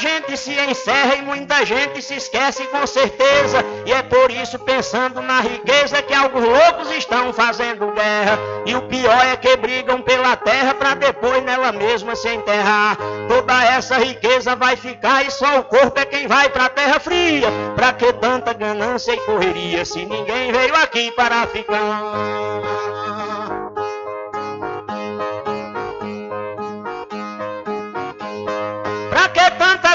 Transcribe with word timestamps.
Gente 0.00 0.36
se 0.36 0.52
encerra 0.58 1.16
e 1.16 1.22
muita 1.22 1.64
gente 1.64 2.00
se 2.00 2.14
esquece 2.14 2.64
com 2.68 2.86
certeza. 2.86 3.64
E 3.84 3.92
é 3.92 4.02
por 4.02 4.30
isso, 4.30 4.58
pensando 4.58 5.20
na 5.20 5.40
riqueza, 5.40 6.02
que 6.02 6.14
alguns 6.14 6.44
loucos 6.44 6.90
estão 6.92 7.32
fazendo 7.32 7.92
guerra. 7.92 8.38
E 8.64 8.74
o 8.74 8.82
pior 8.82 9.24
é 9.26 9.36
que 9.36 9.56
brigam 9.56 10.00
pela 10.00 10.34
terra 10.36 10.74
para 10.74 10.94
depois 10.94 11.44
nela 11.44 11.70
mesma 11.70 12.16
se 12.16 12.28
enterrar. 12.28 12.96
Toda 13.28 13.62
essa 13.64 13.98
riqueza 13.98 14.56
vai 14.56 14.74
ficar 14.74 15.24
e 15.26 15.30
só 15.30 15.58
o 15.58 15.64
corpo 15.64 16.00
é 16.00 16.06
quem 16.06 16.26
vai 16.26 16.48
para 16.48 16.64
a 16.64 16.70
terra 16.70 16.98
fria. 16.98 17.48
Pra 17.76 17.92
que 17.92 18.12
tanta 18.14 18.54
ganância 18.54 19.12
e 19.12 19.20
correria 19.20 19.84
se 19.84 20.04
ninguém 20.04 20.50
veio 20.50 20.74
aqui 20.76 21.10
para 21.12 21.46
ficar? 21.46 22.99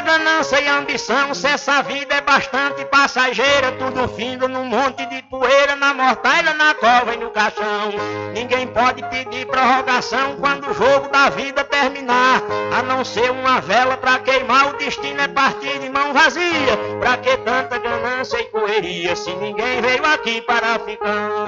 Ganância 0.05 0.61
e 0.61 0.67
ambição, 0.67 1.33
se 1.33 1.47
essa 1.47 1.81
vida 1.81 2.16
é 2.16 2.21
bastante 2.21 2.85
passageira, 2.85 3.71
tudo 3.73 4.07
findo 4.07 4.47
num 4.47 4.63
monte 4.63 5.03
de 5.07 5.21
poeira, 5.23 5.75
na 5.75 5.93
mortalha, 5.93 6.53
na 6.53 6.75
cova 6.75 7.16
e 7.16 7.17
no 7.17 7.31
caixão. 7.31 7.91
Ninguém 8.33 8.67
pode 8.67 9.01
pedir 9.09 9.47
prorrogação 9.47 10.38
quando 10.38 10.69
o 10.69 10.73
jogo 10.73 11.09
da 11.09 11.29
vida 11.29 11.63
terminar, 11.63 12.41
a 12.77 12.83
não 12.83 13.03
ser 13.03 13.31
uma 13.31 13.59
vela 13.59 13.97
para 13.97 14.19
queimar, 14.19 14.69
o 14.69 14.77
destino 14.77 15.19
é 15.19 15.27
partir 15.27 15.79
de 15.79 15.89
mão 15.89 16.13
vazia. 16.13 16.77
Pra 16.99 17.17
que 17.17 17.35
tanta 17.37 17.79
ganância 17.79 18.39
e 18.39 18.45
correria, 18.45 19.16
se 19.16 19.33
ninguém 19.33 19.81
veio 19.81 20.05
aqui 20.05 20.41
para 20.41 20.79
ficar? 20.79 21.47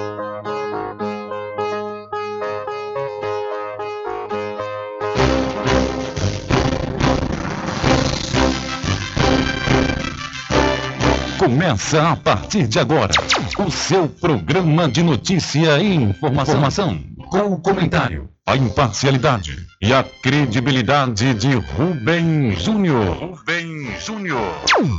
Começa 11.61 12.09
a 12.09 12.15
partir 12.15 12.65
de 12.67 12.79
agora 12.79 13.13
o 13.59 13.69
seu 13.69 14.09
programa 14.09 14.89
de 14.89 15.03
notícia 15.03 15.77
e 15.77 15.93
informação, 15.93 16.55
informação 16.55 16.99
com 17.29 17.53
o 17.53 17.59
comentário, 17.59 18.27
a 18.47 18.57
imparcialidade 18.57 19.63
e 19.79 19.93
a 19.93 20.03
credibilidade 20.23 21.35
de 21.35 21.53
Rubem 21.53 22.55
Júnior. 22.55 23.15
Rubem 23.15 23.91
Júnior. 24.03 24.41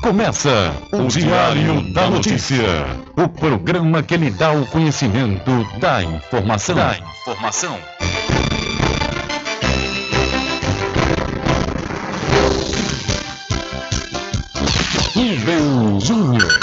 Começa 0.03 0.73
o 0.93 1.09
Diário 1.09 1.93
da 1.93 2.09
Notícia, 2.09 2.87
o 3.17 3.29
programa 3.29 4.01
que 4.01 4.17
lhe 4.17 4.31
dá 4.31 4.53
o 4.53 4.65
conhecimento 4.65 5.67
da 5.81 6.05
informação. 6.05 6.77
Da 6.77 6.97
informação. 6.97 7.77
Rubem 15.15 16.01
Júnior. 16.01 16.59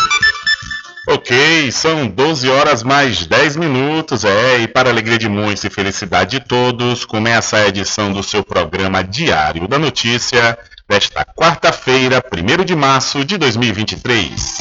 Ok, 1.08 1.72
são 1.72 2.08
12 2.08 2.50
horas 2.50 2.82
mais 2.82 3.28
10 3.28 3.56
minutos, 3.58 4.26
é, 4.26 4.62
e 4.62 4.68
para 4.68 4.90
alegria 4.90 5.20
de 5.20 5.30
muitos 5.30 5.64
e 5.66 5.70
felicidade 5.70 6.40
de 6.40 6.46
todos, 6.48 7.06
começa 7.06 7.58
a 7.58 7.68
edição 7.68 8.12
do 8.12 8.24
seu 8.24 8.44
programa 8.44 9.04
Diário 9.04 9.68
da 9.68 9.78
Notícia 9.78 10.58
desta 10.88 11.24
quarta-feira, 11.24 12.24
1 12.34 12.66
de 12.66 12.76
março 12.76 13.24
de 13.24 13.38
2023. 13.38 14.58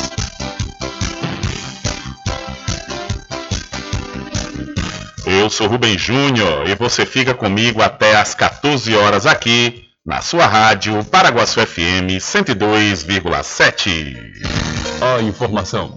Eu 5.25 5.49
sou 5.49 5.67
Rubem 5.67 5.97
Júnior 5.97 6.69
e 6.69 6.75
você 6.75 7.07
fica 7.07 7.33
comigo 7.33 7.81
até 7.81 8.17
às 8.17 8.35
14 8.35 8.95
horas 8.95 9.25
aqui 9.25 9.88
na 10.09 10.21
sua 10.23 10.47
rádio 10.47 11.05
Paraguaçu 11.05 11.61
FM 11.61 12.17
102,7. 12.19 14.17
A 15.03 15.21
informação, 15.21 15.95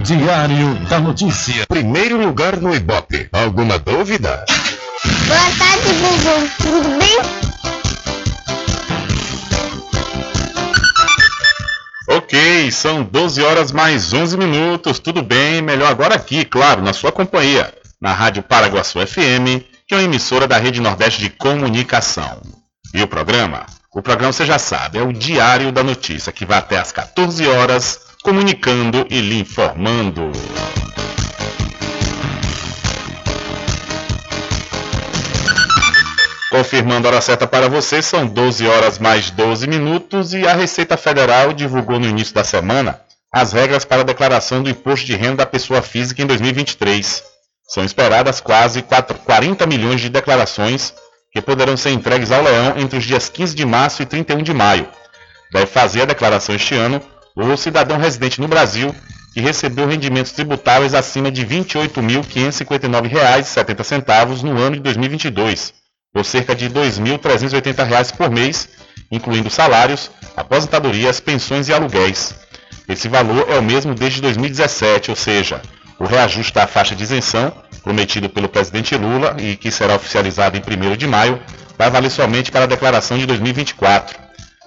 Diário 0.03 0.77
da 0.89 0.99
Notícia. 0.99 1.67
Primeiro 1.67 2.17
lugar 2.17 2.57
no 2.57 2.75
Ibope. 2.75 3.29
Alguma 3.31 3.79
dúvida? 3.79 4.47
Boa 5.27 5.39
tarde, 5.59 5.93
Bubu. 6.01 6.51
Tudo 6.57 6.99
bem? 6.99 7.19
Ok, 12.09 12.71
são 12.71 13.03
12 13.05 13.43
horas 13.43 13.71
mais 13.71 14.15
11 14.15 14.39
minutos. 14.39 14.99
Tudo 14.99 15.23
bem? 15.23 15.61
Melhor 15.61 15.91
agora 15.91 16.15
aqui, 16.15 16.47
claro, 16.47 16.81
na 16.81 16.95
sua 16.95 17.13
companhia, 17.13 17.75
na 18.01 18.15
Rádio 18.15 18.43
Paraguaçu 18.43 19.07
FM, 19.07 19.61
que 19.87 19.95
é 19.95 19.99
uma 19.99 20.05
emissora 20.05 20.49
da 20.49 20.57
Rede 20.57 20.81
Nordeste 20.81 21.21
de 21.21 21.29
Comunicação. 21.29 22.41
E 22.95 23.03
o 23.03 23.07
programa? 23.07 23.67
O 23.99 24.03
programa 24.03 24.33
você 24.33 24.47
já 24.47 24.61
sabe, 24.61 24.97
é 24.97 25.03
o 25.03 25.13
Diário 25.13 25.73
da 25.73 25.83
Notícia, 25.83 26.31
que 26.31 26.47
vai 26.47 26.59
até 26.59 26.79
às 26.79 26.93
14 26.93 27.45
horas, 27.49 27.99
comunicando 28.23 29.05
e 29.11 29.21
lhe 29.21 29.41
informando. 29.41 30.31
Confirmando 36.49 37.09
a 37.09 37.11
hora 37.11 37.21
certa 37.21 37.45
para 37.45 37.69
você, 37.69 38.01
são 38.01 38.25
12 38.25 38.69
horas 38.69 39.01
mais 39.01 39.31
12 39.31 39.67
minutos 39.67 40.33
e 40.33 40.47
a 40.47 40.55
Receita 40.55 40.97
Federal 40.97 41.53
divulgou 41.53 41.99
no 41.99 42.07
início 42.07 42.33
da 42.33 42.45
semana 42.45 43.01
as 43.33 43.53
regras 43.53 43.85
para 43.85 44.03
a 44.03 44.05
declaração 44.05 44.63
do 44.63 44.71
imposto 44.71 45.07
de 45.07 45.17
renda 45.17 45.39
da 45.39 45.47
pessoa 45.47 45.83
física 45.83 46.23
em 46.23 46.27
2023. 46.27 47.25
São 47.67 47.85
esperadas 47.85 48.41
quase 48.41 48.81
40 48.81 49.67
milhões 49.67 50.01
de 50.01 50.09
declarações 50.09 50.95
que 51.33 51.41
poderão 51.41 51.77
ser 51.77 51.91
entregues 51.91 52.33
ao 52.33 52.43
leão 52.43 52.75
entre 52.79 52.99
os 52.99 53.05
dias 53.05 53.29
15 53.29 53.55
de 53.55 53.65
março 53.67 54.03
e 54.03 54.07
31 54.07 54.43
de 54.43 54.55
maio. 54.55 54.89
Deve 55.53 55.67
fazer 55.67 56.03
a 56.03 56.07
declaração 56.07 56.55
este 56.55 56.75
ano 56.75 57.03
o 57.37 57.57
cidadão 57.57 57.99
residente 57.99 58.41
no 58.41 58.49
Brasil 58.49 58.95
que 59.33 59.41
recebeu 59.41 59.87
rendimentos 59.87 60.33
tributáveis 60.33 60.95
acima 60.95 61.31
de 61.31 61.43
R$ 61.43 61.61
28.559,70 61.61 64.43
no 64.43 64.59
ano 64.59 64.75
de 64.77 64.83
2022 64.83 65.79
por 66.13 66.25
cerca 66.25 66.55
de 66.55 66.67
R$ 66.67 66.75
2.380 66.75 68.17
por 68.17 68.31
mês, 68.31 68.69
incluindo 69.11 69.51
salários, 69.51 70.11
aposentadorias, 70.37 71.21
pensões 71.21 71.69
e 71.69 71.73
aluguéis. 71.73 72.35
Esse 72.89 73.09
valor 73.09 73.47
é 73.49 73.59
o 73.59 73.63
mesmo 73.63 73.95
desde 73.95 74.21
2017, 74.23 75.11
ou 75.11 75.17
seja, 75.17 75.61
o 75.99 76.05
reajuste 76.05 76.53
da 76.53 76.67
faixa 76.67 76.95
de 76.95 77.03
isenção, 77.03 77.53
prometido 77.83 78.29
pelo 78.29 78.49
presidente 78.49 78.97
Lula 78.97 79.37
e 79.39 79.57
que 79.57 79.71
será 79.71 79.97
oficializado 79.97 80.57
em 80.57 80.61
1 80.61 80.97
de 80.97 81.07
maio, 81.07 81.43
vai 81.77 81.91
valer 81.91 82.11
somente 82.11 82.51
para 82.51 82.65
a 82.65 82.67
declaração 82.67 83.19
de 83.19 83.27
2024. 83.27 84.19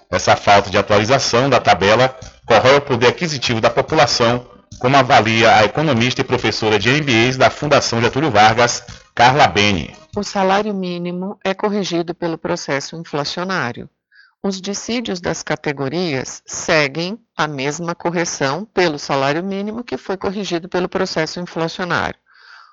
Essa 0.10 0.36
falta 0.36 0.70
de 0.70 0.78
atualização 0.78 1.50
da 1.50 1.60
tabela 1.60 2.14
corrói 2.46 2.78
o 2.78 2.82
poder 2.82 3.08
aquisitivo 3.08 3.62
da 3.62 3.70
população, 3.70 4.46
como 4.80 4.98
avalia 4.98 5.56
a 5.56 5.64
economista 5.64 6.22
e 6.22 6.24
professora 6.24 6.78
de 6.78 6.90
MBAs 6.90 7.38
da 7.38 7.50
Fundação 7.50 8.02
Getúlio 8.02 8.32
Vargas, 8.32 8.84
Carla 9.16 9.48
Beni. 9.48 9.96
O 10.16 10.24
salário 10.24 10.74
mínimo 10.74 11.38
é 11.46 11.54
corrigido 11.54 12.14
pelo 12.14 12.38
processo 12.38 12.98
inflacionário. 12.98 13.90
Os 14.44 14.60
dissídios 14.60 15.22
das 15.22 15.44
categorias 15.44 16.42
seguem 16.48 17.20
a 17.38 17.48
mesma 17.48 17.94
correção 17.94 18.66
pelo 18.66 18.98
salário 18.98 19.44
mínimo 19.44 19.84
que 19.84 19.98
foi 19.98 20.18
corrigido 20.18 20.68
pelo 20.68 20.90
processo 20.90 21.40
inflacionário. 21.40 22.20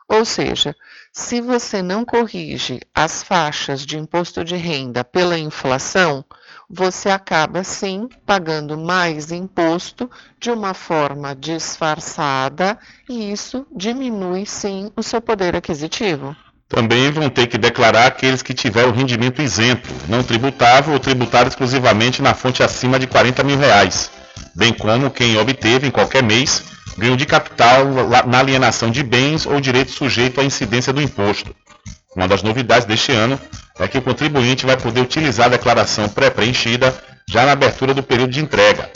Ou 0.09 0.25
seja, 0.25 0.75
se 1.13 1.43
você 1.43 1.83
não 1.83 2.07
corrige 2.07 2.81
as 2.95 3.23
faixas 3.23 3.85
de 3.85 3.99
imposto 3.99 4.43
de 4.43 4.57
renda 4.57 5.05
pela 5.05 5.39
inflação, 5.39 6.25
você 6.71 7.11
acaba 7.11 7.63
sim 7.63 8.09
pagando 8.25 8.79
mais 8.79 9.31
imposto 9.31 10.11
de 10.41 10.51
uma 10.51 10.73
forma 10.73 11.37
disfarçada 11.37 12.79
e 13.07 13.31
isso 13.31 13.67
diminui 13.71 14.47
sim 14.47 14.91
o 14.97 15.03
seu 15.03 15.21
poder 15.21 15.55
aquisitivo. 15.55 16.35
Também 16.69 17.11
vão 17.11 17.31
ter 17.31 17.47
que 17.47 17.57
declarar 17.57 18.07
aqueles 18.07 18.43
que 18.43 18.53
tiveram 18.53 18.93
rendimento 18.93 19.41
isento, 19.41 19.89
não 20.07 20.23
tributável 20.23 20.93
ou 20.93 21.01
tributado 21.01 21.49
exclusivamente 21.49 22.21
na 22.21 22.35
fonte 22.35 22.63
acima 22.63 22.99
de 22.99 23.07
40 23.07 23.43
mil 23.43 23.59
reais, 23.59 24.11
bem 24.55 24.73
como 24.73 25.11
quem 25.11 25.39
obteve 25.39 25.87
em 25.87 25.91
qualquer 25.91 26.23
mês 26.23 26.63
ganho 26.99 27.17
de 27.17 27.25
capital 27.25 27.85
na 28.27 28.41
alienação 28.41 28.91
de 28.91 29.03
bens 29.05 29.47
ou 29.47 29.61
direito 29.61 29.93
sujeito 29.93 30.41
à 30.41 30.45
incidência 30.45 30.93
do 30.93 31.01
imposto. 31.01 31.55
Uma 32.15 32.27
das 32.27 32.43
novidades 32.43 32.85
deste 32.85 33.13
ano 33.13 33.41
é 33.79 33.87
que 33.87 33.97
o 33.97 34.03
contribuinte 34.03 34.67
vai 34.67 34.77
poder 34.77 35.01
utilizar 35.01 35.47
a 35.47 35.51
declaração 35.51 36.09
pré-preenchida 36.09 36.93
já 37.29 37.47
na 37.47 37.53
abertura 37.53 37.95
do 37.95 38.03
período 38.03 38.33
de 38.33 38.41
entrega. 38.41 38.91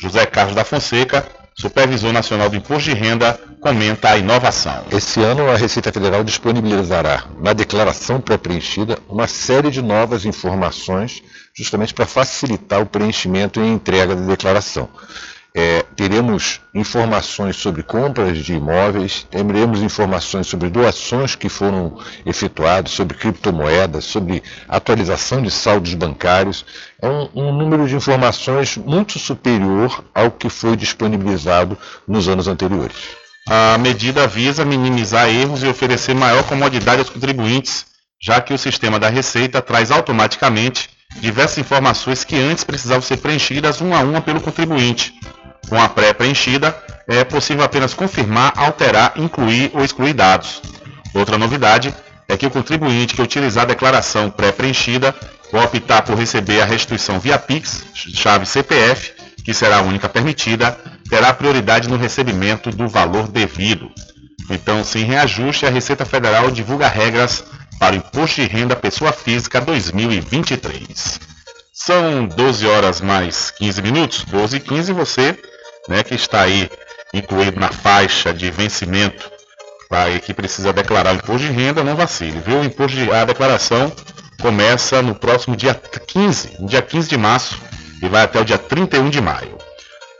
José 0.00 0.26
Carlos 0.26 0.56
da 0.56 0.64
Fonseca, 0.64 1.24
Supervisor 1.56 2.12
Nacional 2.12 2.50
do 2.50 2.56
Imposto 2.56 2.90
de 2.90 2.96
Renda 2.96 3.38
comenta 3.60 4.10
a 4.10 4.18
inovação. 4.18 4.84
Esse 4.90 5.22
ano, 5.22 5.48
a 5.48 5.56
Receita 5.56 5.92
Federal 5.92 6.24
disponibilizará 6.24 7.24
na 7.40 7.52
declaração 7.52 8.20
pré-preenchida 8.20 8.98
uma 9.08 9.28
série 9.28 9.70
de 9.70 9.80
novas 9.80 10.24
informações, 10.24 11.22
justamente 11.56 11.94
para 11.94 12.06
facilitar 12.06 12.82
o 12.82 12.86
preenchimento 12.86 13.60
e 13.60 13.68
entrega 13.68 14.16
da 14.16 14.26
declaração. 14.26 14.88
É, 15.56 15.84
teremos 15.94 16.60
informações 16.74 17.54
sobre 17.54 17.84
compras 17.84 18.38
de 18.38 18.54
imóveis, 18.54 19.24
teremos 19.30 19.82
informações 19.82 20.48
sobre 20.48 20.68
doações 20.68 21.36
que 21.36 21.48
foram 21.48 21.96
efetuadas, 22.26 22.90
sobre 22.90 23.16
criptomoedas, 23.16 24.04
sobre 24.04 24.42
atualização 24.68 25.40
de 25.40 25.52
saldos 25.52 25.94
bancários. 25.94 26.66
É 27.00 27.08
um, 27.08 27.28
um 27.36 27.52
número 27.52 27.86
de 27.86 27.94
informações 27.94 28.76
muito 28.76 29.16
superior 29.20 30.04
ao 30.12 30.28
que 30.28 30.48
foi 30.48 30.76
disponibilizado 30.76 31.78
nos 32.08 32.26
anos 32.26 32.48
anteriores. 32.48 32.96
A 33.46 33.78
medida 33.78 34.26
visa 34.26 34.64
minimizar 34.64 35.28
erros 35.28 35.62
e 35.62 35.68
oferecer 35.68 36.16
maior 36.16 36.42
comodidade 36.48 36.98
aos 36.98 37.10
contribuintes, 37.10 37.86
já 38.20 38.40
que 38.40 38.52
o 38.52 38.58
sistema 38.58 38.98
da 38.98 39.08
Receita 39.08 39.62
traz 39.62 39.92
automaticamente 39.92 40.90
diversas 41.20 41.58
informações 41.58 42.24
que 42.24 42.34
antes 42.34 42.64
precisavam 42.64 43.02
ser 43.02 43.18
preenchidas 43.18 43.80
uma 43.80 44.00
a 44.00 44.02
uma 44.02 44.20
pelo 44.20 44.40
contribuinte 44.40 45.14
com 45.68 45.80
a 45.80 45.88
pré-preenchida, 45.88 46.76
é 47.06 47.24
possível 47.24 47.64
apenas 47.64 47.94
confirmar, 47.94 48.52
alterar, 48.56 49.12
incluir 49.16 49.70
ou 49.74 49.84
excluir 49.84 50.12
dados. 50.12 50.62
Outra 51.14 51.38
novidade 51.38 51.94
é 52.28 52.36
que 52.36 52.46
o 52.46 52.50
contribuinte 52.50 53.14
que 53.14 53.22
utilizar 53.22 53.64
a 53.64 53.68
declaração 53.68 54.30
pré-preenchida 54.30 55.14
ou 55.52 55.62
optar 55.62 56.02
por 56.02 56.16
receber 56.16 56.60
a 56.60 56.64
restituição 56.64 57.20
via 57.20 57.38
Pix, 57.38 57.84
chave 57.94 58.46
CPF, 58.46 59.12
que 59.44 59.54
será 59.54 59.78
a 59.78 59.82
única 59.82 60.08
permitida, 60.08 60.76
terá 61.08 61.32
prioridade 61.32 61.88
no 61.88 61.96
recebimento 61.96 62.70
do 62.70 62.88
valor 62.88 63.28
devido. 63.28 63.90
Então, 64.50 64.82
sem 64.82 65.04
reajuste, 65.04 65.66
a 65.66 65.70
Receita 65.70 66.04
Federal 66.04 66.50
divulga 66.50 66.88
regras 66.88 67.44
para 67.78 67.94
o 67.94 67.98
Imposto 67.98 68.40
de 68.40 68.46
Renda 68.46 68.74
Pessoa 68.74 69.12
Física 69.12 69.60
2023. 69.60 71.20
São 71.72 72.26
12 72.26 72.66
horas 72.66 73.00
mais 73.00 73.50
15 73.50 73.82
minutos, 73.82 74.24
12 74.24 74.56
e 74.56 74.60
15, 74.60 74.92
você 74.92 75.38
né, 75.88 76.02
que 76.02 76.14
está 76.14 76.42
aí 76.42 76.70
incluído 77.12 77.60
na 77.60 77.68
faixa 77.68 78.32
de 78.32 78.50
vencimento 78.50 79.30
para 79.88 80.18
que 80.18 80.34
precisa 80.34 80.72
declarar 80.72 81.12
o 81.12 81.16
imposto 81.16 81.46
de 81.46 81.52
renda, 81.52 81.84
não 81.84 81.94
vacile, 81.94 82.40
viu? 82.44 82.60
O 82.60 82.64
imposto 82.64 82.96
de, 82.96 83.10
a 83.12 83.24
declaração 83.24 83.92
começa 84.40 85.00
no 85.02 85.14
próximo 85.14 85.56
dia 85.56 85.74
15, 85.74 86.56
no 86.60 86.66
dia 86.66 86.82
15 86.82 87.08
de 87.08 87.16
março 87.16 87.60
e 88.02 88.08
vai 88.08 88.22
até 88.22 88.40
o 88.40 88.44
dia 88.44 88.58
31 88.58 89.08
de 89.10 89.20
maio. 89.20 89.56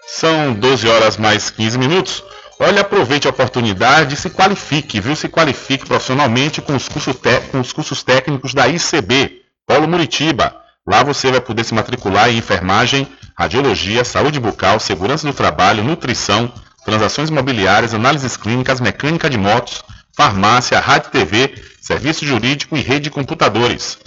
São 0.06 0.54
12 0.54 0.88
horas 0.88 1.16
mais 1.16 1.50
15 1.50 1.78
minutos. 1.78 2.22
Olha, 2.60 2.82
aproveite 2.82 3.26
a 3.26 3.30
oportunidade 3.30 4.14
e 4.14 4.16
se 4.16 4.30
qualifique, 4.30 5.00
viu? 5.00 5.16
Se 5.16 5.28
qualifique 5.28 5.86
profissionalmente 5.86 6.62
com 6.62 6.76
os 6.76 6.88
cursos, 6.88 7.16
com 7.50 7.60
os 7.60 7.72
cursos 7.72 8.02
técnicos 8.04 8.54
da 8.54 8.68
ICB, 8.68 9.42
Polo 9.66 9.88
Muritiba. 9.88 10.54
Lá 10.86 11.02
você 11.02 11.30
vai 11.30 11.40
poder 11.40 11.64
se 11.64 11.74
matricular 11.74 12.30
em 12.30 12.36
enfermagem, 12.36 13.08
radiologia, 13.36 14.04
saúde 14.04 14.38
bucal, 14.38 14.78
segurança 14.78 15.26
do 15.26 15.32
trabalho, 15.32 15.82
nutrição, 15.82 16.52
transações 16.84 17.30
imobiliárias, 17.30 17.94
análises 17.94 18.36
clínicas, 18.36 18.80
mecânica 18.80 19.28
de 19.28 19.38
motos, 19.38 19.82
farmácia, 20.16 20.78
rádio 20.78 21.10
TV, 21.10 21.52
serviço 21.80 22.24
jurídico 22.24 22.76
e 22.76 22.80
rede 22.80 23.04
de 23.04 23.10
computadores. 23.10 23.98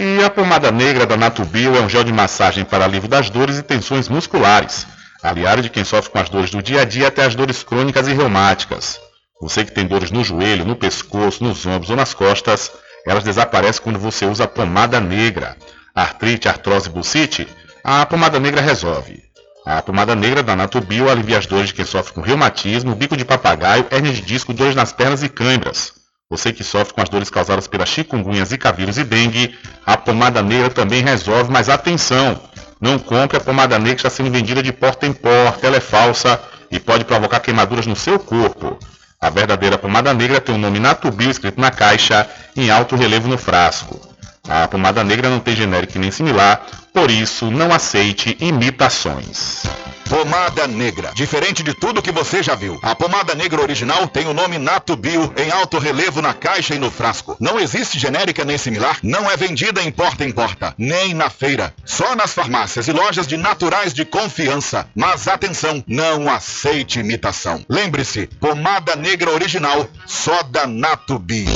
E 0.01 0.23
a 0.23 0.31
pomada 0.31 0.71
negra 0.71 1.05
da 1.05 1.17
Natubio 1.17 1.75
é 1.75 1.81
um 1.81 1.89
gel 1.89 2.05
de 2.05 2.13
massagem 2.13 2.65
para 2.65 2.85
alívio 2.85 3.09
das 3.09 3.31
dores 3.31 3.59
e 3.59 3.65
tensões 3.65 4.09
musculares, 4.09 4.87
aliado 5.21 5.61
de 5.61 5.69
quem 5.69 5.83
sofre 5.83 6.13
com 6.13 6.21
as 6.21 6.29
dores 6.31 6.53
do 6.53 6.63
dia 6.63 6.83
a 6.83 6.85
dia 6.85 7.09
até 7.09 7.25
as 7.25 7.35
dores 7.35 7.65
crônicas 7.65 8.07
e 8.07 8.13
reumáticas. 8.13 9.01
Você 9.43 9.65
que 9.65 9.73
tem 9.73 9.89
dores 9.89 10.13
no 10.13 10.23
joelho, 10.23 10.65
no 10.65 10.77
pescoço, 10.77 11.43
nos 11.43 11.67
ombros 11.67 11.91
ou 11.91 11.97
nas 11.97 12.15
costas, 12.15 12.71
elas 13.05 13.25
desaparecem 13.25 13.83
quando 13.83 13.99
você 13.99 14.25
usa 14.25 14.45
a 14.45 14.47
pomada 14.47 15.01
negra. 15.01 15.57
Artrite, 15.93 16.49
artrose, 16.49 16.89
bucite, 16.89 17.49
a 17.83 18.07
pomada 18.07 18.39
negra 18.39 18.61
resolve. 18.61 19.25
A 19.67 19.83
pomada 19.83 20.15
negra 20.15 20.45
da 20.45 20.55
Natubio 20.55 21.11
alivia 21.11 21.39
as 21.39 21.47
dores 21.47 21.71
de 21.71 21.75
quem 21.75 21.85
sofre 21.85 22.13
com 22.13 22.21
reumatismo, 22.21 22.95
bico 22.95 23.17
de 23.17 23.25
papagaio, 23.25 23.89
hernia 23.91 24.13
de 24.13 24.23
disco, 24.23 24.55
dores 24.55 24.77
nas 24.77 24.93
pernas 24.93 25.25
e 25.25 25.29
câimbras. 25.29 25.98
Você 26.31 26.53
que 26.53 26.63
sofre 26.63 26.93
com 26.93 27.01
as 27.01 27.09
dores 27.09 27.31
causadas 27.31 27.67
pela 27.67 27.87
chikungunya, 27.87 28.45
zika 28.45 28.71
vírus 28.71 28.99
e 28.99 29.05
dengue, 29.05 29.59
a 29.87 29.97
pomada 29.97 30.43
negra 30.43 30.69
também 30.69 31.03
resolve, 31.03 31.51
mas 31.51 31.71
atenção! 31.71 32.39
Não 32.79 32.99
compre 32.99 33.39
a 33.39 33.41
pomada 33.41 33.79
negra 33.79 33.95
que 33.95 34.01
está 34.01 34.11
sendo 34.11 34.31
vendida 34.31 34.63
de 34.63 34.71
porta 34.71 35.07
em 35.07 35.13
porta, 35.15 35.67
ela 35.67 35.79
é 35.79 35.81
falsa 35.81 36.39
e 36.71 36.79
pode 36.79 37.07
provocar 37.07 37.41
queimaduras 37.41 37.87
no 37.87 37.97
seu 37.97 38.19
corpo. 38.19 38.79
A 39.19 39.31
verdadeira 39.31 39.79
pomada 39.79 40.13
negra 40.13 40.39
tem 40.39 40.55
o 40.55 40.59
nome 40.59 40.79
Natubio 40.79 41.31
escrito 41.31 41.59
na 41.59 41.71
caixa 41.71 42.29
em 42.55 42.71
alto 42.71 42.95
relevo 42.95 43.27
no 43.27 43.39
frasco. 43.39 43.99
A 44.47 44.69
pomada 44.69 45.03
negra 45.03 45.31
não 45.31 45.41
tem 45.41 45.57
genérico 45.57 45.99
nem 45.99 46.11
similar, 46.11 46.67
por 46.93 47.11
isso 47.11 47.51
não 47.51 47.73
aceite 47.73 48.37
imitações. 48.39 49.63
Pomada 50.09 50.67
Negra. 50.67 51.13
Diferente 51.15 51.63
de 51.63 51.75
tudo 51.75 52.01
que 52.01 52.11
você 52.11 52.43
já 52.43 52.55
viu. 52.55 52.79
A 52.83 52.95
pomada 52.95 53.35
negra 53.35 53.61
original 53.61 54.09
tem 54.09 54.27
o 54.27 54.33
nome 54.33 54.57
Nato 54.57 54.97
Bio 54.97 55.33
em 55.37 55.51
alto 55.51 55.79
relevo 55.79 56.23
na 56.23 56.33
caixa 56.33 56.75
e 56.75 56.79
no 56.79 56.91
frasco. 56.91 57.37
Não 57.39 57.61
existe 57.61 57.99
genérica 57.99 58.45
nem 58.45 58.57
similar. 58.57 58.99
Não 59.03 59.31
é 59.31 59.37
vendida 59.37 59.83
em 59.83 59.93
porta 59.93 60.25
em 60.25 60.33
porta, 60.33 60.75
nem 60.79 61.13
na 61.13 61.29
feira. 61.29 61.75
Só 61.85 62.17
nas 62.17 62.33
farmácias 62.33 62.89
e 62.89 62.93
lojas 62.93 63.27
de 63.27 63.37
naturais 63.37 63.93
de 63.93 64.05
confiança. 64.05 64.89
Mas 64.95 65.29
atenção, 65.29 65.85
não 65.87 66.29
aceite 66.31 67.01
imitação. 67.01 67.65
Lembre-se, 67.69 68.27
pomada 68.41 68.97
negra 68.97 69.31
original, 69.31 69.87
só 70.07 70.43
da 70.43 70.67
Nato 70.67 71.19
Bio. 71.19 71.49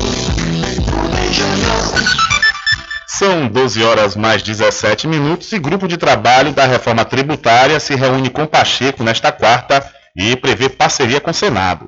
São 3.14 3.46
12 3.46 3.84
horas 3.84 4.16
mais 4.16 4.42
17 4.42 5.06
minutos 5.06 5.52
e 5.52 5.58
grupo 5.58 5.86
de 5.86 5.98
trabalho 5.98 6.50
da 6.50 6.64
reforma 6.64 7.04
tributária 7.04 7.78
se 7.78 7.94
reúne 7.94 8.30
com 8.30 8.46
Pacheco 8.46 9.04
nesta 9.04 9.30
quarta 9.30 9.84
e 10.16 10.34
prevê 10.34 10.70
parceria 10.70 11.20
com 11.20 11.30
o 11.30 11.34
Senado. 11.34 11.86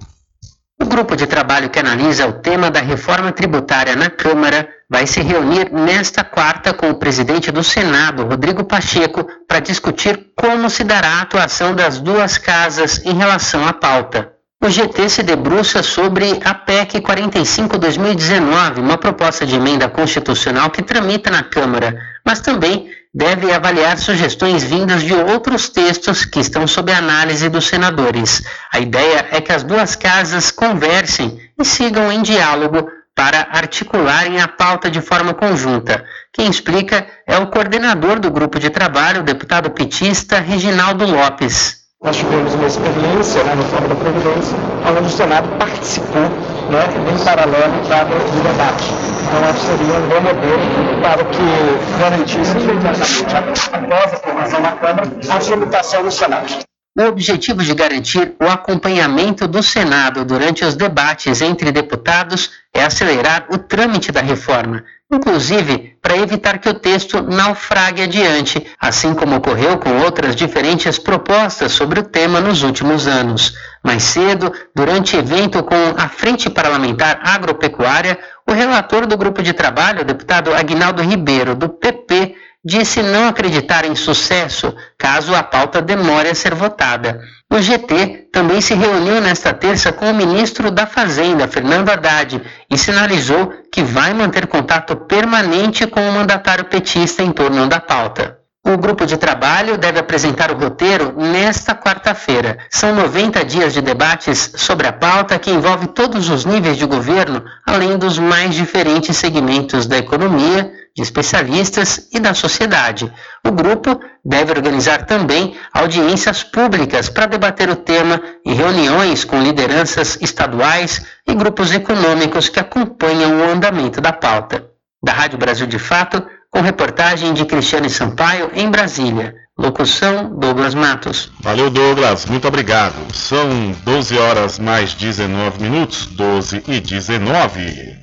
O 0.79 0.85
grupo 0.85 1.17
de 1.17 1.27
trabalho 1.27 1.71
que 1.71 1.79
analisa 1.79 2.27
o 2.27 2.43
tema 2.43 2.71
da 2.71 2.81
reforma 2.81 3.33
tributária 3.33 3.97
na 3.97 4.11
Câmara 4.11 4.69
vai 4.91 5.07
se 5.07 5.23
reunir 5.23 5.73
nesta 5.73 6.23
quarta 6.23 6.75
com 6.75 6.91
o 6.91 6.99
presidente 6.99 7.51
do 7.51 7.65
Senado, 7.65 8.27
Rodrigo 8.27 8.63
Pacheco, 8.63 9.27
para 9.49 9.61
discutir 9.61 10.27
como 10.37 10.69
se 10.69 10.85
dará 10.85 11.09
a 11.09 11.23
atuação 11.23 11.75
das 11.75 11.99
duas 11.99 12.37
casas 12.37 13.01
em 13.03 13.15
relação 13.15 13.67
à 13.67 13.73
pauta. 13.73 14.34
O 14.63 14.69
GT 14.71 15.09
se 15.11 15.23
debruça 15.23 15.83
sobre 15.83 16.41
a 16.43 16.55
PEC 16.55 17.01
45-2019, 17.01 18.79
uma 18.79 18.97
proposta 18.97 19.45
de 19.45 19.57
emenda 19.57 19.89
constitucional 19.89 20.71
que 20.71 20.83
tramita 20.83 21.31
na 21.31 21.43
Câmara, 21.43 21.99
mas 22.25 22.41
também 22.41 22.91
deve 23.15 23.53
avaliar 23.53 23.99
sugestões 23.99 24.65
vindas 24.65 25.03
de 25.03 25.13
outros 25.13 25.69
textos 25.69 26.25
que 26.25 26.41
estão 26.41 26.67
sob 26.67 26.93
análise 26.93 27.49
dos 27.49 27.67
senadores. 27.67 28.43
A 28.73 28.81
ideia 28.81 29.29
é 29.31 29.41
que 29.41 29.53
as 29.53 29.63
duas 29.63 29.95
casas 29.95 30.51
conversem 30.51 31.39
e 31.61 31.65
sigam 31.65 32.11
em 32.11 32.23
diálogo 32.23 32.89
para 33.15 33.47
articularem 33.53 34.41
a 34.41 34.49
pauta 34.49 34.91
de 34.91 35.01
forma 35.01 35.33
conjunta. 35.35 36.05
Quem 36.33 36.51
explica 36.51 37.07
é 37.27 37.39
o 37.39 37.47
coordenador 37.47 38.19
do 38.19 38.31
grupo 38.31 38.59
de 38.59 38.71
trabalho, 38.71 39.21
o 39.21 39.25
deputado 39.25 39.71
petista 39.71 40.41
Reginaldo 40.41 41.07
Lopes. 41.07 41.84
Nós 42.05 42.19
tivemos 42.19 42.53
uma 42.53 42.67
experiência 42.67 43.43
né, 43.45 43.55
no 43.55 43.63
Fórum 43.63 43.89
da 43.89 43.95
Previdência, 43.95 44.59
onde 44.87 45.07
o 45.07 45.11
Senado 45.11 45.49
participou 45.59 46.21
né, 46.21 46.85
em 47.11 47.25
paralelo 47.25 47.89
para 47.89 48.05
o 48.05 48.43
debate. 48.43 48.91
Então, 49.25 49.55
seria 49.57 49.95
um 49.95 50.09
bom 50.09 50.21
modelo 50.21 51.01
para 51.01 51.25
que 51.25 51.99
garantisse 51.99 52.59
imediatamente, 52.59 53.73
após 53.73 54.13
a 54.13 54.17
aprovação 54.17 54.61
na 54.61 54.73
Câmara, 54.73 55.11
a 55.31 55.39
tramitação 55.39 56.03
no 56.03 56.13
Senado. 56.13 56.65
O 56.97 57.03
objetivo 57.05 57.63
de 57.63 57.75
garantir 57.75 58.37
o 58.39 58.45
acompanhamento 58.45 59.49
do 59.49 59.63
Senado 59.63 60.27
durante 60.27 60.63
os 60.63 60.77
debates 60.77 61.41
entre 61.41 61.73
deputados 61.73 62.51
é 62.73 62.85
acelerar 62.85 63.47
o 63.51 63.57
trâmite 63.57 64.13
da 64.13 64.21
reforma, 64.21 64.85
inclusive 65.13 65.97
para 66.01 66.17
evitar 66.17 66.59
que 66.59 66.69
o 66.69 66.75
texto 66.75 67.23
naufrague 67.23 68.03
adiante, 68.03 68.67
assim 68.79 69.15
como 69.15 69.37
ocorreu 69.37 69.79
com 69.79 70.03
outras 70.03 70.37
diferentes 70.37 70.99
propostas 70.99 71.73
sobre 71.73 72.01
o 72.01 72.05
tema 72.05 72.41
nos 72.41 72.63
últimos 72.63 73.07
anos. 73.07 73.55
Mais 73.83 74.03
cedo, 74.03 74.53
durante 74.75 75.17
evento 75.17 75.63
com 75.63 75.95
a 75.97 76.09
Frente 76.09 76.51
Parlamentar 76.51 77.21
Agropecuária, 77.23 78.19
o 78.47 78.53
relator 78.53 79.07
do 79.07 79.17
grupo 79.17 79.43
de 79.43 79.53
trabalho, 79.53 80.03
o 80.03 80.05
deputado 80.05 80.55
Aguinaldo 80.55 81.03
Ribeiro, 81.03 81.55
do 81.55 81.69
PP, 81.69 82.35
disse 82.65 83.03
não 83.03 83.29
acreditar 83.29 83.85
em 83.85 83.95
sucesso 83.95 84.75
caso 84.99 85.35
a 85.35 85.43
pauta 85.43 85.83
demore 85.83 86.31
a 86.31 86.35
ser 86.35 86.55
votada. 86.55 87.21
O 87.53 87.61
GT 87.61 88.29
também 88.33 88.61
se 88.61 88.75
reuniu 88.75 89.21
nesta 89.21 89.53
terça 89.53 89.93
com 89.93 90.11
o 90.11 90.15
ministro 90.15 90.71
da 90.71 90.87
Fazenda, 90.87 91.47
Fernando 91.47 91.91
Haddad, 91.91 92.41
e 92.71 92.79
sinalizou 92.79 93.53
que 93.71 93.83
vai 93.83 94.15
manter 94.15 94.47
contato 94.47 94.97
permanente 94.97 95.87
com 95.87 96.01
o 96.01 96.13
mandatário 96.13 96.65
petista 96.65 97.23
em 97.23 97.31
torno 97.31 97.69
da 97.69 97.81
pauta. 97.81 98.44
O 98.67 98.79
grupo 98.79 99.05
de 99.05 99.19
trabalho 99.19 99.77
deve 99.77 99.99
apresentar 99.99 100.51
o 100.51 100.57
roteiro 100.57 101.13
nesta 101.15 101.75
quarta-feira. 101.75 102.57
São 102.71 102.95
90 102.95 103.45
dias 103.45 103.75
de 103.75 103.83
debates 103.83 104.53
sobre 104.57 104.87
a 104.87 104.93
pauta 104.93 105.39
que 105.39 105.51
envolve 105.51 105.89
todos 105.89 106.31
os 106.31 106.47
níveis 106.47 106.79
de 106.79 106.87
governo, 106.87 107.45
além 107.67 107.99
dos 107.99 108.19
mais 108.19 108.55
diferentes 108.55 109.19
segmentos 109.19 109.87
da 109.87 109.99
economia, 109.99 110.73
de 110.97 111.03
especialistas 111.03 112.09
e 112.11 112.19
da 112.19 112.33
sociedade. 112.33 113.13
O 113.47 113.53
grupo 113.53 114.01
deve 114.25 114.53
organizar 114.53 115.05
também 115.05 115.55
audiências 115.71 116.43
públicas 116.43 117.11
para 117.11 117.27
debater 117.27 117.69
o 117.69 117.77
tema 117.77 118.19
em 118.47 118.55
reuniões 118.55 119.25
com 119.25 119.43
lideranças 119.43 120.17
estaduais 120.23 121.05
e 121.29 121.35
grupos 121.35 121.71
econômicos 121.71 122.49
que 122.49 122.61
acompanham 122.61 123.41
o 123.41 123.53
andamento 123.53 124.01
da 124.01 124.13
pauta. 124.13 124.71
Da 125.05 125.13
Rádio 125.13 125.37
Brasil 125.37 125.67
de 125.67 125.79
Fato, 125.79 126.27
com 126.55 126.61
reportagem 126.61 127.35
de 127.35 127.45
Cristiane 127.45 127.91
Sampaio 127.91 128.49
em 128.55 128.71
Brasília. 128.71 129.35
Locução 129.59 130.39
Douglas 130.39 130.73
Matos. 130.73 131.33
Valeu, 131.41 131.69
Douglas. 131.69 132.27
Muito 132.27 132.47
obrigado. 132.47 132.95
São 133.13 133.73
12 133.85 134.17
horas 134.17 134.59
mais 134.61 134.95
19 134.95 135.61
minutos, 135.61 136.07
12 136.07 136.63
e 136.69 136.81
19. 136.81 137.97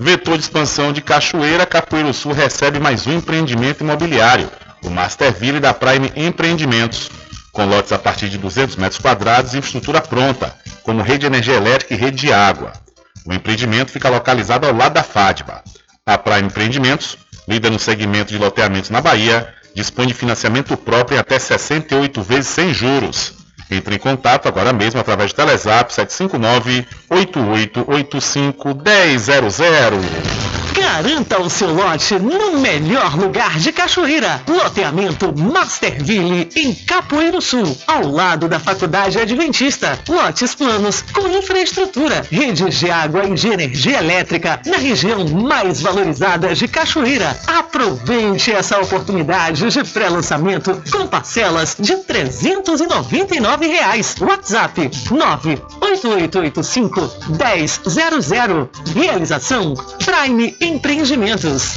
Vetor 0.00 0.36
de 0.36 0.42
expansão 0.42 0.92
de 0.92 1.00
Cachoeira, 1.00 1.66
Capoeiro 1.66 2.12
Sul 2.12 2.32
recebe 2.32 2.80
mais 2.80 3.06
um 3.06 3.12
empreendimento 3.12 3.84
imobiliário 3.84 4.50
o 4.84 4.90
Masterville 4.90 5.60
da 5.60 5.74
Prime 5.74 6.12
Empreendimentos. 6.16 7.10
com 7.52 7.64
lotes 7.64 7.90
a 7.90 7.98
partir 7.98 8.28
de 8.28 8.38
200 8.38 8.76
metros 8.76 9.00
quadrados 9.00 9.52
e 9.52 9.58
infraestrutura 9.58 10.00
pronta, 10.00 10.54
como 10.84 11.02
rede 11.02 11.20
de 11.20 11.26
energia 11.26 11.54
elétrica 11.54 11.92
e 11.92 11.96
rede 11.96 12.16
de 12.16 12.32
água. 12.32 12.72
O 13.26 13.32
empreendimento 13.32 13.90
fica 13.90 14.08
localizado 14.08 14.66
ao 14.66 14.72
lado 14.72 14.94
da 14.94 15.02
FADBA. 15.02 15.64
A 16.06 16.16
Prime 16.16 16.46
Empreendimentos, 16.46 17.18
líder 17.48 17.70
no 17.70 17.78
segmento 17.78 18.32
de 18.32 18.38
loteamentos 18.38 18.90
na 18.90 19.00
Bahia, 19.00 19.52
dispõe 19.74 20.06
de 20.06 20.14
financiamento 20.14 20.76
próprio 20.76 21.16
em 21.16 21.18
até 21.18 21.38
68 21.38 22.22
vezes 22.22 22.48
sem 22.48 22.72
juros. 22.72 23.34
Entre 23.70 23.96
em 23.96 23.98
contato 23.98 24.48
agora 24.48 24.72
mesmo 24.72 25.00
através 25.00 25.32
do 25.32 25.36
Telezap 25.36 25.92
759 25.92 26.86
8885 27.10 28.68
1000. 28.68 30.57
Garanta 30.88 31.38
o 31.38 31.50
seu 31.50 31.74
lote 31.74 32.18
no 32.18 32.58
melhor 32.58 33.14
lugar 33.14 33.58
de 33.58 33.70
Cachoeira. 33.70 34.42
Loteamento 34.48 35.34
Masterville, 35.38 36.48
em 36.56 36.74
Capoeiro 36.74 37.42
Sul, 37.42 37.76
ao 37.86 38.10
lado 38.10 38.48
da 38.48 38.58
Faculdade 38.58 39.20
Adventista. 39.20 39.98
Lotes 40.08 40.54
planos 40.54 41.02
com 41.12 41.28
infraestrutura, 41.28 42.24
redes 42.32 42.78
de 42.78 42.90
água 42.90 43.26
e 43.26 43.34
de 43.34 43.48
energia 43.48 43.98
elétrica 43.98 44.62
na 44.64 44.78
região 44.78 45.28
mais 45.28 45.82
valorizada 45.82 46.54
de 46.54 46.66
Cachoeira. 46.66 47.38
Aproveite 47.46 48.50
essa 48.50 48.80
oportunidade 48.80 49.70
de 49.70 49.84
pré-lançamento 49.84 50.82
com 50.90 51.06
parcelas 51.06 51.76
de 51.78 51.96
399 51.96 53.66
reais. 53.66 54.16
WhatsApp 54.18 54.90
98885 55.10 57.28
1000. 57.28 58.70
Realização 58.94 59.74
Prime 59.74 60.56
Empreendimentos. 60.78 61.74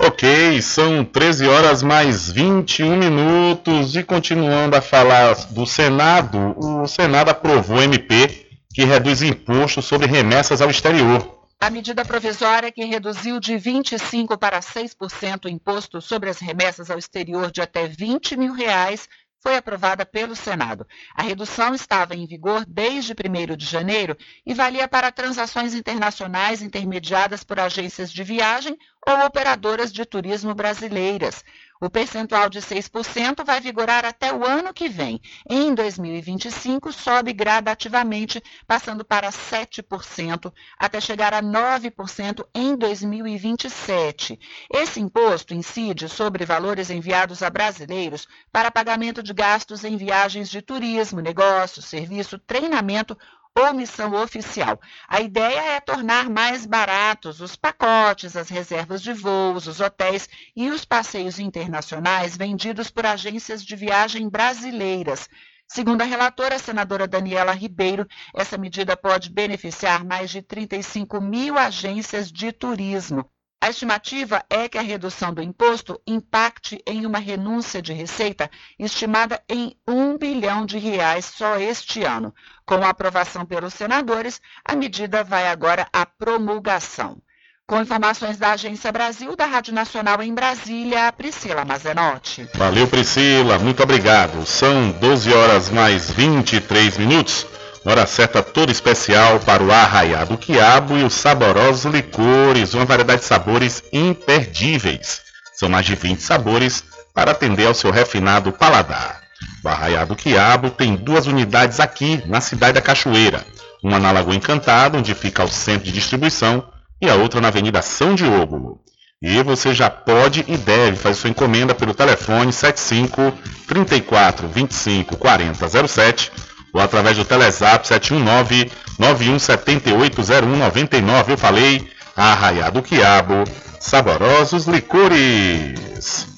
Ok, 0.00 0.62
são 0.62 1.04
13 1.04 1.48
horas 1.48 1.82
mais 1.82 2.30
21 2.30 2.96
minutos 2.96 3.96
e 3.96 4.04
continuando 4.04 4.76
a 4.76 4.80
falar 4.80 5.34
do 5.50 5.66
Senado, 5.66 6.54
o 6.56 6.86
Senado 6.86 7.30
aprovou 7.30 7.78
o 7.78 7.82
MP 7.82 8.46
que 8.72 8.84
reduz 8.84 9.20
imposto 9.20 9.82
sobre 9.82 10.06
remessas 10.06 10.62
ao 10.62 10.70
exterior. 10.70 11.28
A 11.60 11.70
medida 11.70 12.04
provisória 12.04 12.70
que 12.70 12.84
reduziu 12.84 13.40
de 13.40 13.54
25% 13.54 14.38
para 14.38 14.60
6% 14.60 15.46
o 15.46 15.48
imposto 15.48 16.00
sobre 16.00 16.30
as 16.30 16.38
remessas 16.38 16.88
ao 16.88 16.98
exterior 16.98 17.50
de 17.50 17.60
até 17.60 17.88
20 17.88 18.36
mil 18.36 18.52
reais 18.52 19.08
foi 19.46 19.56
aprovada 19.56 20.06
pelo 20.06 20.34
Senado. 20.34 20.86
A 21.14 21.22
redução 21.22 21.74
estava 21.74 22.16
em 22.16 22.26
vigor 22.26 22.64
desde 22.66 23.12
1 23.12 23.56
de 23.58 23.66
janeiro 23.66 24.16
e 24.46 24.54
valia 24.54 24.88
para 24.88 25.12
transações 25.12 25.74
internacionais 25.74 26.62
intermediadas 26.62 27.44
por 27.44 27.60
agências 27.60 28.10
de 28.10 28.24
viagem 28.24 28.78
ou 29.06 29.26
operadoras 29.26 29.92
de 29.92 30.02
turismo 30.06 30.54
brasileiras. 30.54 31.44
O 31.80 31.90
percentual 31.90 32.48
de 32.48 32.60
6% 32.60 33.44
vai 33.44 33.60
vigorar 33.60 34.04
até 34.04 34.32
o 34.32 34.44
ano 34.44 34.72
que 34.72 34.88
vem. 34.88 35.20
Em 35.48 35.74
2025, 35.74 36.92
sobe 36.92 37.32
gradativamente, 37.32 38.42
passando 38.66 39.04
para 39.04 39.30
7%, 39.30 40.52
até 40.78 41.00
chegar 41.00 41.34
a 41.34 41.42
9% 41.42 42.46
em 42.54 42.76
2027. 42.76 44.38
Esse 44.72 45.00
imposto 45.00 45.52
incide 45.52 46.08
sobre 46.08 46.44
valores 46.44 46.90
enviados 46.90 47.42
a 47.42 47.50
brasileiros 47.50 48.28
para 48.52 48.70
pagamento 48.70 49.22
de 49.22 49.34
gastos 49.34 49.84
em 49.84 49.96
viagens 49.96 50.48
de 50.48 50.62
turismo, 50.62 51.20
negócios, 51.20 51.86
serviço, 51.86 52.38
treinamento 52.38 53.18
ou 53.56 53.72
missão 53.72 54.14
oficial. 54.14 54.80
A 55.08 55.20
ideia 55.20 55.76
é 55.76 55.80
tornar 55.80 56.28
mais 56.28 56.66
baratos 56.66 57.40
os 57.40 57.54
pacotes, 57.54 58.36
as 58.36 58.48
reservas 58.48 59.00
de 59.00 59.12
voos, 59.12 59.66
os 59.66 59.80
hotéis 59.80 60.28
e 60.56 60.70
os 60.70 60.84
passeios 60.84 61.38
internacionais 61.38 62.36
vendidos 62.36 62.90
por 62.90 63.06
agências 63.06 63.64
de 63.64 63.76
viagem 63.76 64.28
brasileiras. 64.28 65.28
Segundo 65.68 66.02
a 66.02 66.04
relatora, 66.04 66.56
a 66.56 66.58
senadora 66.58 67.06
Daniela 67.06 67.52
Ribeiro, 67.52 68.06
essa 68.34 68.58
medida 68.58 68.96
pode 68.96 69.30
beneficiar 69.30 70.04
mais 70.04 70.30
de 70.30 70.42
35 70.42 71.20
mil 71.20 71.56
agências 71.56 72.30
de 72.30 72.52
turismo. 72.52 73.30
A 73.64 73.70
estimativa 73.70 74.44
é 74.50 74.68
que 74.68 74.76
a 74.76 74.82
redução 74.82 75.32
do 75.32 75.40
imposto 75.40 75.98
impacte 76.06 76.82
em 76.86 77.06
uma 77.06 77.18
renúncia 77.18 77.80
de 77.80 77.94
receita 77.94 78.50
estimada 78.78 79.42
em 79.48 79.74
um 79.88 80.18
bilhão 80.18 80.66
de 80.66 80.76
reais 80.76 81.24
só 81.24 81.56
este 81.56 82.04
ano. 82.04 82.34
Com 82.66 82.76
a 82.76 82.88
aprovação 82.88 83.44
pelos 83.44 83.74
senadores, 83.74 84.40
a 84.64 84.74
medida 84.74 85.22
vai 85.22 85.48
agora 85.48 85.86
à 85.92 86.06
promulgação. 86.06 87.18
Com 87.66 87.80
informações 87.80 88.36
da 88.36 88.52
Agência 88.52 88.92
Brasil, 88.92 89.34
da 89.34 89.46
Rádio 89.46 89.72
Nacional 89.72 90.22
em 90.22 90.34
Brasília, 90.34 91.10
Priscila 91.12 91.64
Mazenotti. 91.64 92.46
Valeu, 92.54 92.86
Priscila, 92.86 93.58
muito 93.58 93.82
obrigado. 93.82 94.44
São 94.44 94.90
12 94.90 95.32
horas 95.32 95.70
mais 95.70 96.10
23 96.10 96.98
minutos. 96.98 97.46
Hora 97.82 98.06
certa 98.06 98.42
toda 98.42 98.72
especial 98.72 99.40
para 99.40 99.62
o 99.62 99.72
arraiado 99.72 100.38
quiabo 100.38 100.96
e 100.96 101.04
os 101.04 101.14
saborosos 101.14 101.92
licores, 101.92 102.74
uma 102.74 102.84
variedade 102.84 103.22
de 103.22 103.26
sabores 103.26 103.82
imperdíveis. 103.92 105.22
São 105.54 105.68
mais 105.68 105.86
de 105.86 105.94
20 105.94 106.20
sabores 106.20 106.84
para 107.14 107.32
atender 107.32 107.66
ao 107.66 107.74
seu 107.74 107.90
refinado 107.90 108.52
paladar. 108.52 109.23
O 109.62 109.68
arraiado 109.68 110.14
quiabo 110.14 110.70
tem 110.70 110.96
duas 110.96 111.26
unidades 111.26 111.80
aqui 111.80 112.22
na 112.26 112.40
cidade 112.40 112.74
da 112.74 112.82
Cachoeira. 112.82 113.44
Uma 113.82 113.98
na 113.98 114.10
Lagoa 114.10 114.34
Encantada, 114.34 114.98
onde 114.98 115.14
fica 115.14 115.44
o 115.44 115.48
centro 115.48 115.84
de 115.84 115.92
distribuição, 115.92 116.64
e 117.00 117.08
a 117.08 117.14
outra 117.14 117.40
na 117.40 117.48
Avenida 117.48 117.82
São 117.82 118.14
Diogo. 118.14 118.80
E 119.22 119.42
você 119.42 119.74
já 119.74 119.88
pode 119.88 120.44
e 120.46 120.56
deve 120.56 120.96
fazer 120.96 121.14
sua 121.14 121.30
encomenda 121.30 121.74
pelo 121.74 121.94
telefone 121.94 122.52
75 122.52 123.32
34 123.66 124.48
25 124.48 125.16
40 125.16 125.88
07 125.88 126.32
ou 126.74 126.80
através 126.80 127.16
do 127.16 127.24
Telezap 127.24 127.86
719 127.86 128.70
91780199. 129.00 131.30
Eu 131.30 131.38
falei, 131.38 131.88
Arraiado 132.16 132.82
Quiabo, 132.82 133.44
saborosos 133.80 134.66
licores. 134.66 136.33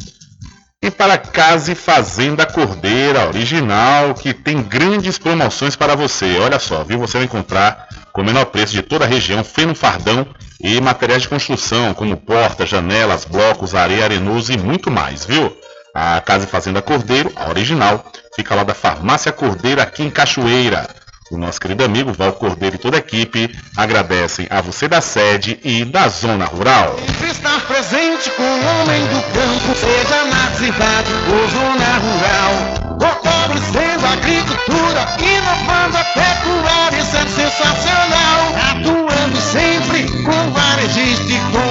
E 0.86 0.90
para 0.90 1.18
Casa 1.18 1.72
e 1.72 1.74
Fazenda 1.74 2.46
Cordeira 2.46 3.26
Original, 3.26 4.14
que 4.14 4.32
tem 4.32 4.62
grandes 4.62 5.18
promoções 5.18 5.74
para 5.74 5.96
você. 5.96 6.38
Olha 6.38 6.60
só, 6.60 6.84
viu? 6.84 7.00
Você 7.00 7.18
vai 7.18 7.24
encontrar 7.24 7.88
com 8.12 8.20
o 8.22 8.24
menor 8.24 8.44
preço 8.44 8.72
de 8.72 8.82
toda 8.82 9.04
a 9.04 9.08
região, 9.08 9.42
feno 9.42 9.74
fardão 9.74 10.24
e 10.60 10.80
materiais 10.80 11.22
de 11.22 11.28
construção, 11.28 11.92
como 11.92 12.16
portas, 12.16 12.68
janelas, 12.68 13.24
blocos, 13.24 13.74
areia, 13.74 14.04
arenoso 14.04 14.52
e 14.52 14.56
muito 14.56 14.88
mais, 14.88 15.24
viu? 15.24 15.56
A 15.92 16.20
Casa 16.20 16.44
e 16.44 16.48
Fazenda 16.48 16.80
Cordeiro, 16.80 17.32
a 17.34 17.48
original, 17.48 18.12
fica 18.36 18.54
lá 18.54 18.62
da 18.62 18.72
Farmácia 18.72 19.32
Cordeiro, 19.32 19.82
aqui 19.82 20.04
em 20.04 20.10
Cachoeira. 20.10 20.86
O 21.28 21.36
nosso 21.36 21.60
querido 21.60 21.84
amigo 21.84 22.12
Val 22.12 22.32
Cordeiro 22.34 22.76
e 22.76 22.78
toda 22.78 22.98
a 22.98 23.00
equipe 23.00 23.50
agradecem 23.76 24.46
a 24.48 24.60
você 24.60 24.86
da 24.86 25.00
sede 25.00 25.58
e 25.64 25.84
da 25.84 26.06
zona 26.06 26.44
rural. 26.44 26.94
Estar 27.28 27.66
presente 27.66 28.30
com 28.30 28.44
o 28.44 28.82
homem 28.82 29.02
do 29.08 29.20
campo, 29.34 29.74
seja 29.74 30.24
na 30.24 30.54
cidade 30.54 31.10
ou 31.28 31.48
zona 31.50 31.98
rural. 31.98 32.96
Fortalecendo 33.00 34.06
a 34.06 34.12
agricultura, 34.12 35.16
inovando 35.18 35.96
a 35.96 36.04
pecuária, 36.04 36.98
isso 37.00 37.16
é 37.16 37.26
sensacional. 37.26 38.54
Atuando 38.70 39.40
sempre 39.40 40.04
com 40.22 40.52
varejista 40.52 41.32
e 41.32 41.40
com 41.50 41.65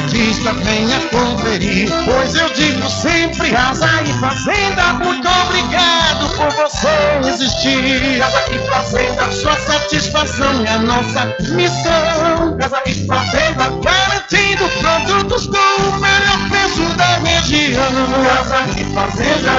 atacadista, 0.00 0.52
venha 0.54 1.00
conferir. 1.08 1.88
Pois 2.04 2.34
eu 2.34 2.48
digo 2.50 2.88
sempre, 2.88 3.50
casa 3.50 3.86
e 4.02 4.12
fazenda, 4.14 4.94
muito 4.94 5.28
obrigado 5.28 6.28
por 6.36 6.50
você 6.50 6.88
existir. 7.28 8.18
Casa 8.18 8.42
e 8.50 8.58
fazenda, 8.70 9.30
sua 9.32 9.56
satisfação 9.60 10.64
é 10.66 10.78
nossa 10.78 11.36
missão. 11.52 12.56
Casa 12.58 12.82
e 12.86 13.06
fazenda, 13.06 13.70
garantindo 13.82 14.68
produtos 14.80 15.46
com 15.46 15.82
o 15.88 16.00
melhor 16.00 16.48
preço 16.48 16.82
da 16.96 17.18
região. 17.18 17.92
Casa 18.24 18.66
e 18.80 18.84
fazenda. 18.94 19.50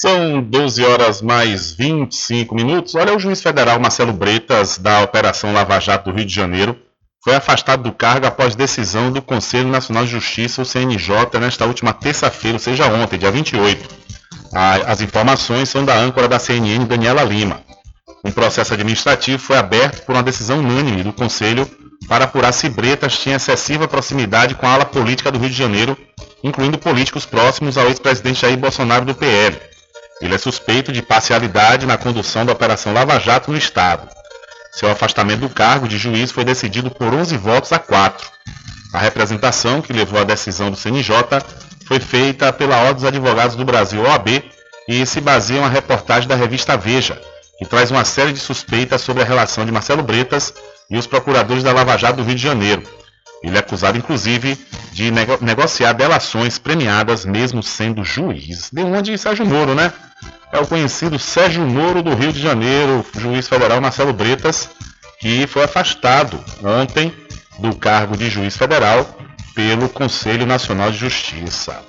São 0.00 0.42
12 0.42 0.84
horas 0.84 1.22
mais 1.22 1.70
25 1.70 2.52
minutos. 2.52 2.96
Olha, 2.96 3.14
o 3.14 3.18
juiz 3.18 3.40
federal 3.40 3.78
Marcelo 3.78 4.12
Bretas, 4.12 4.76
da 4.76 5.02
Operação 5.02 5.52
Lava 5.52 5.78
Jato 5.78 6.10
do 6.10 6.16
Rio 6.16 6.26
de 6.26 6.34
Janeiro, 6.34 6.76
foi 7.22 7.36
afastado 7.36 7.84
do 7.84 7.92
cargo 7.92 8.26
após 8.26 8.56
decisão 8.56 9.12
do 9.12 9.22
Conselho 9.22 9.68
Nacional 9.68 10.04
de 10.04 10.10
Justiça, 10.10 10.60
o 10.60 10.64
CNJ, 10.64 11.38
nesta 11.40 11.64
última 11.64 11.92
terça-feira, 11.92 12.56
ou 12.56 12.58
seja, 12.58 12.88
ontem, 12.88 13.16
dia 13.20 13.30
28. 13.30 13.88
As 14.84 15.00
informações 15.00 15.68
são 15.68 15.84
da 15.84 15.96
âncora 15.96 16.26
da 16.26 16.40
CNN, 16.40 16.86
Daniela 16.86 17.22
Lima. 17.22 17.60
Um 18.24 18.32
processo 18.32 18.74
administrativo 18.74 19.38
foi 19.38 19.56
aberto 19.56 20.04
por 20.04 20.16
uma 20.16 20.24
decisão 20.24 20.58
unânime 20.58 21.04
do 21.04 21.12
Conselho 21.12 21.70
para 22.08 22.24
apurar 22.24 22.50
se 22.50 22.68
Bretas 22.68 23.16
tinha 23.16 23.36
excessiva 23.36 23.86
proximidade 23.86 24.56
com 24.56 24.66
a 24.66 24.72
ala 24.72 24.84
política 24.84 25.30
do 25.30 25.38
Rio 25.38 25.50
de 25.50 25.56
Janeiro, 25.56 25.96
incluindo 26.42 26.78
políticos 26.78 27.24
próximos 27.24 27.78
ao 27.78 27.86
ex-presidente 27.86 28.40
Jair 28.40 28.58
Bolsonaro 28.58 29.04
do 29.04 29.14
PL. 29.14 29.56
Ele 30.24 30.34
é 30.34 30.38
suspeito 30.38 30.90
de 30.90 31.02
parcialidade 31.02 31.84
na 31.84 31.98
condução 31.98 32.46
da 32.46 32.52
Operação 32.54 32.94
Lava 32.94 33.20
Jato 33.20 33.52
no 33.52 33.58
Estado. 33.58 34.08
Seu 34.72 34.90
afastamento 34.90 35.40
do 35.40 35.50
cargo 35.50 35.86
de 35.86 35.98
juiz 35.98 36.32
foi 36.32 36.44
decidido 36.44 36.90
por 36.90 37.12
11 37.12 37.36
votos 37.36 37.70
a 37.72 37.78
4. 37.78 38.26
A 38.94 38.98
representação 38.98 39.82
que 39.82 39.92
levou 39.92 40.18
à 40.18 40.24
decisão 40.24 40.70
do 40.70 40.78
CNJ 40.78 41.14
foi 41.86 42.00
feita 42.00 42.50
pela 42.54 42.78
Ordem 42.78 42.94
dos 42.94 43.04
Advogados 43.04 43.54
do 43.54 43.66
Brasil, 43.66 44.00
OAB, 44.00 44.42
e 44.88 45.04
se 45.04 45.20
baseia 45.20 45.58
em 45.58 45.60
uma 45.60 45.68
reportagem 45.68 46.26
da 46.26 46.34
revista 46.34 46.74
Veja, 46.74 47.20
que 47.58 47.66
traz 47.66 47.90
uma 47.90 48.04
série 48.06 48.32
de 48.32 48.40
suspeitas 48.40 49.02
sobre 49.02 49.22
a 49.22 49.26
relação 49.26 49.66
de 49.66 49.72
Marcelo 49.72 50.02
Bretas 50.02 50.54
e 50.88 50.96
os 50.96 51.06
procuradores 51.06 51.62
da 51.62 51.72
Lava 51.72 51.98
Jato 51.98 52.16
do 52.16 52.24
Rio 52.24 52.34
de 52.34 52.42
Janeiro. 52.42 52.82
Ele 53.42 53.56
é 53.56 53.60
acusado, 53.60 53.98
inclusive, 53.98 54.58
de 54.90 55.10
nego 55.10 55.36
negociar 55.42 55.92
delações 55.92 56.56
premiadas, 56.56 57.26
mesmo 57.26 57.62
sendo 57.62 58.02
juiz. 58.02 58.70
De 58.72 58.82
onde 58.82 59.18
Sérgio 59.18 59.44
Moro, 59.44 59.74
né? 59.74 59.92
É 60.54 60.60
o 60.60 60.66
conhecido 60.68 61.18
Sérgio 61.18 61.66
Moro 61.66 62.00
do 62.00 62.14
Rio 62.14 62.32
de 62.32 62.40
Janeiro, 62.40 63.04
juiz 63.18 63.48
federal 63.48 63.80
Marcelo 63.80 64.12
Bretas, 64.12 64.68
que 65.18 65.48
foi 65.48 65.64
afastado 65.64 66.38
ontem 66.62 67.12
do 67.58 67.74
cargo 67.74 68.16
de 68.16 68.30
juiz 68.30 68.56
federal 68.56 69.18
pelo 69.52 69.88
Conselho 69.88 70.46
Nacional 70.46 70.92
de 70.92 70.98
Justiça. 70.98 71.82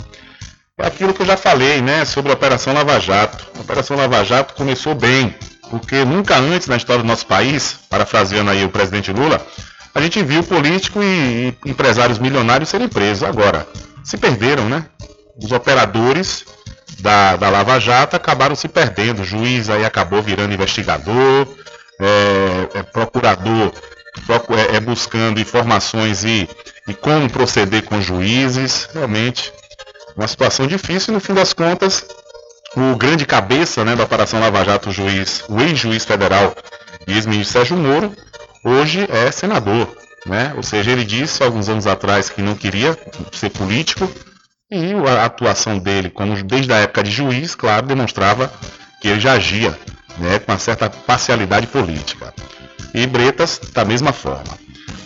É 0.79 0.87
aquilo 0.87 1.13
que 1.13 1.21
eu 1.21 1.27
já 1.27 1.37
falei, 1.37 1.79
né, 1.79 2.05
sobre 2.05 2.31
a 2.31 2.33
Operação 2.33 2.73
Lava 2.73 2.99
Jato. 2.99 3.45
A 3.55 3.61
Operação 3.61 3.95
Lava 3.95 4.25
Jato 4.25 4.55
começou 4.55 4.95
bem, 4.95 5.35
porque 5.69 6.03
nunca 6.03 6.35
antes 6.35 6.67
na 6.67 6.75
história 6.75 7.03
do 7.03 7.07
nosso 7.07 7.27
país, 7.27 7.75
parafraseando 7.87 8.49
aí 8.49 8.65
o 8.65 8.69
presidente 8.69 9.13
Lula, 9.13 9.45
a 9.93 10.01
gente 10.01 10.23
viu 10.23 10.41
político 10.41 11.03
e 11.03 11.55
empresários 11.67 12.17
milionários 12.17 12.69
serem 12.69 12.89
presos. 12.89 13.21
Agora, 13.21 13.67
se 14.03 14.17
perderam, 14.17 14.67
né? 14.67 14.87
Os 15.37 15.51
operadores 15.51 16.45
da, 16.99 17.35
da 17.35 17.49
Lava 17.49 17.79
Jato 17.79 18.15
acabaram 18.15 18.55
se 18.55 18.67
perdendo. 18.67 19.21
O 19.21 19.25
juiz 19.25 19.69
aí 19.69 19.85
acabou 19.85 20.21
virando 20.21 20.53
investigador, 20.53 21.47
é, 21.99 22.79
é 22.79 22.83
procurador 22.83 23.71
é, 24.71 24.77
é, 24.77 24.79
buscando 24.79 25.39
informações 25.39 26.23
e, 26.23 26.49
e 26.87 26.93
como 26.93 27.29
proceder 27.29 27.83
com 27.83 28.01
juízes. 28.01 28.89
Realmente, 28.93 29.51
uma 30.15 30.27
situação 30.27 30.67
difícil 30.67 31.11
e 31.11 31.15
no 31.15 31.19
fim 31.19 31.33
das 31.33 31.53
contas 31.53 32.05
o 32.75 32.95
grande 32.97 33.25
cabeça 33.25 33.85
né, 33.85 33.95
da 33.95 34.03
Operação 34.03 34.39
Lava 34.39 34.63
Jato, 34.63 34.89
o 34.89 34.93
juiz, 34.93 35.43
o 35.47 35.61
ex-juiz 35.61 36.03
federal 36.03 36.53
ex-ministro 37.07 37.53
Sérgio 37.53 37.77
Moro, 37.77 38.13
hoje 38.63 39.07
é 39.09 39.31
senador. 39.31 39.95
Né? 40.25 40.53
Ou 40.57 40.63
seja, 40.63 40.91
ele 40.91 41.05
disse 41.05 41.43
alguns 41.43 41.69
anos 41.69 41.85
atrás 41.87 42.29
que 42.29 42.41
não 42.41 42.55
queria 42.55 42.97
ser 43.31 43.51
político 43.51 44.09
e 44.71 44.93
a 44.93 45.25
atuação 45.25 45.77
dele, 45.77 46.09
como 46.09 46.41
desde 46.43 46.73
a 46.73 46.77
época 46.77 47.03
de 47.03 47.11
juiz, 47.11 47.53
claro, 47.53 47.85
demonstrava 47.85 48.51
que 48.99 49.07
ele 49.07 49.19
já 49.19 49.33
agia 49.33 49.77
né, 50.17 50.39
com 50.39 50.51
uma 50.51 50.57
certa 50.57 50.89
parcialidade 50.89 51.67
política. 51.67 52.33
E 52.93 53.05
Bretas, 53.05 53.59
da 53.73 53.85
mesma 53.85 54.11
forma. 54.11 54.57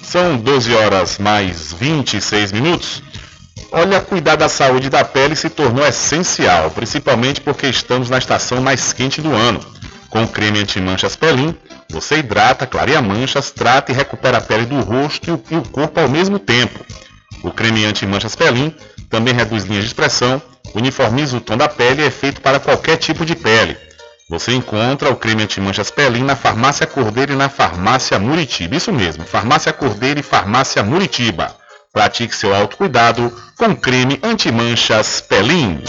São 0.02 0.38
12 0.38 0.74
horas 0.74 1.18
mais 1.18 1.74
26 1.74 2.52
minutos. 2.52 3.04
Olha, 3.72 4.00
cuidar 4.00 4.36
da 4.36 4.48
saúde 4.48 4.90
da 4.90 5.04
pele 5.04 5.36
se 5.36 5.50
tornou 5.50 5.86
essencial, 5.86 6.72
principalmente 6.72 7.42
porque 7.42 7.68
estamos 7.68 8.10
na 8.10 8.18
estação 8.18 8.62
mais 8.62 8.94
quente 8.94 9.22
do 9.22 9.34
ano. 9.34 9.60
Com 10.10 10.24
o 10.24 10.28
creme 10.28 10.60
anti-manchas 10.60 11.16
Pelin, 11.16 11.56
você 11.92 12.18
hidrata, 12.18 12.66
clareia 12.66 13.02
manchas, 13.02 13.52
trata 13.52 13.92
e 13.92 13.96
recupera 13.96 14.38
a 14.38 14.42
pele 14.42 14.66
do 14.66 14.80
rosto 14.80 15.40
e 15.52 15.56
o 15.56 15.62
corpo 15.64 16.00
ao 16.00 16.10
mesmo 16.10 16.40
tempo. 16.40 16.80
O 17.44 17.52
creme 17.52 17.86
anti-manchas 17.86 18.36
Pelin 18.36 18.76
também 19.10 19.34
reduz 19.34 19.64
linhas 19.64 19.84
de 19.84 19.90
expressão, 19.90 20.42
uniformiza 20.76 21.38
o 21.38 21.42
tom 21.42 21.58
da 21.58 21.70
pele 21.70 22.02
e 22.02 22.06
é 22.06 22.12
feito 22.12 22.42
para 22.42 22.60
qualquer 22.60 22.98
tipo 22.98 23.26
de 23.26 23.36
pele. 23.36 23.78
Você 24.30 24.54
encontra 24.54 25.10
o 25.10 25.16
creme 25.16 25.44
anti-manchas 25.44 25.90
Pelin 25.90 26.24
na 26.24 26.36
Farmácia 26.36 26.86
Cordeiro 26.86 27.34
e 27.34 27.36
na 27.36 27.50
Farmácia 27.50 28.20
Muritiba. 28.20 28.76
Isso 28.76 28.94
mesmo, 28.94 29.26
Farmácia 29.26 29.74
Cordeiro 29.74 30.20
e 30.20 30.24
Farmácia 30.24 30.84
Muritiba. 30.84 31.58
Pratique 31.92 32.36
seu 32.36 32.54
autocuidado 32.54 33.36
com 33.58 33.76
creme 33.76 34.20
anti-manchas 34.22 35.22
Pelin. 35.22 35.82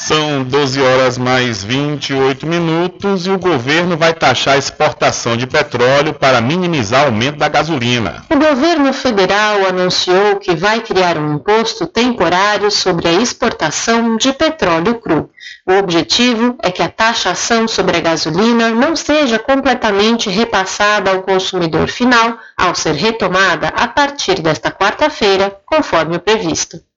São 0.00 0.44
12 0.44 0.80
horas 0.80 1.18
mais 1.18 1.64
28 1.64 2.46
minutos 2.46 3.26
e 3.26 3.30
o 3.30 3.38
governo 3.38 3.96
vai 3.96 4.14
taxar 4.14 4.54
a 4.54 4.58
exportação 4.58 5.36
de 5.36 5.44
petróleo 5.44 6.14
para 6.14 6.40
minimizar 6.40 7.02
o 7.02 7.06
aumento 7.06 7.36
da 7.36 7.48
gasolina. 7.48 8.24
O 8.30 8.36
governo 8.36 8.92
federal 8.92 9.66
anunciou 9.66 10.36
que 10.36 10.54
vai 10.54 10.80
criar 10.80 11.18
um 11.18 11.34
imposto 11.34 11.84
temporário 11.84 12.70
sobre 12.70 13.08
a 13.08 13.12
exportação 13.12 14.16
de 14.16 14.32
petróleo 14.32 14.94
cru. 15.00 15.28
O 15.66 15.72
objetivo 15.72 16.56
é 16.62 16.70
que 16.70 16.82
a 16.82 16.88
taxação 16.88 17.66
sobre 17.66 17.96
a 17.96 18.00
gasolina 18.00 18.70
não 18.70 18.94
seja 18.94 19.38
completamente 19.38 20.30
repassada 20.30 21.10
ao 21.10 21.22
consumidor 21.22 21.88
final 21.88 22.38
ao 22.56 22.74
ser 22.74 22.94
retomada 22.94 23.68
a 23.68 23.88
partir 23.88 24.40
desta 24.40 24.70
quarta-feira, 24.70 25.54
conforme 25.66 26.16
o 26.16 26.20
previsto. 26.20 26.87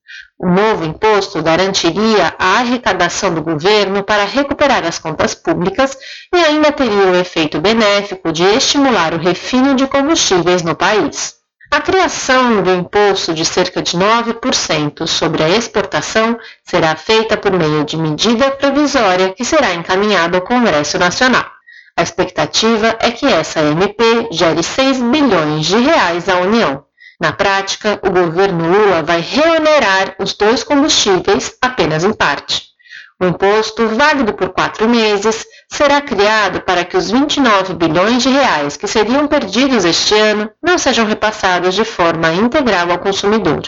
O 0.44 0.50
novo 0.50 0.84
imposto 0.84 1.40
garantiria 1.44 2.34
a 2.40 2.58
arrecadação 2.58 3.32
do 3.32 3.44
governo 3.44 4.02
para 4.02 4.26
recuperar 4.26 4.84
as 4.88 4.98
contas 4.98 5.36
públicas 5.36 5.96
e 6.34 6.38
ainda 6.40 6.72
teria 6.72 7.12
o 7.12 7.16
efeito 7.16 7.62
benéfico 7.62 8.32
de 8.32 8.44
estimular 8.44 9.14
o 9.14 9.20
refino 9.20 9.76
de 9.76 9.86
combustíveis 9.86 10.64
no 10.64 10.76
país. 10.76 11.36
A 11.70 11.80
criação 11.80 12.64
do 12.64 12.74
imposto 12.74 13.36
de 13.36 13.46
cerca 13.46 13.84
de 13.84 13.96
9% 13.96 15.06
sobre 15.06 15.44
a 15.44 15.50
exportação 15.50 16.40
será 16.66 16.96
feita 16.96 17.38
por 17.38 17.52
meio 17.52 17.86
de 17.86 17.96
medida 17.96 18.50
provisória 18.50 19.32
que 19.34 19.46
será 19.46 19.76
encaminhada 19.76 20.40
ao 20.40 20.44
Congresso 20.44 20.98
Nacional. 20.98 21.46
A 21.96 22.02
expectativa 22.02 22.98
é 23.00 23.12
que 23.12 23.28
essa 23.28 23.60
MP 23.60 24.30
gere 24.32 24.64
6 24.64 25.02
bilhões 25.04 25.68
de 25.68 25.78
reais 25.78 26.28
à 26.28 26.40
União. 26.40 26.84
Na 27.22 27.32
prática, 27.32 28.00
o 28.02 28.10
governo 28.10 28.68
Lula 28.68 29.04
vai 29.04 29.22
reonerar 29.22 30.16
os 30.18 30.34
dois 30.34 30.64
combustíveis 30.64 31.56
apenas 31.62 32.04
em 32.04 32.12
parte. 32.12 32.64
O 33.22 33.26
imposto, 33.28 33.88
válido 33.90 34.34
por 34.34 34.50
quatro 34.50 34.90
meses, 34.90 35.46
será 35.72 36.02
criado 36.02 36.62
para 36.62 36.84
que 36.84 36.98
os 36.98 37.12
29 37.12 37.76
bilhões 37.76 38.24
de 38.24 38.30
reais 38.30 38.76
que 38.76 38.88
seriam 38.88 39.28
perdidos 39.28 39.86
este 39.86 40.16
ano 40.16 40.50
não 40.64 40.80
sejam 40.80 41.06
repassados 41.06 41.76
de 41.76 41.86
forma 41.86 42.34
integral 42.34 42.90
ao 42.90 42.98
consumidor. 42.98 43.62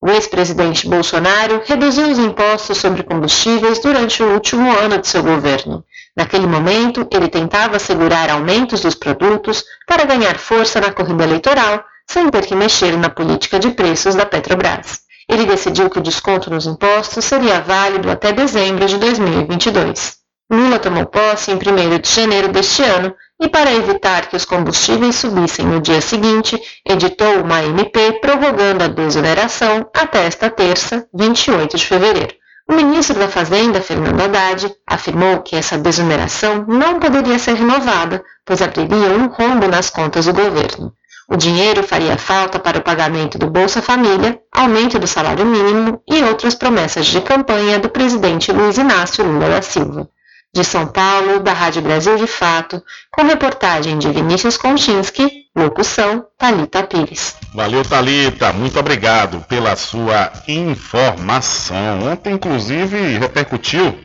O 0.00 0.08
ex-presidente 0.08 0.88
Bolsonaro 0.88 1.60
reduziu 1.66 2.08
os 2.08 2.20
impostos 2.20 2.78
sobre 2.78 3.02
combustíveis 3.02 3.80
durante 3.80 4.22
o 4.22 4.32
último 4.32 4.70
ano 4.78 4.98
de 4.98 5.08
seu 5.08 5.24
governo. 5.24 5.84
Naquele 6.16 6.46
momento, 6.46 7.04
ele 7.10 7.26
tentava 7.26 7.78
assegurar 7.78 8.30
aumentos 8.30 8.80
dos 8.80 8.94
produtos 8.94 9.64
para 9.88 10.04
ganhar 10.04 10.38
força 10.38 10.80
na 10.80 10.92
corrida 10.92 11.24
eleitoral 11.24 11.84
sem 12.12 12.28
ter 12.28 12.44
que 12.44 12.54
mexer 12.54 12.94
na 12.98 13.08
política 13.08 13.58
de 13.58 13.70
preços 13.70 14.14
da 14.14 14.26
Petrobras. 14.26 15.00
Ele 15.26 15.46
decidiu 15.46 15.88
que 15.88 15.98
o 15.98 16.02
desconto 16.02 16.50
nos 16.50 16.66
impostos 16.66 17.24
seria 17.24 17.62
válido 17.62 18.10
até 18.10 18.32
dezembro 18.32 18.84
de 18.84 18.98
2022. 18.98 20.18
Lula 20.52 20.78
tomou 20.78 21.06
posse 21.06 21.50
em 21.50 21.54
1 21.54 21.98
de 21.98 22.10
janeiro 22.10 22.48
deste 22.48 22.82
ano 22.82 23.14
e, 23.40 23.48
para 23.48 23.72
evitar 23.72 24.28
que 24.28 24.36
os 24.36 24.44
combustíveis 24.44 25.16
subissem 25.16 25.64
no 25.64 25.80
dia 25.80 26.02
seguinte, 26.02 26.60
editou 26.86 27.40
uma 27.40 27.64
MP 27.64 28.20
prorrogando 28.20 28.84
a 28.84 28.88
desoneração 28.88 29.88
até 29.96 30.26
esta 30.26 30.50
terça, 30.50 31.06
28 31.14 31.78
de 31.78 31.86
fevereiro. 31.86 32.34
O 32.68 32.74
ministro 32.74 33.18
da 33.18 33.28
Fazenda, 33.28 33.80
Fernando 33.80 34.20
Haddad, 34.20 34.70
afirmou 34.86 35.40
que 35.40 35.56
essa 35.56 35.78
desoneração 35.78 36.66
não 36.68 37.00
poderia 37.00 37.38
ser 37.38 37.54
renovada, 37.54 38.22
pois 38.44 38.60
abriria 38.60 39.08
um 39.16 39.28
rombo 39.28 39.66
nas 39.66 39.88
contas 39.88 40.26
do 40.26 40.34
governo. 40.34 40.92
O 41.32 41.36
dinheiro 41.36 41.82
faria 41.82 42.18
falta 42.18 42.58
para 42.58 42.76
o 42.76 42.82
pagamento 42.82 43.38
do 43.38 43.48
Bolsa 43.48 43.80
Família, 43.80 44.38
aumento 44.52 44.98
do 44.98 45.06
salário 45.06 45.46
mínimo 45.46 46.02
e 46.06 46.22
outras 46.24 46.54
promessas 46.54 47.06
de 47.06 47.22
campanha 47.22 47.78
do 47.78 47.88
presidente 47.88 48.52
Luiz 48.52 48.76
Inácio 48.76 49.24
Lula 49.24 49.48
da 49.48 49.62
Silva. 49.62 50.06
De 50.54 50.62
São 50.62 50.86
Paulo, 50.86 51.40
da 51.40 51.54
Rádio 51.54 51.80
Brasil 51.80 52.18
de 52.18 52.26
Fato, 52.26 52.82
com 53.10 53.22
reportagem 53.22 53.98
de 53.98 54.10
Vinícius 54.10 54.58
Konchinski, 54.58 55.46
locução 55.56 56.26
Talita 56.36 56.82
Pires. 56.82 57.34
Valeu, 57.54 57.82
Talita, 57.82 58.52
muito 58.52 58.78
obrigado 58.78 59.40
pela 59.48 59.74
sua 59.74 60.30
informação. 60.46 62.12
Ontem, 62.12 62.34
inclusive, 62.34 63.16
repercutiu 63.16 63.98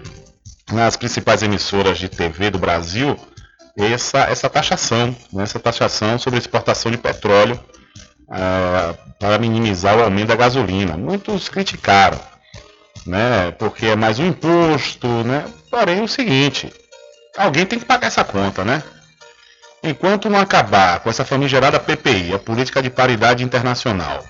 nas 0.71 0.95
principais 0.95 1.43
emissoras 1.43 1.97
de 1.97 2.07
TV 2.07 2.49
do 2.49 2.57
Brasil 2.57 3.17
essa, 3.77 4.19
essa 4.21 4.49
taxação, 4.49 5.15
né, 5.31 5.43
essa 5.43 5.59
taxação 5.59 6.17
sobre 6.17 6.37
a 6.37 6.41
exportação 6.41 6.91
de 6.91 6.97
petróleo 6.97 7.59
ah, 8.29 8.95
para 9.19 9.37
minimizar 9.37 9.95
o 9.97 10.03
aumento 10.03 10.29
da 10.29 10.35
gasolina. 10.35 10.97
Muitos 10.97 11.47
criticaram, 11.47 12.19
né, 13.05 13.51
porque 13.51 13.85
é 13.85 13.95
mais 13.95 14.17
um 14.17 14.27
imposto, 14.27 15.07
né? 15.23 15.45
Porém, 15.69 15.99
é 15.99 16.03
o 16.03 16.07
seguinte, 16.07 16.73
alguém 17.37 17.65
tem 17.65 17.77
que 17.77 17.85
pagar 17.85 18.07
essa 18.07 18.23
conta, 18.23 18.65
né? 18.65 18.81
Enquanto 19.83 20.29
não 20.29 20.39
acabar 20.39 20.99
com 20.99 21.09
essa 21.09 21.23
famigerada 21.23 21.79
PPI, 21.79 22.33
a 22.33 22.39
Política 22.39 22.81
de 22.81 22.89
Paridade 22.89 23.43
Internacional, 23.43 24.25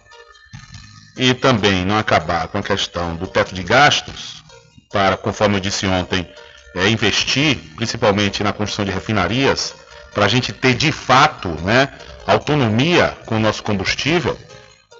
e 1.15 1.33
também 1.33 1.85
não 1.85 1.97
acabar 1.97 2.47
com 2.49 2.57
a 2.57 2.63
questão 2.63 3.15
do 3.15 3.25
teto 3.25 3.55
de 3.55 3.63
gastos, 3.63 4.43
para, 4.91 5.17
conforme 5.17 5.55
eu 5.55 5.59
disse 5.59 5.87
ontem, 5.87 6.29
é, 6.77 6.89
investir 6.89 7.57
principalmente 7.75 8.43
na 8.43 8.53
construção 8.53 8.85
de 8.85 8.91
refinarias, 8.91 9.73
para 10.13 10.25
a 10.25 10.27
gente 10.27 10.51
ter 10.53 10.73
de 10.73 10.91
fato 10.91 11.49
né, 11.61 11.89
autonomia 12.25 13.17
com 13.25 13.35
o 13.35 13.39
nosso 13.39 13.63
combustível, 13.63 14.37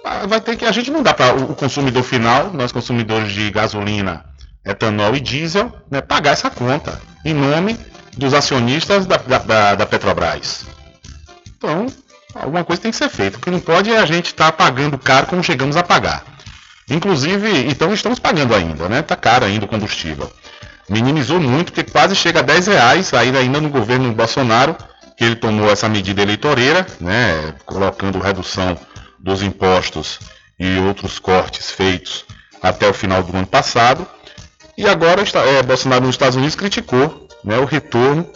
ah, 0.04 0.26
vai 0.26 0.40
ter 0.40 0.56
que. 0.56 0.64
A 0.64 0.72
gente 0.72 0.90
não 0.90 1.02
dá 1.02 1.12
para 1.12 1.34
o 1.34 1.54
consumidor 1.54 2.02
final, 2.02 2.52
nós 2.52 2.72
consumidores 2.72 3.32
de 3.32 3.50
gasolina, 3.50 4.24
etanol 4.64 5.14
e 5.16 5.20
diesel, 5.20 5.72
né, 5.90 6.00
pagar 6.00 6.32
essa 6.32 6.50
conta 6.50 7.00
em 7.24 7.34
nome 7.34 7.78
dos 8.16 8.34
acionistas 8.34 9.06
da, 9.06 9.16
da, 9.16 9.74
da 9.74 9.86
Petrobras. 9.86 10.66
Então, 11.56 11.86
alguma 12.34 12.64
coisa 12.64 12.82
tem 12.82 12.90
que 12.90 12.96
ser 12.96 13.08
feita. 13.08 13.38
O 13.38 13.40
que 13.40 13.50
não 13.50 13.60
pode 13.60 13.90
é 13.90 13.98
a 13.98 14.06
gente 14.06 14.26
estar 14.26 14.50
tá 14.50 14.52
pagando 14.52 14.96
caro 14.98 15.26
como 15.26 15.42
chegamos 15.42 15.76
a 15.76 15.82
pagar. 15.82 16.24
Inclusive, 16.90 17.68
então 17.68 17.92
estamos 17.92 18.18
pagando 18.18 18.54
ainda, 18.54 18.88
né? 18.88 19.00
Está 19.00 19.14
caro 19.14 19.44
ainda 19.44 19.66
o 19.66 19.68
combustível. 19.68 20.32
Minimizou 20.88 21.40
muito, 21.40 21.72
porque 21.72 21.90
quase 21.90 22.14
chega 22.14 22.40
a 22.40 22.42
10 22.42 22.66
reais, 22.68 23.12
ainda, 23.14 23.38
ainda 23.38 23.60
no 23.60 23.68
governo 23.68 24.12
Bolsonaro, 24.12 24.76
que 25.16 25.24
ele 25.24 25.36
tomou 25.36 25.70
essa 25.70 25.88
medida 25.88 26.22
eleitoreira, 26.22 26.86
né? 27.00 27.54
Colocando 27.66 28.18
redução 28.18 28.78
dos 29.18 29.42
impostos 29.42 30.20
e 30.58 30.78
outros 30.78 31.18
cortes 31.18 31.70
feitos 31.70 32.24
até 32.62 32.88
o 32.88 32.94
final 32.94 33.22
do 33.22 33.36
ano 33.36 33.46
passado. 33.46 34.06
E 34.76 34.86
agora 34.86 35.22
é, 35.22 35.62
Bolsonaro 35.62 36.06
nos 36.06 36.14
Estados 36.14 36.36
Unidos 36.36 36.54
criticou 36.54 37.28
né, 37.44 37.58
o 37.58 37.64
retorno 37.64 38.28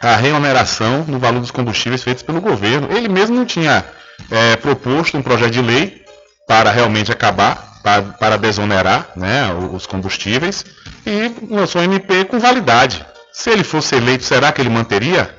à 0.00 0.16
reoneração 0.16 1.04
no 1.06 1.18
valor 1.18 1.40
dos 1.40 1.50
combustíveis 1.50 2.02
feitos 2.02 2.22
pelo 2.22 2.40
governo. 2.40 2.88
Ele 2.90 3.08
mesmo 3.08 3.36
não 3.36 3.44
tinha 3.44 3.84
é, 4.30 4.56
proposto 4.56 5.16
um 5.16 5.22
projeto 5.22 5.52
de 5.52 5.62
lei 5.62 6.02
para 6.46 6.70
realmente 6.70 7.12
acabar, 7.12 7.73
para, 7.84 8.02
para 8.02 8.38
desonerar 8.38 9.10
né, 9.14 9.52
os 9.72 9.84
combustíveis, 9.84 10.64
e 11.06 11.30
lançou 11.54 11.82
um 11.82 11.84
MP 11.84 12.24
com 12.24 12.40
validade. 12.40 13.04
Se 13.30 13.50
ele 13.50 13.62
fosse 13.62 13.94
eleito, 13.94 14.24
será 14.24 14.50
que 14.50 14.62
ele 14.62 14.70
manteria? 14.70 15.32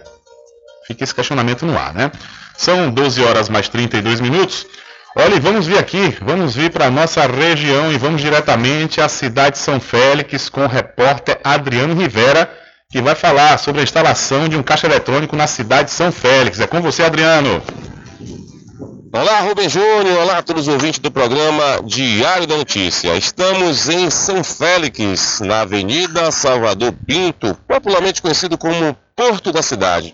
Fica 0.85 1.03
esse 1.03 1.15
questionamento 1.15 1.65
no 1.65 1.75
ar, 1.75 1.91
né? 1.95 2.11
São 2.55 2.91
12 2.91 3.23
horas 3.23 3.49
mais 3.49 3.67
32 3.67 4.21
minutos. 4.21 4.67
Olha, 5.17 5.39
vamos 5.39 5.65
vir 5.65 5.79
aqui, 5.79 6.15
vamos 6.21 6.55
vir 6.55 6.69
para 6.69 6.85
a 6.85 6.91
nossa 6.91 7.25
região 7.25 7.91
e 7.91 7.97
vamos 7.97 8.21
diretamente 8.21 9.01
à 9.01 9.09
cidade 9.09 9.55
de 9.55 9.61
São 9.61 9.79
Félix 9.79 10.47
com 10.47 10.65
o 10.65 10.67
repórter 10.67 11.39
Adriano 11.43 11.95
Rivera, 11.95 12.51
que 12.91 13.01
vai 13.01 13.15
falar 13.15 13.57
sobre 13.57 13.81
a 13.81 13.83
instalação 13.83 14.47
de 14.47 14.55
um 14.55 14.61
caixa 14.61 14.85
eletrônico 14.85 15.35
na 15.35 15.47
cidade 15.47 15.85
de 15.85 15.95
São 15.95 16.11
Félix. 16.11 16.59
É 16.59 16.67
com 16.67 16.79
você, 16.79 17.01
Adriano. 17.01 17.63
Olá, 19.17 19.39
Rubem 19.39 19.69
Júnior. 19.69 20.23
Olá 20.23 20.39
a 20.39 20.43
todos 20.43 20.67
os 20.67 20.73
ouvintes 20.73 20.99
do 20.99 21.09
programa 21.09 21.81
Diário 21.85 22.45
da 22.45 22.57
Notícia. 22.57 23.15
Estamos 23.15 23.87
em 23.87 24.09
São 24.09 24.43
Félix, 24.43 25.39
na 25.39 25.61
Avenida 25.61 26.29
Salvador 26.31 26.93
Pinto, 27.07 27.57
popularmente 27.65 28.21
conhecido 28.21 28.57
como 28.57 28.93
Porto 29.15 29.53
da 29.53 29.61
Cidade. 29.61 30.13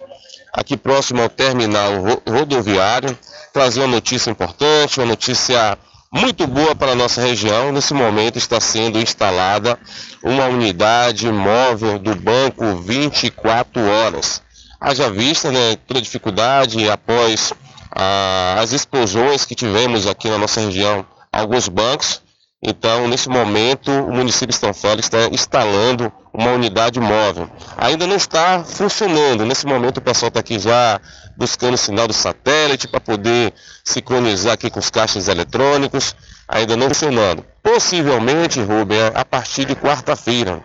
Aqui 0.54 0.78
próximo 0.78 1.20
ao 1.20 1.30
terminal 1.30 1.94
rodoviário, 2.30 3.18
trazer 3.52 3.80
uma 3.80 3.88
notícia 3.88 4.30
importante, 4.30 5.00
uma 5.00 5.08
notícia 5.08 5.80
muito 6.14 6.46
boa 6.46 6.76
para 6.76 6.92
a 6.92 6.96
nossa 6.96 7.22
região. 7.22 7.72
Nesse 7.72 7.96
momento 7.96 8.38
está 8.38 8.62
sendo 8.62 9.00
instalada 9.00 9.80
uma 10.22 10.46
unidade 10.46 11.28
móvel 11.32 11.98
do 11.98 12.14
banco 12.14 12.76
24 12.76 13.82
horas. 13.82 14.44
Haja 14.80 15.10
vista 15.10 15.52
né, 15.52 15.76
toda 15.88 16.00
dificuldade 16.00 16.88
após 16.88 17.52
ah, 17.96 18.56
as 18.60 18.72
explosões 18.72 19.46
que 19.46 19.56
tivemos 19.56 20.08
aqui 20.08 20.30
na 20.30 20.38
nossa 20.38 20.62
região, 20.62 21.06
alguns 21.32 21.68
bancos. 21.68 22.22
Então, 22.64 23.08
nesse 23.08 23.28
momento, 23.28 23.90
o 23.92 24.14
município 24.14 24.50
de 24.50 24.56
São 24.56 24.72
Félix 24.72 25.08
está 25.08 25.28
instalando 25.34 26.14
uma 26.32 26.52
unidade 26.52 27.00
móvel. 27.00 27.50
Ainda 27.76 28.06
não 28.06 28.16
está 28.16 28.64
funcionando. 28.64 29.46
Nesse 29.46 29.66
momento, 29.66 29.98
o 29.98 30.02
pessoal 30.02 30.28
está 30.28 30.42
aqui 30.42 30.60
já 30.60 31.02
buscando 31.36 31.74
o 31.74 31.78
sinal 31.78 32.08
do 32.08 32.14
satélite 32.14 32.88
para 32.88 33.00
poder 33.00 33.52
sincronizar 33.84 34.54
aqui 34.54 34.70
com 34.70 34.80
os 34.80 34.92
caixas 34.92 35.28
eletrônicos. 35.28 36.16
Ainda 36.48 36.78
não 36.78 36.88
funcionando. 36.88 37.44
Possivelmente, 37.64 38.62
Rubem, 38.62 39.00
a 39.14 39.26
partir 39.26 39.66
de 39.66 39.76
quarta-feira. 39.76 40.64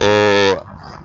É, 0.00 0.60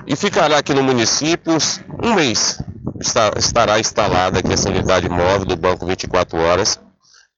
e 0.05 0.15
ficará 0.15 0.57
aqui 0.57 0.73
no 0.73 0.83
município 0.83 1.57
um 2.03 2.13
mês. 2.13 2.61
Está, 2.99 3.31
estará 3.37 3.79
instalada 3.79 4.39
aqui 4.39 4.53
essa 4.53 4.69
unidade 4.69 5.09
móvel 5.09 5.45
do 5.45 5.55
Banco 5.55 5.85
24 5.85 6.37
Horas 6.37 6.79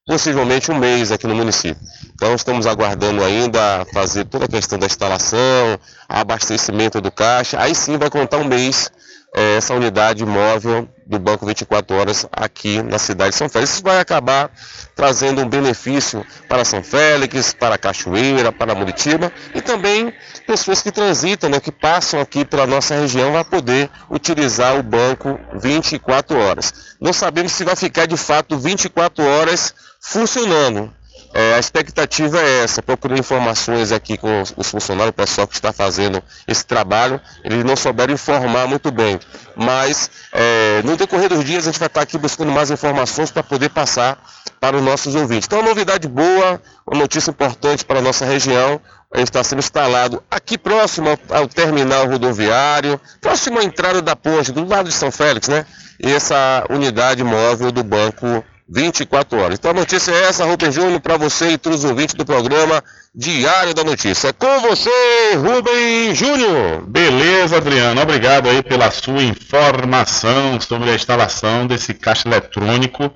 possivelmente 0.06 0.72
um 0.72 0.78
mês 0.78 1.12
aqui 1.12 1.26
no 1.26 1.36
município. 1.36 1.82
Então 2.14 2.36
estamos 2.36 2.68
aguardando 2.68 3.24
ainda 3.24 3.86
fazer 3.92 4.26
toda 4.26 4.46
a 4.46 4.48
questão 4.48 4.78
da 4.78 4.86
instalação, 4.86 5.80
abastecimento 6.08 7.02
do 7.02 7.12
caixa, 7.12 7.60
aí 7.60 7.74
sim 7.74 7.98
vai 7.98 8.10
contar 8.10 8.38
um 8.38 8.46
mês 8.46 8.92
é, 9.36 9.58
essa 9.58 9.74
unidade 9.74 10.24
móvel 10.26 10.88
do 11.06 11.20
Banco 11.20 11.46
24 11.46 11.96
Horas 11.96 12.26
aqui 12.32 12.82
na 12.82 12.98
cidade 12.98 13.32
de 13.32 13.36
São 13.36 13.48
Félix. 13.48 13.74
Isso 13.74 13.84
vai 13.84 14.00
acabar 14.00 14.52
trazendo 14.96 15.42
um 15.42 15.48
benefício 15.48 16.26
para 16.50 16.66
São 16.66 16.84
Félix, 16.84 17.54
para 17.54 17.78
Cachoeira, 17.78 18.52
para 18.52 18.74
Muritiba 18.74 19.32
e 19.54 19.62
também 19.62 20.14
pessoas 20.48 20.82
que 20.82 20.92
transitam, 20.92 21.50
né, 21.50 21.60
que 21.60 21.72
passam 21.72 22.20
aqui 22.20 22.44
pela 22.44 22.66
nossa 22.66 22.96
região, 22.96 23.32
vão 23.32 23.44
poder 23.44 23.90
utilizar 24.10 24.78
o 24.78 24.84
banco 24.84 25.40
24 25.54 26.38
horas. 26.38 26.96
Não 27.00 27.14
sabemos 27.14 27.52
se 27.52 27.64
vai 27.64 27.76
ficar 27.76 28.06
de 28.06 28.18
fato 28.18 28.58
24 28.58 29.24
horas 29.24 29.74
funcionando. 30.02 30.92
É, 31.38 31.56
a 31.56 31.60
expectativa 31.60 32.40
é 32.40 32.64
essa, 32.64 32.82
procurando 32.82 33.20
informações 33.20 33.92
aqui 33.92 34.18
com 34.18 34.42
os 34.56 34.72
funcionários, 34.72 35.10
o 35.10 35.14
pessoal 35.14 35.46
que 35.46 35.54
está 35.54 35.74
fazendo 35.74 36.24
esse 36.48 36.66
trabalho, 36.66 37.20
eles 37.44 37.62
não 37.66 37.76
souberam 37.76 38.14
informar 38.14 38.66
muito 38.68 38.90
bem. 38.90 39.20
Mas 39.54 40.10
é, 40.32 40.82
no 40.86 40.96
decorrer 40.96 41.28
dos 41.28 41.44
dias 41.44 41.68
a 41.68 41.72
gente 41.72 41.80
vai 41.80 41.88
estar 41.88 42.00
aqui 42.00 42.18
buscando 42.18 42.54
mais 42.54 42.72
informações 42.72 43.32
para 43.32 43.44
poder 43.44 43.70
passar 43.70 44.18
para 44.62 44.78
os 44.78 44.82
nossos 44.82 45.14
ouvintes. 45.14 45.46
Então, 45.46 45.60
uma 45.60 45.68
novidade 45.68 46.08
boa, 46.08 46.62
uma 46.88 47.02
notícia 47.02 47.32
importante 47.32 47.84
para 47.84 48.00
a 48.00 48.02
nossa 48.02 48.24
região, 48.24 48.80
está 49.14 49.44
sendo 49.44 49.60
instalado 49.60 50.24
aqui 50.32 50.58
próximo 50.58 51.10
ao, 51.10 51.40
ao, 51.40 51.48
terminal 51.50 52.08
rodoviário, 52.08 52.98
próximo 53.20 53.60
à 53.60 53.64
entrada 53.66 54.02
da 54.02 54.16
ponte, 54.16 54.54
do 54.54 54.66
lado 54.66 54.88
de 54.88 54.96
São 54.96 55.12
Félix, 55.12 55.50
né? 55.50 55.66
E 56.00 56.10
essa 56.10 56.66
unidade 56.70 57.26
móvel 57.26 57.74
do 57.74 57.84
Banco 57.84 58.42
24 58.68 59.40
horas. 59.40 59.60
Então 59.60 59.72
a 59.72 59.76
notícia 59.76 60.12
é 60.12 60.24
essa, 60.24 60.46
Rubem 60.46 60.72
Júnior, 60.72 61.00
para 61.00 61.18
você 61.18 61.52
e 61.52 61.58
todos 61.58 61.84
os 61.84 61.90
ouvintes 61.90 62.16
do 62.16 62.26
programa 62.26 62.84
Diário 63.14 63.74
da 63.74 63.84
Notícia. 63.84 64.34
Com 64.34 64.60
você, 64.62 64.90
Rubem 65.36 66.14
Júnior. 66.16 66.86
Beleza, 66.88 67.58
Adriano. 67.58 68.02
Obrigado 68.02 68.50
aí 68.50 68.64
pela 68.64 68.90
sua 68.92 69.24
informação 69.24 70.60
sobre 70.60 70.90
a 70.90 70.96
instalação 70.96 71.68
desse 71.68 71.94
caixa 71.94 72.28
eletrônico, 72.28 73.12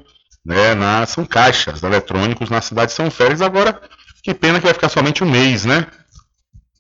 né? 0.46 0.76
Na, 0.76 1.06
são 1.06 1.26
caixas 1.26 1.82
eletrônicos 1.82 2.50
na 2.50 2.62
cidade 2.62 2.92
de 2.92 2.96
São 2.96 3.10
Félix. 3.10 3.42
Agora, 3.42 3.82
que 4.24 4.34
pena 4.34 4.60
que 4.60 4.66
vai 4.66 4.74
ficar 4.74 4.90
somente 4.90 5.24
um 5.24 5.30
mês, 5.30 5.66
né? 5.66 5.88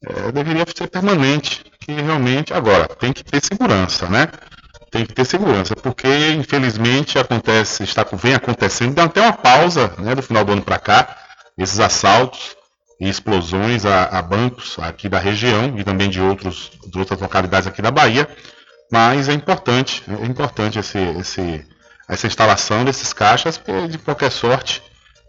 É, 0.06 0.32
deveria 0.32 0.66
ser 0.74 0.88
permanente, 0.88 1.62
que 1.80 1.92
realmente 1.92 2.54
agora 2.54 2.88
tem 2.88 3.12
que 3.12 3.24
ter 3.24 3.44
segurança, 3.44 4.08
né? 4.08 4.30
Tem 4.89 5.06
que 5.06 5.13
ter 5.13 5.25
segurança, 5.25 5.75
porque 5.75 6.08
infelizmente 6.32 7.17
acontece, 7.17 7.84
está 7.84 8.06
vem 8.13 8.34
acontecendo, 8.34 8.95
dá 8.95 9.04
até 9.04 9.21
uma 9.21 9.34
pausa 9.34 9.93
né, 9.99 10.15
do 10.15 10.21
final 10.21 10.43
do 10.43 10.54
ano 10.54 10.62
para 10.62 10.80
cá, 10.80 11.17
esses 11.58 11.80
assaltos 11.80 12.56
e 12.99 13.08
explosões 13.08 13.86
a, 13.86 14.06
a, 14.06 14.21
bancos 14.21 14.78
aqui 14.80 15.08
da 15.08 15.19
região 15.19 15.78
e 15.78 15.84
também 15.84 16.10
de, 16.10 16.19
outros, 16.19 16.71
de 16.88 16.99
outras 16.99 17.19
localidades 17.19 17.67
aqui 17.67 17.82
da 17.82 17.91
Bahia, 17.91 18.28
mas 18.91 19.30
é 19.30 19.34
importante, 19.34 20.04
é 20.08 20.25
importante 20.25 20.80
esse, 20.80 20.97
esse, 20.97 21.65
essa 22.08 22.28
instalação 22.28 22.84
desses 22.84 23.13
caixas, 23.13 23.58
porque 23.58 23.88
de 23.88 23.97
qualquer 23.99 24.32
sorte 24.32 24.82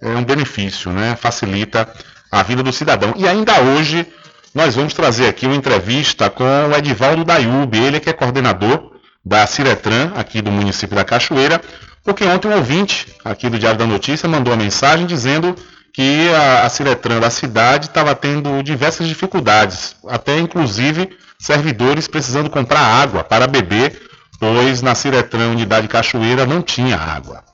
é 0.03 0.09
um 0.09 0.25
benefício, 0.25 0.91
né, 0.91 1.15
facilita 1.17 1.93
a 2.33 2.43
vida 2.43 2.63
do 2.63 2.73
cidadão. 2.73 3.13
E 3.17 3.29
ainda 3.29 3.61
hoje 3.61 4.07
nós 4.55 4.75
vamos 4.75 4.95
trazer 4.95 5.29
aqui 5.29 5.47
uma 5.47 5.55
entrevista 5.55 6.31
com 6.31 6.45
o 6.45 6.75
Edivaldo 6.77 7.25
Dayub, 7.25 7.77
ele 7.77 8.01
que 8.01 8.09
é 8.09 8.13
coordenador 8.13 8.91
da 9.25 9.47
Ciretran, 9.47 10.13
aqui 10.17 10.41
do 10.41 10.51
município 10.51 10.97
da 10.97 11.05
Cachoeira, 11.05 11.61
porque 12.05 12.25
ontem 12.25 12.49
um 12.49 12.57
ouvinte 12.57 13.07
aqui 13.25 13.49
do 13.49 13.59
Diário 13.59 13.79
da 13.79 13.87
Notícia 13.87 14.29
mandou 14.29 14.53
uma 14.53 14.63
mensagem 14.63 15.07
dizendo 15.07 15.55
que 15.93 16.29
a, 16.31 16.65
a 16.65 16.69
Ciretran 16.69 17.21
da 17.21 17.31
cidade 17.31 17.87
estava 17.87 18.15
tendo 18.15 18.63
diversas 18.63 19.07
dificuldades, 19.07 19.97
até 20.09 20.39
inclusive 20.39 21.11
servidores 21.39 22.07
precisando 22.07 22.49
comprar 22.49 22.81
água 22.81 23.25
para 23.25 23.47
beber 23.47 24.11
pois 24.41 24.81
na 24.81 24.95
Ciretran 24.95 25.51
Unidade 25.51 25.87
Cachoeira 25.87 26.47
não 26.47 26.63
tinha 26.63 26.97
água, 26.97 27.45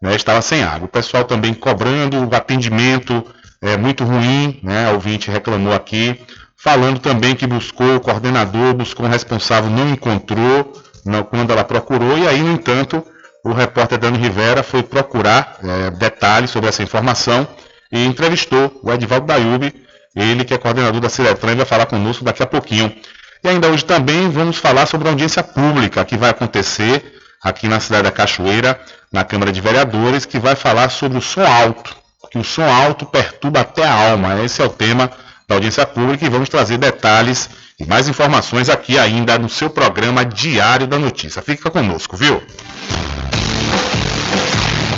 né, 0.00 0.14
estava 0.14 0.42
sem 0.42 0.62
água. 0.62 0.84
O 0.84 0.90
pessoal 0.90 1.24
também 1.24 1.54
cobrando 1.54 2.28
o 2.28 2.36
atendimento 2.36 3.24
é, 3.62 3.78
muito 3.78 4.04
ruim, 4.04 4.60
né, 4.62 4.90
a 4.90 4.92
ouvinte 4.92 5.30
reclamou 5.30 5.72
aqui, 5.72 6.20
falando 6.54 7.00
também 7.00 7.34
que 7.34 7.46
buscou 7.46 7.96
o 7.96 8.00
coordenador, 8.00 8.74
buscou 8.74 9.06
um 9.06 9.08
responsável, 9.08 9.70
não 9.70 9.88
encontrou 9.88 10.83
quando 11.30 11.52
ela 11.52 11.64
procurou, 11.64 12.16
e 12.16 12.26
aí, 12.26 12.42
no 12.42 12.52
entanto, 12.52 13.04
o 13.44 13.52
repórter 13.52 13.98
Dani 13.98 14.18
Rivera 14.18 14.62
foi 14.62 14.82
procurar 14.82 15.58
é, 15.62 15.90
detalhes 15.90 16.50
sobre 16.50 16.68
essa 16.68 16.82
informação 16.82 17.46
e 17.92 18.04
entrevistou 18.04 18.80
o 18.82 18.90
Edvaldo 18.92 19.26
Dayub, 19.26 19.72
ele 20.16 20.44
que 20.44 20.54
é 20.54 20.58
coordenador 20.58 21.00
da 21.00 21.08
Ciretran 21.08 21.52
e 21.52 21.56
vai 21.56 21.66
falar 21.66 21.86
conosco 21.86 22.24
daqui 22.24 22.42
a 22.42 22.46
pouquinho. 22.46 22.94
E 23.42 23.48
ainda 23.48 23.68
hoje 23.68 23.84
também 23.84 24.30
vamos 24.30 24.56
falar 24.56 24.86
sobre 24.86 25.08
a 25.08 25.10
audiência 25.10 25.42
pública 25.42 26.04
que 26.04 26.16
vai 26.16 26.30
acontecer 26.30 27.20
aqui 27.42 27.68
na 27.68 27.78
cidade 27.78 28.04
da 28.04 28.10
Cachoeira, 28.10 28.80
na 29.12 29.22
Câmara 29.22 29.52
de 29.52 29.60
Vereadores, 29.60 30.24
que 30.24 30.38
vai 30.38 30.56
falar 30.56 30.88
sobre 30.88 31.18
o 31.18 31.20
som 31.20 31.44
alto, 31.44 31.94
que 32.30 32.38
o 32.38 32.44
som 32.44 32.64
alto 32.64 33.04
perturba 33.04 33.60
até 33.60 33.84
a 33.84 34.10
alma. 34.10 34.42
Esse 34.42 34.62
é 34.62 34.64
o 34.64 34.70
tema 34.70 35.10
da 35.46 35.56
audiência 35.56 35.84
pública 35.84 36.24
e 36.24 36.30
vamos 36.30 36.48
trazer 36.48 36.78
detalhes 36.78 37.50
e 37.78 37.84
mais 37.84 38.08
informações 38.08 38.68
aqui 38.68 38.98
ainda 38.98 39.36
no 39.36 39.48
seu 39.48 39.68
programa 39.68 40.24
Diário 40.24 40.86
da 40.86 40.98
Notícia. 40.98 41.42
Fica 41.42 41.70
conosco, 41.70 42.16
viu? 42.16 42.40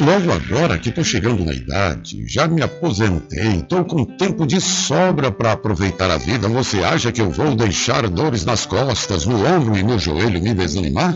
Logo 0.00 0.32
agora 0.32 0.78
que 0.78 0.90
estou 0.90 1.04
chegando 1.04 1.44
na 1.44 1.52
idade, 1.52 2.24
já 2.26 2.46
me 2.46 2.62
aposentei, 2.62 3.56
estou 3.56 3.84
com 3.84 4.04
tempo 4.04 4.46
de 4.46 4.60
sobra 4.60 5.30
para 5.30 5.52
aproveitar 5.52 6.10
a 6.10 6.18
vida. 6.18 6.48
Você 6.48 6.82
acha 6.82 7.10
que 7.10 7.20
eu 7.20 7.30
vou 7.30 7.54
deixar 7.54 8.08
dores 8.08 8.44
nas 8.44 8.66
costas, 8.66 9.24
no 9.24 9.44
ombro 9.46 9.76
e 9.76 9.82
no 9.82 9.98
joelho 9.98 10.42
me 10.42 10.52
desanimar? 10.54 11.14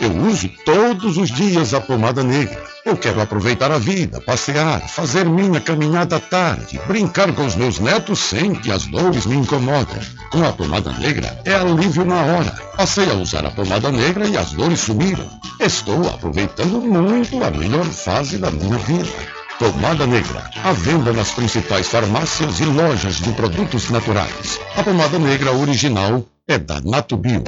Eu 0.00 0.14
uso 0.28 0.48
todos 0.96 1.18
os 1.18 1.30
dias 1.30 1.74
a 1.74 1.80
pomada 1.80 2.22
negra. 2.22 2.62
Eu 2.84 2.96
quero 2.96 3.20
aproveitar 3.20 3.70
a 3.70 3.78
vida, 3.78 4.20
passear, 4.20 4.80
fazer 4.88 5.26
minha 5.26 5.60
caminhada 5.60 6.16
à 6.16 6.20
tarde, 6.20 6.80
brincar 6.86 7.32
com 7.34 7.44
os 7.44 7.54
meus 7.54 7.78
netos 7.78 8.18
sem 8.18 8.54
que 8.54 8.70
as 8.70 8.86
dores 8.86 9.26
me 9.26 9.36
incomodem. 9.36 10.00
Com 10.30 10.42
a 10.44 10.52
pomada 10.52 10.92
negra 10.92 11.38
é 11.44 11.54
alívio 11.54 12.04
na 12.04 12.22
hora. 12.22 12.50
Passei 12.76 13.10
a 13.10 13.14
usar 13.14 13.44
a 13.44 13.50
pomada 13.50 13.90
negra 13.92 14.26
e 14.26 14.36
as 14.36 14.52
dores 14.52 14.80
sumiram. 14.80 15.28
Estou 15.60 16.08
aproveitando 16.08 16.80
muito 16.80 17.42
a 17.44 17.50
melhor 17.50 17.84
fase 17.84 18.38
da 18.38 18.50
minha 18.50 18.78
vida. 18.78 19.10
Pomada 19.58 20.06
Negra, 20.06 20.50
à 20.64 20.72
venda 20.72 21.14
nas 21.14 21.30
principais 21.30 21.88
farmácias 21.88 22.60
e 22.60 22.64
lojas 22.66 23.16
de 23.16 23.32
produtos 23.32 23.88
naturais. 23.88 24.60
A 24.76 24.82
pomada 24.82 25.18
negra 25.18 25.50
original 25.52 26.22
é 26.46 26.58
da 26.58 26.80
Natubio. 26.82 27.42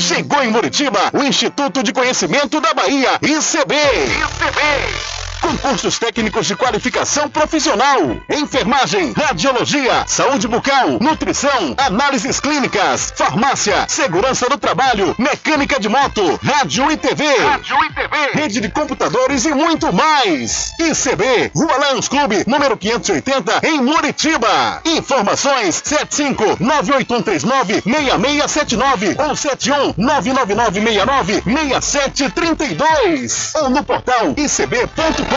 Chegou 0.00 0.42
em 0.42 0.50
Muritiba 0.50 1.10
o 1.12 1.22
Instituto 1.22 1.82
de 1.82 1.92
Conhecimento 1.92 2.58
da 2.60 2.72
Bahia, 2.72 3.18
ICB. 3.20 3.74
ICB. 3.74 5.29
Concursos 5.40 5.98
técnicos 5.98 6.46
de 6.46 6.54
qualificação 6.54 7.28
profissional, 7.28 7.98
enfermagem, 8.28 9.12
radiologia, 9.12 10.04
saúde 10.06 10.46
bucal, 10.46 10.98
nutrição, 11.00 11.74
análises 11.78 12.38
clínicas, 12.38 13.12
farmácia, 13.16 13.86
segurança 13.88 14.48
do 14.48 14.56
trabalho, 14.58 15.14
mecânica 15.18 15.80
de 15.80 15.88
moto, 15.88 16.38
rádio 16.42 16.92
e 16.92 16.96
TV, 16.96 17.24
rádio 17.24 17.76
e 17.84 17.92
TV, 17.94 18.16
rede 18.34 18.60
de 18.60 18.68
computadores 18.68 19.44
e 19.46 19.54
muito 19.54 19.92
mais. 19.92 20.72
ICB, 20.78 21.50
Rua 21.54 21.78
Lions 21.88 22.08
Clube, 22.08 22.44
número 22.46 22.76
580, 22.76 23.66
em 23.66 23.80
Muritiba. 23.80 24.82
Informações 24.84 25.80
75 25.84 26.58
98139 26.60 27.82
6679 27.82 29.16
ou 29.18 29.34
71 29.34 29.94
99969 29.96 31.42
6732 31.42 33.54
ou 33.54 33.70
no 33.70 33.82
portal 33.82 34.34
icb.com 34.36 35.29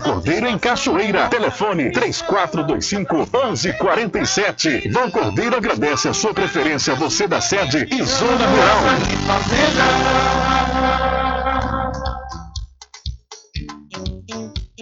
Cordeiro 0.00 0.46
em 0.46 0.58
Cachoeira. 0.58 1.28
Telefone 1.28 1.92
3425 1.92 3.28
11 3.32 3.72
47. 3.74 4.88
Vão 4.90 5.10
Cordeiro 5.10 5.56
agradece 5.56 6.08
a 6.08 6.14
sua 6.14 6.34
preferência, 6.34 6.94
você 6.94 7.28
da 7.28 7.40
sede 7.40 7.86
e 7.90 8.02
Zona 8.02 8.46
Rural. 8.46 8.80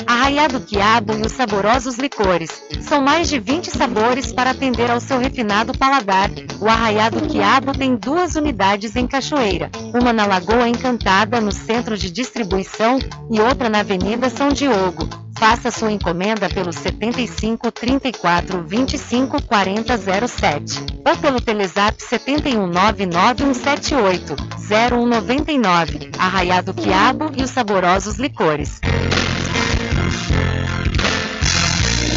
Arraiado 0.06 0.60
Quiabo 0.60 1.14
e 1.14 1.22
os 1.22 1.32
saborosos 1.32 1.96
licores. 1.96 2.62
São 2.80 3.02
mais 3.02 3.28
de 3.28 3.38
20 3.38 3.70
sabores 3.70 4.32
para 4.32 4.50
atender 4.50 4.90
ao 4.90 5.00
seu 5.00 5.18
refinado 5.18 5.76
paladar. 5.76 6.30
O 6.60 6.68
Arraiado 6.68 7.20
Quiabo 7.28 7.72
tem 7.72 7.96
duas 7.96 8.34
unidades 8.34 8.96
em 8.96 9.06
Cachoeira. 9.06 9.70
Uma 9.94 10.12
na 10.12 10.26
Lagoa 10.26 10.68
Encantada, 10.68 11.40
no 11.40 11.52
centro 11.52 11.96
de 11.96 12.10
distribuição, 12.10 12.98
e 13.30 13.40
outra 13.40 13.68
na 13.68 13.80
Avenida 13.80 14.30
São 14.30 14.48
Diogo. 14.48 15.08
Faça 15.38 15.70
sua 15.70 15.92
encomenda 15.92 16.48
pelo 16.48 16.72
75 16.72 17.70
34 17.70 18.64
25 18.64 19.40
40 19.42 19.96
07 20.26 20.86
ou 21.06 21.16
pelo 21.16 21.40
Telezap 21.40 22.02
71 22.02 22.66
99178 22.66 24.34
0199. 24.68 26.10
Arraiado 26.18 26.74
Quiabo 26.74 27.30
e 27.36 27.44
os 27.44 27.50
saborosos 27.50 28.16
licores 28.16 28.80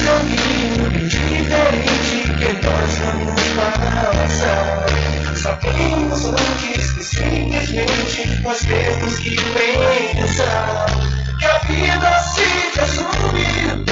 caminho 0.03 0.89
diferente 1.07 2.17
que 2.39 2.51
nós 2.65 2.91
vamos 2.99 3.41
passar. 3.55 4.85
Sabemos 5.35 6.25
antes 6.25 6.91
que 6.91 7.03
simplesmente 7.03 8.41
nós 8.43 8.59
temos 8.59 9.17
que 9.19 9.35
pensar 9.35 10.85
que 11.39 11.45
a 11.45 11.57
vida 11.59 12.19
se 12.19 12.79
resume 12.79 13.85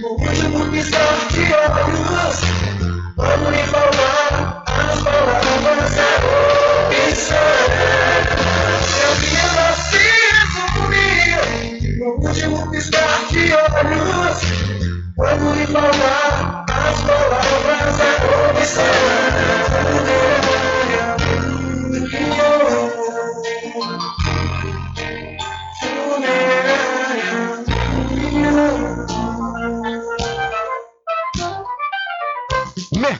no 0.00 0.08
último 0.08 0.70
piscar 0.70 1.18
de 1.30 1.40
olhos. 1.54 2.36
Quando 3.16 3.50
lhe 3.50 3.62
falar 3.64 4.64
as 4.66 5.02
palavras 5.02 5.96
é 5.96 7.08
opção. 7.08 8.05
Faltar 15.66 16.64
as 16.68 17.00
palavras, 17.02 18.00
a 18.00 18.02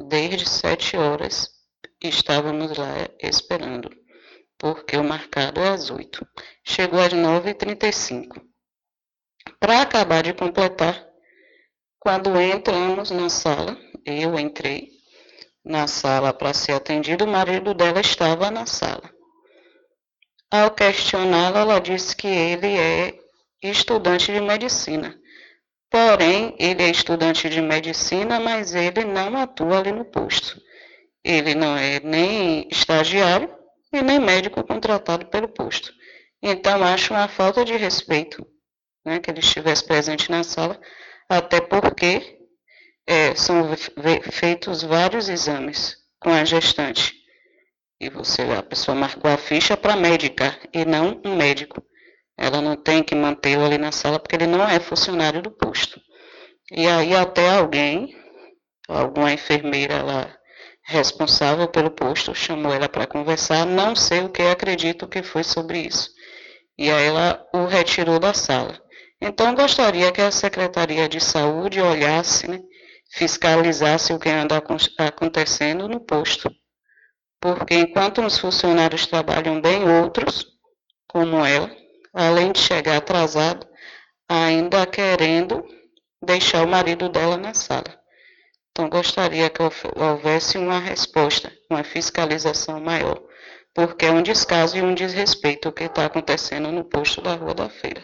Desde 0.08 0.48
7 0.48 0.96
horas 0.96 1.50
estávamos 2.02 2.76
lá 2.76 3.08
esperando, 3.20 3.90
porque 4.56 4.96
o 4.96 5.02
marcado 5.02 5.60
é 5.60 5.68
às 5.68 5.90
8. 5.90 6.24
Chegou 6.64 7.00
às 7.00 7.12
9h35. 7.12 8.40
Para 9.58 9.82
acabar 9.82 10.22
de 10.22 10.32
completar, 10.32 11.09
quando 12.00 12.40
entramos 12.40 13.10
na 13.10 13.28
sala, 13.28 13.76
eu 14.06 14.38
entrei 14.40 14.88
na 15.62 15.86
sala 15.86 16.32
para 16.32 16.54
ser 16.54 16.72
atendido, 16.72 17.26
o 17.26 17.28
marido 17.28 17.74
dela 17.74 18.00
estava 18.00 18.50
na 18.50 18.64
sala. 18.64 19.08
Ao 20.50 20.70
questioná-la, 20.70 21.60
ela 21.60 21.78
disse 21.78 22.16
que 22.16 22.26
ele 22.26 22.66
é 22.66 23.14
estudante 23.62 24.32
de 24.32 24.40
medicina. 24.40 25.14
Porém, 25.90 26.56
ele 26.58 26.82
é 26.82 26.90
estudante 26.90 27.50
de 27.50 27.60
medicina, 27.60 28.40
mas 28.40 28.74
ele 28.74 29.04
não 29.04 29.36
atua 29.36 29.78
ali 29.78 29.92
no 29.92 30.06
posto. 30.06 30.60
Ele 31.22 31.54
não 31.54 31.76
é 31.76 32.00
nem 32.00 32.66
estagiário 32.70 33.54
e 33.92 34.00
nem 34.00 34.18
médico 34.18 34.64
contratado 34.64 35.26
pelo 35.26 35.48
posto. 35.48 35.92
Então, 36.42 36.82
acho 36.82 37.12
uma 37.12 37.28
falta 37.28 37.62
de 37.62 37.76
respeito 37.76 38.46
né, 39.04 39.18
que 39.18 39.30
ele 39.30 39.40
estivesse 39.40 39.84
presente 39.84 40.30
na 40.30 40.42
sala 40.42 40.80
até 41.30 41.60
porque 41.60 42.38
é, 43.06 43.34
são 43.36 43.70
feitos 44.32 44.82
vários 44.82 45.28
exames 45.28 45.96
com 46.20 46.30
a 46.30 46.44
gestante. 46.44 47.14
E 48.00 48.10
você, 48.10 48.42
a 48.42 48.62
pessoa 48.62 48.96
marcou 48.96 49.30
a 49.30 49.36
ficha 49.36 49.76
para 49.76 49.94
médica 49.94 50.58
e 50.72 50.84
não 50.84 51.20
um 51.24 51.36
médico. 51.36 51.82
Ela 52.36 52.60
não 52.60 52.74
tem 52.74 53.02
que 53.02 53.14
mantê-lo 53.14 53.64
ali 53.64 53.78
na 53.78 53.92
sala 53.92 54.18
porque 54.18 54.34
ele 54.34 54.46
não 54.46 54.68
é 54.68 54.80
funcionário 54.80 55.40
do 55.40 55.50
posto. 55.50 56.00
E 56.72 56.86
aí 56.86 57.14
até 57.14 57.48
alguém, 57.50 58.16
alguma 58.88 59.32
enfermeira 59.32 60.02
lá 60.02 60.36
responsável 60.82 61.68
pelo 61.68 61.90
posto, 61.90 62.34
chamou 62.34 62.72
ela 62.72 62.88
para 62.88 63.06
conversar, 63.06 63.64
não 63.66 63.94
sei 63.94 64.22
o 64.22 64.30
que 64.30 64.42
acredito 64.42 65.06
que 65.06 65.22
foi 65.22 65.44
sobre 65.44 65.80
isso. 65.80 66.10
E 66.76 66.90
aí 66.90 67.06
ela 67.06 67.46
o 67.52 67.66
retirou 67.66 68.18
da 68.18 68.34
sala. 68.34 68.80
Então, 69.20 69.54
gostaria 69.54 70.10
que 70.10 70.20
a 70.22 70.30
Secretaria 70.30 71.08
de 71.08 71.20
Saúde 71.20 71.80
olhasse, 71.80 72.48
né, 72.48 72.60
fiscalizasse 73.12 74.12
o 74.14 74.18
que 74.18 74.30
anda 74.30 74.62
acontecendo 74.98 75.86
no 75.88 76.00
posto. 76.00 76.50
Porque 77.38 77.74
enquanto 77.74 78.22
uns 78.22 78.38
funcionários 78.38 79.06
trabalham 79.06 79.60
bem, 79.60 79.88
outros, 79.88 80.46
como 81.06 81.44
ela, 81.44 81.70
além 82.14 82.52
de 82.52 82.60
chegar 82.60 82.96
atrasado, 82.96 83.66
ainda 84.28 84.86
querendo 84.86 85.64
deixar 86.22 86.64
o 86.64 86.68
marido 86.68 87.08
dela 87.08 87.36
na 87.36 87.52
sala. 87.52 88.00
Então, 88.70 88.88
gostaria 88.88 89.50
que 89.50 89.60
houvesse 89.96 90.56
uma 90.56 90.78
resposta, 90.78 91.52
uma 91.68 91.82
fiscalização 91.82 92.80
maior, 92.80 93.20
porque 93.74 94.06
é 94.06 94.10
um 94.10 94.22
descaso 94.22 94.78
e 94.78 94.82
um 94.82 94.94
desrespeito 94.94 95.68
o 95.68 95.72
que 95.72 95.84
está 95.84 96.06
acontecendo 96.06 96.70
no 96.70 96.84
posto 96.84 97.20
da 97.20 97.34
Rua 97.34 97.54
da 97.54 97.68
Feira. 97.68 98.02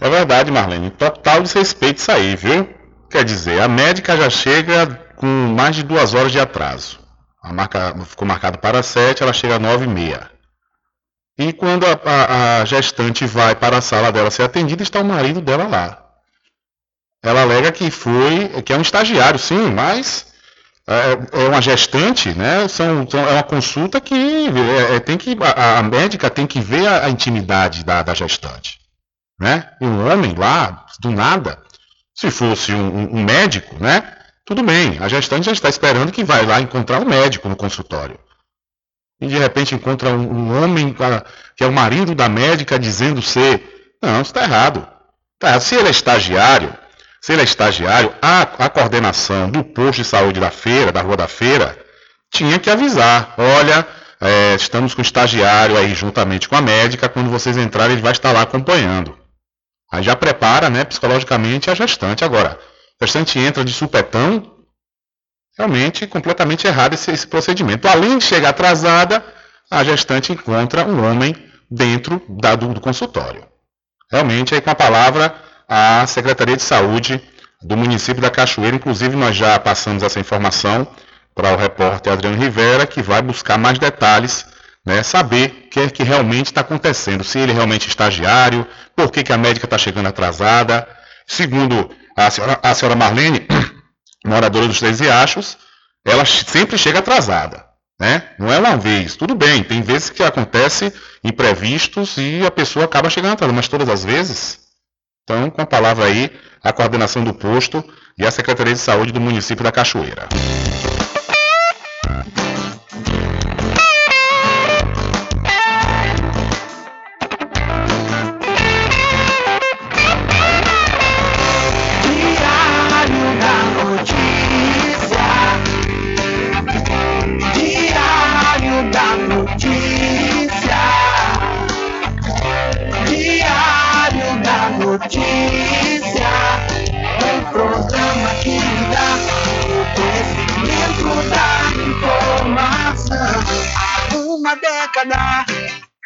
É 0.00 0.08
verdade, 0.08 0.50
Marlene. 0.50 0.90
Total 0.90 1.42
desrespeito 1.42 1.98
isso 1.98 2.12
aí, 2.12 2.36
viu? 2.36 2.68
Quer 3.10 3.24
dizer, 3.24 3.60
a 3.60 3.68
médica 3.68 4.16
já 4.16 4.30
chega 4.30 4.86
com 5.16 5.26
mais 5.26 5.74
de 5.74 5.82
duas 5.82 6.14
horas 6.14 6.30
de 6.30 6.38
atraso. 6.38 7.00
A 7.42 7.52
marca 7.52 7.94
ficou 8.04 8.26
marcada 8.26 8.58
para 8.58 8.82
sete, 8.82 9.22
ela 9.22 9.32
chega 9.32 9.56
às 9.56 9.60
nove 9.60 9.84
e 9.84 9.88
meia. 9.88 10.30
E 11.38 11.52
quando 11.52 11.84
a, 11.86 12.00
a, 12.04 12.60
a, 12.60 12.64
gestante 12.64 13.24
vai 13.24 13.54
para 13.54 13.78
a 13.78 13.80
sala 13.80 14.12
dela 14.12 14.30
ser 14.30 14.42
atendida, 14.42 14.82
está 14.82 15.00
o 15.00 15.04
marido 15.04 15.40
dela 15.40 15.66
lá. 15.66 16.04
Ela 17.22 17.42
alega 17.42 17.72
que 17.72 17.90
foi, 17.90 18.62
que 18.64 18.72
é 18.72 18.76
um 18.76 18.82
estagiário, 18.82 19.38
sim, 19.38 19.70
mas 19.70 20.26
é, 20.86 21.44
é 21.44 21.48
uma 21.48 21.60
gestante, 21.60 22.30
né? 22.30 22.66
São, 22.68 23.08
são, 23.08 23.20
é 23.20 23.32
uma 23.32 23.42
consulta 23.42 24.00
que 24.00 24.14
é, 24.14 24.96
é 24.96 25.00
tem 25.00 25.16
que 25.16 25.36
a, 25.40 25.78
a, 25.78 25.82
médica 25.82 26.28
tem 26.28 26.46
que 26.46 26.60
ver 26.60 26.86
a, 26.86 27.08
intimidade 27.08 27.84
da, 27.84 28.02
da 28.02 28.14
gestante 28.14 28.78
né? 29.38 29.70
Um 29.80 30.06
homem 30.06 30.34
lá, 30.34 30.86
do 31.00 31.10
nada, 31.10 31.62
se 32.14 32.30
fosse 32.30 32.72
um, 32.72 33.16
um, 33.16 33.24
médico, 33.24 33.76
né? 33.78 34.16
Tudo 34.44 34.62
bem, 34.62 34.98
a 34.98 35.08
gestante 35.08 35.46
já 35.46 35.52
está 35.52 35.68
esperando 35.68 36.10
que 36.10 36.24
vai 36.24 36.44
lá 36.44 36.60
encontrar 36.60 37.00
um 37.00 37.04
médico 37.04 37.48
no 37.48 37.56
consultório. 37.56 38.18
E 39.20 39.26
de 39.26 39.38
repente 39.38 39.74
encontra 39.74 40.10
um, 40.10 40.30
um 40.30 40.62
homem 40.62 40.94
que 41.56 41.64
é 41.64 41.66
o 41.66 41.72
marido 41.72 42.14
da 42.14 42.28
médica 42.28 42.78
dizendo 42.78 43.20
ser. 43.20 43.94
Não, 44.02 44.22
isso 44.22 44.30
está 44.30 44.44
errado. 44.44 44.86
Tá, 45.38 45.58
se 45.60 45.74
ele 45.74 45.88
é 45.88 45.90
estagiário, 45.90 46.72
se 47.20 47.32
ele 47.32 47.42
é 47.42 47.44
estagiário, 47.44 48.14
a, 48.22 48.42
a 48.42 48.68
coordenação 48.68 49.50
do 49.50 49.62
posto 49.64 50.02
de 50.02 50.04
saúde 50.04 50.40
da 50.40 50.50
feira, 50.50 50.92
da 50.92 51.02
rua 51.02 51.16
da 51.16 51.28
feira, 51.28 51.76
tinha 52.32 52.58
que 52.58 52.70
avisar. 52.70 53.34
Olha, 53.36 53.86
é, 54.20 54.54
estamos 54.54 54.94
com 54.94 55.00
o 55.00 55.04
estagiário 55.04 55.76
aí 55.76 55.94
juntamente 55.94 56.48
com 56.48 56.56
a 56.56 56.60
médica, 56.60 57.08
quando 57.08 57.30
vocês 57.30 57.56
entrarem 57.56 57.92
ele 57.92 58.02
vai 58.02 58.12
estar 58.12 58.32
lá 58.32 58.42
acompanhando. 58.42 59.17
Aí 59.90 60.02
já 60.02 60.14
prepara, 60.14 60.68
né, 60.68 60.84
psicologicamente 60.84 61.70
a 61.70 61.74
gestante. 61.74 62.24
Agora, 62.24 62.58
a 63.00 63.04
gestante 63.04 63.38
entra 63.38 63.64
de 63.64 63.72
supetão, 63.72 64.54
realmente 65.56 66.06
completamente 66.06 66.66
errado 66.66 66.94
esse, 66.94 67.10
esse 67.10 67.26
procedimento. 67.26 67.88
Além 67.88 68.18
de 68.18 68.24
chegar 68.24 68.50
atrasada, 68.50 69.24
a 69.70 69.82
gestante 69.82 70.32
encontra 70.32 70.84
um 70.84 71.04
homem 71.04 71.34
dentro 71.70 72.22
da, 72.28 72.54
do, 72.54 72.74
do 72.74 72.80
consultório. 72.80 73.46
Realmente, 74.10 74.54
aí 74.54 74.60
com 74.60 74.70
a 74.70 74.74
palavra, 74.74 75.34
a 75.68 76.06
Secretaria 76.06 76.56
de 76.56 76.62
Saúde 76.62 77.20
do 77.62 77.76
município 77.76 78.22
da 78.22 78.30
Cachoeira. 78.30 78.76
Inclusive, 78.76 79.16
nós 79.16 79.36
já 79.36 79.58
passamos 79.58 80.02
essa 80.02 80.20
informação 80.20 80.86
para 81.34 81.52
o 81.52 81.56
repórter 81.56 82.12
Adriano 82.12 82.36
Rivera, 82.36 82.86
que 82.86 83.02
vai 83.02 83.20
buscar 83.20 83.58
mais 83.58 83.78
detalhes, 83.78 84.46
né, 84.84 85.02
saber 85.02 85.64
o 85.66 85.70
que 85.70 85.80
é 85.80 85.90
que 85.90 86.02
realmente 86.02 86.46
está 86.46 86.62
acontecendo, 86.62 87.22
se 87.22 87.38
ele 87.38 87.52
realmente 87.52 87.86
é 87.86 87.88
estagiário, 87.88 88.66
por 88.96 89.10
que, 89.10 89.22
que 89.22 89.32
a 89.32 89.38
médica 89.38 89.66
está 89.66 89.78
chegando 89.78 90.06
atrasada. 90.06 90.88
Segundo 91.26 91.90
a 92.16 92.30
senhora, 92.30 92.58
a 92.62 92.74
senhora 92.74 92.96
Marlene, 92.96 93.46
moradora 94.24 94.66
dos 94.66 94.78
Três 94.78 95.00
Riachos, 95.00 95.58
ela 96.04 96.24
sempre 96.24 96.78
chega 96.78 97.00
atrasada. 97.00 97.64
Né? 98.00 98.22
Não 98.38 98.52
é 98.52 98.58
uma 98.58 98.76
vez, 98.76 99.16
tudo 99.16 99.34
bem, 99.34 99.62
tem 99.64 99.82
vezes 99.82 100.08
que 100.08 100.22
acontece 100.22 100.92
imprevistos 101.22 102.16
e 102.16 102.46
a 102.46 102.50
pessoa 102.50 102.84
acaba 102.84 103.10
chegando 103.10 103.32
atrasada, 103.32 103.56
mas 103.56 103.68
todas 103.68 103.88
as 103.88 104.04
vezes. 104.04 104.60
Então, 105.24 105.50
com 105.50 105.60
a 105.60 105.66
palavra 105.66 106.06
aí, 106.06 106.30
a 106.62 106.72
coordenação 106.72 107.22
do 107.24 107.34
posto 107.34 107.84
e 108.16 108.24
a 108.24 108.30
Secretaria 108.30 108.72
de 108.72 108.78
Saúde 108.78 109.12
do 109.12 109.20
município 109.20 109.64
da 109.64 109.72
Cachoeira. 109.72 110.28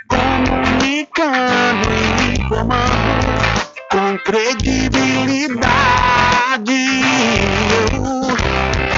Comunicando 0.07 1.89
e 2.21 2.39
informando 2.39 3.33
com 3.91 4.19
credibilidade, 4.19 5.71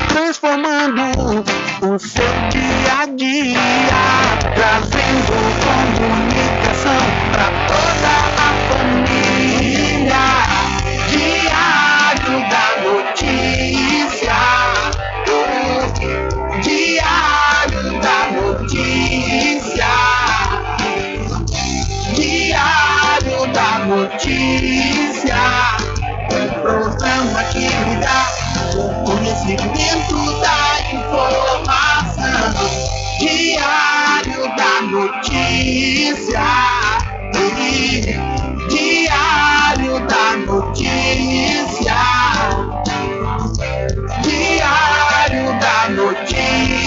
transformando 0.09 1.03
o 1.83 1.99
seu 2.01 2.25
dia 2.51 3.03
a 3.03 3.07
dia, 3.07 3.57
trazendo 4.57 5.33
comunicação 5.63 6.99
para 7.31 7.49
toda 7.69 8.11
a 8.41 8.44
Notícia. 24.05 25.35
Um 26.31 26.61
programa 26.61 27.43
que 27.45 27.61
lhe 27.61 27.97
dá 28.03 28.29
o 28.77 29.03
conhecimento 29.03 30.41
da 30.43 30.59
informação. 30.93 32.53
Diário 33.19 34.43
da 34.57 34.83
Notícia. 34.91 36.45
Diário 38.69 40.07
da 40.07 40.37
Notícia. 40.53 41.97
Diário 44.23 45.47
da 45.61 45.89
Notícia. 45.89 46.84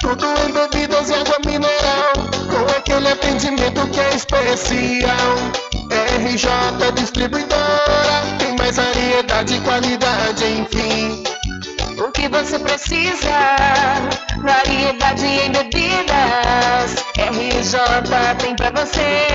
Tudo 0.00 0.26
em 0.26 0.52
bebidas 0.52 1.10
e 1.10 1.14
água 1.14 1.38
mineral, 1.46 2.12
com 2.50 2.76
aquele 2.76 3.08
atendimento 3.08 3.86
que 3.88 4.00
é 4.00 4.14
especial. 4.14 5.68
RJ 5.90 6.92
Distribuidora, 6.94 8.22
tem 8.38 8.56
mais 8.56 8.76
variedade 8.76 9.54
e 9.54 9.60
qualidade, 9.60 10.44
enfim. 10.44 11.37
Que 12.28 12.36
você 12.36 12.58
precisa? 12.58 13.30
Variedade 14.42 15.24
em 15.24 15.50
bebidas. 15.50 17.06
RJ 17.16 17.78
tem 18.38 18.54
pra 18.54 18.70
você. 18.70 19.26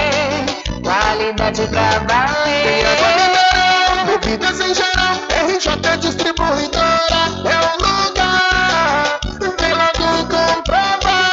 Qualidade 0.83 1.65
pra 1.69 1.97
valer. 2.07 2.63
Tem 2.63 2.85
água 2.85 3.07
mineral, 3.17 4.05
bebidas 4.05 4.59
em 4.59 4.75
geral. 4.75 5.15
RJ 5.47 5.97
Distribuidora 5.97 7.23
é 7.45 7.57
o 7.65 7.73
lugar. 7.81 9.19
Vem 9.59 9.73
logo 9.73 10.07
comprovar. 10.27 11.23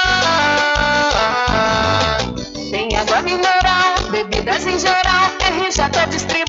Tem 2.70 2.96
água 2.96 3.20
mineral, 3.20 3.94
bebidas 4.10 4.66
em 4.66 4.78
geral. 4.78 5.30
RJ 5.40 6.06
Distribuidora 6.08 6.39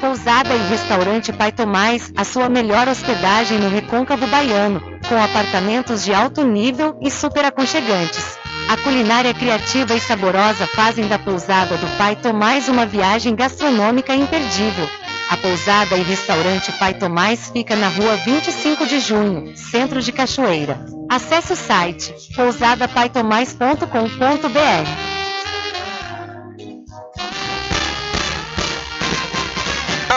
Pousada 0.00 0.54
e 0.54 0.68
Restaurante 0.68 1.32
Pai 1.32 1.52
Tomás, 1.52 2.10
a 2.16 2.24
sua 2.24 2.48
melhor 2.48 2.88
hospedagem 2.88 3.58
no 3.58 3.68
Recôncavo 3.68 4.26
Baiano, 4.28 4.99
com 5.10 5.20
apartamentos 5.20 6.02
de 6.04 6.14
alto 6.14 6.44
nível 6.44 6.96
e 7.02 7.10
super 7.10 7.44
aconchegantes. 7.44 8.38
A 8.68 8.76
culinária 8.76 9.34
criativa 9.34 9.96
e 9.96 10.00
saborosa 10.00 10.68
fazem 10.68 11.08
da 11.08 11.18
pousada 11.18 11.76
do 11.76 11.98
Pai 11.98 12.14
Tomás 12.14 12.68
uma 12.68 12.86
viagem 12.86 13.34
gastronômica 13.34 14.14
imperdível. 14.14 14.88
A 15.28 15.36
pousada 15.36 15.96
e 15.96 16.02
restaurante 16.02 16.70
Pai 16.78 16.94
Tomás 16.94 17.50
fica 17.50 17.74
na 17.74 17.88
rua 17.88 18.14
25 18.18 18.86
de 18.86 19.00
junho, 19.00 19.56
centro 19.56 20.00
de 20.00 20.12
Cachoeira. 20.12 20.78
Acesse 21.10 21.54
o 21.54 21.56
site 21.56 22.14
pousadapaitomais.com.br. 22.36 25.19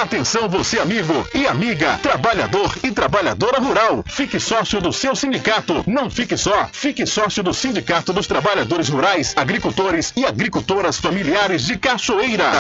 Atenção 0.03 0.49
você 0.49 0.79
amigo 0.79 1.13
e 1.33 1.47
amiga, 1.47 1.97
trabalhador 1.99 2.77
e 2.83 2.91
trabalhadora 2.91 3.57
rural. 3.57 4.03
Fique 4.05 4.37
sócio 4.37 4.81
do 4.81 4.91
seu 4.91 5.15
sindicato. 5.15 5.81
Não 5.87 6.09
fique 6.09 6.35
só, 6.35 6.67
fique 6.73 7.05
sócio 7.05 7.41
do 7.41 7.53
Sindicato 7.53 8.11
dos 8.11 8.27
Trabalhadores 8.27 8.89
Rurais, 8.89 9.33
Agricultores 9.37 10.11
e 10.17 10.25
Agricultoras 10.25 10.97
Familiares 10.97 11.65
de 11.65 11.77
Cachoeira. 11.77 12.51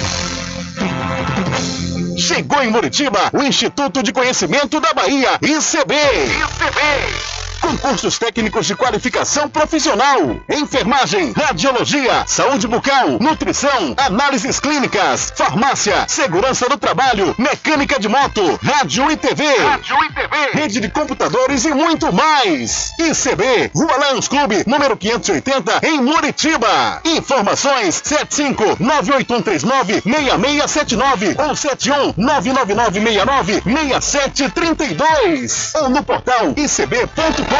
Chegou 2.16 2.62
em 2.62 2.70
Muritiba 2.70 3.30
o 3.32 3.42
Instituto 3.42 4.02
de 4.02 4.12
Conhecimento 4.12 4.80
da 4.80 4.92
Bahia, 4.92 5.38
ICB. 5.42 5.94
ICB. 5.94 7.45
Concursos 7.66 8.16
técnicos 8.16 8.64
de 8.64 8.76
qualificação 8.76 9.48
profissional. 9.48 10.38
Enfermagem, 10.48 11.32
radiologia, 11.32 12.22
saúde 12.24 12.68
bucal, 12.68 13.18
nutrição, 13.20 13.92
análises 13.96 14.60
clínicas, 14.60 15.32
farmácia, 15.34 16.04
segurança 16.06 16.68
do 16.68 16.78
trabalho, 16.78 17.34
mecânica 17.36 17.98
de 17.98 18.08
moto, 18.08 18.56
rádio 18.62 19.10
e 19.10 19.16
TV. 19.16 19.44
Rádio 19.56 19.96
e 20.04 20.12
TV. 20.12 20.36
Rede 20.52 20.80
de 20.80 20.88
computadores 20.88 21.64
e 21.64 21.74
muito 21.74 22.12
mais. 22.12 22.92
ICB, 23.00 23.72
Rua 23.74 24.10
Lions 24.10 24.28
Clube, 24.28 24.62
número 24.64 24.96
580, 24.96 25.80
em 25.88 26.00
Muritiba. 26.00 27.00
Informações 27.04 27.96
75 27.96 28.76
98139 28.78 30.02
6679 30.02 31.34
ou 31.36 31.56
71 31.56 32.14
99969 32.16 33.62
6732 33.64 35.72
ou 35.74 35.90
no 35.90 36.04
portal 36.04 36.54
icb.com 36.56 37.55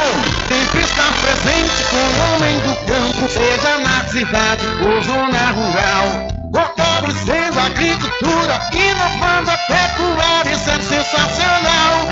Sempre 0.49 0.81
estar 0.81 1.13
presente 1.21 1.85
com 1.91 1.97
o 1.97 2.35
homem 2.35 2.59
do 2.61 2.75
campo, 2.87 3.29
seja 3.29 3.79
na 3.79 4.05
cidade 4.09 4.67
ou 4.85 5.03
zona 5.03 5.51
rural. 5.51 6.29
Fortalecendo 6.53 7.59
a 7.59 7.65
agricultura, 7.65 8.61
inovando 8.73 9.51
a 9.51 9.59
pecuária, 9.59 10.53
isso 10.53 10.71
é 10.71 10.81
sensacional. 10.81 12.07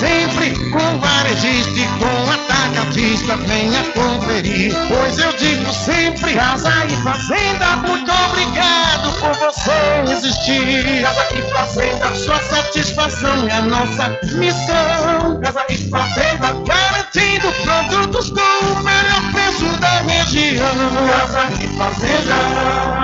Sempre 0.00 0.50
com 0.70 0.98
varejista 0.98 1.78
e 1.78 1.86
com 1.98 2.30
atacadista, 2.30 3.36
venha 3.36 3.84
conferir. 3.92 4.74
Pois 4.88 5.18
eu 5.18 5.32
digo 5.34 5.72
sempre, 5.72 6.34
casa 6.34 6.72
e 6.86 6.96
fazenda, 7.02 7.76
muito 7.76 8.10
obrigado 8.10 9.12
por 9.20 9.32
você 9.34 10.02
existir. 10.10 11.02
Casa 11.02 11.26
e 11.34 11.42
fazenda, 11.52 12.14
sua 12.16 12.40
satisfação 12.42 13.46
é 13.48 13.52
a 13.52 13.62
nossa 13.62 14.08
missão. 14.34 15.40
Casa 15.40 15.64
e 15.68 15.76
fazenda, 15.88 16.52
garantindo 16.66 17.52
produtos 17.62 18.30
com 18.30 18.66
o 18.72 18.82
melhor 18.82 19.32
preço 19.32 19.66
da 19.78 20.00
região. 20.00 20.74
Casa 21.06 21.48
e 21.62 21.68
fazenda. 21.76 23.00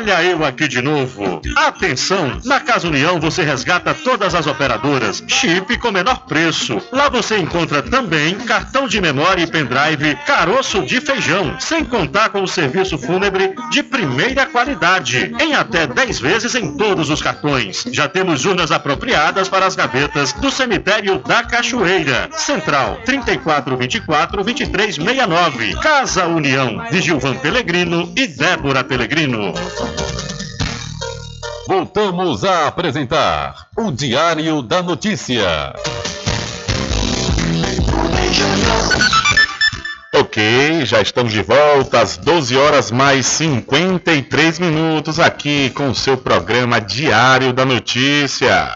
Olha 0.00 0.22
eu 0.22 0.44
aqui 0.44 0.68
de 0.68 0.80
novo. 0.80 1.42
Atenção! 1.56 2.40
Na 2.44 2.60
Casa 2.60 2.86
União 2.86 3.18
você 3.18 3.42
resgata 3.42 3.92
todas 3.92 4.32
as 4.32 4.46
operadoras, 4.46 5.24
chip 5.26 5.76
com 5.78 5.90
menor 5.90 6.24
preço. 6.24 6.80
Lá 6.92 7.08
você 7.08 7.36
encontra 7.36 7.82
também 7.82 8.36
cartão 8.36 8.86
de 8.86 9.00
memória 9.00 9.42
e 9.42 9.46
pendrive, 9.48 10.14
caroço 10.24 10.82
de 10.82 11.00
feijão, 11.00 11.56
sem 11.58 11.84
contar 11.84 12.28
com 12.28 12.44
o 12.44 12.46
serviço 12.46 12.96
fúnebre 12.96 13.52
de 13.72 13.82
primeira 13.82 14.46
qualidade, 14.46 15.34
em 15.40 15.56
até 15.56 15.84
10 15.84 16.20
vezes 16.20 16.54
em 16.54 16.76
todos 16.76 17.10
os 17.10 17.20
cartões. 17.20 17.82
Já 17.90 18.08
temos 18.08 18.44
urnas 18.44 18.70
apropriadas 18.70 19.48
para 19.48 19.66
as 19.66 19.74
gavetas 19.74 20.32
do 20.34 20.48
cemitério 20.48 21.18
da 21.26 21.42
Cachoeira. 21.42 22.28
Central 22.30 23.00
3424 23.04 24.44
2369. 24.44 25.74
Casa 25.82 26.24
União, 26.28 26.84
de 26.88 27.00
Gilvan 27.00 27.34
Pelegrino 27.34 28.12
e 28.16 28.28
Débora 28.28 28.84
Pelegrino. 28.84 29.54
Voltamos 31.66 32.44
a 32.44 32.66
apresentar 32.66 33.68
o 33.76 33.90
Diário 33.90 34.62
da 34.62 34.82
Notícia. 34.82 35.74
Ok, 40.14 40.86
já 40.86 41.00
estamos 41.00 41.32
de 41.32 41.42
volta 41.42 42.00
às 42.00 42.16
12 42.16 42.56
horas 42.56 42.90
mais 42.90 43.26
53 43.26 44.58
minutos 44.58 45.20
aqui 45.20 45.70
com 45.70 45.90
o 45.90 45.94
seu 45.94 46.16
programa 46.16 46.80
Diário 46.80 47.52
da 47.52 47.64
Notícia. 47.64 48.72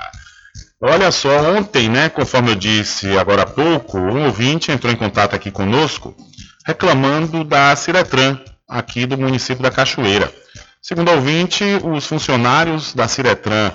Olha 0.81 1.11
só, 1.11 1.57
ontem, 1.57 1.89
né, 1.89 2.09
conforme 2.09 2.51
eu 2.51 2.57
disse 2.57 3.17
agora 3.17 3.43
há 3.43 3.47
pouco, 3.47 3.99
um 3.99 4.27
ouvinte 4.27 4.71
entrou 4.71 4.93
em 4.93 4.97
contato 4.97 5.35
aqui 5.35 5.51
conosco 5.51 6.15
reclamando 6.65 7.45
da 7.45 7.75
Ciretran, 7.75 8.39
aqui 8.69 9.07
do 9.07 9.19
município 9.19 9.63
da 9.63 9.71
Cachoeira. 9.71 10.33
Segundo 10.85 11.12
o 11.12 11.14
ouvinte, 11.14 11.62
os 11.85 12.05
funcionários 12.09 12.93
da 12.93 13.07
Ciretran 13.07 13.70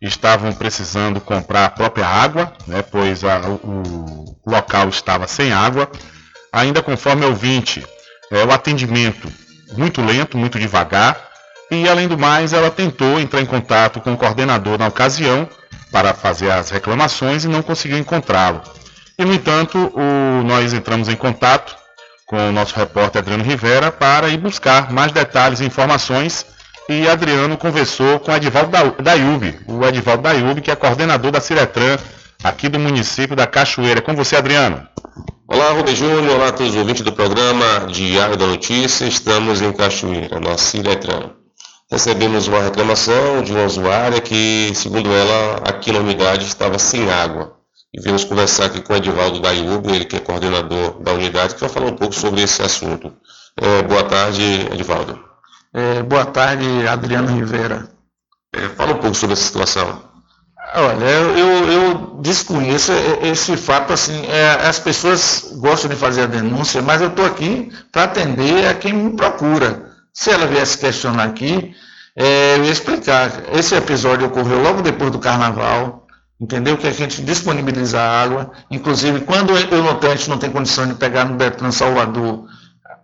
estavam 0.00 0.52
precisando 0.52 1.20
comprar 1.20 1.64
a 1.64 1.70
própria 1.70 2.06
água, 2.06 2.52
né, 2.68 2.82
pois 2.82 3.24
a, 3.24 3.40
o, 3.40 4.36
o 4.44 4.50
local 4.50 4.88
estava 4.88 5.26
sem 5.26 5.52
água. 5.52 5.90
Ainda 6.52 6.80
conforme 6.80 7.26
ouvinte, 7.26 7.84
é, 8.30 8.44
o 8.44 8.52
atendimento 8.52 9.28
muito 9.76 10.00
lento, 10.00 10.38
muito 10.38 10.56
devagar. 10.56 11.30
E 11.68 11.88
além 11.88 12.06
do 12.06 12.16
mais, 12.16 12.52
ela 12.52 12.70
tentou 12.70 13.18
entrar 13.18 13.40
em 13.40 13.46
contato 13.46 14.00
com 14.00 14.12
o 14.12 14.16
coordenador 14.16 14.78
na 14.78 14.86
ocasião 14.86 15.48
para 15.90 16.14
fazer 16.14 16.52
as 16.52 16.70
reclamações 16.70 17.42
e 17.42 17.48
não 17.48 17.60
conseguiu 17.60 17.98
encontrá-lo. 17.98 18.62
E 19.18 19.24
no 19.24 19.34
entanto, 19.34 19.92
o, 19.96 20.44
nós 20.44 20.72
entramos 20.72 21.08
em 21.08 21.16
contato 21.16 21.81
com 22.32 22.48
o 22.48 22.52
nosso 22.52 22.74
repórter 22.74 23.20
Adriano 23.20 23.44
Rivera 23.44 23.92
para 23.92 24.30
ir 24.30 24.38
buscar 24.38 24.90
mais 24.90 25.12
detalhes 25.12 25.60
e 25.60 25.66
informações. 25.66 26.46
E 26.88 27.06
Adriano 27.06 27.58
conversou 27.58 28.18
com 28.20 28.32
o 28.32 28.34
Edivaldo 28.34 28.70
Dayub, 29.02 29.60
o 29.68 29.84
Edivaldo 29.84 30.22
Dayub, 30.22 30.62
que 30.62 30.70
é 30.70 30.74
coordenador 30.74 31.30
da 31.30 31.42
Ciretran 31.42 31.98
aqui 32.42 32.70
do 32.70 32.78
município 32.78 33.36
da 33.36 33.46
Cachoeira. 33.46 34.00
Com 34.00 34.14
você, 34.16 34.34
Adriano. 34.34 34.88
Olá, 35.46 35.72
Rubem 35.72 35.94
Júnior, 35.94 36.36
olá 36.36 36.48
a 36.48 36.52
todos 36.52 36.72
os 36.72 36.78
ouvintes 36.78 37.02
do 37.02 37.12
programa 37.12 37.86
Diário 37.92 38.38
da 38.38 38.46
Notícia. 38.46 39.04
Estamos 39.04 39.60
em 39.60 39.70
Cachoeira, 39.70 40.40
na 40.40 40.56
Ciretran. 40.56 41.32
Recebemos 41.90 42.48
uma 42.48 42.62
reclamação 42.62 43.42
de 43.42 43.52
uma 43.52 43.64
usuária 43.64 44.22
que, 44.22 44.72
segundo 44.74 45.12
ela, 45.12 45.56
aqui 45.68 45.92
na 45.92 45.98
unidade 45.98 46.46
estava 46.46 46.78
sem 46.78 47.10
água 47.10 47.61
e 47.94 48.00
viemos 48.00 48.24
conversar 48.24 48.66
aqui 48.66 48.80
com 48.80 48.94
o 48.94 48.96
Edivaldo 48.96 49.40
Dayub, 49.40 49.86
ele 49.88 50.04
que 50.04 50.16
é 50.16 50.20
coordenador 50.20 51.00
da 51.02 51.12
unidade, 51.12 51.54
que 51.54 51.60
vai 51.60 51.68
falar 51.68 51.86
um 51.86 51.96
pouco 51.96 52.14
sobre 52.14 52.42
esse 52.42 52.62
assunto. 52.62 53.12
É, 53.56 53.82
boa 53.82 54.02
tarde, 54.04 54.42
Edivaldo. 54.72 55.18
É, 55.74 56.02
boa 56.02 56.24
tarde, 56.24 56.86
Adriano 56.88 57.34
Rivera. 57.34 57.88
É, 58.54 58.68
fala 58.70 58.92
um 58.92 58.98
pouco 58.98 59.14
sobre 59.14 59.34
essa 59.34 59.44
situação. 59.44 60.10
Olha, 60.74 61.04
eu, 61.04 61.36
eu, 61.36 61.72
eu 61.72 62.18
desconheço 62.22 62.92
esse 63.22 63.58
fato, 63.58 63.92
assim, 63.92 64.24
é, 64.26 64.66
as 64.66 64.78
pessoas 64.78 65.52
gostam 65.56 65.90
de 65.90 65.96
fazer 65.96 66.22
a 66.22 66.26
denúncia, 66.26 66.80
mas 66.80 67.02
eu 67.02 67.08
estou 67.08 67.26
aqui 67.26 67.70
para 67.90 68.04
atender 68.04 68.66
a 68.66 68.74
quem 68.74 68.94
me 68.94 69.14
procura. 69.14 69.90
Se 70.14 70.30
ela 70.30 70.46
viesse 70.46 70.78
questionar 70.78 71.24
aqui, 71.24 71.74
é, 72.16 72.56
eu 72.56 72.64
ia 72.64 72.70
explicar. 72.70 73.30
Esse 73.52 73.74
episódio 73.74 74.28
ocorreu 74.28 74.62
logo 74.62 74.80
depois 74.80 75.10
do 75.10 75.18
carnaval, 75.18 76.01
entendeu? 76.42 76.76
Que 76.76 76.88
a 76.88 76.92
gente 76.92 77.22
disponibiliza 77.22 78.00
água, 78.00 78.50
inclusive 78.68 79.20
quando 79.20 79.52
a 79.54 80.14
gente 80.16 80.28
não 80.28 80.38
tem 80.38 80.50
condição 80.50 80.88
de 80.88 80.94
pegar 80.94 81.24
no 81.24 81.36
Detran 81.36 81.70
Salvador, 81.70 82.46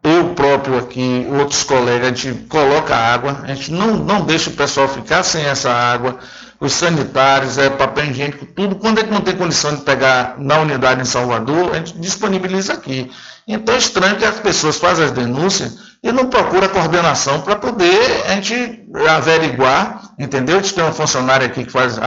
eu 0.02 0.34
próprio 0.34 0.76
aqui, 0.76 1.24
outros 1.30 1.62
colegas, 1.62 2.08
a 2.08 2.14
gente 2.14 2.46
coloca 2.46 2.96
água, 2.96 3.42
a 3.44 3.54
gente 3.54 3.70
não, 3.72 3.96
não 3.96 4.22
deixa 4.22 4.50
o 4.50 4.54
pessoal 4.54 4.88
ficar 4.88 5.22
sem 5.22 5.44
essa 5.44 5.70
água, 5.70 6.18
os 6.58 6.72
sanitários, 6.72 7.58
é, 7.58 7.70
papel 7.70 8.06
higiênico, 8.06 8.44
tudo, 8.44 8.74
quando 8.74 8.98
a 8.98 9.02
gente 9.02 9.12
não 9.12 9.20
tem 9.20 9.36
condição 9.36 9.76
de 9.76 9.82
pegar 9.82 10.34
na 10.38 10.58
unidade 10.58 11.00
em 11.00 11.04
Salvador, 11.04 11.70
a 11.72 11.78
gente 11.78 11.96
disponibiliza 11.96 12.72
aqui. 12.72 13.08
Então 13.46 13.74
é 13.74 13.78
estranho 13.78 14.16
que 14.16 14.24
as 14.24 14.40
pessoas 14.40 14.78
fazem 14.78 15.04
as 15.04 15.12
denúncias 15.12 15.87
e 16.02 16.12
não 16.12 16.26
procura 16.26 16.68
coordenação 16.68 17.40
para 17.40 17.56
poder 17.56 18.24
a 18.26 18.34
gente 18.34 18.86
averiguar, 19.10 20.12
entendeu? 20.18 20.58
A 20.58 20.62
gente 20.62 20.74
tem 20.74 20.84
um 20.84 20.92
funcionário 20.92 21.46
aqui 21.46 21.64
que 21.64 21.72
faz 21.72 21.98
a, 21.98 22.04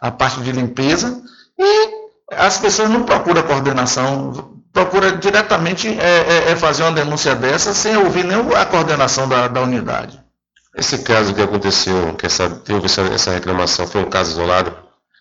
a, 0.00 0.08
a, 0.08 0.10
parte 0.10 0.40
de 0.40 0.52
limpeza 0.52 1.22
e 1.58 1.90
as 2.32 2.58
pessoas 2.58 2.88
não 2.88 3.02
procuram 3.02 3.42
coordenação, 3.42 4.52
procura 4.72 5.12
diretamente 5.12 5.88
é, 5.88 6.48
é, 6.48 6.52
é 6.52 6.56
fazer 6.56 6.82
uma 6.82 6.92
denúncia 6.92 7.34
dessa 7.34 7.74
sem 7.74 7.96
ouvir 7.96 8.24
nem 8.24 8.38
a 8.56 8.64
coordenação 8.64 9.28
da, 9.28 9.48
da 9.48 9.60
unidade. 9.60 10.18
Esse 10.74 10.98
caso 10.98 11.34
que 11.34 11.42
aconteceu, 11.42 12.14
que 12.14 12.26
essa, 12.26 12.48
teve 12.48 12.86
essa, 12.86 13.02
essa 13.02 13.30
reclamação, 13.32 13.86
foi 13.86 14.02
um 14.02 14.08
caso 14.08 14.30
isolado? 14.30 14.74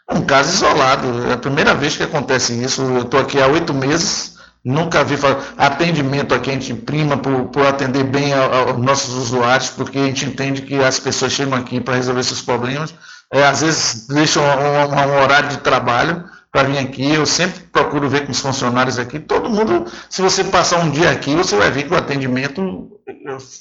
Um 0.09 0.21
caso 0.21 0.53
isolado. 0.53 1.27
É 1.29 1.33
a 1.33 1.37
primeira 1.37 1.73
vez 1.73 1.97
que 1.97 2.03
acontece 2.03 2.53
isso. 2.63 2.81
Eu 2.81 3.01
estou 3.01 3.19
aqui 3.19 3.41
há 3.41 3.47
oito 3.47 3.73
meses 3.73 4.36
Nunca 4.63 5.03
vi. 5.03 5.15
Atendimento 5.57 6.35
aqui 6.35 6.49
a 6.49 6.53
gente 6.53 6.73
prima 6.73 7.17
por, 7.17 7.45
por 7.45 7.65
atender 7.65 8.03
bem 8.03 8.33
aos 8.33 8.77
nossos 8.77 9.13
usuários, 9.13 9.69
porque 9.69 9.97
a 9.97 10.05
gente 10.05 10.25
entende 10.25 10.61
que 10.61 10.75
as 10.83 10.99
pessoas 10.99 11.31
chegam 11.31 11.57
aqui 11.57 11.79
para 11.79 11.95
resolver 11.95 12.23
seus 12.23 12.41
problemas. 12.41 12.93
É, 13.31 13.45
às 13.45 13.61
vezes 13.61 14.07
deixam 14.07 14.43
um, 14.43 14.47
um, 14.47 15.13
um 15.13 15.21
horário 15.21 15.49
de 15.49 15.57
trabalho 15.57 16.25
para 16.51 16.63
vir 16.63 16.77
aqui. 16.79 17.13
Eu 17.13 17.25
sempre 17.25 17.61
procuro 17.71 18.09
ver 18.09 18.25
com 18.25 18.31
os 18.31 18.39
funcionários 18.39 18.97
aqui. 18.97 19.19
Todo 19.19 19.49
mundo, 19.49 19.85
se 20.09 20.21
você 20.21 20.43
passar 20.43 20.79
um 20.79 20.89
dia 20.89 21.11
aqui, 21.11 21.35
você 21.35 21.55
vai 21.55 21.69
ver 21.69 21.83
que 21.83 21.93
o 21.93 21.97
atendimento 21.97 22.91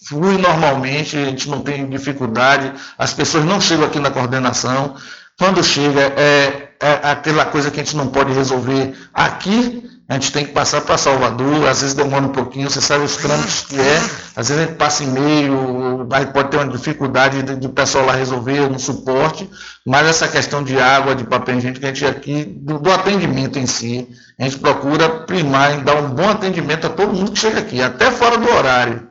flui 0.09 0.39
normalmente, 0.39 1.17
a 1.17 1.25
gente 1.25 1.49
não 1.49 1.61
tem 1.61 1.89
dificuldade, 1.89 2.73
as 2.97 3.13
pessoas 3.13 3.45
não 3.45 3.61
chegam 3.61 3.87
aqui 3.87 3.99
na 3.99 4.11
coordenação. 4.11 4.97
Quando 5.39 5.63
chega, 5.63 6.01
é, 6.01 6.71
é 6.81 7.11
aquela 7.11 7.45
coisa 7.45 7.71
que 7.71 7.81
a 7.81 7.85
gente 7.85 7.97
não 7.97 8.09
pode 8.09 8.33
resolver 8.33 8.95
aqui, 9.13 9.83
a 10.09 10.15
gente 10.15 10.31
tem 10.31 10.45
que 10.47 10.53
passar 10.53 10.83
para 10.83 10.97
Salvador, 10.97 11.67
às 11.67 11.81
vezes 11.81 11.95
demora 11.95 12.25
um 12.25 12.33
pouquinho, 12.33 12.71
você 12.71 12.81
sabe 12.81 13.05
os 13.05 13.17
trâmites 13.17 13.63
que 13.63 13.81
é, 13.81 13.97
às 14.37 14.49
vezes 14.49 14.63
a 14.63 14.67
gente 14.67 14.77
passa 14.77 15.03
e-mail, 15.03 16.07
aí 16.13 16.27
pode 16.27 16.51
ter 16.51 16.59
uma 16.59 16.69
dificuldade 16.69 17.43
de, 17.43 17.57
de 17.57 17.67
o 17.67 17.71
pessoal 17.71 18.07
lá 18.07 18.13
resolver 18.13 18.71
no 18.71 18.79
suporte, 18.79 19.51
mas 19.85 20.07
essa 20.07 20.29
questão 20.29 20.63
de 20.63 20.79
água, 20.79 21.17
de 21.17 21.25
papel 21.25 21.59
higiênico, 21.59 21.85
a 21.85 21.89
gente 21.89 22.07
aqui, 22.07 22.45
do, 22.45 22.79
do, 22.79 22.93
atendimento 22.93 23.59
em 23.59 23.67
si, 23.67 24.09
a 24.39 24.45
gente 24.45 24.59
procura 24.59 25.09
primar 25.09 25.77
e 25.77 25.83
dar 25.83 25.97
um 25.97 26.11
bom 26.11 26.29
atendimento 26.29 26.87
a 26.87 26.91
todo 26.91 27.13
mundo 27.13 27.33
que 27.33 27.39
chega 27.41 27.59
aqui, 27.59 27.83
até 27.83 28.09
fora 28.13 28.39
do 28.39 28.49
horário. 28.49 29.09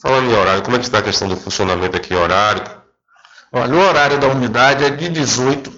Falando 0.00 0.30
em 0.30 0.34
horário, 0.36 0.62
como 0.62 0.76
é 0.76 0.78
que 0.78 0.84
está 0.84 0.98
a 0.98 1.02
questão 1.02 1.26
do 1.26 1.36
funcionamento 1.36 1.96
aqui, 1.96 2.14
horário? 2.14 2.62
Olha, 3.50 3.74
o 3.74 3.80
horário 3.80 4.18
da 4.20 4.28
unidade 4.28 4.84
é 4.84 4.90
de 4.90 5.08
18 5.08 5.72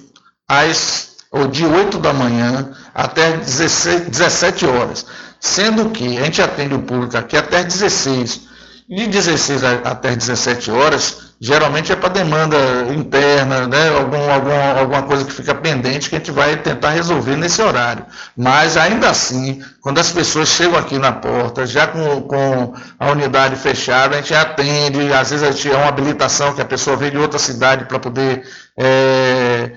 às 0.47 1.11
ou 1.33 1.47
de 1.47 1.65
8 1.65 1.99
da 1.99 2.13
manhã 2.13 2.73
até 3.01 3.33
16, 3.33 4.11
17 4.11 4.67
horas, 4.67 5.07
sendo 5.41 5.89
que 5.91 6.19
a 6.19 6.25
gente 6.25 6.43
atende 6.43 6.75
o 6.75 6.83
público 6.83 7.17
aqui 7.17 7.37
até 7.37 7.65
16. 7.65 8.51
De 8.89 9.07
16 9.07 9.63
até 9.85 10.17
17 10.17 10.71
horas, 10.73 11.35
geralmente 11.41 11.93
é 11.93 11.97
para 11.97 12.09
demanda 12.09 12.59
interna, 12.93 13.69
né? 13.69 13.89
Algum, 13.89 14.31
algum, 14.31 14.79
alguma 14.81 15.03
coisa 15.05 15.25
que 15.25 15.33
fica 15.33 15.55
pendente 15.55 16.11
que 16.11 16.17
a 16.17 16.19
gente 16.19 16.33
vai 16.33 16.57
tentar 16.57 16.91
resolver 16.91 17.37
nesse 17.37 17.63
horário. 17.63 18.05
Mas 18.37 18.77
ainda 18.77 19.09
assim, 19.09 19.63
quando 19.81 19.99
as 19.99 20.11
pessoas 20.11 20.49
chegam 20.49 20.77
aqui 20.77 20.99
na 20.99 21.13
porta, 21.13 21.65
já 21.65 21.87
com, 21.87 22.23
com 22.23 22.75
a 22.99 23.11
unidade 23.13 23.55
fechada, 23.55 24.17
a 24.17 24.21
gente 24.21 24.35
atende, 24.35 25.13
às 25.13 25.31
vezes 25.31 25.43
a 25.45 25.53
gente 25.53 25.71
é 25.71 25.77
uma 25.77 25.89
habilitação 25.89 26.53
que 26.53 26.61
a 26.61 26.67
pessoa 26.67 26.97
veio 26.97 27.13
de 27.13 27.19
outra 27.19 27.39
cidade 27.39 27.85
para 27.85 27.99
poder. 28.01 28.43
É, 28.77 29.71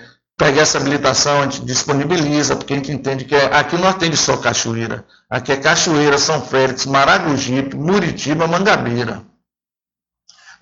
pegar 0.44 0.64
essa 0.64 0.78
habilitação, 0.78 1.40
a 1.40 1.44
gente 1.44 1.62
disponibiliza, 1.62 2.58
porque 2.58 2.74
a 2.74 2.76
gente 2.76 2.92
entende 2.92 3.24
que 3.24 3.34
é, 3.34 3.46
aqui 3.56 3.78
não 3.78 3.88
atende 3.88 4.18
só 4.18 4.36
Cachoeira. 4.36 5.06
Aqui 5.30 5.54
é 5.54 5.56
Cachoeira, 5.56 6.18
São 6.18 6.42
Félix, 6.42 6.86
Maragogipe, 6.86 7.78
Muritiba, 7.78 8.46
Mangabeira. 8.46 9.22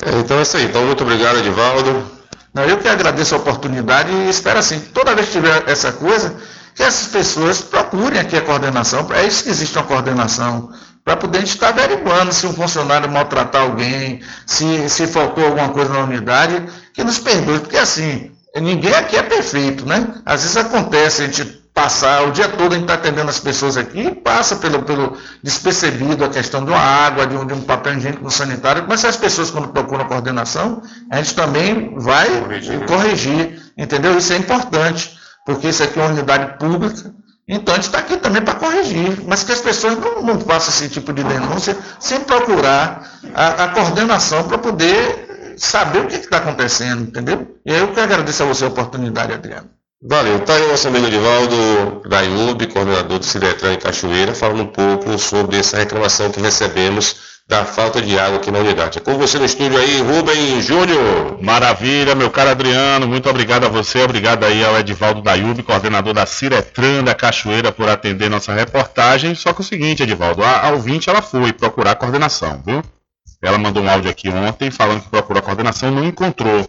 É, 0.04 0.20
então 0.20 0.38
é 0.38 0.44
isso 0.44 0.58
aí. 0.58 0.66
Então, 0.66 0.86
muito 0.86 1.02
obrigado, 1.04 1.40
Edivaldo. 1.40 2.06
Não, 2.54 2.64
eu 2.64 2.78
que 2.78 2.88
agradeço 2.88 3.34
a 3.34 3.40
oportunidade 3.40 4.12
e 4.12 4.30
espero 4.30 4.60
assim, 4.60 4.80
toda 4.94 5.16
vez 5.16 5.28
que 5.28 5.34
tiver 5.34 5.64
essa 5.68 5.92
coisa, 5.92 6.36
que 6.76 6.84
essas 6.84 7.08
pessoas 7.08 7.62
procurem 7.62 8.20
aqui 8.20 8.38
a 8.38 8.42
coordenação. 8.42 9.08
É 9.14 9.26
isso 9.26 9.44
que 9.44 9.50
existe 9.50 9.76
uma 9.78 9.86
coordenação. 9.86 10.72
Para 11.04 11.18
poder 11.18 11.40
a 11.40 11.42
gente 11.42 11.56
estar 11.56 11.70
averiguando 11.70 12.32
se 12.32 12.46
um 12.46 12.54
funcionário 12.54 13.12
maltratar 13.12 13.64
alguém, 13.64 14.22
se, 14.46 14.88
se 14.90 15.08
faltou 15.08 15.44
alguma 15.44 15.70
coisa 15.70 15.92
na 15.92 16.02
unidade, 16.02 16.64
que 16.94 17.04
nos 17.04 17.18
perdoe, 17.18 17.60
porque 17.60 17.78
assim, 17.78 18.32
Ninguém 18.56 18.94
aqui 18.94 19.16
é 19.16 19.24
perfeito, 19.24 19.86
né? 19.86 20.16
Às 20.26 20.42
vezes 20.42 20.58
acontece 20.58 21.24
a 21.24 21.26
gente 21.26 21.62
passar 21.74 22.28
o 22.28 22.32
dia 22.32 22.50
todo 22.50 22.74
a 22.74 22.76
gente 22.76 22.84
está 22.84 22.96
atendendo 22.96 23.30
as 23.30 23.40
pessoas 23.40 23.78
aqui 23.78 24.02
e 24.02 24.16
passa 24.16 24.58
pelo, 24.58 24.84
pelo 24.84 25.18
despercebido 25.42 26.24
a 26.24 26.30
questão 26.30 26.64
de 26.66 26.70
uma 26.70 26.80
água, 26.80 27.26
de 27.26 27.36
um, 27.36 27.46
de 27.46 27.54
um 27.54 27.62
papel 27.62 27.98
higiênico 27.98 28.24
no 28.24 28.32
sanitário, 28.32 28.86
mas 28.88 29.00
se 29.00 29.08
as 29.08 29.16
pessoas 29.16 29.50
quando 29.50 29.70
procuram 29.70 30.04
a 30.04 30.08
coordenação, 30.08 30.82
a 31.10 31.18
gente 31.18 31.34
também 31.34 31.98
vai 31.98 32.28
corrigir. 32.42 32.86
corrigir, 32.86 33.62
entendeu? 33.78 34.18
Isso 34.18 34.34
é 34.34 34.38
importante, 34.38 35.18
porque 35.46 35.70
isso 35.70 35.82
aqui 35.82 35.98
é 35.98 36.04
uma 36.04 36.12
unidade 36.12 36.58
pública, 36.60 37.14
então 37.48 37.74
a 37.74 37.78
gente 37.78 37.88
está 37.88 38.00
aqui 38.00 38.18
também 38.18 38.42
para 38.42 38.56
corrigir, 38.56 39.22
mas 39.26 39.44
que 39.44 39.52
as 39.52 39.62
pessoas 39.62 39.98
não, 39.98 40.22
não 40.22 40.40
façam 40.40 40.74
esse 40.74 40.90
tipo 40.90 41.14
de 41.14 41.24
denúncia 41.24 41.78
sem 42.00 42.20
procurar 42.20 43.10
a, 43.34 43.64
a 43.64 43.68
coordenação 43.70 44.44
para 44.44 44.58
poder 44.58 45.31
saber 45.62 46.00
o 46.00 46.08
que 46.08 46.16
está 46.16 46.38
acontecendo, 46.38 47.04
entendeu? 47.04 47.60
E 47.66 47.74
eu 47.74 47.94
que 47.94 48.00
agradeço 48.00 48.44
a 48.44 48.46
você 48.48 48.66
a 48.66 48.68
oportunidade, 48.68 49.34
Adriano. 49.34 49.70
Valeu. 50.04 50.38
Está 50.38 50.56
aí 50.56 50.64
o 50.64 50.70
nosso 50.70 50.88
amigo 50.88 51.06
Edivaldo 51.06 52.02
Daiub, 52.10 52.66
coordenador 52.68 53.20
do 53.20 53.26
Cidetran 53.26 53.74
em 53.74 53.80
Cachoeira, 53.80 54.34
falando 54.34 54.64
um 54.64 54.68
pouco 54.68 55.18
sobre 55.20 55.58
essa 55.58 55.78
reclamação 55.78 56.32
que 56.32 56.42
recebemos 56.42 57.42
da 57.48 57.66
falta 57.66 58.02
de 58.02 58.18
água 58.18 58.38
aqui 58.38 58.50
na 58.50 58.60
unidade. 58.60 58.98
É 58.98 59.02
com 59.02 59.16
você 59.18 59.38
no 59.38 59.46
estúdio 59.46 59.78
aí, 59.78 60.02
Rubem 60.02 60.60
Júnior. 60.62 61.38
Maravilha, 61.40 62.16
meu 62.16 62.32
caro 62.32 62.50
Adriano, 62.50 63.08
muito 63.08 63.30
obrigado 63.30 63.66
a 63.66 63.70
você, 63.70 64.02
obrigado 64.02 64.44
aí 64.44 64.66
ao 64.66 64.80
Edivaldo 64.80 65.22
Daiub, 65.22 65.62
coordenador 65.62 66.14
da 66.16 66.26
Ciretran 66.26 67.04
da 67.04 67.14
Cachoeira, 67.14 67.72
por 67.72 67.88
atender 67.88 68.30
nossa 68.30 68.54
reportagem. 68.54 69.36
Só 69.36 69.54
que 69.54 69.62
é 69.62 69.64
o 69.64 69.68
seguinte, 69.68 70.02
Edivaldo, 70.02 70.44
a, 70.44 70.68
a 70.68 70.72
ouvinte 70.72 71.10
ela 71.10 71.22
foi 71.22 71.54
procurar 71.54 71.94
coordenação, 71.94 72.64
viu? 72.66 72.82
Ela 73.42 73.58
mandou 73.58 73.84
um 73.84 73.90
áudio 73.90 74.12
aqui 74.12 74.30
ontem 74.30 74.70
falando 74.70 75.02
que 75.02 75.10
procurou 75.10 75.40
a 75.40 75.44
coordenação, 75.44 75.90
não 75.90 76.06
encontrou. 76.06 76.68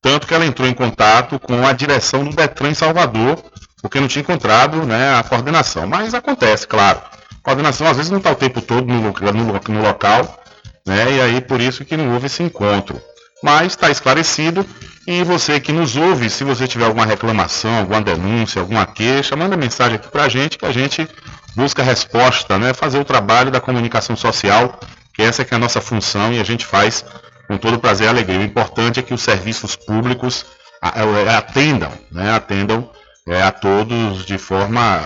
Tanto 0.00 0.26
que 0.26 0.34
ela 0.34 0.46
entrou 0.46 0.68
em 0.68 0.74
contato 0.74 1.38
com 1.38 1.66
a 1.66 1.72
direção 1.72 2.24
do 2.24 2.34
Detran 2.34 2.70
em 2.70 2.74
Salvador, 2.74 3.42
porque 3.80 3.98
não 3.98 4.08
tinha 4.08 4.22
encontrado 4.22 4.84
né, 4.84 5.14
a 5.14 5.22
coordenação. 5.22 5.86
Mas 5.86 6.14
acontece, 6.14 6.66
claro. 6.66 7.00
A 7.00 7.42
coordenação 7.42 7.86
às 7.86 7.96
vezes 7.96 8.10
não 8.10 8.18
está 8.18 8.30
o 8.30 8.36
tempo 8.36 8.60
todo 8.60 8.86
no, 8.86 9.00
no, 9.00 9.60
no 9.68 9.82
local, 9.82 10.40
né, 10.86 11.12
e 11.12 11.20
aí 11.20 11.40
por 11.40 11.60
isso 11.60 11.84
que 11.84 11.96
não 11.96 12.12
houve 12.12 12.26
esse 12.26 12.42
encontro. 12.42 13.00
Mas 13.42 13.72
está 13.72 13.90
esclarecido 13.90 14.64
e 15.06 15.24
você 15.24 15.58
que 15.58 15.72
nos 15.72 15.96
ouve, 15.96 16.30
se 16.30 16.44
você 16.44 16.68
tiver 16.68 16.84
alguma 16.84 17.04
reclamação, 17.04 17.78
alguma 17.78 18.00
denúncia, 18.00 18.60
alguma 18.60 18.86
queixa, 18.86 19.34
manda 19.34 19.56
mensagem 19.56 19.96
aqui 19.96 20.08
para 20.08 20.24
a 20.24 20.28
gente 20.28 20.56
que 20.56 20.66
a 20.66 20.70
gente 20.70 21.08
busca 21.56 21.82
resposta, 21.82 22.56
né? 22.56 22.72
fazer 22.72 23.00
o 23.00 23.04
trabalho 23.04 23.50
da 23.50 23.60
comunicação 23.60 24.14
social 24.14 24.78
que 25.12 25.22
essa 25.22 25.44
que 25.44 25.54
é 25.54 25.56
a 25.56 25.60
nossa 25.60 25.80
função 25.80 26.32
e 26.32 26.40
a 26.40 26.44
gente 26.44 26.64
faz 26.64 27.04
com 27.46 27.56
todo 27.58 27.78
prazer 27.78 28.06
e 28.06 28.10
alegria. 28.10 28.40
O 28.40 28.44
importante 28.44 28.98
é 28.98 29.02
que 29.02 29.14
os 29.14 29.22
serviços 29.22 29.76
públicos 29.76 30.46
é, 30.82 31.34
atendam, 31.34 31.92
né, 32.10 32.32
atendam 32.32 32.90
é, 33.26 33.42
a 33.42 33.52
todos 33.52 34.24
de 34.24 34.38
forma 34.38 35.00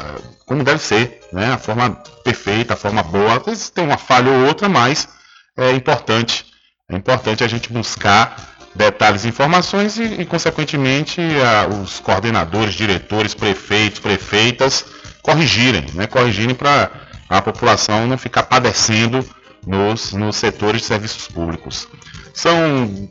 como 0.46 0.62
deve 0.62 0.78
ser, 0.78 1.20
né, 1.32 1.52
a 1.52 1.59
forma 1.59 1.90
perfeita, 2.22 2.74
a 2.74 2.76
forma 2.76 3.02
boa. 3.02 3.36
Às 3.36 3.44
vezes 3.44 3.70
tem 3.70 3.84
uma 3.84 3.98
falha 3.98 4.30
ou 4.30 4.46
outra, 4.46 4.68
mas 4.68 5.09
é 5.57 5.72
importante, 5.72 6.46
é 6.88 6.96
importante 6.96 7.42
a 7.42 7.48
gente 7.48 7.72
buscar 7.72 8.57
detalhes 8.74 9.24
e 9.24 9.28
informações 9.28 9.98
e, 9.98 10.04
e 10.04 10.24
consequentemente, 10.24 11.20
a, 11.20 11.66
os 11.66 11.98
coordenadores, 11.98 12.74
diretores, 12.74 13.34
prefeitos, 13.34 13.98
prefeitas 13.98 14.84
corrigirem, 15.20 15.84
né, 15.94 16.07
corrigirem 16.07 16.54
para 16.54 16.90
a 17.28 17.42
população 17.42 18.07
não 18.07 18.16
ficar 18.16 18.44
padecendo 18.44 19.28
nos, 19.66 20.12
nos 20.12 20.36
setores 20.36 20.82
de 20.82 20.86
serviços 20.86 21.26
públicos. 21.28 21.88
São 22.32 23.10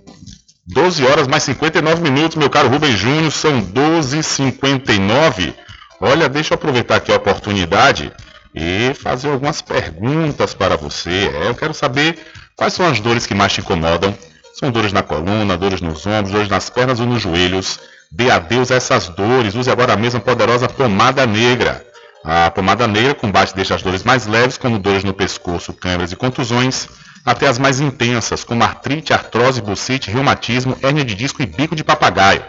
12 0.67 1.05
horas 1.05 1.27
mais 1.27 1.43
59 1.43 2.01
minutos, 2.01 2.37
meu 2.37 2.49
caro 2.49 2.69
Rubem 2.69 2.95
Júnior, 2.95 3.31
são 3.31 3.61
12h59. 3.61 5.53
Olha, 6.01 6.27
deixa 6.27 6.53
eu 6.53 6.55
aproveitar 6.55 6.95
aqui 6.95 7.11
a 7.11 7.17
oportunidade 7.17 8.11
e 8.53 8.93
fazer 8.93 9.29
algumas 9.29 9.61
perguntas 9.61 10.53
para 10.53 10.77
você. 10.77 11.29
É, 11.33 11.49
eu 11.49 11.55
quero 11.55 11.73
saber 11.73 12.17
quais 12.55 12.73
são 12.73 12.87
as 12.87 12.99
dores 12.99 13.25
que 13.27 13.35
mais 13.35 13.53
te 13.53 13.61
incomodam. 13.61 14.17
São 14.53 14.71
dores 14.71 14.93
na 14.93 15.03
coluna, 15.03 15.57
dores 15.57 15.81
nos 15.81 16.05
ombros, 16.07 16.31
dores 16.31 16.47
nas 16.47 16.69
pernas 16.69 16.99
ou 17.01 17.05
nos 17.05 17.21
joelhos. 17.21 17.79
Dê 18.09 18.31
adeus 18.31 18.71
a 18.71 18.75
essas 18.75 19.09
dores. 19.09 19.53
Use 19.53 19.69
agora 19.69 19.93
a 19.93 20.19
poderosa 20.19 20.69
pomada 20.69 21.25
negra. 21.25 21.84
A 22.27 22.49
pomada 22.49 22.87
negra 22.87 23.13
combate 23.13 23.53
desde 23.53 23.71
as 23.71 23.83
dores 23.83 24.03
mais 24.03 24.25
leves, 24.25 24.57
como 24.57 24.79
dores 24.79 25.03
no 25.03 25.13
pescoço, 25.13 25.71
câimbras 25.71 26.11
e 26.11 26.15
contusões, 26.15 26.87
até 27.23 27.47
as 27.47 27.59
mais 27.59 27.79
intensas, 27.79 28.43
como 28.43 28.63
artrite, 28.63 29.13
artrose, 29.13 29.61
bucite, 29.61 30.09
reumatismo, 30.09 30.75
hérnia 30.81 31.05
de 31.05 31.13
disco 31.13 31.43
e 31.43 31.45
bico 31.45 31.75
de 31.75 31.83
papagaio. 31.83 32.43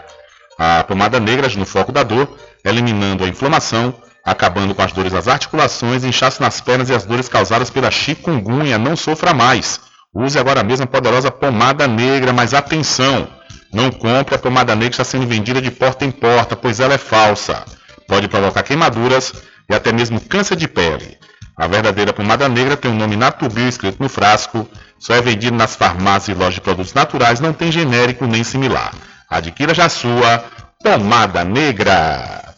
A 0.57 0.83
pomada 0.83 1.19
negra 1.19 1.47
no 1.55 1.65
foco 1.65 1.91
da 1.91 2.01
dor, 2.01 2.27
eliminando 2.65 3.23
a 3.23 3.27
inflamação, 3.27 3.93
acabando 4.25 4.73
com 4.73 4.81
as 4.81 4.91
dores 4.91 5.11
das 5.13 5.27
articulações, 5.27 6.03
inchaço 6.03 6.41
nas 6.41 6.59
pernas 6.59 6.89
e 6.89 6.95
as 6.95 7.05
dores 7.05 7.29
causadas 7.29 7.69
pela 7.69 7.91
chikungunya. 7.91 8.79
Não 8.79 8.95
sofra 8.95 9.31
mais. 9.31 9.79
Use 10.11 10.39
agora 10.39 10.63
mesmo 10.63 10.85
a 10.85 10.87
poderosa 10.87 11.29
pomada 11.29 11.87
negra, 11.87 12.33
mas 12.33 12.55
atenção! 12.55 13.27
Não 13.71 13.91
compre 13.91 14.33
a 14.33 14.39
pomada 14.39 14.73
negra 14.73 14.89
que 14.89 14.93
está 14.95 15.03
sendo 15.03 15.27
vendida 15.27 15.61
de 15.61 15.69
porta 15.69 16.03
em 16.03 16.09
porta, 16.09 16.55
pois 16.55 16.79
ela 16.79 16.95
é 16.95 16.97
falsa. 16.97 17.63
Pode 18.07 18.27
provocar 18.27 18.63
queimaduras, 18.63 19.33
e 19.69 19.73
até 19.73 19.91
mesmo 19.91 20.21
câncer 20.21 20.55
de 20.55 20.67
pele. 20.67 21.17
A 21.57 21.67
verdadeira 21.67 22.13
pomada 22.13 22.47
negra 22.47 22.77
tem 22.77 22.91
o 22.91 22.93
um 22.93 22.97
nome 22.97 23.15
Natubio 23.15 23.67
escrito 23.67 24.01
no 24.01 24.07
frasco, 24.07 24.69
só 24.99 25.15
é 25.15 25.21
vendido 25.21 25.57
nas 25.57 25.75
farmácias 25.75 26.35
e 26.35 26.39
lojas 26.39 26.55
de 26.55 26.61
produtos 26.61 26.93
naturais, 26.93 27.39
não 27.39 27.53
tem 27.53 27.71
genérico 27.71 28.25
nem 28.25 28.43
similar. 28.43 28.93
Adquira 29.29 29.73
já 29.73 29.89
sua 29.89 30.43
pomada 30.83 31.43
negra. 31.43 32.53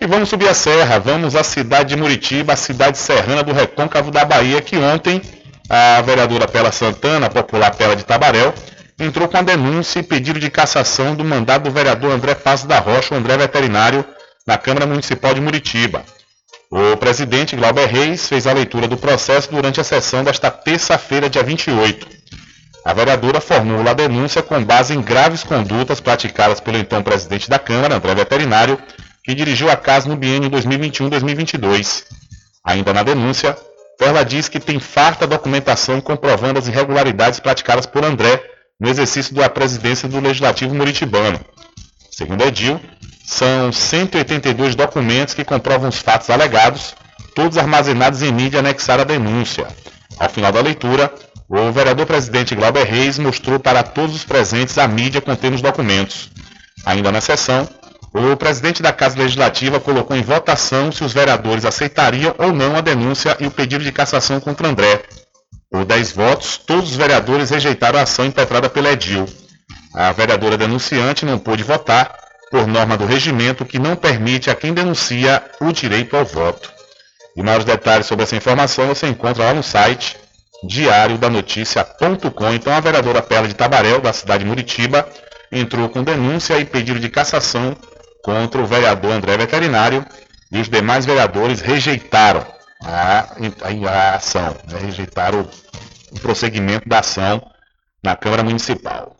E 0.00 0.06
vamos 0.06 0.28
subir 0.28 0.48
a 0.48 0.54
serra, 0.54 0.98
vamos 0.98 1.36
à 1.36 1.42
cidade 1.42 1.90
de 1.90 2.00
Muritiba, 2.00 2.54
a 2.54 2.56
cidade 2.56 2.96
serrana 2.96 3.42
do 3.42 3.52
Recôncavo 3.52 4.10
da 4.10 4.24
Bahia, 4.24 4.62
que 4.62 4.76
ontem 4.76 5.20
a 5.68 6.00
vereadora 6.00 6.48
Pela 6.48 6.72
Santana, 6.72 7.28
popular 7.28 7.74
Pela 7.74 7.94
de 7.94 8.04
Tabarel, 8.04 8.54
entrou 8.98 9.28
com 9.28 9.36
a 9.36 9.42
denúncia 9.42 10.00
e 10.00 10.02
pedido 10.02 10.40
de 10.40 10.50
cassação 10.50 11.14
do 11.14 11.24
mandado 11.24 11.64
do 11.64 11.70
vereador 11.70 12.12
André 12.12 12.34
Paz 12.34 12.64
da 12.64 12.78
Rocha, 12.78 13.14
o 13.14 13.18
André 13.18 13.36
Veterinário, 13.36 14.04
na 14.46 14.56
Câmara 14.56 14.86
Municipal 14.86 15.34
de 15.34 15.40
Muritiba. 15.40 16.04
O 16.72 16.96
presidente 16.96 17.56
Glauber 17.56 17.86
Reis 17.86 18.28
fez 18.28 18.46
a 18.46 18.52
leitura 18.52 18.86
do 18.86 18.96
processo 18.96 19.50
durante 19.50 19.80
a 19.80 19.84
sessão 19.84 20.22
desta 20.22 20.52
terça-feira, 20.52 21.28
dia 21.28 21.42
28. 21.42 22.06
A 22.84 22.94
vereadora 22.94 23.40
formula 23.40 23.90
a 23.90 23.94
denúncia 23.94 24.40
com 24.40 24.62
base 24.62 24.94
em 24.94 25.02
graves 25.02 25.42
condutas 25.42 25.98
praticadas 25.98 26.60
pelo 26.60 26.78
então 26.78 27.02
presidente 27.02 27.50
da 27.50 27.58
Câmara, 27.58 27.96
André 27.96 28.14
Veterinário, 28.14 28.78
que 29.24 29.34
dirigiu 29.34 29.68
a 29.68 29.74
casa 29.74 30.08
no 30.08 30.16
biênio 30.16 30.48
2021-2022. 30.48 32.04
Ainda 32.62 32.92
na 32.92 33.02
denúncia, 33.02 33.58
Perla 33.98 34.24
diz 34.24 34.48
que 34.48 34.60
tem 34.60 34.78
farta 34.78 35.26
documentação 35.26 36.00
comprovando 36.00 36.60
as 36.60 36.68
irregularidades 36.68 37.40
praticadas 37.40 37.84
por 37.84 38.04
André 38.04 38.40
no 38.78 38.88
exercício 38.88 39.34
da 39.34 39.50
presidência 39.50 40.08
do 40.08 40.20
Legislativo 40.20 40.72
Muritibano. 40.72 41.40
Segundo 42.20 42.44
Edil, 42.44 42.78
são 43.24 43.72
182 43.72 44.74
documentos 44.74 45.32
que 45.32 45.42
comprovam 45.42 45.88
os 45.88 46.00
fatos 46.00 46.28
alegados, 46.28 46.94
todos 47.34 47.56
armazenados 47.56 48.20
em 48.20 48.30
mídia 48.30 48.60
anexada 48.60 49.00
à 49.00 49.04
denúncia. 49.06 49.66
Ao 50.18 50.28
final 50.28 50.52
da 50.52 50.60
leitura, 50.60 51.10
o 51.48 51.72
vereador 51.72 52.04
presidente 52.04 52.54
Glauber 52.54 52.84
Reis 52.84 53.18
mostrou 53.18 53.58
para 53.58 53.82
todos 53.82 54.14
os 54.14 54.22
presentes 54.22 54.76
a 54.76 54.86
mídia 54.86 55.22
contendo 55.22 55.54
os 55.54 55.62
documentos. 55.62 56.28
Ainda 56.84 57.10
na 57.10 57.22
sessão, 57.22 57.66
o 58.12 58.36
presidente 58.36 58.82
da 58.82 58.92
Casa 58.92 59.16
Legislativa 59.16 59.80
colocou 59.80 60.14
em 60.14 60.22
votação 60.22 60.92
se 60.92 61.02
os 61.02 61.14
vereadores 61.14 61.64
aceitariam 61.64 62.34
ou 62.36 62.52
não 62.52 62.76
a 62.76 62.82
denúncia 62.82 63.34
e 63.40 63.46
o 63.46 63.50
pedido 63.50 63.82
de 63.82 63.92
cassação 63.92 64.38
contra 64.40 64.68
André. 64.68 65.04
Por 65.70 65.86
10 65.86 66.12
votos, 66.12 66.58
todos 66.58 66.90
os 66.90 66.96
vereadores 66.96 67.48
rejeitaram 67.48 67.98
a 67.98 68.02
ação 68.02 68.26
impetrada 68.26 68.68
pela 68.68 68.92
Edil. 68.92 69.26
A 69.94 70.12
vereadora 70.12 70.56
denunciante 70.56 71.24
não 71.24 71.38
pôde 71.38 71.62
votar 71.62 72.16
por 72.50 72.66
norma 72.66 72.96
do 72.96 73.06
regimento 73.06 73.64
que 73.64 73.78
não 73.78 73.96
permite 73.96 74.50
a 74.50 74.54
quem 74.54 74.74
denuncia 74.74 75.42
o 75.60 75.72
direito 75.72 76.16
ao 76.16 76.24
voto. 76.24 76.72
E 77.36 77.42
maiores 77.42 77.64
detalhes 77.64 78.06
sobre 78.06 78.24
essa 78.24 78.36
informação 78.36 78.88
você 78.88 79.06
encontra 79.06 79.44
lá 79.44 79.54
no 79.54 79.62
site 79.62 80.16
diariodanoticia.com. 80.64 82.52
Então 82.52 82.72
a 82.72 82.80
vereadora 82.80 83.22
Pela 83.22 83.48
de 83.48 83.54
Tabarel, 83.54 84.00
da 84.00 84.12
cidade 84.12 84.44
de 84.44 84.48
Muritiba, 84.48 85.08
entrou 85.50 85.88
com 85.88 86.02
denúncia 86.02 86.58
e 86.58 86.64
pedido 86.64 87.00
de 87.00 87.08
cassação 87.08 87.76
contra 88.22 88.60
o 88.60 88.66
vereador 88.66 89.12
André 89.12 89.36
Veterinário 89.36 90.04
e 90.52 90.60
os 90.60 90.68
demais 90.68 91.06
vereadores 91.06 91.60
rejeitaram 91.60 92.44
a, 92.82 93.18
a, 93.20 93.90
a 93.90 94.14
ação, 94.16 94.56
né? 94.68 94.78
rejeitaram 94.80 95.48
o 96.12 96.20
prosseguimento 96.20 96.88
da 96.88 96.98
ação 97.00 97.42
na 98.02 98.16
Câmara 98.16 98.42
Municipal. 98.42 99.19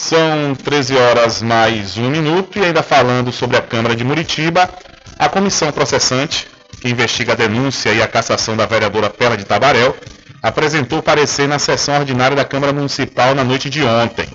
São 0.00 0.54
13 0.54 0.96
horas 0.96 1.42
mais 1.42 1.98
um 1.98 2.08
minuto 2.08 2.56
e 2.56 2.64
ainda 2.64 2.84
falando 2.84 3.32
sobre 3.32 3.56
a 3.56 3.60
Câmara 3.60 3.96
de 3.96 4.04
Muritiba, 4.04 4.70
a 5.18 5.28
comissão 5.28 5.72
processante, 5.72 6.46
que 6.80 6.88
investiga 6.88 7.32
a 7.32 7.36
denúncia 7.36 7.92
e 7.92 8.00
a 8.00 8.06
cassação 8.06 8.56
da 8.56 8.64
vereadora 8.64 9.10
Pela 9.10 9.36
de 9.36 9.44
Tabarel, 9.44 9.96
apresentou 10.40 11.02
parecer 11.02 11.48
na 11.48 11.58
sessão 11.58 11.98
ordinária 11.98 12.36
da 12.36 12.44
Câmara 12.44 12.72
Municipal 12.72 13.34
na 13.34 13.42
noite 13.42 13.68
de 13.68 13.82
ontem. 13.82 14.28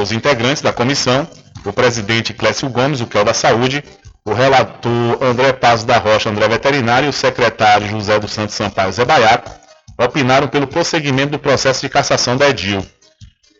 Os 0.00 0.12
integrantes 0.12 0.62
da 0.62 0.72
comissão, 0.72 1.28
o 1.64 1.72
presidente 1.72 2.32
Clécio 2.32 2.68
Gomes, 2.68 3.00
o 3.00 3.08
que 3.08 3.18
é 3.18 3.20
o 3.20 3.24
da 3.24 3.34
Saúde, 3.34 3.82
o 4.24 4.32
relator 4.32 5.18
André 5.20 5.52
Paz 5.52 5.82
da 5.82 5.98
Rocha, 5.98 6.30
André 6.30 6.46
Veterinário, 6.46 7.06
e 7.06 7.10
o 7.10 7.12
secretário 7.12 7.88
José 7.88 8.20
dos 8.20 8.30
Santos 8.30 8.54
Sampaio 8.54 8.92
Zé 8.92 9.04
Baiaco, 9.04 9.50
opinaram 9.98 10.46
pelo 10.46 10.68
prosseguimento 10.68 11.32
do 11.32 11.40
processo 11.40 11.80
de 11.80 11.88
cassação 11.88 12.36
da 12.36 12.48
Edil. 12.48 12.86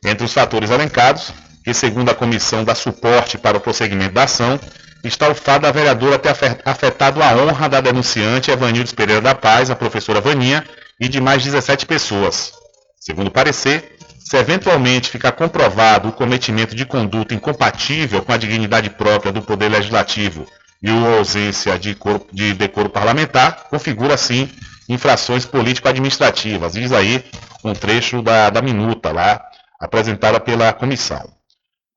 Entre 0.05 0.25
os 0.25 0.33
fatores 0.33 0.71
elencados, 0.71 1.33
que 1.65 1.75
segundo 1.75 2.11
a 2.11 2.15
comissão 2.15 2.65
dá 2.65 2.75
suporte 2.75 3.37
para 3.37 3.57
o 3.57 3.61
prosseguimento 3.61 4.15
da 4.15 4.25
ação, 4.25 4.59
está 5.03 5.29
o 5.29 5.35
fato 5.35 5.63
da 5.63 5.73
vereadora 5.73 6.19
ter 6.19 6.31
afetado 6.65 7.23
a 7.23 7.35
honra 7.37 7.69
da 7.69 7.81
denunciante 7.81 8.51
Evanildes 8.51 8.93
Pereira 8.93 9.21
da 9.21 9.35
Paz, 9.35 9.71
a 9.71 9.77
professora 9.77 10.21
Vaninha, 10.21 10.65
e 11.01 11.09
de 11.09 11.21
mais 11.21 11.43
17 11.45 11.87
pessoas. 11.87 12.53
Segundo 13.01 13.29
o 13.29 13.31
parecer, 13.31 13.97
se 14.19 14.37
eventualmente 14.37 15.09
ficar 15.09 15.33
comprovado 15.33 16.09
o 16.09 16.13
cometimento 16.13 16.75
de 16.75 16.85
conduta 16.85 17.35
incompatível 17.35 18.23
com 18.23 18.33
a 18.33 18.37
dignidade 18.37 18.91
própria 18.91 19.33
do 19.33 19.41
Poder 19.41 19.69
Legislativo 19.69 20.47
e 20.83 20.91
a 20.91 21.17
ausência 21.17 21.79
de, 21.79 21.95
corpo, 21.95 22.27
de 22.33 22.53
decoro 22.53 22.91
parlamentar, 22.91 23.69
configura, 23.71 24.15
assim, 24.15 24.49
infrações 24.89 25.45
político-administrativas. 25.45 26.75
Diz 26.75 26.93
aí 26.93 27.25
um 27.65 27.73
trecho 27.73 28.23
da, 28.23 28.51
da 28.51 28.61
minuta 28.61 29.13
lá 29.13 29.48
apresentada 29.79 30.41
pela 30.41 30.73
comissão. 30.73 31.31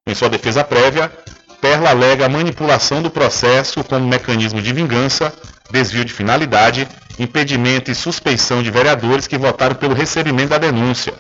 Em 0.08 0.16
sua 0.16 0.30
defesa 0.30 0.64
prévia, 0.64 1.12
Perla 1.62 1.92
alega 1.92 2.28
manipulação 2.28 3.04
do 3.04 3.12
processo 3.12 3.84
como 3.84 4.08
mecanismo 4.08 4.60
de 4.60 4.74
vingança, 4.74 5.32
desvio 5.70 6.04
de 6.04 6.12
finalidade, 6.12 6.88
impedimento 7.20 7.92
e 7.92 7.96
suspeição 7.96 8.64
de 8.64 8.72
vereadores 8.72 9.28
que 9.28 9.38
votaram 9.38 9.76
pelo 9.76 9.94
recebimento 9.94 10.50
da 10.50 10.58
denúncia, 10.58 11.14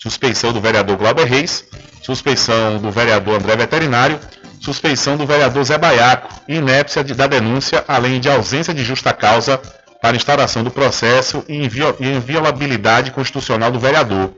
suspeição 0.00 0.52
do 0.52 0.60
vereador 0.60 0.96
Glauber 0.96 1.24
Reis, 1.24 1.64
suspeição 2.00 2.78
do 2.78 2.92
vereador 2.92 3.40
André 3.40 3.56
Veterinário, 3.56 4.20
suspeição 4.60 5.16
do 5.16 5.26
vereador 5.26 5.64
Zé 5.64 5.76
Baiaco 5.76 6.42
e 6.46 6.54
inépcia 6.54 7.02
da 7.02 7.26
denúncia, 7.26 7.84
além 7.88 8.20
de 8.20 8.28
ausência 8.28 8.72
de 8.72 8.84
justa 8.84 9.12
causa 9.12 9.60
para 10.00 10.16
instauração 10.16 10.62
do 10.62 10.70
processo 10.70 11.44
e 11.48 11.56
inviolabilidade 11.56 13.10
constitucional 13.10 13.72
do 13.72 13.80
vereador. 13.80 14.32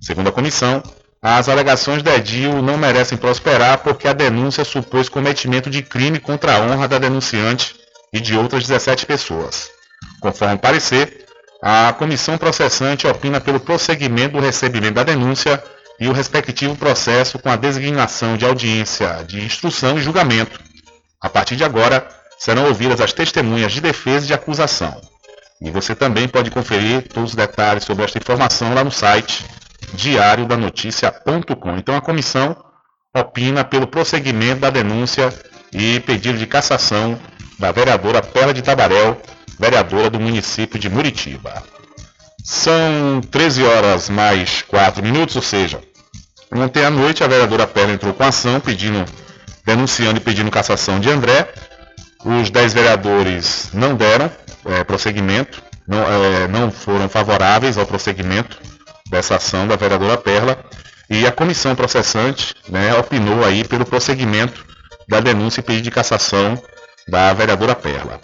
Segundo 0.00 0.28
a 0.28 0.32
comissão, 0.32 0.80
as 1.26 1.48
alegações 1.48 2.02
da 2.02 2.16
Edil 2.16 2.60
não 2.60 2.76
merecem 2.76 3.16
prosperar 3.16 3.78
porque 3.78 4.06
a 4.06 4.12
denúncia 4.12 4.62
supôs 4.62 5.08
cometimento 5.08 5.70
de 5.70 5.80
crime 5.80 6.20
contra 6.20 6.54
a 6.54 6.60
honra 6.60 6.86
da 6.86 6.98
denunciante 6.98 7.74
e 8.12 8.20
de 8.20 8.36
outras 8.36 8.66
17 8.66 9.06
pessoas. 9.06 9.70
Conforme 10.20 10.58
parecer, 10.58 11.24
a 11.62 11.94
comissão 11.94 12.36
processante 12.36 13.06
opina 13.06 13.40
pelo 13.40 13.58
prosseguimento 13.58 14.36
do 14.36 14.40
recebimento 14.44 14.96
da 14.96 15.02
denúncia 15.02 15.64
e 15.98 16.08
o 16.08 16.12
respectivo 16.12 16.76
processo 16.76 17.38
com 17.38 17.48
a 17.48 17.56
designação 17.56 18.36
de 18.36 18.44
audiência 18.44 19.24
de 19.26 19.42
instrução 19.42 19.96
e 19.96 20.02
julgamento. 20.02 20.60
A 21.22 21.30
partir 21.30 21.56
de 21.56 21.64
agora, 21.64 22.06
serão 22.38 22.66
ouvidas 22.66 23.00
as 23.00 23.14
testemunhas 23.14 23.72
de 23.72 23.80
defesa 23.80 24.26
e 24.26 24.28
de 24.28 24.34
acusação. 24.34 25.00
E 25.62 25.70
você 25.70 25.94
também 25.94 26.28
pode 26.28 26.50
conferir 26.50 27.08
todos 27.08 27.30
os 27.30 27.34
detalhes 27.34 27.84
sobre 27.84 28.04
esta 28.04 28.18
informação 28.18 28.74
lá 28.74 28.84
no 28.84 28.92
site 28.92 29.42
diariodanoticia.com. 29.92 31.76
Então 31.76 31.96
a 31.96 32.00
comissão 32.00 32.56
opina 33.14 33.64
pelo 33.64 33.86
prosseguimento 33.86 34.60
da 34.60 34.70
denúncia 34.70 35.32
e 35.72 36.00
pedido 36.00 36.38
de 36.38 36.46
cassação 36.46 37.18
da 37.58 37.70
vereadora 37.70 38.20
Perla 38.20 38.52
de 38.52 38.62
Tabarel, 38.62 39.20
vereadora 39.58 40.10
do 40.10 40.18
município 40.18 40.78
de 40.78 40.88
Muritiba. 40.88 41.62
São 42.42 43.20
13 43.30 43.62
horas 43.62 44.10
mais 44.10 44.62
4 44.62 45.02
minutos, 45.02 45.36
ou 45.36 45.42
seja, 45.42 45.80
ontem 46.52 46.84
à 46.84 46.90
noite 46.90 47.22
a 47.22 47.28
vereadora 47.28 47.66
Perla 47.66 47.92
entrou 47.92 48.12
com 48.12 48.24
ação 48.24 48.60
pedindo, 48.60 49.04
denunciando 49.64 50.18
e 50.18 50.20
pedindo 50.20 50.50
cassação 50.50 51.00
de 51.00 51.08
André. 51.08 51.52
Os 52.24 52.50
10 52.50 52.72
vereadores 52.72 53.70
não 53.72 53.94
deram 53.94 54.30
é, 54.66 54.82
prosseguimento, 54.82 55.62
não, 55.86 56.02
é, 56.02 56.48
não 56.48 56.70
foram 56.70 57.08
favoráveis 57.08 57.78
ao 57.78 57.86
prosseguimento 57.86 58.58
dessa 59.14 59.36
ação 59.36 59.66
da 59.68 59.76
vereadora 59.76 60.16
Perla 60.16 60.58
e 61.08 61.24
a 61.24 61.30
comissão 61.30 61.76
processante 61.76 62.54
né, 62.68 62.92
opinou 62.94 63.44
aí 63.44 63.64
pelo 63.64 63.84
prosseguimento 63.84 64.64
da 65.08 65.20
denúncia 65.20 65.60
e 65.60 65.62
pedido 65.62 65.84
de 65.84 65.90
cassação 65.90 66.60
da 67.06 67.32
vereadora 67.32 67.76
Perla. 67.76 68.20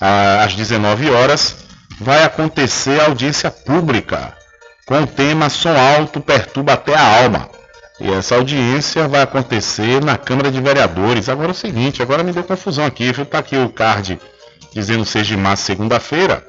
às 0.01 0.55
19 0.55 1.11
horas, 1.11 1.57
vai 2.01 2.23
acontecer 2.23 3.01
a 3.01 3.07
audiência 3.07 3.51
pública 3.51 4.33
com 4.87 5.03
o 5.03 5.07
tema 5.07 5.49
Som 5.51 5.77
Alto 5.77 6.21
Perturba 6.21 6.75
Até 6.75 6.95
a 6.95 7.25
Alma. 7.25 7.51
E 7.99 8.11
essa 8.13 8.37
audiência 8.37 9.09
vai 9.09 9.23
acontecer 9.23 10.05
na 10.05 10.17
Câmara 10.17 10.51
de 10.51 10.61
Vereadores. 10.61 11.29
Agora 11.29 11.49
é 11.49 11.51
o 11.51 11.55
seguinte, 11.55 12.03
agora 12.03 12.23
me 12.23 12.33
deu 12.33 12.45
confusão 12.45 12.85
aqui, 12.85 13.13
viu? 13.13 13.27
Tá 13.27 13.39
aqui 13.39 13.57
o 13.57 13.71
card 13.71 14.21
dizendo 14.73 15.05
6 15.05 15.27
de 15.27 15.37
março, 15.37 15.65
segunda-feira. 15.65 16.47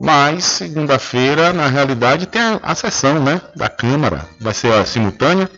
Mas 0.00 0.44
segunda-feira, 0.44 1.52
na 1.52 1.66
realidade, 1.66 2.26
tem 2.26 2.40
a, 2.40 2.60
a 2.62 2.74
sessão 2.76 3.18
né, 3.18 3.40
da 3.56 3.68
Câmara. 3.68 4.24
Vai 4.40 4.54
ser 4.54 4.72
a 4.72 4.86
simultânea. 4.86 5.50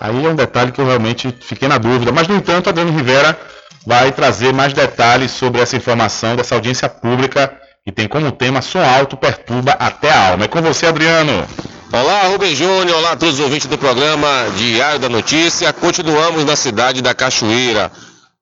Aí 0.00 0.26
é 0.26 0.28
um 0.28 0.34
detalhe 0.34 0.72
que 0.72 0.80
eu 0.80 0.86
realmente 0.86 1.32
fiquei 1.40 1.68
na 1.68 1.78
dúvida. 1.78 2.10
Mas, 2.10 2.26
no 2.26 2.34
entanto, 2.34 2.68
Adriano 2.68 2.90
Rivera 2.90 3.38
vai 3.86 4.10
trazer 4.10 4.52
mais 4.52 4.72
detalhes 4.72 5.30
sobre 5.30 5.60
essa 5.60 5.76
informação 5.76 6.34
dessa 6.34 6.56
audiência 6.56 6.88
pública 6.88 7.52
que 7.84 7.92
tem 7.92 8.08
como 8.08 8.32
tema 8.32 8.60
Som 8.60 8.80
Alto 8.80 9.16
Perturba 9.16 9.76
Até 9.78 10.10
a 10.10 10.30
Alma. 10.30 10.46
É 10.46 10.48
com 10.48 10.60
você, 10.60 10.86
Adriano. 10.86 11.46
Olá, 11.92 12.24
Rubem 12.24 12.56
Júnior. 12.56 12.98
Olá 12.98 13.12
a 13.12 13.16
todos 13.16 13.36
os 13.36 13.40
ouvintes 13.40 13.68
do 13.68 13.78
programa 13.78 14.28
Diário 14.56 14.98
da 14.98 15.08
Notícia. 15.08 15.72
Continuamos 15.72 16.44
na 16.44 16.56
cidade 16.56 17.00
da 17.00 17.14
Cachoeira. 17.14 17.92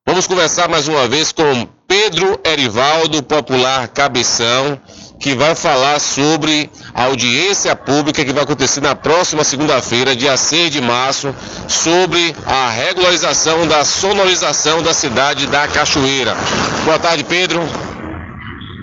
Vamos 0.07 0.27
conversar 0.27 0.69
mais 0.69 0.87
uma 0.87 1.09
vez 1.09 1.33
com 1.33 1.67
Pedro 1.89 2.39
Erivaldo, 2.45 3.23
popular 3.23 3.89
Cabeção, 3.89 4.79
que 5.19 5.35
vai 5.35 5.55
falar 5.55 5.99
sobre 5.99 6.71
a 6.93 7.05
audiência 7.05 7.75
pública 7.75 8.23
que 8.23 8.33
vai 8.33 8.45
acontecer 8.45 8.83
na 8.83 8.95
próxima 8.95 9.43
segunda-feira, 9.43 10.15
dia 10.15 10.37
6 10.37 10.71
de 10.71 10.83
março, 10.83 11.35
sobre 11.67 12.37
a 12.45 12.69
regularização 12.69 13.67
da 13.67 13.83
sonorização 13.83 14.83
da 14.83 14.93
cidade 14.93 15.47
da 15.47 15.67
Cachoeira. 15.67 16.37
Boa 16.85 16.99
tarde, 16.99 17.25
Pedro. 17.25 17.63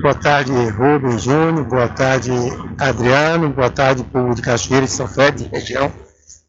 Boa 0.01 0.15
tarde, 0.15 0.51
Rubens 0.51 1.21
Júnior. 1.21 1.65
Boa 1.65 1.87
tarde, 1.87 2.31
Adriano. 2.79 3.49
Boa 3.49 3.69
tarde, 3.69 4.03
povo 4.05 4.33
de 4.33 4.41
Cachoeira, 4.41 4.87
de 4.87 4.91
São 4.91 5.05
de 5.35 5.43
região. 5.43 5.93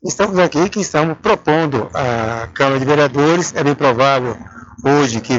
Estamos 0.03 0.39
aqui 0.39 0.70
que 0.70 0.81
estamos 0.81 1.18
propondo 1.18 1.91
a 1.93 2.49
Câmara 2.55 2.81
de 2.81 2.87
Vereadores, 2.87 3.53
é 3.55 3.62
bem 3.62 3.75
provável 3.75 4.35
hoje 4.83 5.20
que 5.20 5.39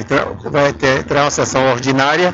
vai 0.50 0.72
ter, 0.72 1.04
terá 1.04 1.24
uma 1.24 1.32
sessão 1.32 1.70
ordinária 1.72 2.34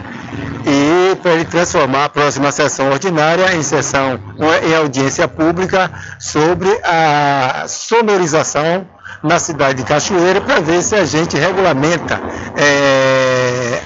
e 0.66 1.16
para 1.16 1.34
ele 1.34 1.46
transformar 1.46 2.06
a 2.06 2.10
próxima 2.10 2.52
sessão 2.52 2.92
ordinária 2.92 3.56
em 3.56 3.64
sessão 3.64 4.20
em 4.64 4.76
audiência 4.76 5.28
pública 5.28 5.92
sobre 6.20 6.70
a 6.84 7.66
sonorização 7.68 8.86
na 9.24 9.40
cidade 9.40 9.80
de 9.80 9.86
Cachoeira 9.88 10.42
para 10.42 10.60
ver 10.60 10.84
se 10.84 10.96
a 10.96 11.06
gente 11.06 11.36
regulamenta 11.38 12.22
é, 12.56 13.82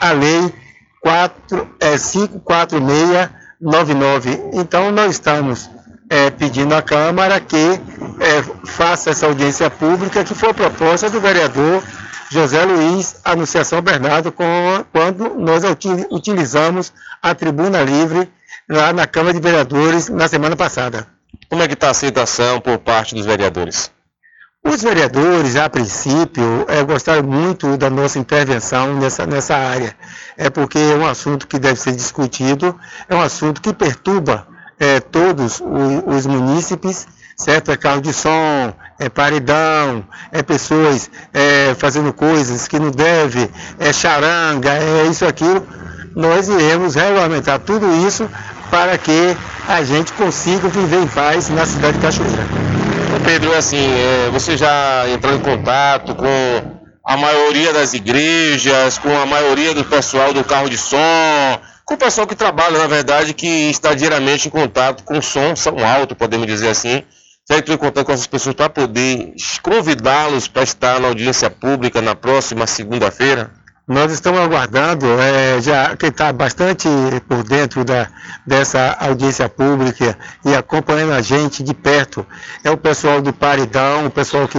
a 0.00 0.10
lei 0.12 0.52
4, 1.00 1.68
é, 1.80 1.96
54699. 1.96 4.40
Então 4.52 4.90
nós 4.90 5.12
estamos 5.12 5.70
é, 6.10 6.28
pedindo 6.30 6.74
à 6.74 6.82
Câmara 6.82 7.38
que 7.40 7.56
é, 7.56 7.80
faça 8.66 9.10
essa 9.10 9.26
audiência 9.26 9.70
pública 9.70 10.24
que 10.24 10.34
foi 10.34 10.52
proposta 10.52 11.08
do 11.08 11.20
vereador 11.20 11.80
José 12.30 12.64
Luiz 12.64 13.16
Anunciação 13.24 13.80
Bernardo 13.80 14.30
com, 14.30 14.44
quando 14.92 15.34
nós 15.34 15.62
utilizamos 16.10 16.92
a 17.22 17.34
tribuna 17.34 17.82
livre 17.82 18.30
lá 18.68 18.92
na 18.92 19.06
Câmara 19.06 19.34
de 19.34 19.40
Vereadores 19.40 20.08
na 20.08 20.28
semana 20.28 20.54
passada. 20.54 21.06
Como 21.48 21.62
é 21.62 21.68
que 21.68 21.74
está 21.74 21.88
a 21.88 21.90
aceitação 21.90 22.60
por 22.60 22.78
parte 22.78 23.14
dos 23.14 23.24
vereadores? 23.24 23.90
Os 24.62 24.82
vereadores, 24.82 25.56
a 25.56 25.70
princípio, 25.70 26.66
é, 26.68 26.82
gostaram 26.82 27.22
muito 27.22 27.76
da 27.78 27.88
nossa 27.88 28.18
intervenção 28.18 28.94
nessa, 28.94 29.24
nessa 29.24 29.56
área. 29.56 29.96
É 30.36 30.50
porque 30.50 30.78
é 30.78 30.94
um 30.94 31.06
assunto 31.06 31.46
que 31.46 31.58
deve 31.58 31.80
ser 31.80 31.92
discutido, 31.92 32.78
é 33.08 33.14
um 33.14 33.22
assunto 33.22 33.62
que 33.62 33.72
perturba 33.72 34.46
é, 34.78 35.00
todos 35.00 35.60
os, 35.60 36.16
os 36.16 36.26
munícipes 36.26 37.06
certo? 37.38 37.70
É 37.70 37.76
carro 37.76 38.00
de 38.00 38.12
som, 38.12 38.74
é 38.98 39.08
paredão, 39.08 40.04
é 40.32 40.42
pessoas 40.42 41.08
é, 41.32 41.74
fazendo 41.78 42.12
coisas 42.12 42.66
que 42.66 42.78
não 42.78 42.90
deve, 42.90 43.48
é 43.78 43.92
charanga, 43.92 44.72
é 44.72 45.06
isso, 45.10 45.24
aquilo. 45.24 45.66
Nós 46.16 46.48
iremos 46.48 46.96
regulamentar 46.96 47.60
tudo 47.60 47.86
isso 48.06 48.28
para 48.70 48.98
que 48.98 49.36
a 49.68 49.82
gente 49.84 50.12
consiga 50.14 50.68
viver 50.68 51.00
em 51.02 51.06
paz 51.06 51.48
na 51.48 51.64
cidade 51.64 51.96
de 51.96 52.02
Cachoeira. 52.02 52.46
Pedro, 53.24 53.54
assim, 53.54 53.76
é, 53.76 54.30
você 54.30 54.56
já 54.56 55.08
entrou 55.08 55.34
em 55.34 55.40
contato 55.40 56.14
com 56.14 56.78
a 57.04 57.16
maioria 57.16 57.72
das 57.72 57.94
igrejas, 57.94 58.98
com 58.98 59.16
a 59.16 59.24
maioria 59.24 59.74
do 59.74 59.84
pessoal 59.84 60.32
do 60.32 60.44
carro 60.44 60.68
de 60.68 60.76
som, 60.76 61.58
com 61.84 61.94
o 61.94 61.98
pessoal 61.98 62.26
que 62.26 62.34
trabalha, 62.34 62.78
na 62.78 62.86
verdade, 62.86 63.32
que 63.32 63.70
está 63.70 63.94
diariamente 63.94 64.48
em 64.48 64.50
contato 64.50 65.04
com 65.04 65.22
som, 65.22 65.56
som 65.56 65.76
alto, 65.84 66.14
podemos 66.14 66.46
dizer 66.46 66.68
assim, 66.68 67.02
já 67.50 67.56
entrou 67.56 67.74
em 67.74 67.78
contato 67.78 68.04
com 68.04 68.12
essas 68.12 68.26
pessoas 68.26 68.54
para 68.54 68.68
poder 68.68 69.34
convidá-los 69.62 70.46
para 70.46 70.62
estar 70.62 71.00
na 71.00 71.08
audiência 71.08 71.48
pública 71.48 72.02
na 72.02 72.14
próxima 72.14 72.66
segunda-feira? 72.66 73.50
Nós 73.86 74.12
estamos 74.12 74.38
aguardando, 74.38 75.06
é, 75.18 75.58
já 75.62 75.96
quem 75.96 76.10
está 76.10 76.30
bastante 76.30 76.86
por 77.26 77.42
dentro 77.42 77.86
da, 77.86 78.06
dessa 78.46 78.94
audiência 79.00 79.48
pública 79.48 80.18
e 80.44 80.54
acompanhando 80.54 81.14
a 81.14 81.22
gente 81.22 81.62
de 81.62 81.72
perto, 81.72 82.26
é 82.62 82.70
o 82.70 82.76
pessoal 82.76 83.22
do 83.22 83.32
Paridão, 83.32 84.04
o 84.04 84.10
pessoal 84.10 84.46
que 84.46 84.58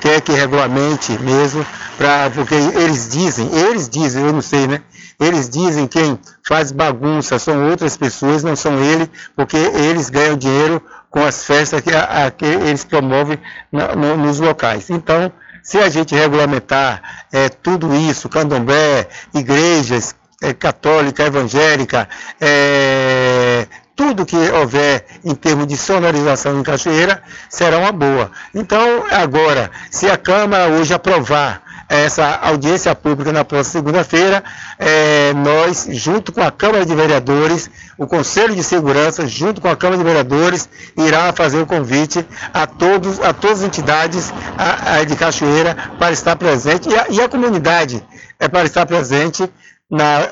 quer 0.00 0.20
que 0.20 0.30
regulamente 0.30 1.18
mesmo, 1.18 1.66
pra, 1.96 2.30
porque 2.30 2.54
eles 2.54 3.08
dizem, 3.08 3.52
eles 3.52 3.88
dizem, 3.88 4.24
eu 4.24 4.32
não 4.32 4.42
sei, 4.42 4.68
né? 4.68 4.80
Eles 5.18 5.48
dizem 5.48 5.88
quem 5.88 6.16
faz 6.46 6.70
bagunça 6.70 7.36
são 7.40 7.68
outras 7.68 7.96
pessoas, 7.96 8.44
não 8.44 8.54
são 8.54 8.78
eles, 8.78 9.10
porque 9.34 9.56
eles 9.56 10.08
ganham 10.08 10.36
dinheiro 10.36 10.80
com 11.18 11.24
as 11.24 11.44
festas 11.44 11.80
que, 11.80 11.90
a, 11.90 12.30
que 12.30 12.44
eles 12.44 12.84
promovem 12.84 13.40
na, 13.72 13.96
no, 13.96 14.16
nos 14.16 14.38
locais. 14.38 14.88
Então, 14.88 15.32
se 15.64 15.76
a 15.76 15.88
gente 15.88 16.14
regulamentar 16.14 17.26
é, 17.32 17.48
tudo 17.48 17.92
isso, 17.92 18.28
candomblé, 18.28 19.08
igrejas 19.34 20.14
é, 20.40 20.52
católica, 20.52 21.24
evangélica, 21.24 22.08
é, 22.40 23.66
tudo 23.96 24.24
que 24.24 24.36
houver 24.36 25.06
em 25.24 25.34
termos 25.34 25.66
de 25.66 25.76
sonorização 25.76 26.60
em 26.60 26.62
Cachoeira 26.62 27.20
será 27.50 27.78
uma 27.78 27.90
boa. 27.90 28.30
Então, 28.54 29.04
agora, 29.10 29.72
se 29.90 30.08
a 30.08 30.16
Câmara 30.16 30.68
hoje 30.68 30.94
aprovar 30.94 31.62
essa 31.88 32.36
audiência 32.42 32.94
pública 32.94 33.32
na 33.32 33.44
próxima 33.44 33.80
segunda-feira. 33.80 34.44
É, 34.78 35.32
nós, 35.34 35.88
junto 35.90 36.32
com 36.32 36.42
a 36.42 36.50
Câmara 36.50 36.84
de 36.84 36.94
Vereadores, 36.94 37.70
o 37.96 38.06
Conselho 38.06 38.54
de 38.54 38.62
Segurança, 38.62 39.26
junto 39.26 39.60
com 39.60 39.68
a 39.68 39.76
Câmara 39.76 39.98
de 39.98 40.04
Vereadores, 40.04 40.68
irá 40.96 41.32
fazer 41.32 41.58
o 41.58 41.66
convite 41.66 42.24
a, 42.52 42.66
todos, 42.66 43.20
a 43.20 43.32
todas 43.32 43.60
as 43.60 43.64
entidades 43.66 44.32
a, 44.56 44.96
a 44.96 45.04
de 45.04 45.16
Cachoeira 45.16 45.76
para 45.98 46.12
estar 46.12 46.36
presente 46.36 46.88
e 46.88 46.96
a, 46.96 47.06
e 47.08 47.20
a 47.20 47.28
comunidade 47.28 48.04
é 48.38 48.48
para 48.48 48.64
estar 48.64 48.84
presente 48.86 49.50
na 49.90 50.28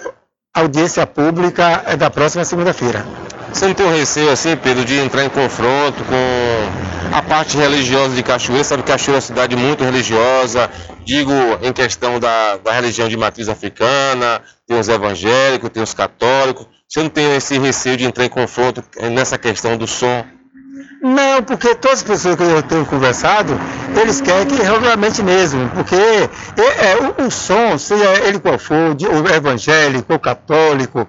audiência 0.56 1.06
pública 1.06 1.82
é 1.86 1.96
da 1.96 2.10
próxima 2.10 2.44
segunda-feira. 2.44 3.04
Você 3.52 3.66
não 3.66 3.74
tem 3.74 3.86
um 3.86 3.94
receio 3.94 4.30
assim, 4.30 4.56
Pedro, 4.56 4.84
de 4.84 4.98
entrar 4.98 5.24
em 5.24 5.28
confronto 5.28 6.02
com 6.04 7.14
a 7.16 7.22
parte 7.22 7.56
religiosa 7.56 8.14
de 8.14 8.22
Cachoeira? 8.22 8.64
Sabe 8.64 8.82
que 8.82 8.90
Cachoeira 8.90 9.16
é 9.16 9.20
uma 9.20 9.20
cidade 9.20 9.54
muito 9.54 9.84
religiosa, 9.84 10.70
digo 11.04 11.32
em 11.62 11.72
questão 11.72 12.18
da, 12.18 12.56
da 12.56 12.72
religião 12.72 13.08
de 13.08 13.16
matriz 13.16 13.48
africana, 13.48 14.42
tem 14.66 14.78
os 14.78 14.88
evangélicos, 14.88 15.70
tem 15.70 15.82
os 15.82 15.94
católicos. 15.94 16.66
Você 16.88 17.02
não 17.02 17.08
tem 17.10 17.34
esse 17.36 17.58
receio 17.58 17.96
de 17.96 18.04
entrar 18.04 18.24
em 18.24 18.28
confronto 18.28 18.82
nessa 19.12 19.36
questão 19.36 19.76
do 19.76 19.86
som? 19.86 20.24
Não, 21.02 21.42
porque 21.42 21.74
todas 21.74 21.98
as 21.98 22.02
pessoas 22.02 22.36
que 22.36 22.42
eu 22.42 22.62
tenho 22.62 22.84
conversado, 22.86 23.58
eles 24.00 24.20
querem 24.20 24.46
que 24.46 24.56
regulamente 24.56 25.22
mesmo, 25.22 25.68
porque 25.70 25.94
é, 25.94 26.90
é, 26.90 26.96
o, 26.96 27.26
o, 27.26 27.30
som, 27.30 27.78
seja 27.78 28.12
ele 28.26 28.38
qual 28.38 28.58
for, 28.58 28.94
de, 28.94 29.06
evangélico, 29.06 30.14
o 30.14 30.18
católico, 30.18 31.08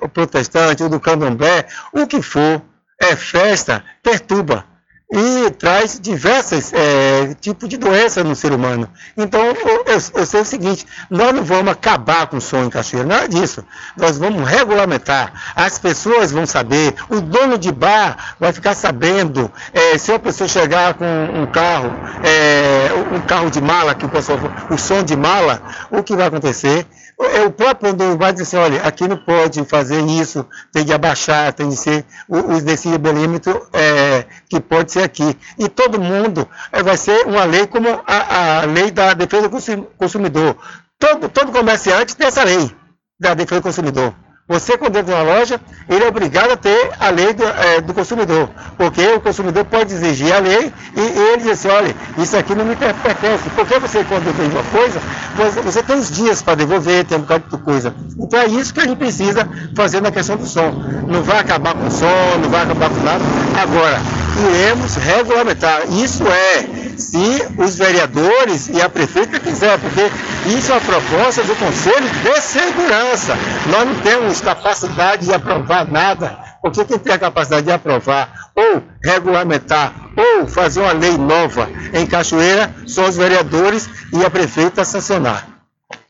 o 0.00 0.08
protestante, 0.08 0.82
o 0.82 0.88
do 0.88 1.00
candomblé, 1.00 1.66
o 1.92 2.06
que 2.06 2.20
for, 2.20 2.62
é 3.00 3.16
festa, 3.16 3.84
perturba 4.02 4.71
e 5.12 5.50
traz 5.50 6.00
diversos 6.00 6.72
é, 6.72 7.34
tipos 7.38 7.68
de 7.68 7.76
doenças 7.76 8.24
no 8.24 8.34
ser 8.34 8.50
humano. 8.50 8.88
Então, 9.14 9.44
eu, 9.44 9.84
eu, 9.86 10.26
sei 10.26 10.40
o 10.40 10.44
seguinte, 10.44 10.86
nós 11.10 11.34
não 11.34 11.44
vamos 11.44 11.70
acabar 11.70 12.26
com 12.26 12.38
o 12.38 12.40
som 12.40 12.64
em 12.64 12.70
Cachoeira, 12.70 13.06
nada 13.06 13.28
disso. 13.28 13.62
Nós 13.94 14.16
vamos 14.16 14.48
regulamentar, 14.48 15.52
as 15.54 15.78
pessoas 15.78 16.32
vão 16.32 16.46
saber, 16.46 16.94
o 17.10 17.20
dono 17.20 17.58
de 17.58 17.70
bar 17.70 18.36
vai 18.40 18.54
ficar 18.54 18.74
sabendo, 18.74 19.52
é, 19.74 19.98
se 19.98 20.12
a 20.12 20.18
pessoa 20.18 20.48
chegar 20.48 20.94
com 20.94 21.04
um 21.04 21.46
carro, 21.46 21.92
é, 22.24 23.14
um 23.14 23.20
carro 23.20 23.50
de 23.50 23.60
mala, 23.60 23.94
que 23.94 24.06
o 24.06 24.08
pessoal, 24.08 24.38
o 24.70 24.78
som 24.78 25.02
de 25.02 25.14
mala, 25.14 25.60
o 25.90 26.02
que 26.02 26.16
vai 26.16 26.28
acontecer? 26.28 26.86
É, 27.20 27.42
o 27.42 27.50
próprio 27.52 27.92
dono 27.92 28.16
vai 28.16 28.32
dizer 28.32 28.42
assim, 28.44 28.56
olha, 28.56 28.82
aqui 28.82 29.06
não 29.06 29.16
pode 29.16 29.64
fazer 29.64 30.02
isso, 30.06 30.44
tem 30.72 30.84
de 30.84 30.92
abaixar, 30.92 31.52
tem 31.52 31.68
de 31.68 31.76
ser 31.76 32.04
o, 32.28 32.56
o 32.56 32.60
decibelímetro 32.60 33.66
é, 33.72 34.24
que 34.48 34.58
pode 34.60 34.90
ser 34.90 35.01
aqui. 35.02 35.36
E 35.58 35.68
todo 35.68 36.00
mundo 36.00 36.48
é, 36.70 36.82
vai 36.82 36.96
ser 36.96 37.26
uma 37.26 37.44
lei 37.44 37.66
como 37.66 37.88
a, 38.06 38.60
a 38.60 38.64
lei 38.66 38.90
da 38.90 39.14
defesa 39.14 39.48
do 39.48 39.84
consumidor. 39.98 40.56
Todo, 40.98 41.28
todo 41.28 41.52
comerciante 41.52 42.16
tem 42.16 42.26
essa 42.26 42.44
lei 42.44 42.70
da 43.18 43.34
defesa 43.34 43.60
do 43.60 43.64
consumidor. 43.64 44.14
Você, 44.48 44.76
quando 44.76 44.96
entra 44.96 45.16
na 45.16 45.22
loja, 45.22 45.60
ele 45.88 46.04
é 46.04 46.08
obrigado 46.08 46.50
a 46.50 46.56
ter 46.56 46.90
a 46.98 47.10
lei 47.10 47.32
do, 47.32 47.44
é, 47.44 47.80
do, 47.80 47.94
consumidor, 47.94 48.50
porque 48.76 49.00
o 49.12 49.20
consumidor 49.20 49.64
pode 49.64 49.94
exigir 49.94 50.32
a 50.32 50.40
lei 50.40 50.72
e, 50.96 51.00
e 51.00 51.18
ele 51.30 51.38
diz 51.38 51.52
assim, 51.52 51.68
olha, 51.68 51.94
isso 52.18 52.36
aqui 52.36 52.54
não 52.54 52.64
me 52.64 52.74
pertence. 52.74 53.48
Porque 53.54 53.78
você, 53.78 54.04
quando 54.04 54.30
vende 54.36 54.54
uma 54.54 54.64
coisa, 54.64 55.00
você, 55.36 55.60
você 55.62 55.82
tem 55.82 55.96
os 55.96 56.10
dias 56.10 56.42
para 56.42 56.56
devolver, 56.56 57.04
tem 57.04 57.18
um 57.18 57.20
bocado 57.22 57.44
de 57.56 57.62
coisa. 57.62 57.94
Então 58.18 58.40
é 58.40 58.46
isso 58.46 58.74
que 58.74 58.80
a 58.80 58.84
gente 58.84 58.98
precisa 58.98 59.48
fazer 59.76 60.02
na 60.02 60.10
questão 60.10 60.36
do 60.36 60.46
som. 60.46 60.70
Não 61.06 61.22
vai 61.22 61.38
acabar 61.38 61.74
com 61.74 61.86
o 61.86 61.90
som, 61.90 62.38
não 62.42 62.50
vai 62.50 62.62
acabar 62.62 62.90
com 62.90 63.00
nada. 63.00 63.24
Agora, 63.62 64.00
iremos 64.38 64.96
regulamentar. 64.96 65.82
Isso 65.92 66.24
é 66.26 66.66
se 66.96 67.46
os 67.58 67.76
vereadores 67.76 68.68
e 68.68 68.80
a 68.80 68.88
prefeita 68.88 69.38
quiser, 69.40 69.78
porque 69.78 70.10
isso 70.56 70.72
é 70.72 70.74
uma 70.74 70.80
proposta 70.80 71.42
do 71.44 71.54
Conselho 71.56 72.08
de 72.08 72.40
Segurança. 72.40 73.36
Nós 73.70 73.86
não 73.86 73.94
temos 73.96 74.40
capacidade 74.40 75.26
de 75.26 75.34
aprovar 75.34 75.90
nada, 75.90 76.38
porque 76.60 76.84
quem 76.84 76.98
tem 76.98 77.14
a 77.14 77.18
capacidade 77.18 77.66
de 77.66 77.72
aprovar 77.72 78.50
ou 78.54 78.82
regulamentar 79.04 79.92
ou 80.16 80.46
fazer 80.46 80.80
uma 80.80 80.92
lei 80.92 81.16
nova 81.16 81.68
em 81.92 82.06
Cachoeira 82.06 82.74
são 82.86 83.04
os 83.04 83.16
vereadores 83.16 83.88
e 84.12 84.24
a 84.24 84.30
prefeita 84.30 84.84
sancionar. 84.84 85.48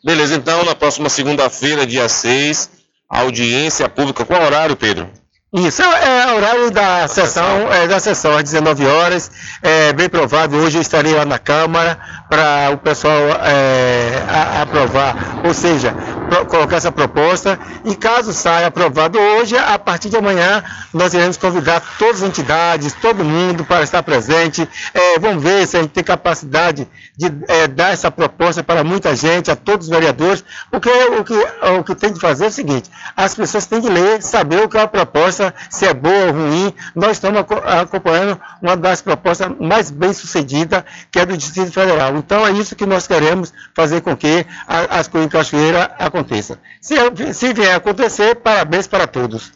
Beleza, 0.04 0.34
então 0.34 0.64
na 0.64 0.74
próxima 0.74 1.08
segunda-feira, 1.08 1.86
dia 1.86 2.08
6, 2.08 2.68
audiência 3.08 3.88
pública. 3.88 4.24
Qual 4.24 4.42
horário, 4.42 4.76
Pedro? 4.76 5.21
Isso, 5.54 5.82
é, 5.82 6.22
é 6.22 6.32
horário 6.32 6.70
da 6.70 7.06
sessão, 7.06 7.70
é, 7.70 7.86
da 7.86 8.00
sessão 8.00 8.34
às 8.34 8.42
19 8.42 8.86
horas. 8.86 9.30
É 9.60 9.92
bem 9.92 10.08
provável, 10.08 10.58
hoje 10.58 10.78
eu 10.78 10.80
estarei 10.80 11.14
lá 11.14 11.26
na 11.26 11.38
Câmara 11.38 11.98
para 12.26 12.70
o 12.72 12.78
pessoal 12.78 13.12
é, 13.44 14.22
a, 14.26 14.62
aprovar, 14.62 15.42
ou 15.44 15.52
seja, 15.52 15.94
pro, 16.30 16.46
colocar 16.46 16.76
essa 16.76 16.90
proposta. 16.90 17.58
E 17.84 17.94
caso 17.94 18.32
saia 18.32 18.68
aprovado 18.68 19.18
hoje, 19.18 19.54
a 19.54 19.78
partir 19.78 20.08
de 20.08 20.16
amanhã, 20.16 20.64
nós 20.90 21.12
iremos 21.12 21.36
convidar 21.36 21.82
todas 21.98 22.22
as 22.22 22.28
entidades, 22.30 22.94
todo 22.94 23.22
mundo 23.22 23.62
para 23.62 23.82
estar 23.82 24.02
presente. 24.02 24.66
É, 24.94 25.18
vamos 25.18 25.42
ver 25.42 25.66
se 25.66 25.76
a 25.76 25.82
gente 25.82 25.90
tem 25.90 26.02
capacidade 26.02 26.88
de 27.14 27.30
é, 27.48 27.68
dar 27.68 27.92
essa 27.92 28.10
proposta 28.10 28.64
para 28.64 28.82
muita 28.82 29.14
gente, 29.14 29.50
a 29.50 29.56
todos 29.56 29.86
os 29.86 29.92
vereadores, 29.92 30.42
porque 30.70 30.88
o 30.88 31.22
que, 31.22 31.34
o 31.78 31.84
que 31.84 31.94
tem 31.94 32.10
de 32.10 32.18
fazer 32.18 32.46
é 32.46 32.48
o 32.48 32.52
seguinte: 32.52 32.90
as 33.14 33.34
pessoas 33.34 33.66
têm 33.66 33.82
que 33.82 33.90
ler, 33.90 34.22
saber 34.22 34.64
o 34.64 34.68
que 34.68 34.78
é 34.78 34.80
a 34.80 34.88
proposta 34.88 35.41
se 35.70 35.86
é 35.86 35.94
boa 35.94 36.26
ou 36.26 36.32
ruim. 36.32 36.74
Nós 36.94 37.12
estamos 37.12 37.40
acompanhando 37.64 38.40
uma 38.60 38.76
das 38.76 39.00
propostas 39.00 39.48
mais 39.58 39.90
bem 39.90 40.12
sucedidas, 40.12 40.84
que 41.10 41.18
é 41.18 41.26
do 41.26 41.36
Distrito 41.36 41.72
Federal. 41.72 42.16
Então 42.16 42.46
é 42.46 42.50
isso 42.52 42.76
que 42.76 42.84
nós 42.84 43.06
queremos 43.06 43.52
fazer 43.74 44.00
com 44.02 44.16
que 44.16 44.44
as 44.66 45.08
coisas 45.08 45.26
em 45.26 45.30
Cachoeira 45.30 45.90
aconteçam. 45.98 46.56
Se, 46.80 46.96
se 47.32 47.52
vier 47.54 47.72
a 47.72 47.76
acontecer, 47.76 48.36
parabéns 48.36 48.86
para 48.86 49.06
todos. 49.06 49.52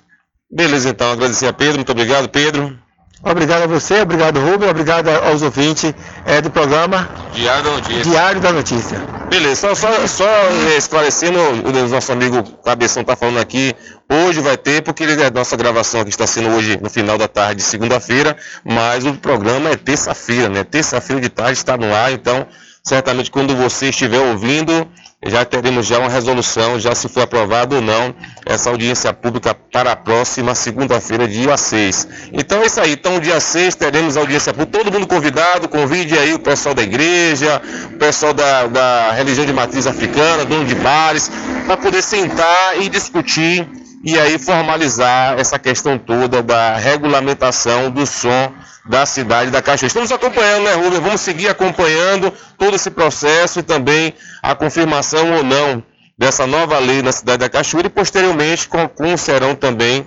Beleza, 0.51 0.89
então. 0.89 1.13
Agradecer 1.13 1.47
a 1.47 1.53
Pedro. 1.53 1.77
Muito 1.77 1.93
obrigado, 1.93 2.29
Pedro. 2.29 2.86
Obrigado 3.23 3.63
a 3.63 3.67
você, 3.67 4.03
obrigado 4.03 4.39
Rubem, 4.39 4.69
obrigado 4.69 5.09
aos 5.09 5.41
ouvintes 5.41 5.95
é, 6.27 6.41
do 6.43 6.51
programa 6.51 7.09
Diário 7.33 7.65
da 7.65 7.71
Notícia. 7.71 8.03
Diário 8.03 8.41
da 8.41 8.53
Notícia. 8.53 8.99
Beleza, 9.31 9.75
só, 9.75 9.75
só, 9.75 10.07
só 10.07 10.27
esclarecendo, 10.77 11.39
o 11.39 11.89
nosso 11.89 12.13
amigo 12.13 12.43
Cabeção 12.63 13.01
está 13.01 13.17
falando 13.17 13.39
aqui, 13.39 13.75
hoje 14.09 14.41
vai 14.41 14.57
ter, 14.59 14.83
porque 14.83 15.05
a 15.05 15.11
é 15.11 15.31
nossa 15.31 15.57
gravação 15.57 16.03
aqui 16.03 16.11
está 16.11 16.27
sendo 16.27 16.51
hoje 16.51 16.79
no 16.81 16.91
final 16.91 17.17
da 17.17 17.27
tarde, 17.27 17.63
segunda-feira, 17.63 18.37
mas 18.63 19.07
o 19.07 19.15
programa 19.15 19.71
é 19.71 19.77
terça-feira, 19.77 20.51
né? 20.51 20.63
Terça-feira 20.63 21.21
de 21.21 21.31
tarde 21.31 21.55
está 21.55 21.77
no 21.77 21.93
ar, 21.95 22.13
então 22.13 22.47
certamente 22.85 23.31
quando 23.31 23.57
você 23.57 23.89
estiver 23.89 24.21
ouvindo, 24.21 24.87
já 25.29 25.45
teremos 25.45 25.87
já 25.87 25.99
uma 25.99 26.09
resolução, 26.09 26.79
já 26.79 26.95
se 26.95 27.09
foi 27.09 27.23
aprovado 27.23 27.77
ou 27.77 27.83
não, 27.83 28.15
essa 28.45 28.71
audiência 28.71 29.13
pública 29.13 29.55
para 29.55 29.93
a 29.93 29.97
próxima 29.97 30.55
segunda-feira, 30.55 31.27
dia 31.27 31.57
6. 31.57 32.09
Então 32.33 32.63
é 32.63 32.67
isso 32.67 32.81
aí. 32.81 32.93
Então, 32.93 33.21
dia 33.21 33.41
6 33.41 33.75
teremos 33.75 34.17
audiência 34.17 34.53
pública, 34.53 34.79
todo 34.79 34.93
mundo 34.93 35.07
convidado, 35.07 35.69
convide 35.69 36.19
aí 36.19 36.35
o 36.35 36.39
pessoal 36.39 36.75
da 36.75 36.83
igreja, 36.83 37.61
o 37.93 37.99
pessoal 37.99 38.33
da, 38.33 38.67
da 38.67 39.13
religião 39.13 39.47
de 39.47 39.53
matriz 39.53 39.87
africana, 39.87 40.45
dono 40.45 40.65
de 40.65 40.75
bares, 40.75 41.31
para 41.67 41.77
poder 41.77 42.03
sentar 42.03 42.81
e 42.81 42.89
discutir 42.89 43.67
e 44.07 44.17
aí 44.21 44.39
formalizar 44.39 45.37
essa 45.37 45.59
questão 45.59 45.99
toda 45.99 46.41
da 46.41 46.77
regulamentação 46.77 47.91
do 47.91 48.07
som 48.07 48.55
da 48.89 49.05
cidade 49.05 49.51
da 49.51 49.61
Cachoeira. 49.61 49.89
Estamos 49.89 50.13
acompanhando, 50.13 50.63
né, 50.63 50.75
Rubem? 50.75 51.01
Vamos 51.01 51.21
seguir 51.21 51.49
acompanhando 51.49 52.33
todo 52.57 52.77
esse 52.77 52.89
processo 52.89 53.59
e 53.59 53.63
também 53.65 54.15
a 54.41 54.55
confirmação 54.55 55.33
ou 55.33 55.43
não 55.43 55.83
dessa 56.17 56.47
nova 56.47 56.79
lei 56.79 57.03
na 57.03 57.11
cidade 57.11 57.39
da 57.39 57.49
Cachoeira 57.49 57.89
e 57.89 57.91
posteriormente 57.91 58.69
com, 58.69 58.89
com 58.89 59.17
serão 59.17 59.57
também 59.57 60.07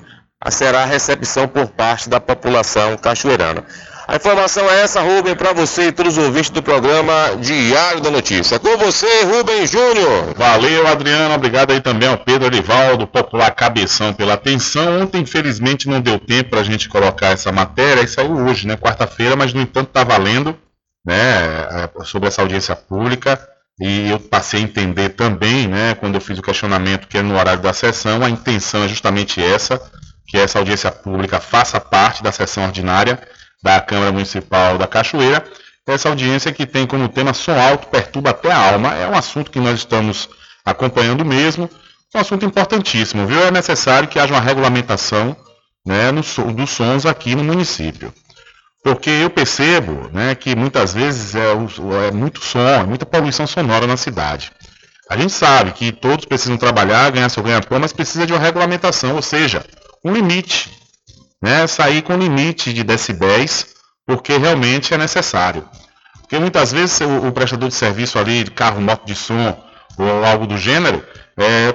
será 0.50 0.84
a 0.84 0.86
recepção 0.86 1.46
por 1.46 1.68
parte 1.68 2.10
da 2.10 2.22
população 2.22 2.96
cachoeirana. 2.96 3.66
A 4.10 4.16
informação 4.16 4.68
é 4.68 4.82
essa, 4.82 5.02
Rubem, 5.02 5.36
para 5.36 5.54
você 5.54 5.90
e 5.90 5.92
todos 5.92 6.18
os 6.18 6.26
ouvintes 6.26 6.50
do 6.50 6.64
programa 6.64 7.38
Diário 7.40 8.02
da 8.02 8.10
Notícia. 8.10 8.58
Com 8.58 8.76
você, 8.76 9.24
Rubem 9.24 9.68
Júnior. 9.68 10.34
Valeu, 10.36 10.88
Adriano. 10.88 11.36
Obrigado 11.36 11.70
aí 11.70 11.80
também 11.80 12.10
ao 12.10 12.18
Pedro 12.18 12.48
Arivaldo, 12.48 13.06
popular 13.06 13.52
cabeção, 13.52 14.12
pela 14.12 14.34
atenção. 14.34 15.04
Ontem, 15.04 15.22
infelizmente, 15.22 15.88
não 15.88 16.02
deu 16.02 16.18
tempo 16.18 16.50
para 16.50 16.62
a 16.62 16.64
gente 16.64 16.90
colocar 16.90 17.28
essa 17.28 17.52
matéria. 17.52 18.02
Isso 18.02 18.16
saiu 18.16 18.36
hoje, 18.36 18.66
né? 18.66 18.76
Quarta-feira, 18.76 19.36
mas 19.36 19.54
no 19.54 19.62
entanto 19.62 19.90
está 19.90 20.04
valendo, 20.04 20.58
né? 21.06 21.86
É, 21.94 22.04
sobre 22.04 22.30
essa 22.30 22.42
audiência 22.42 22.76
pública. 22.76 23.40
E 23.80 24.10
eu 24.10 24.20
passei 24.20 24.60
a 24.60 24.64
entender 24.64 25.10
também, 25.10 25.68
né, 25.68 25.94
quando 25.94 26.16
eu 26.16 26.22
fiz 26.22 26.38
o 26.40 26.42
questionamento 26.42 27.08
que 27.08 27.18
é 27.18 27.22
no 27.22 27.38
horário 27.38 27.62
da 27.62 27.74
sessão, 27.74 28.26
a 28.26 28.30
intenção 28.30 28.84
é 28.84 28.88
justamente 28.90 29.42
essa, 29.42 29.80
que 30.28 30.36
essa 30.36 30.60
audiência 30.60 30.92
pública 30.92 31.40
faça 31.40 31.80
parte 31.80 32.22
da 32.22 32.30
sessão 32.30 32.66
ordinária 32.66 33.18
da 33.62 33.80
Câmara 33.82 34.12
Municipal 34.12 34.78
da 34.78 34.88
Cachoeira. 34.88 35.44
Essa 35.88 36.10
audiência 36.10 36.52
que 36.52 36.66
tem 36.66 36.86
como 36.86 37.10
tema 37.10 37.34
som 37.34 37.60
alto 37.60 37.88
perturba 37.88 38.30
até 38.30 38.52
a 38.52 38.74
alma. 38.74 38.94
É 38.94 39.08
um 39.08 39.16
assunto 39.16 39.50
que 39.50 39.60
nós 39.60 39.80
estamos 39.80 40.30
acompanhando 40.64 41.26
mesmo. 41.26 41.70
É 42.14 42.18
um 42.18 42.22
assunto 42.22 42.46
importantíssimo, 42.46 43.26
viu? 43.26 43.42
É 43.44 43.52
necessário 43.52 44.08
que 44.08 44.20
haja 44.20 44.34
uma 44.34 44.42
regulamentação 44.42 45.36
né, 45.86 46.12
no, 46.12 46.22
dos 46.54 46.70
sons 46.70 47.06
aqui 47.06 47.36
no 47.36 47.44
município. 47.44 48.14
Porque 48.84 49.10
eu 49.10 49.30
percebo 49.30 50.10
né, 50.14 50.36
que 50.36 50.56
muitas 50.56 50.94
vezes 50.94 51.36
é, 51.36 51.52
é 52.08 52.12
muito 52.12 52.44
som, 52.44 52.60
é 52.60 52.84
muita 52.84 53.06
poluição 53.06 53.46
sonora 53.46 53.86
na 53.86 53.98
cidade. 53.98 54.52
A 55.10 55.18
gente 55.18 55.34
sabe 55.34 55.72
que 55.72 55.92
todos 55.92 56.26
precisam 56.26 56.56
trabalhar, 56.56 57.12
ganhar 57.12 57.30
seu 57.30 57.42
ganha-pão, 57.42 57.80
mas 57.80 57.92
precisa 57.92 58.28
de 58.28 58.34
uma 58.34 58.40
regulamentação, 58.40 59.16
ou 59.16 59.24
seja, 59.24 59.66
um 60.06 60.14
limite 60.14 60.70
né, 61.42 61.66
sair 61.68 62.02
com 62.02 62.18
limite 62.18 62.74
de 62.74 62.84
decibéis, 62.84 63.68
porque 64.06 64.38
realmente 64.38 64.94
é 64.94 64.98
necessário. 64.98 65.68
Porque 66.22 66.38
muitas 66.38 66.72
vezes 66.72 67.00
o, 67.02 67.28
o 67.28 67.32
prestador 67.32 67.70
de 67.70 67.76
serviço 67.76 68.20
ali, 68.20 68.44
de 68.44 68.52
carro, 68.52 68.82
moto 68.82 69.06
de 69.06 69.16
som, 69.16 69.58
ou 69.98 70.26
algo 70.26 70.46
do 70.46 70.58
gênero, 70.58 71.04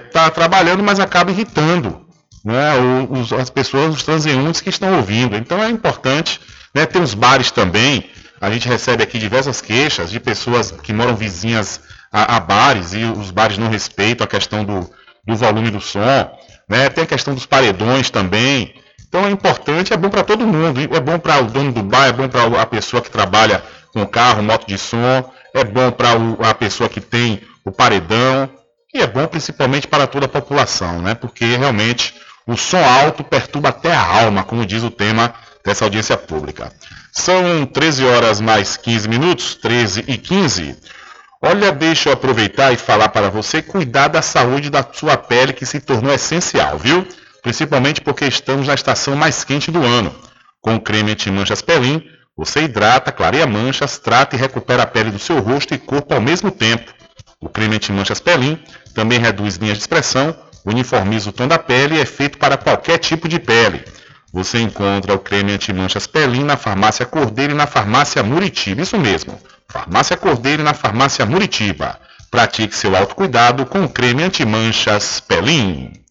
está 0.07 0.31
trabalhando, 0.31 0.83
mas 0.83 1.01
acaba 1.01 1.31
irritando 1.31 2.05
né, 2.45 2.75
os, 3.09 3.33
as 3.33 3.49
pessoas, 3.49 3.95
os 3.95 4.03
transeuntes 4.03 4.61
que 4.61 4.69
estão 4.69 4.97
ouvindo. 4.97 5.37
Então 5.37 5.63
é 5.63 5.71
importante, 5.71 6.41
né, 6.75 6.85
tem 6.85 7.03
os 7.03 7.15
bares 7.15 7.51
também, 7.51 8.11
a 8.41 8.51
gente 8.51 8.69
recebe 8.69 9.03
aqui 9.03 9.19
diversas 9.19 9.61
queixas 9.61 10.11
de 10.11 10.21
pessoas 10.21 10.71
que 10.71 10.93
moram 10.93 11.17
vizinhas 11.17 11.81
a, 12.13 12.37
a 12.37 12.41
bares 12.41 12.93
e 12.93 13.05
os 13.05 13.31
bares 13.31 13.57
não 13.57 13.69
respeitam 13.69 14.25
a 14.25 14.29
questão 14.29 14.65
do, 14.65 14.91
do 15.27 15.35
volume 15.35 15.71
do 15.71 15.81
som, 15.81 16.31
né, 16.69 16.89
tem 16.91 17.05
a 17.05 17.07
questão 17.07 17.35
dos 17.35 17.47
paredões 17.47 18.11
também. 18.11 18.75
Então 19.15 19.29
é 19.29 19.31
importante, 19.31 19.93
é 19.93 19.97
bom 19.97 20.11
para 20.11 20.25
todo 20.25 20.45
mundo, 20.45 20.81
é 20.81 20.99
bom 20.99 21.21
para 21.21 21.41
o 21.41 21.45
dono 21.45 21.71
do 21.71 21.85
bar, 21.85 22.09
é 22.09 22.13
bom 22.13 22.29
para 22.29 22.61
a 22.61 22.67
pessoa 22.67 23.01
que 23.01 23.09
trabalha 23.09 23.63
com 23.93 24.05
carro, 24.05 24.43
moto 24.43 24.67
de 24.67 24.77
som, 24.77 25.33
é 25.55 25.63
bom 25.63 25.93
para 25.93 26.09
a 26.51 26.53
pessoa 26.53 26.89
que 26.89 27.01
tem 27.01 27.41
o 27.65 27.71
paredão, 27.71 28.51
e 28.93 28.99
é 29.01 29.07
bom 29.07 29.25
principalmente 29.29 29.87
para 29.87 30.09
toda 30.09 30.27
a 30.27 30.29
população, 30.29 31.01
né? 31.01 31.15
Porque 31.15 31.45
realmente 31.45 32.13
o 32.45 32.57
som 32.57 32.85
alto 32.85 33.23
perturba 33.23 33.69
até 33.69 33.95
a 33.95 34.05
alma, 34.05 34.43
como 34.43 34.67
diz 34.67 34.83
o 34.83 34.91
tema 34.91 35.33
dessa 35.65 35.85
audiência 35.85 36.17
pública. 36.17 36.73
São 37.13 37.65
13 37.67 38.05
horas 38.05 38.41
mais 38.41 38.77
15 38.77 39.09
minutos, 39.09 39.55
13 39.55 40.07
e 40.09 40.19
15. 40.19 40.77
Olha, 41.41 41.71
deixa 41.71 42.09
eu 42.09 42.15
aproveitar 42.15 42.73
e 42.73 42.77
falar 42.77 43.11
para 43.11 43.31
você 43.31 43.63
cuidar 43.63 44.09
da 44.09 44.23
saúde 44.23 44.71
da 44.71 44.85
sua 44.93 45.17
pele 45.17 45.53
que 45.53 45.65
se 45.65 45.79
tornou 45.79 46.13
essencial, 46.13 46.77
viu? 46.79 47.07
Principalmente 47.45 48.01
porque 48.01 48.25
estamos 48.25 48.67
na 48.67 48.73
estação 48.73 49.15
mais 49.15 49.45
quente 49.45 49.71
do 49.71 49.83
ano. 49.85 50.15
Com 50.63 50.77
o 50.77 50.81
creme 50.81 51.13
anti-manchas 51.13 51.61
Pelin, 51.61 52.03
você 52.35 52.63
hidrata, 52.63 53.13
clareia 53.13 53.47
manchas, 53.47 53.99
trata 53.99 54.35
e 54.35 54.39
recupera 54.39 54.85
a 54.85 54.87
pele 54.87 55.11
do 55.11 55.19
seu 55.19 55.39
rosto 55.41 55.75
e 55.75 55.79
corpo 55.79 56.15
ao 56.15 56.23
mesmo 56.23 56.51
tempo. 56.51 56.91
O 57.39 57.51
creme 57.51 57.77
anti-manchas 57.77 58.19
Pelin 58.19 58.59
também 58.95 59.19
reduz 59.19 59.57
linhas 59.57 59.77
de 59.77 59.83
expressão, 59.83 60.35
uniformiza 60.65 61.29
o 61.29 61.33
tom 61.35 61.47
da 61.47 61.59
pele 61.59 61.97
e 61.97 62.01
é 62.01 62.07
feito 62.07 62.39
para 62.39 62.57
qualquer 62.57 62.97
tipo 62.97 63.29
de 63.29 63.39
pele. 63.39 63.85
Você 64.33 64.59
encontra 64.59 65.13
o 65.13 65.19
creme 65.19 65.53
anti-manchas 65.53 66.07
Pelin 66.07 66.45
na 66.45 66.57
farmácia 66.57 67.05
Cordeiro 67.05 67.53
e 67.53 67.57
na 67.57 67.67
farmácia 67.67 68.23
Muritiba. 68.23 68.81
Isso 68.81 68.99
mesmo, 68.99 69.39
farmácia 69.69 70.17
Cordeiro 70.17 70.63
e 70.63 70.65
na 70.65 70.73
farmácia 70.73 71.27
Muritiba. 71.27 72.01
Pratique 72.31 72.75
seu 72.75 72.97
autocuidado 72.97 73.67
com 73.67 73.85
o 73.85 73.89
creme 73.89 74.23
anti-manchas 74.23 75.21
Pelin. 75.21 76.04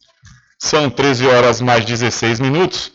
São 0.63 0.89
13 0.89 1.27
horas 1.27 1.59
mais 1.59 1.83
16 1.83 2.39
minutos. 2.39 2.93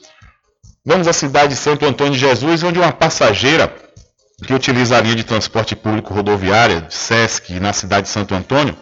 Vamos 0.87 1.07
à 1.07 1.13
cidade 1.13 1.53
de 1.53 1.61
Santo 1.61 1.85
Antônio 1.85 2.15
de 2.15 2.19
Jesus, 2.19 2.63
onde 2.63 2.79
uma 2.79 2.91
passageira 2.91 3.71
que 4.47 4.55
utiliza 4.55 4.97
a 4.97 5.01
linha 5.03 5.15
de 5.15 5.23
transporte 5.23 5.77
público 5.77 6.15
rodoviária, 6.15 6.87
SESC, 6.89 7.61
na 7.61 7.75
cidade 7.75 8.07
de 8.07 8.09
Santo 8.09 8.35
Antônio, 8.35 8.75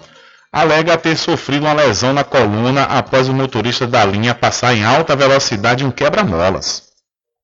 alega 0.53 0.97
ter 0.97 1.17
sofrido 1.17 1.65
uma 1.65 1.73
lesão 1.73 2.13
na 2.13 2.23
coluna 2.23 2.85
após 2.85 3.29
o 3.29 3.35
motorista 3.35 3.89
da 3.89 4.05
linha 4.05 4.37
passar 4.37 4.73
em 4.73 4.85
alta 4.85 5.17
velocidade 5.17 5.85
um 5.85 5.91
quebra-molas. 5.91 6.85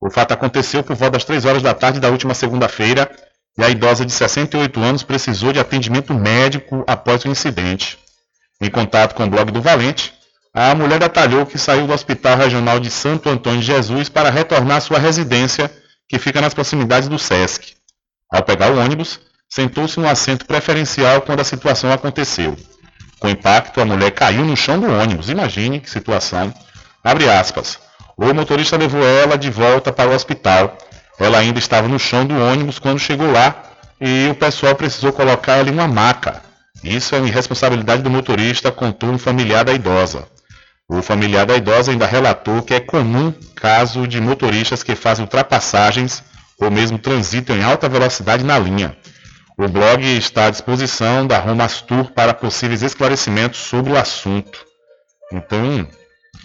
O 0.00 0.12
fato 0.12 0.30
aconteceu 0.30 0.84
por 0.84 0.94
volta 0.94 1.14
das 1.14 1.24
3 1.24 1.44
horas 1.44 1.60
da 1.60 1.74
tarde 1.74 1.98
da 1.98 2.08
última 2.08 2.34
segunda-feira 2.34 3.10
e 3.58 3.64
a 3.64 3.68
idosa 3.68 4.06
de 4.06 4.12
68 4.12 4.80
anos 4.80 5.02
precisou 5.02 5.52
de 5.52 5.58
atendimento 5.58 6.14
médico 6.14 6.84
após 6.86 7.24
o 7.24 7.28
incidente. 7.28 7.98
Em 8.60 8.70
contato 8.70 9.16
com 9.16 9.24
o 9.24 9.28
blog 9.28 9.50
do 9.50 9.60
Valente, 9.60 10.21
a 10.54 10.74
mulher 10.74 10.98
detalhou 10.98 11.46
que 11.46 11.58
saiu 11.58 11.86
do 11.86 11.94
Hospital 11.94 12.36
Regional 12.36 12.78
de 12.78 12.90
Santo 12.90 13.30
Antônio 13.30 13.60
de 13.60 13.66
Jesus 13.66 14.08
para 14.10 14.28
retornar 14.28 14.76
à 14.76 14.80
sua 14.80 14.98
residência, 14.98 15.70
que 16.06 16.18
fica 16.18 16.42
nas 16.42 16.52
proximidades 16.52 17.08
do 17.08 17.18
SESC. 17.18 17.74
Ao 18.30 18.42
pegar 18.42 18.70
o 18.70 18.78
ônibus, 18.78 19.18
sentou-se 19.48 19.98
no 19.98 20.08
assento 20.08 20.44
preferencial 20.44 21.22
quando 21.22 21.40
a 21.40 21.44
situação 21.44 21.90
aconteceu. 21.90 22.56
Com 23.18 23.30
impacto, 23.30 23.80
a 23.80 23.84
mulher 23.84 24.10
caiu 24.10 24.44
no 24.44 24.56
chão 24.56 24.78
do 24.78 24.92
ônibus. 24.92 25.30
Imagine 25.30 25.80
que 25.80 25.88
situação. 25.88 26.52
Abre 27.02 27.30
aspas. 27.30 27.78
O 28.16 28.34
motorista 28.34 28.76
levou 28.76 29.02
ela 29.02 29.38
de 29.38 29.50
volta 29.50 29.92
para 29.92 30.10
o 30.10 30.14
hospital. 30.14 30.76
Ela 31.18 31.38
ainda 31.38 31.58
estava 31.58 31.88
no 31.88 31.98
chão 31.98 32.26
do 32.26 32.34
ônibus 32.36 32.78
quando 32.78 32.98
chegou 32.98 33.30
lá 33.30 33.62
e 34.00 34.28
o 34.28 34.34
pessoal 34.34 34.74
precisou 34.74 35.12
colocar 35.12 35.66
em 35.66 35.70
uma 35.70 35.88
maca. 35.88 36.42
Isso 36.82 37.14
é 37.14 37.18
irresponsabilidade 37.20 38.02
do 38.02 38.10
motorista, 38.10 38.72
contou 38.72 39.10
um 39.10 39.18
familiar 39.18 39.64
da 39.64 39.72
idosa. 39.72 40.26
O 40.92 41.00
familiar 41.00 41.46
da 41.46 41.56
idosa 41.56 41.90
ainda 41.90 42.04
relatou 42.04 42.60
que 42.60 42.74
é 42.74 42.78
comum 42.78 43.32
caso 43.56 44.06
de 44.06 44.20
motoristas 44.20 44.82
que 44.82 44.94
fazem 44.94 45.24
ultrapassagens 45.24 46.22
ou 46.60 46.70
mesmo 46.70 46.98
transitam 46.98 47.56
em 47.56 47.64
alta 47.64 47.88
velocidade 47.88 48.44
na 48.44 48.58
linha. 48.58 48.94
O 49.56 49.66
blog 49.68 50.04
está 50.04 50.46
à 50.46 50.50
disposição 50.50 51.26
da 51.26 51.38
Romastur 51.38 52.10
para 52.10 52.34
possíveis 52.34 52.82
esclarecimentos 52.82 53.58
sobre 53.58 53.90
o 53.90 53.96
assunto. 53.96 54.66
Então, 55.32 55.88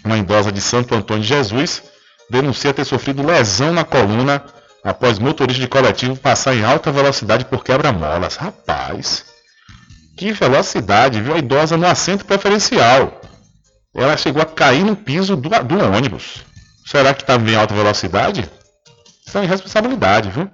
uma 0.02 0.16
idosa 0.16 0.50
de 0.50 0.62
Santo 0.62 0.94
Antônio 0.94 1.22
de 1.22 1.28
Jesus 1.28 1.82
denuncia 2.30 2.72
ter 2.72 2.86
sofrido 2.86 3.22
lesão 3.22 3.70
na 3.70 3.84
coluna 3.84 4.42
após 4.82 5.18
motorista 5.18 5.60
de 5.60 5.68
coletivo 5.68 6.16
passar 6.16 6.54
em 6.54 6.64
alta 6.64 6.90
velocidade 6.90 7.44
por 7.44 7.62
quebra-molas. 7.62 8.36
Rapaz, 8.36 9.26
que 10.16 10.32
velocidade, 10.32 11.20
viu? 11.20 11.34
A 11.34 11.38
idosa 11.38 11.76
no 11.76 11.86
assento 11.86 12.24
preferencial. 12.24 13.17
Ela 13.94 14.16
chegou 14.16 14.42
a 14.42 14.46
cair 14.46 14.84
no 14.84 14.94
piso 14.94 15.36
do, 15.36 15.48
do 15.48 15.78
ônibus. 15.78 16.44
Será 16.86 17.14
que 17.14 17.22
estava 17.22 17.48
em 17.50 17.54
alta 17.54 17.74
velocidade? 17.74 18.48
Isso 19.26 19.36
é 19.36 19.44
irresponsabilidade, 19.44 20.30
viu? 20.30 20.50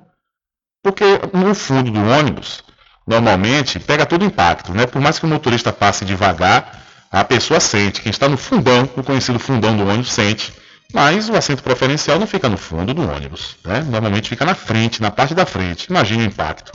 Porque 0.82 1.04
no 1.32 1.54
fundo 1.54 1.90
do 1.90 2.00
ônibus, 2.00 2.62
normalmente, 3.06 3.78
pega 3.78 4.04
todo 4.04 4.22
o 4.22 4.26
impacto, 4.26 4.72
né? 4.72 4.86
Por 4.86 5.00
mais 5.00 5.18
que 5.18 5.24
o 5.24 5.28
motorista 5.28 5.72
passe 5.72 6.04
devagar, 6.04 6.82
a 7.10 7.24
pessoa 7.24 7.60
sente. 7.60 8.02
Quem 8.02 8.10
está 8.10 8.28
no 8.28 8.36
fundão, 8.36 8.88
o 8.96 9.02
conhecido 9.02 9.38
fundão 9.38 9.76
do 9.76 9.84
ônibus, 9.84 10.12
sente. 10.12 10.52
Mas 10.92 11.28
o 11.28 11.36
assento 11.36 11.62
preferencial 11.62 12.18
não 12.18 12.26
fica 12.26 12.48
no 12.48 12.56
fundo 12.56 12.92
do 12.92 13.08
ônibus, 13.08 13.56
né? 13.64 13.82
Normalmente 13.82 14.28
fica 14.28 14.44
na 14.44 14.54
frente, 14.54 15.00
na 15.00 15.10
parte 15.10 15.34
da 15.34 15.46
frente. 15.46 15.86
Imagine 15.88 16.24
o 16.24 16.26
impacto. 16.26 16.72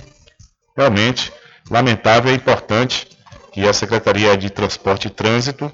Realmente, 0.75 1.31
lamentável 1.69 2.31
e 2.31 2.35
importante 2.35 3.07
que 3.51 3.67
a 3.67 3.73
Secretaria 3.73 4.37
de 4.37 4.49
Transporte 4.49 5.07
e 5.07 5.09
Trânsito 5.11 5.71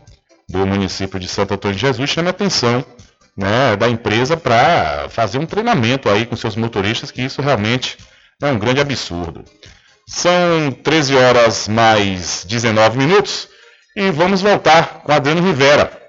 do 0.47 0.65
município 0.65 1.19
de 1.19 1.27
Santo 1.27 1.53
Antônio 1.53 1.75
de 1.75 1.81
Jesus 1.81 2.09
chame 2.09 2.29
atenção 2.29 2.85
né, 3.35 3.75
da 3.75 3.89
empresa 3.89 4.37
para 4.37 5.07
fazer 5.09 5.37
um 5.37 5.45
treinamento 5.45 6.09
aí 6.09 6.25
com 6.25 6.35
seus 6.35 6.55
motoristas, 6.55 7.11
que 7.11 7.21
isso 7.21 7.41
realmente 7.41 7.97
é 8.41 8.47
um 8.47 8.59
grande 8.59 8.79
absurdo. 8.79 9.43
São 10.07 10.71
13 10.83 11.15
horas 11.15 11.67
mais 11.67 12.45
19 12.45 12.97
minutos 12.97 13.49
e 13.95 14.11
vamos 14.11 14.41
voltar 14.41 15.01
com 15.03 15.11
Adriano 15.11 15.45
Rivera, 15.45 16.04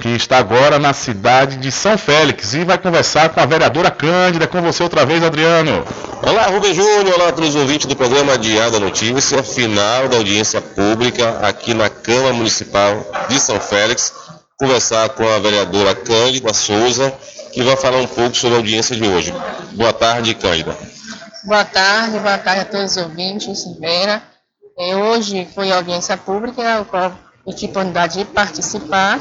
que 0.00 0.08
está 0.08 0.38
agora 0.38 0.78
na 0.78 0.94
cidade 0.94 1.56
de 1.58 1.70
São 1.70 1.98
Félix 1.98 2.54
e 2.54 2.64
vai 2.64 2.78
conversar 2.78 3.28
com 3.28 3.40
a 3.40 3.46
vereadora 3.46 3.90
Cândida. 3.90 4.46
Com 4.46 4.62
você 4.62 4.82
outra 4.82 5.04
vez, 5.04 5.22
Adriano. 5.22 5.84
Olá, 6.26 6.46
Rubem 6.46 6.74
Júnior. 6.74 7.14
Olá 7.14 7.28
a 7.28 7.32
todos 7.32 7.50
os 7.50 7.56
ouvintes 7.56 7.86
do 7.86 7.94
programa 7.94 8.38
Diário 8.38 8.72
da 8.72 8.80
Notícia, 8.80 9.42
final 9.42 10.08
da 10.08 10.16
audiência 10.16 10.60
pública 10.60 11.38
aqui 11.42 11.74
na 11.74 11.90
Câmara 11.90 12.32
Municipal 12.32 13.06
de 13.28 13.38
São 13.38 13.60
Félix 13.60 14.12
conversar 14.58 15.08
com 15.10 15.26
a 15.26 15.38
vereadora 15.38 15.94
Cândida 15.94 16.52
Souza, 16.52 17.10
que 17.52 17.62
vai 17.62 17.76
falar 17.76 17.96
um 17.98 18.06
pouco 18.06 18.36
sobre 18.36 18.56
a 18.56 18.58
audiência 18.58 18.94
de 18.94 19.06
hoje. 19.06 19.34
Boa 19.72 19.92
tarde, 19.92 20.34
Cândida. 20.34 20.76
Boa 21.44 21.64
tarde, 21.64 22.18
boa 22.18 22.36
tarde 22.36 22.60
a 22.60 22.64
todos 22.66 22.96
os 22.96 23.02
ouvintes, 23.02 23.58
Silveira. 23.58 24.22
É, 24.78 24.94
hoje 24.94 25.48
foi 25.54 25.72
a 25.72 25.76
audiência 25.76 26.16
pública, 26.16 26.80
a 26.80 26.84
qual 26.84 27.12
eu 27.46 27.52
tive 27.54 27.68
a 27.68 27.70
oportunidade 27.70 28.18
de 28.18 28.24
participar 28.26 29.18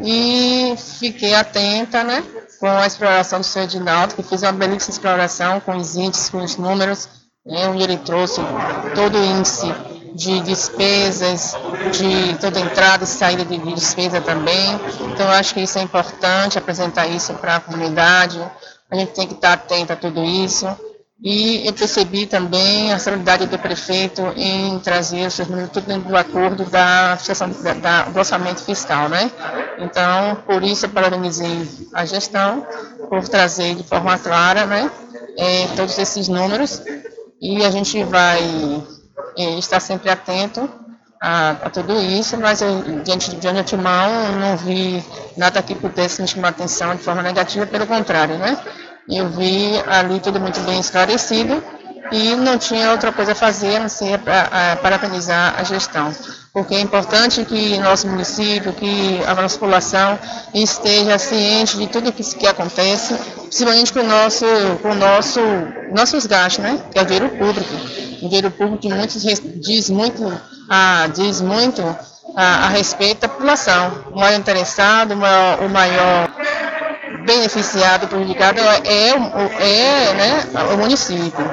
e 0.00 0.74
fiquei 0.98 1.34
atenta 1.34 2.02
né, 2.02 2.24
com 2.58 2.68
a 2.68 2.86
exploração 2.86 3.40
do 3.40 3.44
senhor 3.44 3.64
Edinaldo, 3.64 4.14
que 4.14 4.22
fez 4.22 4.42
uma 4.42 4.52
belíssima 4.52 4.92
exploração 4.92 5.60
com 5.60 5.76
os 5.76 5.96
índices, 5.96 6.30
com 6.30 6.38
os 6.38 6.56
números, 6.56 7.08
né, 7.44 7.68
onde 7.68 7.82
ele 7.82 7.98
trouxe 7.98 8.40
todo 8.94 9.18
o 9.18 9.24
índice 9.24 9.72
de 10.14 10.40
despesas, 10.40 11.54
de 11.90 12.38
toda 12.38 12.60
entrada 12.60 13.04
e 13.04 13.06
saída 13.06 13.44
de 13.44 13.58
despesa 13.74 14.20
também. 14.20 14.74
Então, 15.12 15.26
eu 15.26 15.32
acho 15.32 15.54
que 15.54 15.60
isso 15.60 15.78
é 15.78 15.82
importante, 15.82 16.58
apresentar 16.58 17.06
isso 17.06 17.32
para 17.34 17.56
a 17.56 17.60
comunidade. 17.60 18.38
A 18.90 18.96
gente 18.96 19.12
tem 19.12 19.26
que 19.26 19.34
estar 19.34 19.54
atento 19.54 19.92
a 19.92 19.96
tudo 19.96 20.22
isso. 20.22 20.66
E 21.24 21.64
eu 21.68 21.72
percebi 21.72 22.26
também 22.26 22.92
a 22.92 22.98
solidariedade 22.98 23.46
do 23.46 23.56
prefeito 23.56 24.22
em 24.36 24.76
trazer 24.80 25.28
os 25.28 25.34
seus 25.34 25.46
números 25.46 25.70
tudo 25.70 25.86
dentro 25.86 26.08
do 26.08 26.16
acordo 26.16 26.64
da, 26.64 27.14
da, 27.14 27.74
da, 27.74 28.02
do 28.04 28.18
orçamento 28.18 28.64
fiscal, 28.64 29.08
né? 29.08 29.30
Então, 29.78 30.42
por 30.44 30.64
isso 30.64 30.86
eu 30.86 30.90
parabenizei 30.90 31.68
a 31.94 32.04
gestão 32.04 32.66
por 33.08 33.28
trazer 33.28 33.76
de 33.76 33.84
forma 33.84 34.18
clara, 34.18 34.66
né, 34.66 34.90
é, 35.38 35.68
todos 35.76 35.96
esses 35.96 36.26
números 36.26 36.82
e 37.40 37.64
a 37.64 37.70
gente 37.70 38.02
vai 38.04 38.40
está 39.58 39.78
sempre 39.78 40.10
atento 40.10 40.68
a, 41.20 41.50
a, 41.50 41.70
tudo 41.70 42.00
isso, 42.00 42.36
mas 42.36 42.60
eu, 42.62 42.82
diante 43.04 43.36
de 43.36 43.46
antemão, 43.48 44.32
não 44.40 44.56
vi 44.56 45.02
nada 45.36 45.62
que 45.62 45.74
pudesse 45.74 46.20
me 46.20 46.26
chamar 46.26 46.48
atenção 46.48 46.96
de 46.96 47.02
forma 47.02 47.22
negativa, 47.22 47.64
pelo 47.64 47.86
contrário, 47.86 48.36
né? 48.38 48.58
Eu 49.08 49.28
vi 49.30 49.72
ali 49.86 50.20
tudo 50.20 50.40
muito 50.40 50.60
bem 50.60 50.80
esclarecido 50.80 51.62
e 52.10 52.36
não 52.36 52.58
tinha 52.58 52.90
outra 52.90 53.12
coisa 53.12 53.32
a 53.32 53.34
fazer 53.34 53.76
a 53.76 53.80
não 53.80 53.88
ser 53.88 54.18
para, 54.18 54.76
parabenizar 54.76 55.54
a 55.58 55.64
gestão. 55.64 56.14
porque 56.52 56.74
é 56.74 56.80
importante 56.80 57.44
que 57.44 57.78
nosso 57.78 58.06
município, 58.06 58.72
que 58.74 59.22
a 59.26 59.34
nossa 59.34 59.58
população 59.58 60.18
esteja 60.52 61.18
ciente 61.18 61.78
de 61.78 61.86
tudo 61.86 62.12
que, 62.12 62.22
que 62.22 62.46
acontece, 62.46 63.14
principalmente 63.42 63.92
com 63.92 64.00
o 64.00 64.06
nosso, 64.06 64.44
com 64.82 64.94
nosso, 64.94 65.40
nossos 65.90 66.26
gastos, 66.26 66.62
né? 66.62 66.82
Que 66.90 66.98
é 66.98 67.02
o 67.02 67.04
dinheiro 67.06 67.28
público. 67.30 67.74
O 68.22 68.28
dinheiro 68.28 68.50
público 68.50 68.78
que 68.78 68.88
muitos 68.92 69.22
diz 69.22 69.88
muito, 69.88 70.30
ah, 70.68 71.08
diz 71.14 71.40
muito 71.40 71.82
a, 72.36 72.66
a 72.66 72.68
respeito 72.68 73.22
da 73.22 73.28
população. 73.28 74.04
O 74.12 74.18
maior 74.18 74.38
interessado, 74.38 75.12
o 75.12 75.16
maior, 75.16 75.62
o 75.62 75.68
maior 75.70 76.30
beneficiado, 77.24 78.08
prejudicado 78.08 78.60
é, 78.60 78.80
é, 78.84 79.08
é 79.10 80.14
né, 80.14 80.44
o 80.72 80.76
município. 80.76 81.44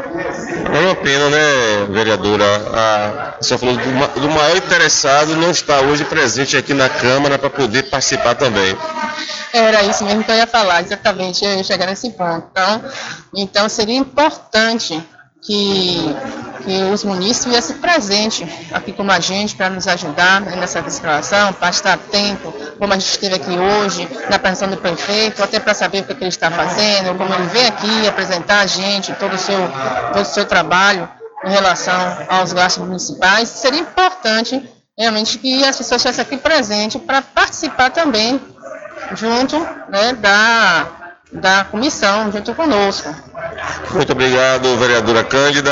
É 0.74 0.80
uma 0.80 0.96
pena, 0.96 1.30
né, 1.30 1.86
vereadora? 1.90 2.46
A, 2.74 3.36
a 3.40 3.44
senhora 3.44 3.60
falou 3.60 3.78
do, 3.78 4.22
do 4.22 4.30
maior 4.30 4.58
interessado 4.58 5.36
não 5.36 5.52
está 5.52 5.82
hoje 5.82 6.06
presente 6.06 6.58
aqui 6.58 6.74
na 6.74 6.90
Câmara 6.90 7.38
para 7.38 7.50
poder 7.50 7.84
participar 7.84 8.36
também. 8.36 8.78
Era 9.52 9.84
isso 9.84 10.04
mesmo 10.04 10.24
que 10.24 10.32
eu 10.32 10.36
ia 10.36 10.48
falar, 10.48 10.82
exatamente, 10.84 11.44
eu 11.44 11.58
ia 11.58 11.64
chegar 11.64 11.88
nesse 11.88 12.12
ponto. 12.12 12.48
Então, 12.52 12.84
então 13.34 13.70
seria 13.70 13.96
importante 13.96 15.02
que, 15.42 16.16
que 16.64 16.84
os 16.94 17.04
munícipes 17.04 17.46
viessem 17.46 17.78
presentes 17.78 18.48
aqui 18.72 18.92
como 18.92 19.12
a 19.12 19.20
gente 19.20 19.56
para 19.56 19.70
nos 19.70 19.88
ajudar 19.88 20.42
nessa 20.42 20.84
fiscalização, 20.84 21.54
para 21.54 21.70
estar 21.70 21.94
atento, 21.94 22.54
como 22.78 22.94
a 22.94 22.98
gente 22.98 23.10
esteve 23.10 23.36
aqui 23.36 23.58
hoje, 23.58 24.08
na 24.30 24.36
apresentação 24.36 24.70
do 24.70 24.78
prefeito, 24.78 25.42
até 25.42 25.60
para 25.60 25.74
saber 25.74 26.02
o 26.02 26.04
que, 26.04 26.16
que 26.16 26.24
ele 26.24 26.30
está 26.30 26.52
fazendo, 26.52 27.18
como 27.18 27.34
ele 27.34 27.48
vem 27.48 27.66
aqui 27.68 28.08
apresentar 28.08 28.60
a 28.62 28.66
gente 28.66 29.14
todo 29.14 29.34
o 29.34 29.38
seu, 29.38 29.60
todo 30.14 30.24
o 30.24 30.26
seu 30.26 30.46
trabalho 30.46 31.10
em 31.46 31.52
relação 31.52 32.18
aos 32.28 32.52
gastos 32.52 32.86
municipais. 32.86 33.48
Seria 33.48 33.80
importante 33.80 34.70
realmente 34.98 35.38
que 35.38 35.64
as 35.64 35.78
pessoas 35.78 36.04
estivessem 36.04 36.22
aqui 36.22 36.38
presentes 36.38 37.02
para 37.02 37.22
participar 37.22 37.92
também 37.92 38.42
junto 39.16 39.58
né, 39.90 40.14
da 40.14 40.99
da 41.32 41.64
comissão 41.66 42.32
junto 42.32 42.54
conosco. 42.56 43.14
Muito 43.94 44.12
obrigado, 44.12 44.78
vereadora 44.78 45.24
Cândida. 45.24 45.72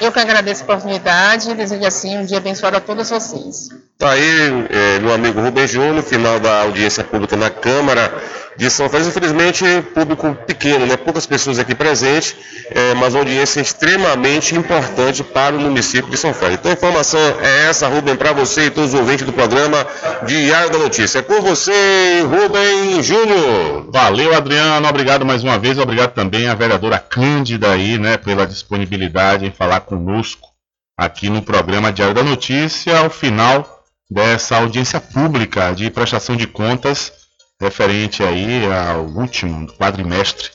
Eu 0.00 0.12
que 0.12 0.18
agradeço 0.18 0.62
a 0.62 0.64
oportunidade 0.64 1.50
e 1.50 1.54
desejo 1.54 1.84
assim 1.84 2.18
um 2.18 2.24
dia 2.24 2.38
abençoado 2.38 2.76
a 2.76 2.80
todos 2.80 3.10
vocês. 3.10 3.68
Está 4.00 4.12
aí, 4.12 4.66
é, 4.70 4.98
meu 4.98 5.12
amigo 5.12 5.42
Rubem 5.42 5.68
Júnior, 5.68 6.02
final 6.02 6.40
da 6.40 6.62
audiência 6.62 7.04
pública 7.04 7.36
na 7.36 7.50
Câmara 7.50 8.10
de 8.56 8.70
São 8.70 8.88
Félix, 8.88 9.08
infelizmente 9.08 9.62
público 9.92 10.34
pequeno, 10.46 10.86
né? 10.86 10.96
poucas 10.96 11.26
pessoas 11.26 11.58
aqui 11.58 11.74
presentes, 11.74 12.34
é, 12.70 12.94
mas 12.94 13.12
uma 13.12 13.20
audiência 13.20 13.60
extremamente 13.60 14.54
importante 14.54 15.22
para 15.22 15.54
o 15.54 15.60
município 15.60 16.10
de 16.10 16.16
São 16.16 16.32
Félix. 16.32 16.60
Então 16.60 16.70
a 16.70 16.74
informação 16.74 17.20
é 17.42 17.68
essa, 17.68 17.88
Rubem, 17.88 18.16
para 18.16 18.32
você 18.32 18.68
e 18.68 18.70
todos 18.70 18.94
os 18.94 18.98
ouvintes 18.98 19.26
do 19.26 19.34
programa 19.34 19.86
Diário 20.26 20.70
da 20.70 20.78
Notícia. 20.78 21.18
É 21.18 21.22
com 21.22 21.42
você, 21.42 22.22
Rubem 22.22 23.02
Júnior. 23.02 23.90
Valeu, 23.92 24.34
Adriano, 24.34 24.88
obrigado 24.88 25.26
mais 25.26 25.44
uma 25.44 25.58
vez, 25.58 25.76
obrigado 25.76 26.14
também 26.14 26.48
à 26.48 26.54
vereadora 26.54 26.98
Cândida 26.98 27.70
aí, 27.70 27.98
né, 27.98 28.16
pela 28.16 28.46
disponibilidade 28.46 29.44
em 29.44 29.52
falar 29.52 29.80
conosco 29.80 30.48
aqui 30.96 31.28
no 31.28 31.42
programa 31.42 31.92
Diário 31.92 32.14
da 32.14 32.22
Notícia, 32.22 32.98
ao 32.98 33.10
final 33.10 33.79
dessa 34.10 34.56
audiência 34.56 35.00
pública 35.00 35.72
de 35.72 35.88
prestação 35.90 36.36
de 36.36 36.46
contas 36.46 37.12
referente 37.60 38.22
aí 38.22 38.64
ao 38.66 39.06
último 39.06 39.66
quadrimestre 39.74 40.48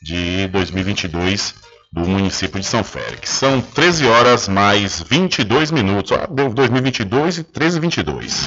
de 0.00 0.46
2022 0.48 1.54
do 1.92 2.08
município 2.08 2.58
de 2.58 2.66
São 2.66 2.82
Félix. 2.82 3.28
São 3.28 3.60
13 3.60 4.06
horas 4.06 4.48
mais 4.48 5.02
22 5.02 5.70
minutos. 5.70 6.12
Ó, 6.12 6.26
deu 6.26 6.48
2022 6.48 7.38
e 7.38 7.44
13 7.44 7.80
22. 7.80 8.46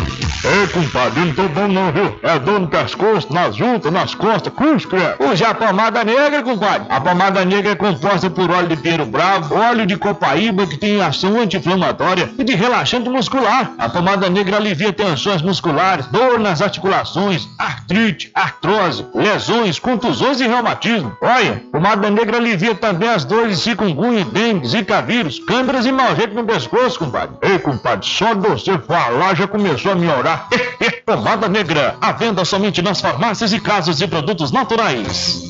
Ei, 0.43 0.67
compadre, 0.69 1.19
não 1.19 1.33
tô 1.35 1.47
bom 1.49 1.67
não, 1.67 1.91
viu? 1.91 2.19
É 2.23 2.39
dor 2.39 2.59
no 2.59 2.67
pescoço, 2.67 3.31
nas 3.31 3.55
juntas, 3.55 3.93
nas 3.93 4.15
costas, 4.15 4.51
cuscra. 4.51 5.15
Use 5.19 5.43
a 5.43 5.53
pomada 5.53 6.03
negra, 6.03 6.41
compadre. 6.41 6.87
A 6.89 6.99
pomada 6.99 7.45
negra 7.45 7.73
é 7.73 7.75
composta 7.75 8.27
por 8.27 8.49
óleo 8.49 8.69
de 8.69 8.77
pinheiro 8.77 9.05
bravo, 9.05 9.53
óleo 9.53 9.85
de 9.85 9.95
copaíba 9.97 10.65
que 10.65 10.77
tem 10.77 10.99
ação 10.99 11.39
anti-inflamatória 11.39 12.31
e 12.39 12.43
de 12.43 12.55
relaxante 12.55 13.07
muscular. 13.07 13.71
A 13.77 13.87
pomada 13.87 14.29
negra 14.31 14.57
alivia 14.57 14.91
tensões 14.91 15.43
musculares, 15.43 16.07
dor 16.07 16.39
nas 16.39 16.59
articulações, 16.59 17.47
artrite, 17.59 18.31
artrose, 18.33 19.05
lesões, 19.13 19.77
contusões 19.77 20.41
e 20.41 20.47
reumatismo. 20.47 21.15
Olha, 21.21 21.61
pomada 21.71 22.09
negra 22.09 22.37
alivia 22.37 22.73
também 22.73 23.09
as 23.09 23.23
dores 23.23 23.57
de 23.57 23.63
chikungunya, 23.63 24.25
dengue, 24.25 24.67
zika 24.67 25.03
vírus, 25.03 25.37
câmeras 25.37 25.85
e 25.85 25.91
mau 25.91 26.15
jeito 26.15 26.33
no 26.33 26.43
pescoço, 26.43 26.97
compadre. 26.97 27.35
Ei, 27.43 27.59
compadre, 27.59 28.07
só 28.07 28.33
de 28.33 28.47
você 28.47 28.75
falar 28.79 29.35
já 29.35 29.47
começou 29.47 29.91
a 29.91 29.95
melhorar 30.31 31.01
Pomada 31.05 31.49
Negra, 31.49 31.97
à 31.99 32.11
venda 32.11 32.45
somente 32.45 32.81
nas 32.81 33.01
farmácias 33.01 33.51
e 33.53 33.59
casas 33.59 33.97
de 33.97 34.07
produtos 34.07 34.51
naturais. 34.51 35.41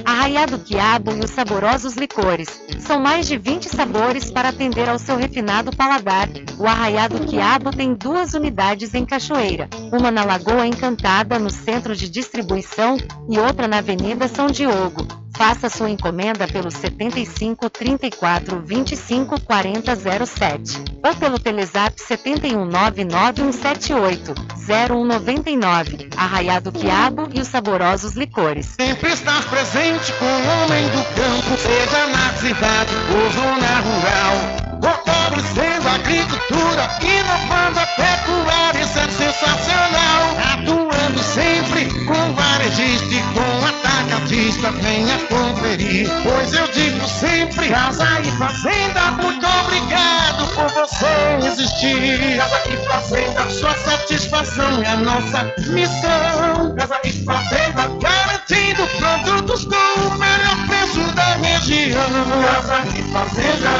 A 0.04 0.10
Arraiado 0.12 0.58
Quiabo 0.58 1.12
e 1.12 1.20
os 1.20 1.30
saborosos 1.30 1.94
licores. 1.94 2.48
São 2.80 3.00
mais 3.00 3.26
de 3.26 3.38
20 3.38 3.68
sabores 3.68 4.30
para 4.30 4.48
atender 4.48 4.88
ao 4.88 4.98
seu 4.98 5.16
refinado 5.16 5.74
paladar. 5.76 6.28
O 6.58 6.66
Arraiado 6.66 7.20
Quiabo 7.26 7.70
tem 7.70 7.94
duas 7.94 8.34
unidades 8.34 8.94
em 8.94 9.04
Cachoeira, 9.04 9.68
uma 9.92 10.10
na 10.10 10.24
Lagoa 10.24 10.66
Encantada, 10.66 11.38
no 11.38 11.50
centro 11.50 11.94
de 11.94 12.08
distribuição, 12.08 12.96
e 13.30 13.38
outra 13.38 13.68
na 13.68 13.78
Avenida 13.78 14.28
São 14.28 14.48
Diogo. 14.48 15.06
Faça 15.42 15.68
sua 15.68 15.90
encomenda 15.90 16.46
pelo 16.46 16.70
75 16.70 17.68
34 17.68 18.62
25 18.64 19.40
40 19.40 19.96
07 20.24 20.84
ou 21.04 21.16
pelo 21.16 21.36
Telezap 21.36 22.00
71 22.00 22.64
99178 22.64 24.34
0199. 24.64 26.10
Arraiado 26.16 26.70
Quiabo 26.70 27.28
e 27.34 27.40
os 27.40 27.48
saborosos 27.48 28.14
licores. 28.14 28.76
Sempre 28.80 29.10
estás 29.12 29.44
presente 29.46 30.12
com 30.12 30.26
o 30.26 30.28
homem 30.28 30.84
do 30.90 31.02
campo, 31.12 31.58
seja 31.58 32.06
na 32.06 32.32
cidade 32.34 32.94
ou 33.10 33.30
zona 33.32 33.80
rural. 33.80 34.62
Fortalecendo 34.80 35.88
a 35.88 35.94
agricultura, 35.94 36.88
inovando 37.02 37.80
a 37.80 37.86
pecuária, 37.86 38.80
isso 38.80 38.96
é 38.96 39.08
sensacional. 39.08 40.36
Atuando 40.52 41.18
sempre 41.20 41.86
com 42.04 42.32
varejista 42.32 43.11
com 43.42 43.66
atacadista, 43.66 44.70
venha 44.70 45.18
conferir. 45.26 46.08
Pois 46.22 46.52
eu 46.52 46.66
digo 46.68 47.06
sempre, 47.08 47.68
casa 47.68 48.20
e 48.20 48.30
fazenda, 48.32 49.10
muito 49.12 49.46
obrigado 49.46 50.46
por 50.54 50.68
você 50.68 51.38
existir. 51.46 52.36
Casa 52.36 52.62
e 52.68 52.76
fazenda, 52.88 53.50
sua 53.50 53.74
satisfação 53.74 54.82
é 54.82 54.88
a 54.88 54.96
nossa 54.96 55.52
missão. 55.70 56.74
Casa 56.76 57.00
e 57.04 57.12
fazenda, 57.24 57.88
garantindo 58.00 58.86
produtos 58.98 59.64
com 59.64 60.00
o 60.06 60.18
melhor 60.18 60.66
preço 60.68 61.00
da 61.14 61.34
região. 61.36 62.06
Casa 62.42 62.84
e 62.96 63.02
fazenda. 63.12 63.72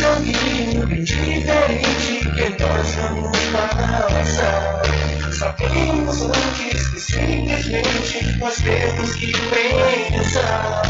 Joguinho 0.00 0.86
bem 0.86 1.04
diferente 1.04 2.20
que 2.34 2.62
nós 2.62 2.94
vamos 2.94 3.38
passar. 3.52 4.82
Sabemos 5.30 6.22
antes 6.22 6.88
que 6.88 7.00
simplesmente 7.00 8.38
nós 8.38 8.56
temos 8.62 9.14
que 9.16 9.30
pensar 9.30 10.82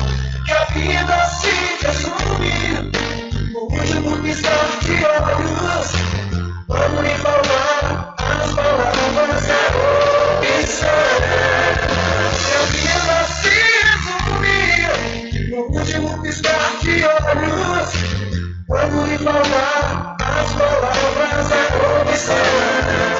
que 0.46 0.52
a 0.52 0.64
vida 0.66 1.26
se 1.26 1.50
resume 1.84 2.54
no 3.52 3.60
último 3.62 4.16
piscar 4.22 4.78
de 4.84 4.92
olhos. 5.04 5.88
Vamos 6.68 7.02
lhe 7.02 7.14
falar 7.16 8.14
as 8.16 8.54
palavras 8.54 9.44
da 9.48 9.60
opção. 10.38 11.00
Que 12.46 12.54
a 12.54 12.62
vida 12.70 13.18
se 13.40 13.54
resume 13.88 15.50
no 15.50 15.60
último 15.76 16.22
piscar 16.22 16.78
de 16.80 17.04
olhos. 17.04 18.20
Vamos 18.70 19.08
lhe 19.08 19.18
falar 19.18 20.16
as 20.20 20.54
palavras 20.54 21.48
da 21.48 22.02
opção. 22.02 23.19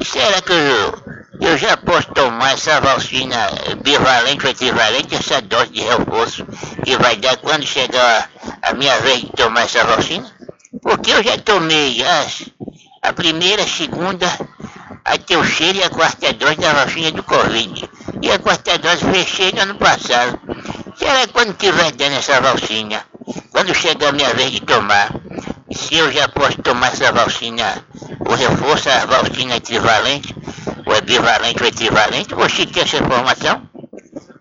Será 0.02 0.40
que 0.42 0.52
eu, 0.52 1.48
eu 1.48 1.56
já 1.56 1.76
posso 1.76 2.08
tomar 2.12 2.54
essa 2.54 2.80
vacina 2.80 3.36
bivalente 3.82 4.44
ou 4.44 4.50
equivalente, 4.50 5.14
essa 5.14 5.40
dose 5.40 5.70
de 5.70 5.80
reforço 5.80 6.44
que 6.84 6.96
vai 6.96 7.16
dar 7.16 7.36
quando 7.38 7.64
chegar 7.64 8.30
a 8.62 8.72
minha 8.74 8.98
vez 9.00 9.20
de 9.22 9.32
tomar 9.32 9.62
essa 9.62 9.84
vacina? 9.84 10.30
Porque 10.82 11.12
eu 11.12 11.22
já 11.22 11.38
tomei 11.38 12.02
as, 12.02 12.44
a 13.02 13.12
primeira, 13.12 13.62
a 13.62 13.68
segunda, 13.68 14.26
a 15.04 15.18
terceira 15.18 15.78
e 15.78 15.84
a 15.84 15.90
quarta 15.90 16.32
dose 16.32 16.56
da 16.56 16.72
vacina 16.72 17.10
do 17.12 17.22
Covid. 17.22 17.88
E 18.22 18.30
a 18.30 18.38
quarta 18.38 18.78
dose 18.78 19.04
fechei 19.04 19.50
no 19.52 19.62
ano 19.62 19.74
passado. 19.74 20.38
Será 20.96 21.26
que 21.26 21.32
quando 21.32 21.54
tiver 21.54 21.90
dando 21.92 22.14
essa 22.14 22.40
vacina, 22.40 23.04
quando 23.50 23.74
chegar 23.74 24.10
a 24.10 24.12
minha 24.12 24.32
vez 24.34 24.52
de 24.52 24.60
tomar, 24.60 25.10
se 25.72 25.96
eu 25.96 26.12
já 26.12 26.28
posso 26.28 26.62
tomar 26.62 26.92
essa 26.92 27.10
vacina, 27.10 27.84
o 28.20 28.34
reforço, 28.34 28.88
a 28.90 29.06
vacina 29.06 29.56
equivalente, 29.56 30.36
o 30.86 30.92
equivalente 30.94 31.62
ou 31.62 31.68
equivalente, 31.68 32.34
você 32.34 32.64
tem 32.64 32.84
essa 32.84 32.98
informação? 32.98 33.68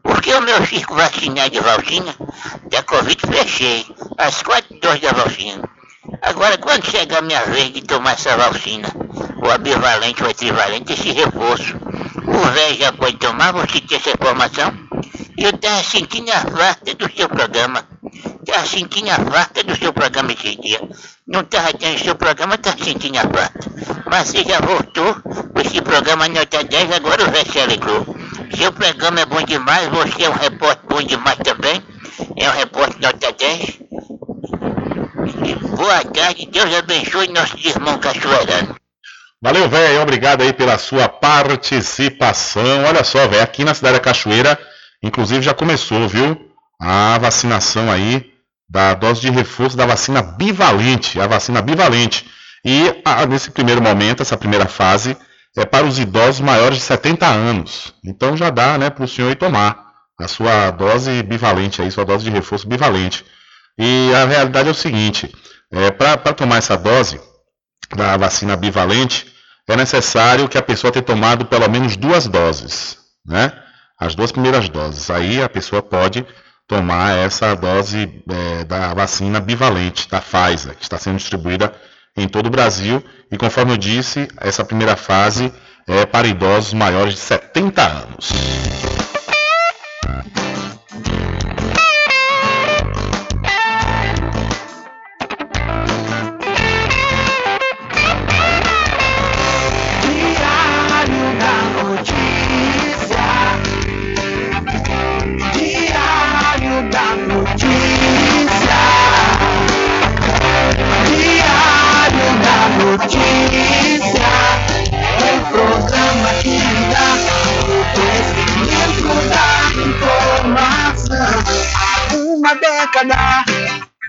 Porque 0.03 0.31
o 0.31 0.41
meu 0.41 0.63
ciclo 0.65 0.95
vacinal 0.95 1.49
de 1.49 1.59
vacina 1.59 2.15
da 2.69 2.83
Covid 2.83 3.17
fechei, 3.27 3.85
as 4.17 4.43
quatro 4.43 4.79
doses 4.79 5.01
da 5.01 5.11
vacina. 5.11 5.67
Agora, 6.21 6.57
quando 6.59 6.85
chegar 6.85 7.17
a 7.17 7.21
minha 7.21 7.43
vez 7.45 7.73
de 7.73 7.81
tomar 7.81 8.13
essa 8.13 8.37
vacina, 8.37 8.87
o 9.43 9.49
ambivalente 9.49 10.23
ou 10.23 10.29
equivalente, 10.29 10.93
esse 10.93 11.11
reforço, 11.13 11.80
o 12.37 12.51
velho 12.51 12.77
já 12.77 12.91
pode 12.93 13.17
tomar, 13.17 13.51
você 13.51 13.81
tem 13.81 13.97
essa 13.97 14.09
informação? 14.09 14.73
Eu 15.37 15.49
estava 15.49 15.83
sentindo 15.83 16.31
a 16.31 16.41
falta 16.41 16.93
do 16.95 17.11
seu 17.15 17.27
programa. 17.27 17.83
Estava 18.39 18.65
sentindo 18.65 19.09
a 19.09 19.15
falta 19.15 19.63
do 19.63 19.75
seu 19.75 19.93
programa 19.93 20.31
esse 20.31 20.55
dia. 20.55 20.79
Não 21.27 21.41
estava 21.41 21.73
tendo 21.73 21.99
seu 21.99 22.15
programa, 22.15 22.55
estava 22.55 22.83
sentindo 22.83 23.17
a 23.17 23.21
falta. 23.21 23.71
Mas 24.09 24.27
você 24.27 24.43
já 24.43 24.59
voltou 24.59 25.15
esse 25.63 25.81
programa 25.81 26.27
nota 26.27 26.63
10, 26.63 26.91
agora 26.91 27.23
o 27.23 27.31
velho 27.31 27.51
se 27.51 27.59
alegrou. 27.59 28.05
Seu 28.57 28.71
programa 28.73 29.21
é 29.21 29.25
bom 29.25 29.41
demais, 29.43 29.87
você 29.89 30.23
é 30.23 30.29
um 30.29 30.33
repórter 30.33 30.85
bom 30.89 31.01
demais 31.01 31.37
também. 31.37 31.81
É 32.37 32.49
um 32.49 32.53
repórter 32.53 33.01
nota 33.01 33.31
10. 33.31 33.79
Boa 35.77 36.03
tarde, 36.05 36.47
Deus 36.51 36.75
abençoe 36.75 37.27
nossos 37.29 37.63
irmãos 37.65 37.97
cachoeiranos. 37.97 38.80
Valeu, 39.43 39.67
velho. 39.67 40.03
Obrigado 40.03 40.43
aí 40.43 40.53
pela 40.53 40.77
sua 40.77 41.09
participação. 41.09 42.83
Olha 42.87 43.03
só, 43.03 43.27
velho, 43.27 43.41
aqui 43.41 43.63
na 43.63 43.73
cidade 43.73 43.95
da 43.95 43.99
Cachoeira, 43.99 44.59
inclusive 45.01 45.41
já 45.41 45.51
começou, 45.51 46.07
viu? 46.07 46.39
A 46.79 47.17
vacinação 47.17 47.91
aí 47.91 48.31
da 48.69 48.93
dose 48.93 49.19
de 49.19 49.31
reforço 49.31 49.75
da 49.75 49.85
vacina 49.87 50.21
bivalente, 50.21 51.19
a 51.19 51.25
vacina 51.25 51.59
bivalente. 51.59 52.29
E 52.63 53.01
a, 53.03 53.25
nesse 53.25 53.49
primeiro 53.49 53.81
momento, 53.81 54.21
essa 54.21 54.37
primeira 54.37 54.67
fase, 54.67 55.17
é 55.57 55.65
para 55.65 55.87
os 55.87 55.97
idosos 55.97 56.39
maiores 56.39 56.77
de 56.77 56.83
70 56.83 57.25
anos. 57.25 57.95
Então 58.05 58.37
já 58.37 58.51
dá 58.51 58.77
né, 58.77 58.91
para 58.91 59.03
o 59.03 59.07
senhor 59.07 59.31
ir 59.31 59.35
tomar 59.35 59.91
a 60.19 60.27
sua 60.27 60.69
dose 60.69 61.23
bivalente, 61.23 61.81
aí, 61.81 61.89
sua 61.89 62.05
dose 62.05 62.23
de 62.23 62.29
reforço 62.29 62.67
bivalente. 62.67 63.25
E 63.75 64.13
a 64.13 64.25
realidade 64.25 64.67
é 64.67 64.71
o 64.71 64.75
seguinte: 64.75 65.33
é, 65.71 65.89
para 65.89 66.31
tomar 66.31 66.57
essa 66.57 66.77
dose 66.77 67.19
da 67.95 68.15
vacina 68.17 68.55
bivalente, 68.55 69.30
é 69.67 69.75
necessário 69.75 70.49
que 70.49 70.57
a 70.57 70.61
pessoa 70.61 70.91
tenha 70.91 71.03
tomado 71.03 71.45
pelo 71.45 71.69
menos 71.69 71.95
duas 71.95 72.27
doses, 72.27 72.97
né? 73.25 73.53
As 73.99 74.15
duas 74.15 74.31
primeiras 74.31 74.67
doses. 74.67 75.09
Aí 75.09 75.41
a 75.41 75.47
pessoa 75.47 75.81
pode 75.81 76.25
tomar 76.67 77.17
essa 77.17 77.55
dose 77.55 78.23
é, 78.29 78.63
da 78.63 78.93
vacina 78.93 79.39
bivalente 79.39 80.09
da 80.09 80.21
Pfizer, 80.21 80.75
que 80.75 80.83
está 80.83 80.97
sendo 80.97 81.17
distribuída 81.17 81.73
em 82.15 82.27
todo 82.27 82.47
o 82.47 82.49
Brasil. 82.49 83.03
E 83.31 83.37
conforme 83.37 83.73
eu 83.73 83.77
disse, 83.77 84.27
essa 84.37 84.63
primeira 84.63 84.95
fase 84.95 85.53
é 85.87 86.05
para 86.05 86.27
idosos 86.27 86.73
maiores 86.73 87.13
de 87.13 87.19
70 87.19 87.81
anos. 87.81 88.31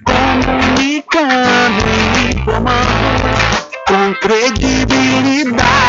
Comunicando 0.05 1.83
e 2.19 2.35
informando 2.35 3.23
com 3.87 4.15
credibilidade, 4.21 5.82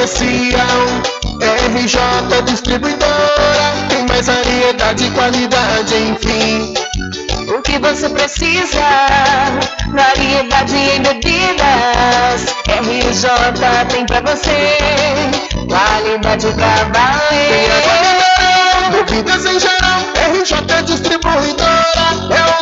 especial. 0.00 0.86
RJ 1.74 2.42
Distribuidora, 2.46 3.72
tem 3.88 4.06
mais 4.06 4.26
variedade 4.26 5.04
e 5.04 5.10
qualidade, 5.10 5.94
enfim. 5.96 6.74
O 7.48 7.62
que 7.62 7.78
você 7.78 8.08
precisa? 8.08 8.80
Variedade 9.92 10.76
em 10.76 11.02
bebidas. 11.02 12.54
RJ 12.66 13.28
tem 13.90 14.06
pra 14.06 14.20
você. 14.20 14.78
Qualidade 15.68 16.46
pra 16.52 16.74
valer. 16.92 17.68
bebidas 18.92 19.44
em 19.46 19.58
geral, 19.58 20.00
RJ 20.32 20.82
Distribuidora 20.84 22.02
é 22.30 22.60
o 22.60 22.61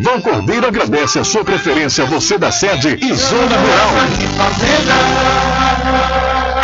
Vão 0.00 0.20
Cordeiro 0.20 0.66
agradece 0.66 1.18
a 1.18 1.24
sua 1.24 1.44
preferência, 1.44 2.04
você 2.04 2.38
da 2.38 2.50
sede 2.50 2.98
e 3.02 3.14
Zona 3.14 3.56
Rural. 3.56 3.90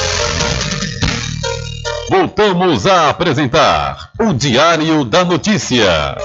Voltamos 2.08 2.86
a 2.86 3.10
apresentar 3.10 4.10
o 4.18 4.32
Diário 4.32 5.04
da 5.04 5.22
Notícia. 5.22 6.16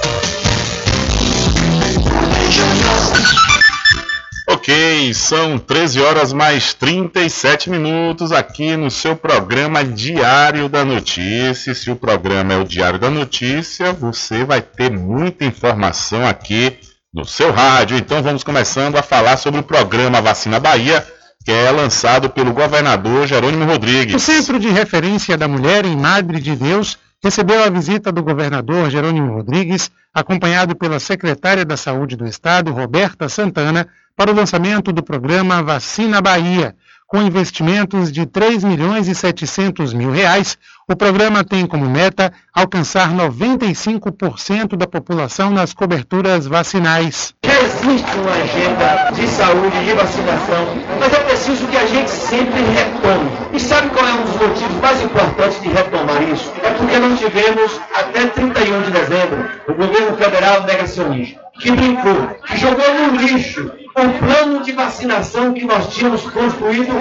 Ok, 4.48 5.12
são 5.12 5.58
13 5.58 6.00
horas 6.00 6.32
mais 6.32 6.72
37 6.72 7.68
minutos 7.68 8.32
aqui 8.32 8.74
no 8.76 8.90
seu 8.90 9.14
programa 9.14 9.84
Diário 9.84 10.68
da 10.68 10.84
Notícia. 10.84 11.74
Se 11.74 11.90
o 11.90 11.96
programa 11.96 12.54
é 12.54 12.56
o 12.56 12.64
Diário 12.64 12.98
da 12.98 13.10
Notícia, 13.10 13.92
você 13.92 14.44
vai 14.44 14.62
ter 14.62 14.90
muita 14.90 15.44
informação 15.44 16.26
aqui 16.26 16.78
no 17.12 17.24
seu 17.26 17.52
rádio. 17.52 17.98
Então 17.98 18.22
vamos 18.22 18.42
começando 18.42 18.96
a 18.96 19.02
falar 19.02 19.36
sobre 19.36 19.60
o 19.60 19.64
programa 19.64 20.22
Vacina 20.22 20.58
Bahia 20.58 21.06
que 21.46 21.52
é 21.52 21.70
lançado 21.70 22.28
pelo 22.28 22.52
governador 22.52 23.24
Jerônimo 23.24 23.64
Rodrigues. 23.64 24.16
O 24.16 24.18
Centro 24.18 24.58
de 24.58 24.68
Referência 24.68 25.38
da 25.38 25.46
Mulher 25.46 25.84
em 25.84 25.96
Madre 25.96 26.40
de 26.40 26.56
Deus 26.56 26.98
recebeu 27.22 27.62
a 27.62 27.70
visita 27.70 28.10
do 28.10 28.20
governador 28.20 28.90
Jerônimo 28.90 29.32
Rodrigues, 29.32 29.88
acompanhado 30.12 30.74
pela 30.74 30.98
secretária 30.98 31.64
da 31.64 31.76
Saúde 31.76 32.16
do 32.16 32.26
Estado, 32.26 32.72
Roberta 32.72 33.28
Santana, 33.28 33.86
para 34.16 34.32
o 34.32 34.34
lançamento 34.34 34.90
do 34.90 35.04
programa 35.04 35.62
Vacina 35.62 36.20
Bahia. 36.20 36.74
Com 37.08 37.22
investimentos 37.22 38.10
de 38.10 38.26
3 38.26 38.64
milhões 38.64 39.06
e 39.06 39.14
700 39.14 39.94
mil 39.94 40.10
reais, 40.10 40.58
o 40.88 40.96
programa 40.96 41.44
tem 41.44 41.64
como 41.64 41.88
meta 41.88 42.32
alcançar 42.52 43.14
95% 43.14 44.76
da 44.76 44.88
população 44.88 45.50
nas 45.50 45.72
coberturas 45.72 46.48
vacinais. 46.48 47.32
Existe 47.44 48.10
uma 48.18 48.32
agenda 48.32 49.12
de 49.12 49.28
saúde, 49.28 49.84
de 49.84 49.92
vacinação, 49.92 50.66
mas 50.98 51.12
é 51.12 51.20
preciso 51.20 51.68
que 51.68 51.76
a 51.76 51.86
gente 51.86 52.10
sempre 52.10 52.60
retome. 52.62 53.30
E 53.52 53.60
sabe 53.60 53.88
qual 53.90 54.04
é 54.04 54.12
um 54.12 54.24
dos 54.24 54.36
motivos 54.36 54.80
mais 54.80 55.00
importantes 55.00 55.62
de 55.62 55.68
retomar 55.68 56.20
isso? 56.24 56.52
É 56.64 56.70
porque 56.72 56.98
nós 56.98 57.20
tivemos, 57.20 57.80
até 57.94 58.26
31 58.26 58.82
de 58.82 58.90
dezembro, 58.90 59.48
o 59.68 59.74
governo 59.74 60.16
federal 60.16 60.64
negacionista, 60.64 61.40
que 61.60 61.70
brincou, 61.70 62.36
que 62.48 62.56
jogou 62.56 62.94
no 62.94 63.16
lixo 63.16 63.85
o 63.96 64.18
plano 64.18 64.62
de 64.62 64.72
vacinação 64.72 65.54
que 65.54 65.64
nós 65.64 65.88
tínhamos 65.88 66.20
construído 66.22 66.92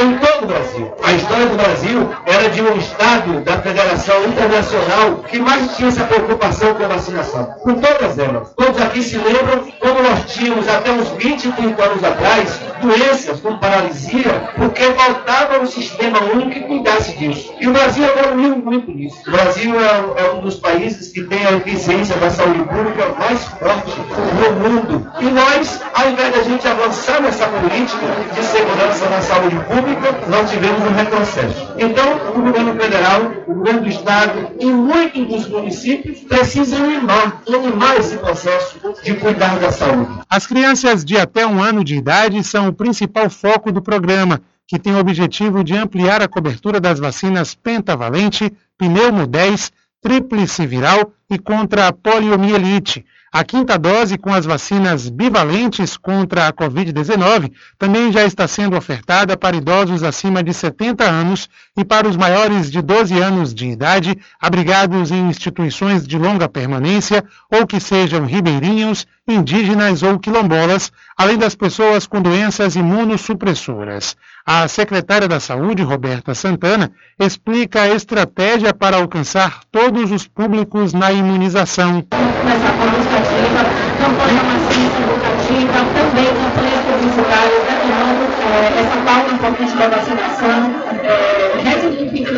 em 0.00 0.18
todo 0.18 0.42
o 0.42 0.46
Brasil. 0.46 0.92
A 1.00 1.12
história 1.12 1.46
do 1.46 1.56
Brasil 1.56 2.10
era 2.26 2.50
de 2.50 2.60
um 2.60 2.76
Estado 2.76 3.40
da 3.42 3.58
Federação 3.58 4.24
Internacional 4.24 5.16
que 5.28 5.38
mais 5.38 5.76
tinha 5.76 5.88
essa 5.88 6.04
preocupação 6.04 6.74
com 6.74 6.84
a 6.84 6.88
vacinação. 6.88 7.44
Com 7.62 7.74
todas 7.74 8.18
elas. 8.18 8.52
Todos 8.56 8.80
aqui 8.82 9.02
se 9.04 9.18
lembram 9.18 9.70
como 9.78 10.02
nós 10.02 10.32
tínhamos 10.32 10.66
até 10.66 10.90
uns 10.90 11.10
20, 11.10 11.52
30 11.52 11.84
anos 11.84 12.04
atrás 12.04 12.60
doenças 12.82 13.40
como 13.40 13.58
paralisia, 13.58 14.50
porque 14.56 14.82
faltava 14.92 15.60
um 15.60 15.66
sistema 15.66 16.20
único 16.24 16.50
que 16.50 16.60
cuidasse 16.60 17.16
disso. 17.16 17.54
E 17.60 17.68
o 17.68 17.72
Brasil 17.72 18.04
evoluiu 18.04 18.56
muito 18.56 18.90
nisso. 18.90 19.16
O 19.26 19.30
Brasil 19.30 19.72
é, 19.78 20.24
é 20.24 20.32
um 20.32 20.40
dos 20.40 20.56
países 20.56 21.12
que 21.12 21.22
tem 21.22 21.46
a 21.46 21.52
eficiência 21.52 22.16
da 22.16 22.30
saúde 22.30 22.64
pública 22.64 23.14
mais 23.18 23.44
forte 23.44 23.92
no 24.40 24.68
mundo. 24.68 25.12
E 25.20 25.24
nós, 25.26 25.80
ao 25.94 26.10
invés 26.10 26.31
da 26.32 26.42
gente 26.42 26.66
avançar 26.66 27.20
nessa 27.20 27.46
política 27.46 28.06
de 28.34 28.42
segurança 28.42 29.08
na 29.10 29.20
saúde 29.20 29.56
pública, 29.56 30.26
nós 30.28 30.50
tivemos 30.50 30.80
um 30.80 30.94
retrocesso. 30.94 31.74
Então, 31.78 32.30
o 32.34 32.40
governo 32.40 32.74
federal, 32.80 33.32
o 33.46 33.54
governo 33.54 33.82
do 33.82 33.88
estado 33.88 34.50
e 34.58 34.66
muitos 34.66 35.26
dos 35.26 35.48
municípios 35.48 36.20
precisam 36.20 36.84
animar, 36.84 37.42
animar 37.46 37.98
esse 37.98 38.16
processo 38.16 38.80
de 39.04 39.14
cuidar 39.14 39.58
da 39.58 39.70
saúde. 39.70 40.22
As 40.28 40.46
crianças 40.46 41.04
de 41.04 41.18
até 41.18 41.46
um 41.46 41.62
ano 41.62 41.84
de 41.84 41.96
idade 41.96 42.42
são 42.42 42.68
o 42.68 42.72
principal 42.72 43.28
foco 43.28 43.70
do 43.70 43.82
programa, 43.82 44.40
que 44.66 44.78
tem 44.78 44.94
o 44.94 44.98
objetivo 44.98 45.62
de 45.62 45.76
ampliar 45.76 46.22
a 46.22 46.28
cobertura 46.28 46.80
das 46.80 46.98
vacinas 46.98 47.54
pentavalente, 47.54 48.50
pneumo 48.78 49.26
10, 49.26 49.70
tríplice 50.00 50.66
viral 50.66 51.12
e 51.30 51.38
contra 51.38 51.88
a 51.88 51.92
poliomielite. 51.92 53.04
A 53.34 53.42
quinta 53.44 53.78
dose 53.78 54.18
com 54.18 54.30
as 54.30 54.44
vacinas 54.44 55.08
bivalentes 55.08 55.96
contra 55.96 56.48
a 56.48 56.52
Covid-19 56.52 57.50
também 57.78 58.12
já 58.12 58.26
está 58.26 58.46
sendo 58.46 58.76
ofertada 58.76 59.38
para 59.38 59.56
idosos 59.56 60.02
acima 60.02 60.42
de 60.42 60.52
70 60.52 61.02
anos 61.02 61.48
e 61.74 61.82
para 61.82 62.06
os 62.06 62.14
maiores 62.14 62.70
de 62.70 62.82
12 62.82 63.18
anos 63.18 63.54
de 63.54 63.68
idade, 63.68 64.18
abrigados 64.38 65.10
em 65.10 65.30
instituições 65.30 66.06
de 66.06 66.18
longa 66.18 66.46
permanência 66.46 67.24
ou 67.50 67.66
que 67.66 67.80
sejam 67.80 68.26
ribeirinhos, 68.26 69.06
indígenas 69.26 70.02
ou 70.02 70.18
quilombolas, 70.18 70.92
além 71.16 71.38
das 71.38 71.54
pessoas 71.54 72.06
com 72.06 72.20
doenças 72.20 72.76
imunossupressoras. 72.76 74.14
A 74.44 74.66
secretária 74.66 75.28
da 75.28 75.38
Saúde, 75.38 75.84
Roberta 75.84 76.34
Santana, 76.34 76.90
explica 77.18 77.82
a 77.82 77.88
estratégia 77.94 78.74
para 78.74 78.96
alcançar 78.96 79.60
todos 79.70 80.10
os 80.10 80.26
públicos 80.26 80.92
na 80.92 81.12
imunização. 81.12 82.02
Com 82.10 82.16
a 82.16 82.54
educativa, 82.98 83.62
campanha 83.98 84.42
maciça 84.42 84.98
educativa, 84.98 85.78
também 85.94 86.26
campanhas 86.26 86.82
publicitárias, 86.86 87.62
retomando 87.68 88.22
é, 88.42 88.80
essa 88.80 88.96
pauta 89.04 89.32
importante 89.32 89.76
da 89.76 89.88
vacinação, 89.88 91.01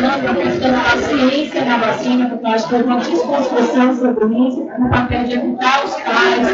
ressignificando 0.05 0.29
a 0.29 0.35
questão 0.35 0.71
da 0.71 1.07
ciência 1.07 1.65
na 1.65 1.77
vacina, 1.77 2.29
porque 2.29 2.45
eu 2.45 2.51
acho 2.51 2.75
uma 2.75 2.99
desconstrução 2.99 3.95
sobre 3.95 4.25
isso, 4.47 4.67
no 4.79 4.89
papel 4.89 5.23
de 5.23 5.33
educar 5.33 5.85
os 5.85 5.95
pais 5.95 6.47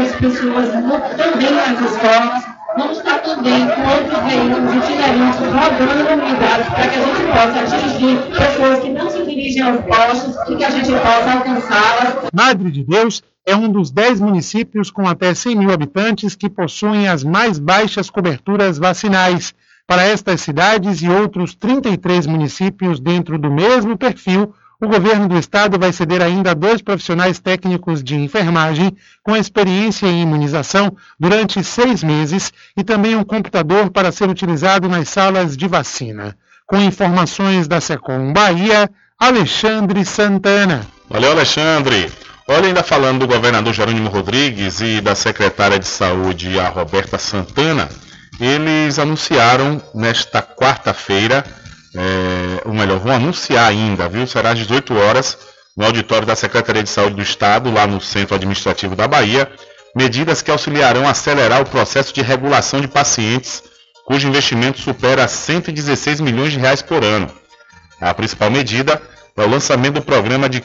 as 0.00 0.16
pessoas 0.16 0.68
também 0.70 1.52
nas 1.52 1.80
escolas, 1.80 2.58
Vamos 2.76 2.98
estar 2.98 3.18
também 3.22 3.66
com 3.66 3.80
outros 3.80 4.22
veículos 4.22 4.74
itinerantes 4.74 5.40
rodando 5.40 6.22
unidades 6.22 6.68
para 6.68 6.88
que 6.88 6.96
a 6.96 7.06
gente 7.06 7.22
possa 7.32 7.76
atingir 7.76 8.18
pessoas 8.36 8.78
que 8.78 8.88
não 8.90 9.10
se 9.10 9.24
dirigem 9.24 9.62
aos 9.62 9.80
postos 9.80 10.36
e 10.48 10.54
que 10.54 10.64
a 10.64 10.70
gente 10.70 10.90
possa 10.92 11.32
alcançá-las. 11.32 12.30
Madre 12.32 12.70
de 12.70 12.84
Deus 12.84 13.22
é 13.44 13.56
um 13.56 13.68
dos 13.68 13.90
10 13.90 14.20
municípios 14.20 14.92
com 14.92 15.08
até 15.08 15.34
100 15.34 15.56
mil 15.56 15.72
habitantes 15.72 16.36
que 16.36 16.48
possuem 16.48 17.08
as 17.08 17.24
mais 17.24 17.58
baixas 17.58 18.10
coberturas 18.10 18.78
vacinais. 18.78 19.54
Para 19.88 20.02
estas 20.02 20.42
cidades 20.42 21.00
e 21.00 21.08
outros 21.08 21.54
33 21.54 22.26
municípios 22.26 23.00
dentro 23.00 23.38
do 23.38 23.50
mesmo 23.50 23.96
perfil, 23.96 24.54
o 24.78 24.86
governo 24.86 25.26
do 25.26 25.38
estado 25.38 25.78
vai 25.78 25.90
ceder 25.94 26.20
ainda 26.20 26.54
dois 26.54 26.82
profissionais 26.82 27.38
técnicos 27.38 28.04
de 28.04 28.14
enfermagem 28.14 28.94
com 29.22 29.34
experiência 29.34 30.06
em 30.06 30.20
imunização 30.20 30.94
durante 31.18 31.64
seis 31.64 32.04
meses 32.04 32.52
e 32.76 32.84
também 32.84 33.16
um 33.16 33.24
computador 33.24 33.88
para 33.88 34.12
ser 34.12 34.28
utilizado 34.28 34.90
nas 34.90 35.08
salas 35.08 35.56
de 35.56 35.66
vacina. 35.66 36.36
Com 36.66 36.76
informações 36.76 37.66
da 37.66 37.80
Secom 37.80 38.30
Bahia, 38.30 38.90
Alexandre 39.18 40.04
Santana. 40.04 40.86
Valeu, 41.08 41.32
Alexandre. 41.32 42.12
Olha, 42.46 42.66
ainda 42.66 42.82
falando 42.82 43.20
do 43.20 43.26
governador 43.26 43.72
Jerônimo 43.72 44.10
Rodrigues 44.10 44.82
e 44.82 45.00
da 45.00 45.14
secretária 45.14 45.78
de 45.78 45.86
saúde, 45.86 46.60
a 46.60 46.68
Roberta 46.68 47.16
Santana, 47.16 47.88
eles 48.40 48.98
anunciaram 48.98 49.82
nesta 49.94 50.42
quarta-feira 50.42 51.44
é, 51.94 52.62
ou 52.64 52.74
melhor, 52.74 52.98
vão 52.98 53.12
anunciar 53.12 53.68
ainda, 53.68 54.08
viu? 54.08 54.26
Será 54.26 54.50
às 54.50 54.58
18 54.58 54.96
horas 54.96 55.38
no 55.76 55.84
auditório 55.84 56.26
da 56.26 56.36
Secretaria 56.36 56.82
de 56.82 56.90
Saúde 56.90 57.16
do 57.16 57.22
Estado, 57.22 57.70
lá 57.70 57.86
no 57.86 58.00
Centro 58.00 58.34
Administrativo 58.34 58.94
da 58.94 59.08
Bahia, 59.08 59.50
medidas 59.94 60.42
que 60.42 60.50
auxiliarão 60.50 61.06
a 61.06 61.12
acelerar 61.12 61.60
o 61.62 61.66
processo 61.66 62.12
de 62.12 62.20
regulação 62.20 62.80
de 62.80 62.88
pacientes 62.88 63.62
cujo 64.04 64.28
investimento 64.28 64.80
supera 64.80 65.28
116 65.28 66.20
milhões 66.20 66.52
de 66.52 66.58
reais 66.58 66.80
por 66.80 67.04
ano. 67.04 67.30
A 68.00 68.14
principal 68.14 68.50
medida 68.50 69.00
é 69.36 69.42
o 69.42 69.48
lançamento 69.48 69.94
do 69.94 70.02
programa 70.02 70.48
de 70.48 70.62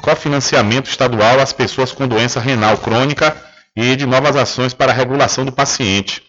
cofinanciamento 0.00 0.88
estadual 0.88 1.40
às 1.40 1.52
pessoas 1.52 1.92
com 1.92 2.06
doença 2.06 2.38
renal 2.40 2.78
crônica 2.78 3.36
e 3.74 3.96
de 3.96 4.06
novas 4.06 4.36
ações 4.36 4.72
para 4.72 4.92
a 4.92 4.94
regulação 4.94 5.44
do 5.44 5.52
paciente. 5.52 6.22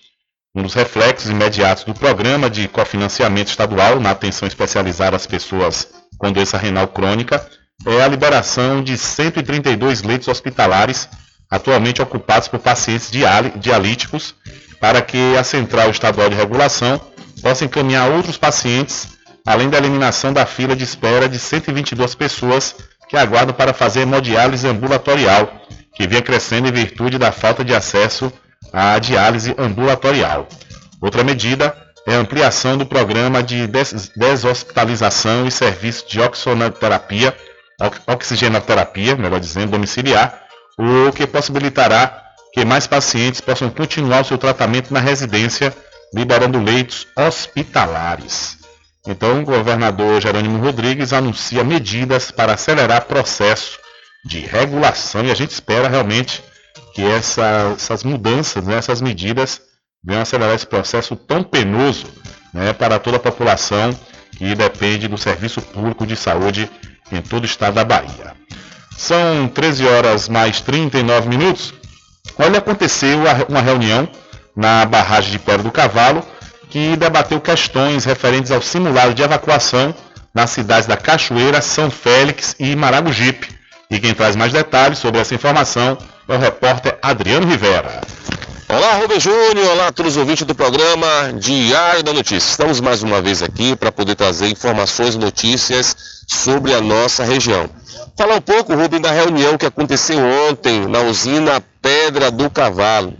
Um 0.57 0.63
dos 0.63 0.73
reflexos 0.73 1.29
imediatos 1.29 1.84
do 1.84 1.93
programa 1.93 2.49
de 2.49 2.67
cofinanciamento 2.67 3.51
estadual 3.51 3.99
na 3.99 4.09
atenção 4.09 4.47
especializada 4.47 5.15
às 5.15 5.27
pessoas 5.27 5.88
com 6.17 6.31
doença 6.31 6.57
renal 6.57 6.88
crônica 6.88 7.47
é 7.85 8.01
a 8.01 8.07
liberação 8.07 8.84
de 8.84 8.97
132 8.97 10.01
leitos 10.01 10.27
hospitalares 10.27 11.07
atualmente 11.47 12.01
ocupados 12.01 12.47
por 12.47 12.59
pacientes 12.59 13.11
dialíticos 13.55 14.34
para 14.79 14.99
que 14.99 15.38
a 15.38 15.43
Central 15.43 15.91
Estadual 15.91 16.27
de 16.27 16.35
Regulação 16.35 16.99
possa 17.39 17.63
encaminhar 17.63 18.09
outros 18.09 18.35
pacientes, 18.35 19.09
além 19.45 19.69
da 19.69 19.77
eliminação 19.77 20.34
da 20.34 20.47
fila 20.47 20.75
de 20.75 20.84
espera 20.84 21.29
de 21.29 21.38
122 21.38 22.15
pessoas 22.15 22.73
que 23.07 23.15
aguardam 23.15 23.53
para 23.53 23.75
fazer 23.75 24.01
hemodiálise 24.01 24.67
ambulatorial, 24.67 25.67
que 25.93 26.07
vinha 26.07 26.23
crescendo 26.23 26.67
em 26.67 26.71
virtude 26.71 27.19
da 27.19 27.31
falta 27.31 27.63
de 27.63 27.75
acesso 27.75 28.34
à 28.71 28.99
diálise 28.99 29.55
ambulatorial. 29.57 30.47
Outra 31.01 31.23
medida 31.23 31.75
é 32.07 32.15
a 32.15 32.19
ampliação 32.19 32.77
do 32.77 32.85
programa 32.85 33.43
de 33.43 33.67
deshospitalização 34.15 35.45
e 35.45 35.51
serviço 35.51 36.07
de 36.07 36.21
oxigenoterapia, 36.21 37.35
oxigenoterapia, 38.07 39.15
melhor 39.15 39.39
dizendo, 39.39 39.71
domiciliar, 39.71 40.41
o 40.77 41.11
que 41.11 41.27
possibilitará 41.27 42.23
que 42.53 42.63
mais 42.63 42.88
pacientes 42.88 43.41
possam 43.41 43.69
continuar 43.69 44.21
o 44.21 44.25
seu 44.25 44.38
tratamento 44.38 44.93
na 44.93 44.99
residência, 44.99 45.75
liberando 46.13 46.59
leitos 46.59 47.05
hospitalares. 47.15 48.57
Então, 49.05 49.41
o 49.41 49.45
governador 49.45 50.21
Jerônimo 50.21 50.63
Rodrigues 50.63 51.13
anuncia 51.13 51.63
medidas 51.63 52.31
para 52.31 52.53
acelerar 52.53 53.03
o 53.03 53.05
processo 53.05 53.79
de 54.25 54.39
regulação 54.39 55.23
e 55.23 55.31
a 55.31 55.35
gente 55.35 55.51
espera 55.51 55.88
realmente 55.88 56.43
que 56.93 57.03
essa, 57.03 57.73
essas 57.75 58.03
mudanças, 58.03 58.65
né, 58.65 58.75
essas 58.75 59.01
medidas 59.01 59.61
venham 60.03 60.21
acelerar 60.21 60.55
esse 60.55 60.65
processo 60.65 61.15
tão 61.15 61.43
penoso 61.43 62.05
né, 62.53 62.73
para 62.73 62.99
toda 62.99 63.17
a 63.17 63.19
população 63.19 63.97
que 64.37 64.55
depende 64.55 65.07
do 65.07 65.17
serviço 65.17 65.61
público 65.61 66.05
de 66.05 66.15
saúde 66.15 66.69
em 67.11 67.21
todo 67.21 67.43
o 67.43 67.45
estado 67.45 67.75
da 67.75 67.83
Bahia. 67.83 68.35
São 68.95 69.47
13 69.47 69.85
horas 69.85 70.29
mais 70.29 70.61
39 70.61 71.29
minutos. 71.29 71.73
Olha, 72.37 72.59
aconteceu 72.59 73.19
uma 73.47 73.61
reunião 73.61 74.07
na 74.55 74.85
barragem 74.85 75.31
de 75.31 75.39
Pedra 75.39 75.63
do 75.63 75.71
Cavalo 75.71 76.23
que 76.69 76.95
debateu 76.97 77.39
questões 77.39 78.05
referentes 78.05 78.51
ao 78.51 78.61
simulado 78.61 79.13
de 79.13 79.21
evacuação 79.21 79.95
nas 80.33 80.49
cidades 80.49 80.87
da 80.87 80.97
Cachoeira, 80.97 81.61
São 81.61 81.89
Félix 81.89 82.55
e 82.59 82.75
Maragogipe. 82.75 83.49
E 83.89 83.99
quem 83.99 84.13
traz 84.13 84.35
mais 84.35 84.51
detalhes 84.51 84.99
sobre 84.99 85.21
essa 85.21 85.33
informação 85.33 85.97
é 86.27 86.35
o 86.35 86.39
repórter 86.39 86.97
Adriano 87.01 87.47
Rivera. 87.47 88.01
Olá, 88.67 88.95
Rubem 88.95 89.19
Júnior, 89.19 89.71
olá 89.71 89.87
a 89.87 89.91
todos 89.93 90.13
os 90.13 90.17
ouvintes 90.17 90.45
do 90.45 90.53
programa 90.53 91.07
Diário 91.39 92.03
da 92.03 92.11
Notícia. 92.11 92.49
Estamos 92.49 92.81
mais 92.81 93.01
uma 93.01 93.21
vez 93.21 93.41
aqui 93.41 93.77
para 93.77 93.93
poder 93.93 94.15
trazer 94.15 94.49
informações 94.49 95.15
e 95.15 95.17
notícias 95.17 95.95
sobre 96.27 96.73
a 96.73 96.81
nossa 96.81 97.23
região. 97.23 97.69
Falar 98.17 98.35
um 98.35 98.41
pouco, 98.41 98.75
Rubem, 98.75 98.99
da 98.99 99.11
reunião 99.11 99.57
que 99.57 99.65
aconteceu 99.65 100.19
ontem 100.49 100.85
na 100.85 100.99
usina 101.01 101.63
Pedra 101.81 102.29
do 102.29 102.49
Cavalo. 102.49 103.13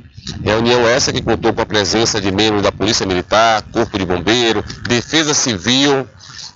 Reunião 0.44 0.86
essa 0.86 1.14
que 1.14 1.22
contou 1.22 1.54
com 1.54 1.62
a 1.62 1.66
presença 1.66 2.20
de 2.20 2.30
membros 2.30 2.62
da 2.62 2.72
Polícia 2.72 3.06
Militar, 3.06 3.64
Corpo 3.72 3.98
de 3.98 4.06
Bombeiro, 4.06 4.62
Defesa 4.86 5.34
Civil, 5.34 6.06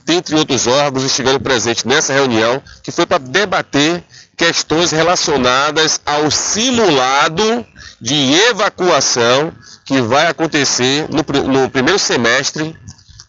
dentre 0.05 0.35
outros 0.35 0.67
órgãos, 0.67 1.03
estiveram 1.03 1.39
presentes 1.39 1.83
nessa 1.83 2.13
reunião, 2.13 2.61
que 2.83 2.91
foi 2.91 3.05
para 3.05 3.17
debater 3.17 4.03
questões 4.35 4.91
relacionadas 4.91 5.99
ao 6.05 6.31
simulado 6.31 7.65
de 7.99 8.33
evacuação 8.49 9.53
que 9.85 10.01
vai 10.01 10.27
acontecer 10.27 11.07
no, 11.09 11.23
no 11.43 11.69
primeiro 11.69 11.99
semestre 11.99 12.75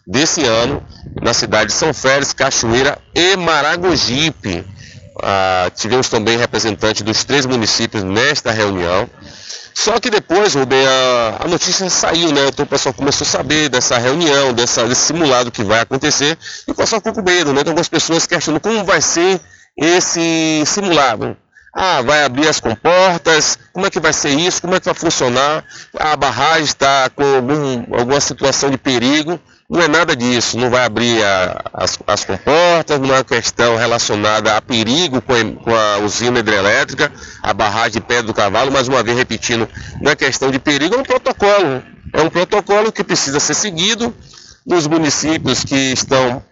desse 0.06 0.44
ano 0.44 0.82
na 1.20 1.34
cidade 1.34 1.66
de 1.66 1.72
São 1.74 1.92
Félix, 1.92 2.32
Cachoeira 2.32 2.98
e 3.14 3.36
Maragogipe. 3.36 4.64
Ah, 5.22 5.70
tivemos 5.74 6.08
também 6.08 6.38
representantes 6.38 7.02
dos 7.02 7.24
três 7.24 7.44
municípios 7.46 8.02
nesta 8.02 8.50
reunião. 8.50 9.08
Só 9.74 9.98
que 9.98 10.10
depois, 10.10 10.54
Rubem, 10.54 10.86
a, 10.86 11.44
a, 11.44 11.48
notícia 11.48 11.88
saiu, 11.88 12.32
né? 12.32 12.48
Então 12.48 12.64
o 12.64 12.68
pessoal 12.68 12.94
começou 12.94 13.26
a 13.26 13.30
saber 13.30 13.68
dessa 13.68 13.98
reunião, 13.98 14.52
dessa, 14.52 14.86
desse 14.86 15.06
simulado 15.06 15.50
que 15.50 15.62
vai 15.62 15.80
acontecer, 15.80 16.38
e 16.66 16.70
o 16.70 16.74
pessoal 16.74 17.00
ficou 17.00 17.14
com 17.14 17.22
medo, 17.22 17.52
né? 17.52 17.62
Tem 17.62 17.70
algumas 17.70 17.88
pessoas 17.88 18.26
questionando 18.26 18.60
como 18.60 18.84
vai 18.84 19.00
ser 19.00 19.40
esse 19.76 20.62
simulado. 20.66 21.36
Ah, 21.74 22.02
vai 22.02 22.22
abrir 22.22 22.46
as 22.48 22.60
comportas, 22.60 23.58
como 23.72 23.86
é 23.86 23.90
que 23.90 23.98
vai 23.98 24.12
ser 24.12 24.30
isso, 24.30 24.60
como 24.60 24.74
é 24.74 24.80
que 24.80 24.84
vai 24.84 24.94
funcionar, 24.94 25.64
a 25.98 26.14
barragem 26.16 26.64
está 26.64 27.08
com 27.08 27.24
algum, 27.24 27.96
alguma 27.98 28.20
situação 28.20 28.70
de 28.70 28.76
perigo. 28.76 29.40
Não 29.72 29.80
é 29.80 29.88
nada 29.88 30.14
disso, 30.14 30.58
não 30.58 30.68
vai 30.68 30.84
abrir 30.84 31.24
a, 31.24 31.62
as, 31.72 31.98
as 32.06 32.24
comportas, 32.26 33.00
não 33.00 33.08
é 33.08 33.16
uma 33.16 33.24
questão 33.24 33.74
relacionada 33.74 34.54
a 34.54 34.60
perigo 34.60 35.22
com 35.22 35.32
a, 35.32 35.64
com 35.64 35.74
a 35.74 35.96
usina 36.04 36.40
hidrelétrica, 36.40 37.10
a 37.42 37.54
barragem 37.54 37.92
de 37.92 38.00
Pedra 38.02 38.24
do 38.24 38.34
Cavalo, 38.34 38.70
mais 38.70 38.86
uma 38.86 39.02
vez 39.02 39.16
repetindo, 39.16 39.66
não 39.98 40.12
é 40.12 40.14
questão 40.14 40.50
de 40.50 40.58
perigo, 40.58 40.94
é 40.94 40.98
um 40.98 41.02
protocolo. 41.02 41.82
É 42.12 42.20
um 42.20 42.28
protocolo 42.28 42.92
que 42.92 43.02
precisa 43.02 43.40
ser 43.40 43.54
seguido 43.54 44.14
nos 44.66 44.86
municípios 44.86 45.64
que 45.64 45.74
estão 45.74 46.44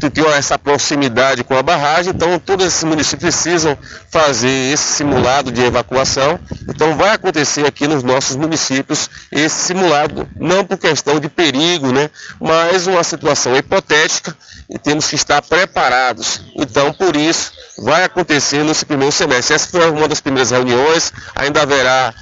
que 0.00 0.10
tem 0.10 0.24
essa 0.26 0.58
proximidade 0.58 1.42
com 1.42 1.56
a 1.56 1.62
barragem, 1.62 2.12
então 2.14 2.38
todos 2.38 2.66
esses 2.66 2.84
municípios 2.84 3.34
precisam 3.34 3.76
fazer 4.10 4.72
esse 4.72 4.84
simulado 4.96 5.50
de 5.50 5.62
evacuação. 5.62 6.38
Então 6.68 6.96
vai 6.96 7.10
acontecer 7.10 7.66
aqui 7.66 7.88
nos 7.88 8.02
nossos 8.02 8.36
municípios 8.36 9.08
esse 9.32 9.56
simulado, 9.66 10.28
não 10.36 10.64
por 10.64 10.78
questão 10.78 11.18
de 11.18 11.28
perigo, 11.28 11.92
né, 11.92 12.10
mas 12.40 12.86
uma 12.86 13.02
situação 13.02 13.56
hipotética 13.56 14.36
e 14.70 14.78
temos 14.78 15.08
que 15.08 15.16
estar 15.16 15.42
preparados. 15.42 16.42
Então 16.54 16.92
por 16.92 17.16
isso 17.16 17.52
vai 17.78 18.04
acontecer 18.04 18.62
nesse 18.64 18.84
primeiro 18.84 19.12
semestre. 19.12 19.54
Essa 19.54 19.68
foi 19.68 19.90
uma 19.90 20.06
das 20.08 20.20
primeiras 20.20 20.50
reuniões, 20.50 21.12
ainda 21.34 21.62
haverá 21.62 22.14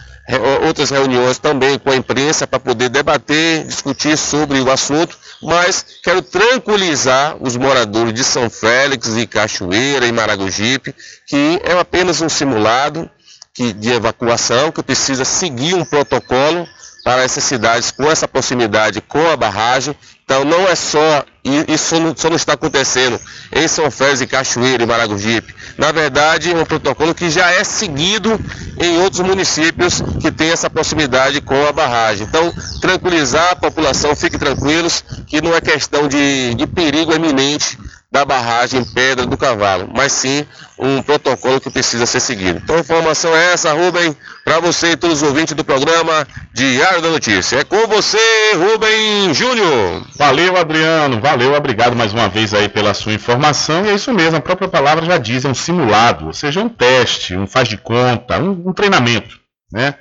outras 0.66 0.90
reuniões 0.90 1.38
também 1.38 1.78
com 1.78 1.90
a 1.90 1.96
imprensa 1.96 2.46
para 2.46 2.58
poder 2.58 2.88
debater, 2.88 3.64
discutir 3.64 4.16
sobre 4.18 4.60
o 4.60 4.70
assunto, 4.70 5.16
mas 5.42 5.84
quero 6.02 6.20
tranquilizar 6.20 7.36
os 7.40 7.56
moradores 7.56 8.12
de 8.12 8.24
São 8.24 8.50
Félix 8.50 9.16
e 9.16 9.26
Cachoeira 9.26 10.06
e 10.06 10.12
Maragogipe 10.12 10.94
que 11.26 11.60
é 11.64 11.78
apenas 11.78 12.20
um 12.20 12.28
simulado 12.28 13.10
que, 13.52 13.72
de 13.72 13.90
evacuação 13.90 14.70
que 14.70 14.82
precisa 14.82 15.24
seguir 15.24 15.74
um 15.74 15.84
protocolo 15.84 16.66
para 17.04 17.22
essas 17.22 17.44
cidades 17.44 17.90
com 17.90 18.10
essa 18.10 18.26
proximidade 18.26 19.00
com 19.00 19.30
a 19.30 19.36
barragem. 19.36 19.96
Então 20.28 20.44
não 20.44 20.66
é 20.66 20.74
só, 20.74 21.24
isso 21.68 22.00
não, 22.00 22.12
só 22.16 22.28
não 22.28 22.34
está 22.34 22.54
acontecendo 22.54 23.16
em 23.54 23.68
São 23.68 23.88
Félix 23.92 24.22
e 24.22 24.26
Cachoeira 24.26 24.82
e 24.82 24.86
Maragogipe. 24.86 25.54
Na 25.78 25.92
verdade, 25.92 26.50
é 26.50 26.56
um 26.56 26.64
protocolo 26.64 27.14
que 27.14 27.30
já 27.30 27.48
é 27.52 27.62
seguido 27.62 28.36
em 28.76 28.98
outros 29.02 29.20
municípios 29.20 30.02
que 30.20 30.32
têm 30.32 30.50
essa 30.50 30.68
proximidade 30.68 31.40
com 31.40 31.64
a 31.68 31.70
barragem. 31.70 32.26
Então, 32.26 32.52
tranquilizar 32.80 33.52
a 33.52 33.56
população, 33.56 34.16
fiquem 34.16 34.36
tranquilos, 34.36 35.04
que 35.28 35.40
não 35.40 35.54
é 35.54 35.60
questão 35.60 36.08
de, 36.08 36.54
de 36.54 36.66
perigo 36.66 37.14
eminente 37.14 37.78
da 38.16 38.24
barragem 38.24 38.82
Pedra 38.82 39.26
do 39.26 39.36
Cavalo, 39.36 39.90
mas 39.94 40.10
sim 40.10 40.46
um 40.78 41.02
protocolo 41.02 41.60
que 41.60 41.68
precisa 41.68 42.06
ser 42.06 42.20
seguido. 42.20 42.62
Então 42.64 42.78
informação 42.78 43.36
é 43.36 43.52
essa, 43.52 43.74
Rubem, 43.74 44.16
para 44.42 44.58
você 44.58 44.92
e 44.92 44.96
todos 44.96 45.20
os 45.20 45.28
ouvintes 45.28 45.54
do 45.54 45.62
programa 45.62 46.26
Diário 46.54 47.02
da 47.02 47.10
Notícia. 47.10 47.58
É 47.58 47.64
com 47.64 47.86
você, 47.86 48.18
Rubem 48.54 49.34
Júnior. 49.34 50.06
Valeu, 50.16 50.56
Adriano, 50.56 51.20
valeu, 51.20 51.52
obrigado 51.52 51.94
mais 51.94 52.14
uma 52.14 52.26
vez 52.26 52.54
aí 52.54 52.70
pela 52.70 52.94
sua 52.94 53.12
informação. 53.12 53.84
E 53.84 53.90
é 53.90 53.94
isso 53.94 54.14
mesmo, 54.14 54.38
a 54.38 54.40
própria 54.40 54.68
palavra 54.68 55.04
já 55.04 55.18
diz, 55.18 55.44
é 55.44 55.48
um 55.50 55.54
simulado, 55.54 56.28
ou 56.28 56.32
seja, 56.32 56.62
um 56.62 56.70
teste, 56.70 57.36
um 57.36 57.46
faz 57.46 57.68
de 57.68 57.76
conta, 57.76 58.38
um, 58.38 58.70
um 58.70 58.72
treinamento, 58.72 59.38
né? 59.70 59.94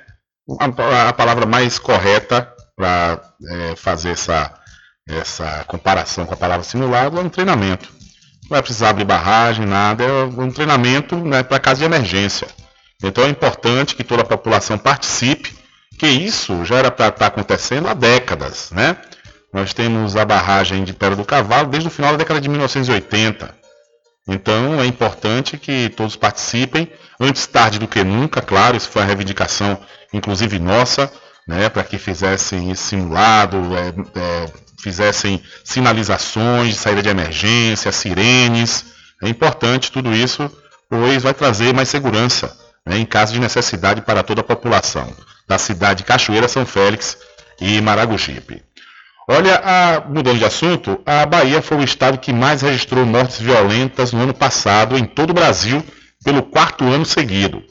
A, 0.58 1.08
a, 1.10 1.12
palavra 1.12 1.44
mais 1.44 1.78
correta 1.78 2.50
para 2.74 3.20
é, 3.50 3.76
fazer 3.76 4.10
essa, 4.10 4.54
essa 5.06 5.64
comparação 5.66 6.24
com 6.24 6.32
a 6.32 6.36
palavra 6.36 6.64
simulado 6.64 7.18
é 7.18 7.20
um 7.20 7.28
treinamento. 7.28 7.95
Não 8.46 8.50
vai 8.50 8.62
precisar 8.62 8.90
abrir 8.90 9.04
barragem, 9.04 9.66
nada, 9.66 10.04
é 10.04 10.24
um 10.24 10.50
treinamento 10.50 11.16
né, 11.16 11.42
para 11.42 11.58
caso 11.58 11.80
de 11.80 11.84
emergência. 11.84 12.46
Então 13.02 13.24
é 13.24 13.28
importante 13.28 13.96
que 13.96 14.04
toda 14.04 14.22
a 14.22 14.26
população 14.26 14.78
participe, 14.78 15.54
que 15.98 16.06
isso 16.06 16.64
já 16.64 16.76
era 16.76 16.90
para 16.90 17.08
estar 17.08 17.18
tá 17.18 17.26
acontecendo 17.26 17.88
há 17.88 17.94
décadas, 17.94 18.70
né? 18.70 18.96
Nós 19.52 19.72
temos 19.74 20.16
a 20.16 20.24
barragem 20.24 20.84
de 20.84 20.92
Pedra 20.92 21.16
do 21.16 21.24
Cavalo 21.24 21.68
desde 21.68 21.88
o 21.88 21.90
final 21.90 22.12
da 22.12 22.18
década 22.18 22.40
de 22.40 22.48
1980. 22.48 23.54
Então 24.28 24.80
é 24.80 24.86
importante 24.86 25.56
que 25.56 25.88
todos 25.90 26.16
participem, 26.16 26.90
antes 27.18 27.46
tarde 27.46 27.78
do 27.78 27.88
que 27.88 28.02
nunca, 28.04 28.40
claro, 28.40 28.76
isso 28.76 28.88
foi 28.88 29.02
a 29.02 29.04
reivindicação, 29.04 29.78
inclusive 30.12 30.58
nossa, 30.58 31.10
né, 31.46 31.68
para 31.68 31.84
que 31.84 31.98
fizessem 31.98 32.70
esse 32.70 32.82
simulado, 32.82 33.56
é, 33.76 34.20
é, 34.20 34.46
fizessem 34.80 35.42
sinalizações 35.64 36.74
de 36.74 36.80
saída 36.80 37.02
de 37.02 37.08
emergência, 37.08 37.92
sirenes. 37.92 38.84
É 39.22 39.28
importante 39.28 39.90
tudo 39.90 40.14
isso, 40.14 40.50
pois 40.88 41.22
vai 41.22 41.34
trazer 41.34 41.74
mais 41.74 41.88
segurança 41.88 42.56
né, 42.86 42.98
em 42.98 43.04
caso 43.04 43.32
de 43.32 43.40
necessidade 43.40 44.02
para 44.02 44.22
toda 44.22 44.40
a 44.40 44.44
população 44.44 45.12
da 45.48 45.58
cidade 45.58 45.98
de 45.98 46.04
Cachoeira, 46.04 46.48
São 46.48 46.64
Félix 46.64 47.18
e 47.60 47.80
Maragogipe. 47.80 48.62
Olha, 49.28 49.60
a, 49.64 50.08
mudando 50.08 50.38
de 50.38 50.44
assunto, 50.44 51.00
a 51.04 51.26
Bahia 51.26 51.60
foi 51.60 51.78
o 51.78 51.84
estado 51.84 52.18
que 52.18 52.32
mais 52.32 52.62
registrou 52.62 53.04
mortes 53.04 53.40
violentas 53.40 54.12
no 54.12 54.22
ano 54.22 54.34
passado 54.34 54.96
em 54.96 55.04
todo 55.04 55.30
o 55.30 55.34
Brasil, 55.34 55.84
pelo 56.24 56.44
quarto 56.44 56.84
ano 56.84 57.04
seguido. 57.04 57.62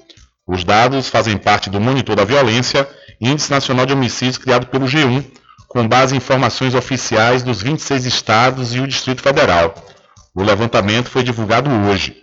Os 0.45 0.63
dados 0.63 1.07
fazem 1.07 1.37
parte 1.37 1.69
do 1.69 1.79
Monitor 1.79 2.15
da 2.15 2.25
Violência, 2.25 2.87
Índice 3.21 3.49
Nacional 3.49 3.85
de 3.85 3.93
Homicídios 3.93 4.37
criado 4.37 4.67
pelo 4.67 4.85
G1, 4.85 5.23
com 5.75 5.85
base 5.85 6.15
em 6.15 6.19
informações 6.19 6.73
oficiais 6.73 7.43
dos 7.43 7.61
26 7.61 8.05
estados 8.05 8.73
e 8.73 8.79
o 8.79 8.87
Distrito 8.87 9.21
Federal. 9.21 9.75
O 10.33 10.41
levantamento 10.41 11.09
foi 11.09 11.21
divulgado 11.21 11.69
hoje. 11.69 12.15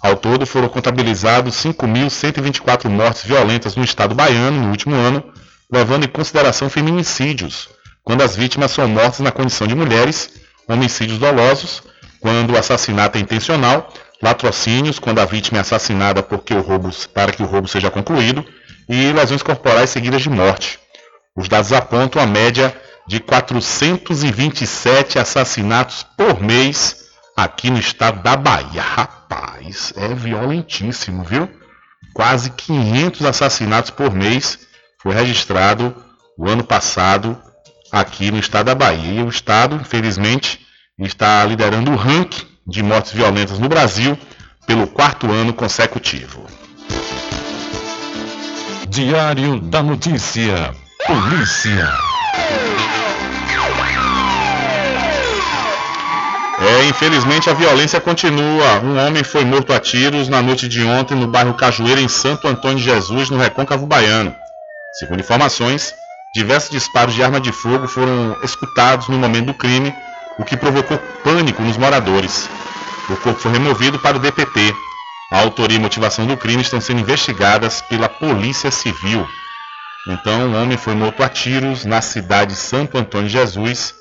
Ao 0.00 0.14
todo, 0.14 0.46
foram 0.46 0.68
contabilizados 0.68 1.56
5.124 1.56 2.88
mortes 2.88 3.24
violentas 3.24 3.74
no 3.74 3.82
estado 3.82 4.14
baiano 4.14 4.62
no 4.62 4.70
último 4.70 4.94
ano, 4.94 5.20
levando 5.68 6.04
em 6.04 6.08
consideração 6.08 6.70
feminicídios, 6.70 7.68
quando 8.04 8.22
as 8.22 8.36
vítimas 8.36 8.70
são 8.70 8.86
mortas 8.86 9.18
na 9.18 9.32
condição 9.32 9.66
de 9.66 9.74
mulheres, 9.74 10.34
homicídios 10.68 11.18
dolosos, 11.18 11.82
quando 12.20 12.52
o 12.52 12.56
assassinato 12.56 13.18
é 13.18 13.20
intencional, 13.20 13.92
latrocínios, 14.22 15.00
quando 15.00 15.18
a 15.18 15.24
vítima 15.24 15.58
é 15.58 15.62
assassinada 15.62 16.22
porque 16.22 16.54
o 16.54 16.60
roubo, 16.60 16.88
para 17.12 17.32
que 17.32 17.42
o 17.42 17.46
roubo 17.46 17.66
seja 17.66 17.90
concluído, 17.90 18.46
e 18.88 19.12
lesões 19.12 19.42
corporais 19.42 19.90
seguidas 19.90 20.22
de 20.22 20.30
morte. 20.30 20.78
Os 21.34 21.48
dados 21.48 21.72
apontam 21.72 22.22
a 22.22 22.26
média 22.26 22.72
de 23.06 23.20
427 23.20 25.18
assassinatos 25.18 26.06
por 26.16 26.40
mês 26.40 27.02
aqui 27.36 27.70
no 27.70 27.78
estado 27.78 28.22
da 28.22 28.36
Bahia. 28.36 28.82
Rapaz, 28.82 29.92
é 29.96 30.14
violentíssimo, 30.14 31.24
viu? 31.24 31.48
Quase 32.14 32.50
500 32.50 33.24
assassinatos 33.24 33.90
por 33.90 34.12
mês 34.12 34.58
foi 35.02 35.14
registrado 35.14 35.94
o 36.36 36.48
ano 36.48 36.64
passado 36.64 37.40
aqui 37.90 38.30
no 38.30 38.38
estado 38.38 38.66
da 38.66 38.74
Bahia. 38.74 39.20
E 39.20 39.22
o 39.22 39.28
estado, 39.28 39.76
infelizmente, 39.76 40.60
está 40.98 41.44
liderando 41.44 41.90
o 41.90 41.96
ranking 41.96 42.46
de 42.66 42.82
mortes 42.82 43.12
violentas 43.12 43.58
no 43.58 43.68
Brasil 43.68 44.16
pelo 44.66 44.86
quarto 44.86 45.30
ano 45.30 45.52
consecutivo. 45.52 46.46
Diário 48.88 49.58
da 49.58 49.82
Notícia. 49.82 50.74
Polícia. 51.06 52.11
É, 56.62 56.84
infelizmente 56.84 57.50
a 57.50 57.54
violência 57.54 58.00
continua. 58.00 58.78
Um 58.84 58.96
homem 58.96 59.24
foi 59.24 59.44
morto 59.44 59.72
a 59.72 59.80
tiros 59.80 60.28
na 60.28 60.40
noite 60.40 60.68
de 60.68 60.84
ontem 60.84 61.16
no 61.16 61.26
bairro 61.26 61.54
Cajueira, 61.54 62.00
em 62.00 62.06
Santo 62.06 62.46
Antônio 62.46 62.78
de 62.78 62.84
Jesus, 62.84 63.30
no 63.30 63.36
Recôncavo 63.36 63.84
Baiano. 63.84 64.32
Segundo 64.96 65.18
informações, 65.18 65.92
diversos 66.32 66.70
disparos 66.70 67.14
de 67.14 67.22
arma 67.22 67.40
de 67.40 67.50
fogo 67.50 67.88
foram 67.88 68.36
escutados 68.44 69.08
no 69.08 69.18
momento 69.18 69.46
do 69.46 69.54
crime, 69.54 69.92
o 70.38 70.44
que 70.44 70.56
provocou 70.56 70.98
pânico 71.24 71.62
nos 71.62 71.76
moradores. 71.76 72.48
O 73.10 73.16
corpo 73.16 73.40
foi 73.40 73.50
removido 73.50 73.98
para 73.98 74.16
o 74.16 74.20
DPT. 74.20 74.72
A 75.32 75.40
autoria 75.40 75.78
e 75.78 75.80
motivação 75.80 76.26
do 76.26 76.36
crime 76.36 76.62
estão 76.62 76.80
sendo 76.80 77.00
investigadas 77.00 77.82
pela 77.82 78.08
Polícia 78.08 78.70
Civil. 78.70 79.26
Então, 80.06 80.52
o 80.52 80.62
homem 80.62 80.78
foi 80.78 80.94
morto 80.94 81.24
a 81.24 81.28
tiros 81.28 81.84
na 81.84 82.00
cidade 82.00 82.52
de 82.52 82.58
Santo 82.58 82.96
Antônio 82.96 83.26
de 83.26 83.32
Jesus 83.32 83.94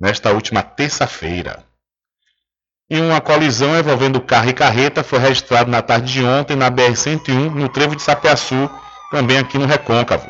nesta 0.00 0.32
última 0.32 0.62
terça-feira. 0.62 1.67
E 2.90 2.98
uma 2.98 3.20
colisão 3.20 3.78
envolvendo 3.78 4.18
carro 4.18 4.48
e 4.48 4.54
carreta 4.54 5.04
foi 5.04 5.18
registrada 5.18 5.70
na 5.70 5.82
tarde 5.82 6.10
de 6.10 6.24
ontem 6.24 6.56
na 6.56 6.70
BR-101, 6.70 7.50
no 7.50 7.68
trevo 7.68 7.94
de 7.94 8.00
Sapeaçu, 8.00 8.70
também 9.10 9.36
aqui 9.36 9.58
no 9.58 9.66
Recôncavo. 9.66 10.26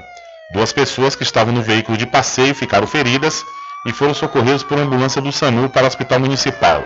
Duas 0.53 0.73
pessoas 0.73 1.15
que 1.15 1.23
estavam 1.23 1.55
no 1.55 1.63
veículo 1.63 1.97
de 1.97 2.05
passeio 2.05 2.53
ficaram 2.57 2.85
feridas 2.85 3.45
e 3.87 3.93
foram 3.93 4.13
socorridas 4.13 4.65
por 4.65 4.77
ambulância 4.77 5.23
do 5.23 5.31
SAMU 5.31 5.69
para 5.69 5.85
o 5.85 5.87
Hospital 5.87 6.19
Municipal. 6.19 6.83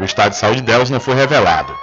O 0.00 0.04
estado 0.04 0.30
de 0.30 0.38
saúde 0.38 0.62
delas 0.62 0.88
não 0.88 0.98
foi 0.98 1.14
revelado. 1.14 1.76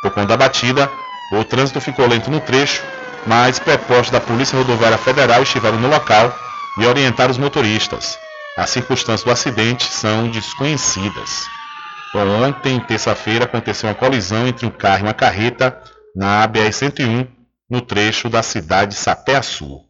Por 0.00 0.12
conta 0.12 0.28
da 0.28 0.36
batida, 0.36 0.88
o 1.32 1.42
trânsito 1.42 1.80
ficou 1.80 2.06
lento 2.06 2.30
no 2.30 2.38
trecho, 2.38 2.84
mas 3.26 3.58
prepostos 3.58 4.10
da 4.10 4.20
Polícia 4.20 4.56
Rodoviária 4.56 4.96
Federal 4.96 5.42
estiveram 5.42 5.78
no 5.78 5.88
local 5.88 6.32
e 6.78 6.86
orientaram 6.86 7.32
os 7.32 7.38
motoristas. 7.38 8.16
As 8.56 8.70
circunstâncias 8.70 9.24
do 9.24 9.32
acidente 9.32 9.92
são 9.92 10.30
desconhecidas. 10.30 11.55
Ontem, 12.24 12.80
terça-feira, 12.80 13.44
aconteceu 13.44 13.88
uma 13.88 13.94
colisão 13.94 14.46
entre 14.46 14.66
um 14.66 14.70
carro 14.70 15.00
e 15.00 15.02
uma 15.02 15.14
carreta 15.14 15.80
na 16.14 16.46
BR-101, 16.48 17.28
no 17.68 17.80
trecho 17.80 18.28
da 18.28 18.42
cidade 18.42 18.92
de 18.92 18.96
Sapé-Sul. 18.96 19.84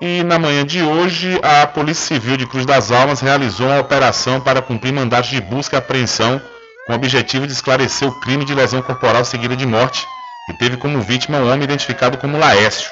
E 0.00 0.22
na 0.22 0.38
manhã 0.38 0.64
de 0.64 0.82
hoje, 0.82 1.40
a 1.42 1.66
Polícia 1.66 2.16
Civil 2.16 2.36
de 2.36 2.46
Cruz 2.46 2.66
das 2.66 2.90
Almas 2.90 3.20
realizou 3.20 3.66
uma 3.66 3.80
operação 3.80 4.40
para 4.40 4.60
cumprir 4.60 4.92
mandados 4.92 5.30
de 5.30 5.40
busca 5.40 5.76
e 5.76 5.78
apreensão 5.78 6.40
com 6.86 6.92
o 6.92 6.96
objetivo 6.96 7.46
de 7.46 7.52
esclarecer 7.52 8.06
o 8.06 8.20
crime 8.20 8.44
de 8.44 8.54
lesão 8.54 8.82
corporal 8.82 9.24
seguida 9.24 9.56
de 9.56 9.66
morte, 9.66 10.06
que 10.46 10.58
teve 10.58 10.76
como 10.76 11.00
vítima 11.00 11.38
um 11.38 11.50
homem 11.50 11.64
identificado 11.64 12.18
como 12.18 12.38
Laércio. 12.38 12.90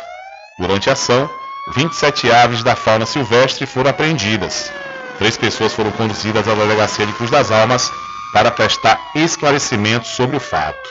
Durante 0.59 0.89
a 0.89 0.95
ação, 0.95 1.29
27 1.75 2.31
aves 2.31 2.63
da 2.63 2.75
fauna 2.75 3.07
silvestre 3.07 3.67
foram 3.67 3.91
apreendidas. 3.91 4.73
Três 5.19 5.37
pessoas 5.37 5.73
foram 5.73 5.93
conduzidas 5.93 6.49
à 6.49 6.55
delegacia 6.55 7.07
de 7.07 7.13
Cruz 7.13 7.31
das 7.31 7.51
Almas 7.51 7.91
para 8.33 8.51
prestar 8.51 8.99
esclarecimentos 9.15 10.11
sobre 10.11 10.37
o 10.37 10.41
fato. 10.41 10.89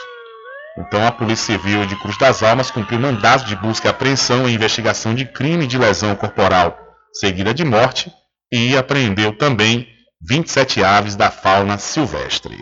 Então, 0.78 1.06
a 1.06 1.12
Polícia 1.12 1.58
Civil 1.58 1.86
de 1.86 1.96
Cruz 1.98 2.18
das 2.18 2.42
Almas 2.42 2.72
cumpriu 2.72 3.00
mandados 3.00 3.46
de 3.46 3.56
busca 3.56 3.88
e 3.88 3.92
apreensão 3.92 4.50
e 4.50 4.54
investigação 4.54 5.14
de 5.14 5.26
crime 5.26 5.68
de 5.68 5.78
lesão 5.78 6.16
corporal 6.16 6.78
seguida 7.14 7.54
de 7.54 7.64
morte 7.64 8.12
e 8.52 8.76
apreendeu 8.76 9.38
também 9.38 9.88
27 10.28 10.84
aves 10.84 11.16
da 11.16 11.30
fauna 11.30 11.78
silvestre. 11.78 12.58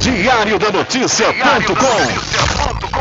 Diário 0.00 0.58
da 0.58 0.72
Notícia.com 0.72 2.71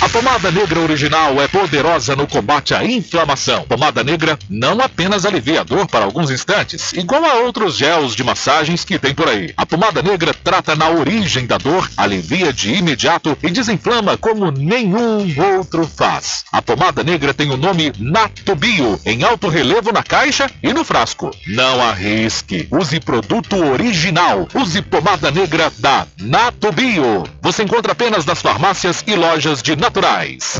A 0.00 0.08
pomada 0.08 0.52
negra 0.52 0.78
original 0.78 1.42
é 1.42 1.48
poderosa 1.48 2.14
no 2.14 2.26
combate 2.26 2.72
à 2.72 2.84
inflamação. 2.84 3.64
Pomada 3.64 4.04
negra 4.04 4.38
não 4.48 4.80
apenas 4.80 5.26
alivia 5.26 5.62
a 5.62 5.64
dor 5.64 5.88
para 5.88 6.04
alguns 6.04 6.30
instantes, 6.30 6.92
igual 6.92 7.24
a 7.24 7.40
outros 7.40 7.76
gels 7.76 8.14
de 8.14 8.22
massagens 8.22 8.84
que 8.84 8.96
tem 8.96 9.12
por 9.12 9.28
aí. 9.28 9.52
A 9.56 9.66
pomada 9.66 10.00
negra 10.00 10.32
trata 10.32 10.76
na 10.76 10.88
origem 10.88 11.46
da 11.46 11.58
dor, 11.58 11.90
alivia 11.96 12.52
de 12.52 12.74
imediato 12.74 13.36
e 13.42 13.50
desinflama 13.50 14.16
como 14.16 14.52
nenhum 14.52 15.34
outro 15.56 15.84
faz. 15.84 16.44
A 16.52 16.62
pomada 16.62 17.02
negra 17.02 17.34
tem 17.34 17.50
o 17.50 17.56
nome 17.56 17.92
Natubio 17.98 19.00
em 19.04 19.24
alto 19.24 19.48
relevo 19.48 19.92
na 19.92 20.04
caixa 20.04 20.48
e 20.62 20.72
no 20.72 20.84
frasco. 20.84 21.32
Não 21.48 21.82
arrisque. 21.82 22.68
Use 22.70 23.00
produto 23.00 23.56
original. 23.56 24.46
Use 24.54 24.80
pomada 24.80 25.32
negra 25.32 25.72
da 25.78 26.06
Natubio. 26.20 27.24
Você 27.42 27.64
encontra 27.64 27.92
apenas 27.92 28.24
nas 28.24 28.40
farmácias 28.40 29.02
e 29.04 29.16
lojas 29.16 29.60
de 29.60 29.74
naturais. 29.88 30.58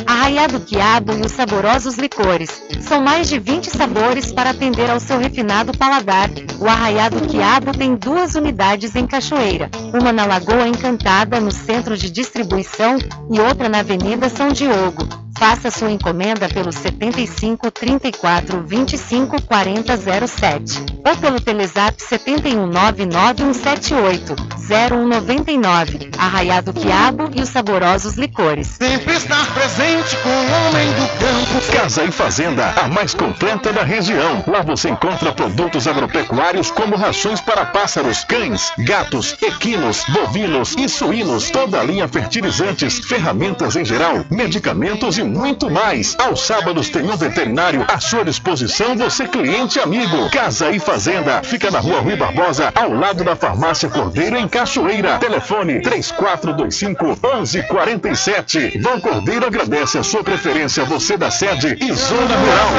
Arraiado 0.08 0.60
Quiabo 0.62 1.14
e 1.14 1.22
os 1.22 1.32
saborosos 1.32 1.96
licores. 1.96 2.50
São 2.82 3.00
mais 3.04 3.30
de 3.30 3.38
20 3.38 3.70
sabores 3.70 4.32
para 4.32 4.50
atender 4.50 4.90
ao 4.90 5.00
seu 5.00 5.20
refinado 5.20 5.78
paladar. 5.78 6.28
O 6.60 6.68
Arraiado 6.68 7.22
Quiabo 7.28 7.72
tem 7.72 7.96
duas 7.96 8.34
unidades 8.34 8.96
em 8.96 9.06
Cachoeira. 9.06 9.70
Uma 9.94 10.12
na 10.12 10.26
Lagoa 10.26 10.68
Encantada, 10.68 11.40
no 11.40 11.52
centro 11.52 11.96
de 11.96 12.10
distribuição, 12.10 12.98
e 13.32 13.40
outra 13.40 13.70
na 13.70 13.82
Avenida 13.82 14.28
São 14.28 14.52
Diogo. 14.52 15.29
Faça 15.40 15.72
sua 15.72 15.90
encomenda 15.90 16.50
pelo 16.50 16.70
75 16.70 17.72
34 17.72 18.62
25 18.62 19.42
40 19.44 19.98
07 20.28 20.84
ou 21.06 21.16
pelo 21.16 21.40
Telezap 21.40 21.96
71 22.04 22.68
99178 22.68 24.36
0199. 24.70 26.12
Arraiado 26.18 26.74
Quiabo 26.74 27.32
e 27.34 27.42
os 27.42 27.48
saborosos 27.48 28.16
licores. 28.16 28.68
Sempre 28.68 29.16
estar 29.16 29.52
presente 29.54 30.18
com 30.18 30.30
o 30.30 30.68
homem 30.68 30.88
do 30.92 31.08
campo. 31.18 31.72
Casa 31.72 32.04
e 32.04 32.12
Fazenda, 32.12 32.74
a 32.74 32.90
mais 32.90 33.14
completa 33.14 33.72
da 33.72 33.84
região. 33.84 34.44
Lá 34.46 34.62
você 34.62 34.90
encontra 34.90 35.32
produtos 35.32 35.88
agropecuários 35.88 36.70
como 36.70 36.98
rações 36.98 37.40
para 37.40 37.66
pássaros, 37.66 38.26
cães, 38.26 38.72
gatos, 38.80 39.38
equinos, 39.42 40.04
bovinos 40.10 40.76
e 40.78 40.90
suínos, 40.90 41.50
toda 41.50 41.80
a 41.80 41.84
linha 41.84 42.10
fertilizantes, 42.10 43.00
ferramentas 43.00 43.78
em 43.78 43.86
geral, 43.86 44.26
medicamentos 44.30 45.18
e 45.18 45.29
muito 45.30 45.70
mais. 45.70 46.16
Aos 46.20 46.42
sábados 46.42 46.90
tem 46.90 47.04
um 47.04 47.16
veterinário 47.16 47.86
à 47.88 48.00
sua 48.00 48.26
disposição, 48.26 48.98
você 48.98 49.28
cliente 49.28 49.80
amigo. 49.80 50.30
Casa 50.32 50.72
e 50.72 50.80
Fazenda, 50.80 51.42
fica 51.44 51.70
na 51.72 51.80
rua 51.80 52.02
Rui 52.02 52.16
Barbosa, 52.16 52.72
ao 52.76 52.92
lado 52.92 53.24
da 53.24 53.36
farmácia 53.36 53.90
Cordeiro, 53.90 54.36
em 54.36 54.48
Cachoeira. 54.48 55.20
Telefone 55.20 55.82
3425 55.82 57.06
1147. 57.06 58.80
Vão 58.80 59.00
Cordeiro 59.00 59.46
agradece 59.46 59.98
a 59.98 60.04
sua 60.04 60.24
preferência, 60.24 60.84
você 60.86 61.16
da 61.16 61.30
sede 61.30 61.78
e 61.80 61.94
Zona 61.94 62.36
Rural. 62.36 62.70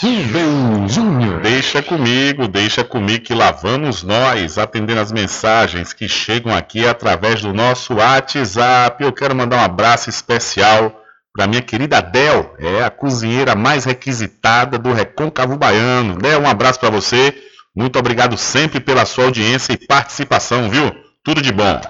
Rubem 0.00 0.88
Júnior. 0.88 1.40
Deixa 1.40 1.82
comigo, 1.82 2.46
deixa 2.46 2.84
comigo 2.84 3.24
que 3.24 3.34
lá 3.34 3.50
vamos 3.50 4.04
nós 4.04 4.56
atendendo 4.56 5.00
as 5.00 5.10
mensagens 5.10 5.92
que 5.92 6.08
chegam 6.08 6.54
aqui 6.54 6.86
através 6.86 7.40
do 7.40 7.52
nosso 7.52 7.94
WhatsApp. 7.94 9.02
Eu 9.02 9.12
quero 9.12 9.34
mandar 9.34 9.56
um 9.56 9.64
abraço 9.64 10.08
especial 10.08 11.02
para 11.34 11.48
minha 11.48 11.62
querida 11.62 12.00
Del, 12.00 12.54
é 12.58 12.84
a 12.84 12.90
cozinheira 12.90 13.56
mais 13.56 13.84
requisitada 13.84 14.78
do 14.78 14.92
Recôncavo 14.92 15.56
Baiano. 15.56 16.16
Del, 16.16 16.42
um 16.42 16.48
abraço 16.48 16.78
para 16.78 16.90
você. 16.90 17.34
Muito 17.74 17.98
obrigado 17.98 18.36
sempre 18.36 18.78
pela 18.78 19.04
sua 19.04 19.24
audiência 19.24 19.72
e 19.72 19.86
participação, 19.86 20.70
viu? 20.70 20.92
Tudo 21.24 21.42
de 21.42 21.52
bom. 21.52 21.80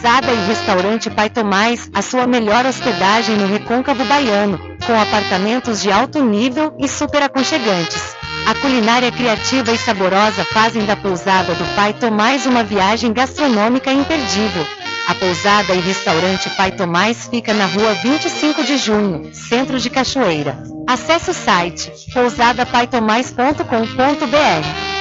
Pousada 0.00 0.32
e 0.32 0.46
Restaurante 0.46 1.10
Pai 1.10 1.28
Tomás, 1.28 1.90
a 1.92 2.00
sua 2.00 2.26
melhor 2.26 2.64
hospedagem 2.64 3.36
no 3.36 3.46
Recôncavo 3.46 4.02
Baiano, 4.06 4.58
com 4.86 4.98
apartamentos 4.98 5.82
de 5.82 5.92
alto 5.92 6.24
nível 6.24 6.74
e 6.78 6.88
super 6.88 7.22
aconchegantes. 7.22 8.16
A 8.46 8.54
culinária 8.54 9.12
criativa 9.12 9.72
e 9.72 9.76
saborosa 9.76 10.42
fazem 10.46 10.86
da 10.86 10.96
pousada 10.96 11.54
do 11.54 11.76
Pai 11.76 11.92
Tomás 11.92 12.46
uma 12.46 12.64
viagem 12.64 13.12
gastronômica 13.12 13.92
imperdível. 13.92 14.66
A 15.06 15.14
pousada 15.14 15.74
e 15.74 15.80
restaurante 15.80 16.48
Pai 16.56 16.72
Tomás 16.72 17.28
fica 17.28 17.52
na 17.52 17.66
rua 17.66 17.92
25 17.92 18.64
de 18.64 18.78
junho, 18.78 19.34
centro 19.34 19.78
de 19.78 19.90
Cachoeira. 19.90 20.62
Acesse 20.88 21.30
o 21.30 21.34
site 21.34 21.92
pousadapaitomais.com.br. 22.14 24.99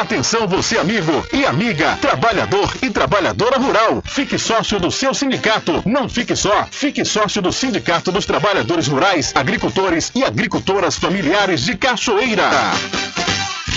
Atenção 0.00 0.48
você 0.48 0.76
amigo 0.76 1.24
e 1.32 1.46
amiga, 1.46 1.96
trabalhador 1.98 2.68
e 2.82 2.90
trabalhadora 2.90 3.58
rural. 3.58 4.02
Fique 4.04 4.36
sócio 4.36 4.80
do 4.80 4.90
seu 4.90 5.14
sindicato. 5.14 5.88
Não 5.88 6.08
fique 6.08 6.34
só, 6.34 6.66
fique 6.66 7.04
sócio 7.04 7.40
do 7.40 7.52
Sindicato 7.52 8.10
dos 8.10 8.26
Trabalhadores 8.26 8.88
Rurais, 8.88 9.32
Agricultores 9.36 10.10
e 10.12 10.24
Agricultoras 10.24 10.96
Familiares 10.96 11.64
de 11.64 11.76
Cachoeira. 11.76 12.50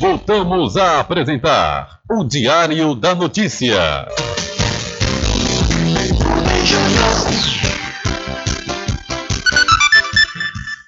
Voltamos 0.00 0.76
a 0.76 1.00
apresentar 1.00 1.98
o 2.10 2.24
Diário 2.24 2.94
da 2.94 3.14
Notícia. 3.14 4.06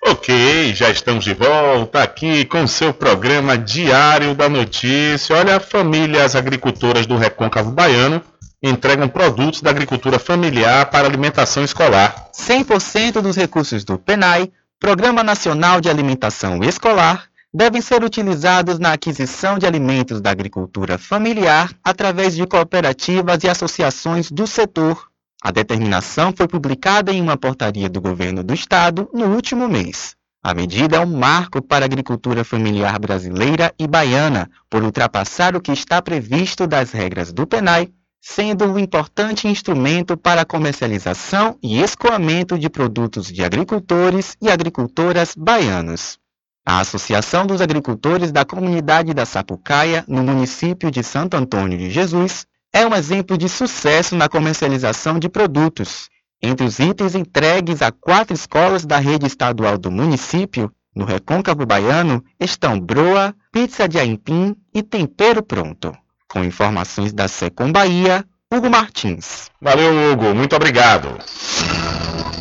Ok, 0.06 0.74
já 0.74 0.90
estamos 0.90 1.24
de 1.24 1.34
volta 1.34 2.02
aqui 2.02 2.44
com 2.44 2.66
seu 2.66 2.94
programa 2.94 3.58
Diário 3.58 4.34
da 4.34 4.48
Notícia. 4.48 5.36
Olha, 5.36 5.58
famílias 5.58 6.36
agricultoras 6.36 7.06
do 7.06 7.16
Recôncavo 7.16 7.72
Baiano 7.72 8.22
entregam 8.62 9.08
produtos 9.08 9.60
da 9.60 9.70
agricultura 9.70 10.18
familiar 10.18 10.86
para 10.86 11.06
alimentação 11.06 11.64
escolar. 11.64 12.28
100% 12.32 13.20
dos 13.20 13.36
recursos 13.36 13.84
do 13.84 13.98
PENAI, 13.98 14.50
Programa 14.80 15.22
Nacional 15.22 15.78
de 15.78 15.90
Alimentação 15.90 16.64
Escolar, 16.64 17.26
devem 17.52 17.82
ser 17.82 18.02
utilizados 18.02 18.78
na 18.78 18.94
aquisição 18.94 19.58
de 19.58 19.66
alimentos 19.66 20.22
da 20.22 20.30
agricultura 20.30 20.96
familiar 20.96 21.70
através 21.84 22.34
de 22.34 22.46
cooperativas 22.46 23.44
e 23.44 23.48
associações 23.50 24.30
do 24.30 24.46
setor. 24.46 25.10
A 25.42 25.50
determinação 25.50 26.32
foi 26.34 26.48
publicada 26.48 27.12
em 27.12 27.20
uma 27.20 27.36
portaria 27.36 27.90
do 27.90 28.00
governo 28.00 28.42
do 28.42 28.54
estado 28.54 29.06
no 29.12 29.26
último 29.26 29.68
mês. 29.68 30.16
A 30.42 30.54
medida 30.54 30.96
é 30.96 31.00
um 31.00 31.14
marco 31.14 31.60
para 31.60 31.84
a 31.84 31.86
agricultura 31.86 32.42
familiar 32.42 32.98
brasileira 32.98 33.74
e 33.78 33.86
baiana, 33.86 34.50
por 34.70 34.82
ultrapassar 34.82 35.54
o 35.54 35.60
que 35.60 35.72
está 35.72 36.00
previsto 36.00 36.66
das 36.66 36.90
regras 36.90 37.34
do 37.34 37.46
PENAI, 37.46 37.90
sendo 38.20 38.66
um 38.66 38.78
importante 38.78 39.48
instrumento 39.48 40.16
para 40.16 40.42
a 40.42 40.44
comercialização 40.44 41.58
e 41.62 41.80
escoamento 41.80 42.58
de 42.58 42.68
produtos 42.68 43.26
de 43.26 43.42
agricultores 43.42 44.36
e 44.40 44.50
agricultoras 44.50 45.34
baianos. 45.34 46.18
A 46.64 46.80
Associação 46.80 47.46
dos 47.46 47.60
Agricultores 47.60 48.30
da 48.30 48.44
Comunidade 48.44 49.14
da 49.14 49.24
Sapucaia, 49.24 50.04
no 50.06 50.22
município 50.22 50.90
de 50.90 51.02
Santo 51.02 51.34
Antônio 51.34 51.78
de 51.78 51.90
Jesus, 51.90 52.46
é 52.72 52.86
um 52.86 52.94
exemplo 52.94 53.36
de 53.36 53.48
sucesso 53.48 54.14
na 54.14 54.28
comercialização 54.28 55.18
de 55.18 55.28
produtos. 55.28 56.08
Entre 56.42 56.64
os 56.64 56.78
itens 56.78 57.14
entregues 57.14 57.82
a 57.82 57.90
quatro 57.90 58.34
escolas 58.34 58.84
da 58.84 58.98
rede 58.98 59.26
estadual 59.26 59.76
do 59.78 59.90
município, 59.90 60.70
no 60.94 61.04
Recôncavo 61.04 61.64
Baiano, 61.66 62.22
estão 62.38 62.78
broa, 62.78 63.34
pizza 63.50 63.88
de 63.88 63.98
aipim 63.98 64.54
e 64.72 64.82
tempero 64.82 65.42
pronto. 65.42 65.92
Com 66.30 66.44
informações 66.44 67.12
da 67.12 67.26
Secom 67.26 67.72
Bahia, 67.72 68.24
Hugo 68.54 68.70
Martins. 68.70 69.50
Valeu, 69.60 70.12
Hugo. 70.12 70.32
Muito 70.32 70.54
obrigado. 70.54 71.18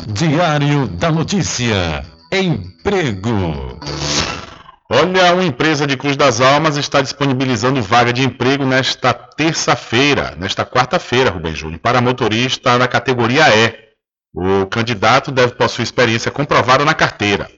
Diário 0.06 0.86
da 0.86 1.10
Notícia. 1.10 2.04
Emprego. 2.32 3.78
Olha, 4.88 5.34
uma 5.34 5.44
empresa 5.44 5.86
de 5.86 5.96
Cruz 5.96 6.16
das 6.16 6.40
Almas 6.40 6.76
está 6.76 7.00
disponibilizando 7.00 7.82
vaga 7.82 8.12
de 8.12 8.24
emprego 8.24 8.64
nesta 8.64 9.12
terça-feira, 9.12 10.36
nesta 10.38 10.64
quarta-feira, 10.64 11.30
Rubem 11.30 11.54
Júnior, 11.54 11.80
para 11.80 12.00
motorista 12.00 12.78
na 12.78 12.86
categoria 12.86 13.44
E. 13.48 13.74
O 14.32 14.66
candidato 14.66 15.32
deve 15.32 15.54
possuir 15.54 15.82
experiência 15.82 16.30
comprovada 16.30 16.84
na 16.84 16.94
carteira. 16.94 17.50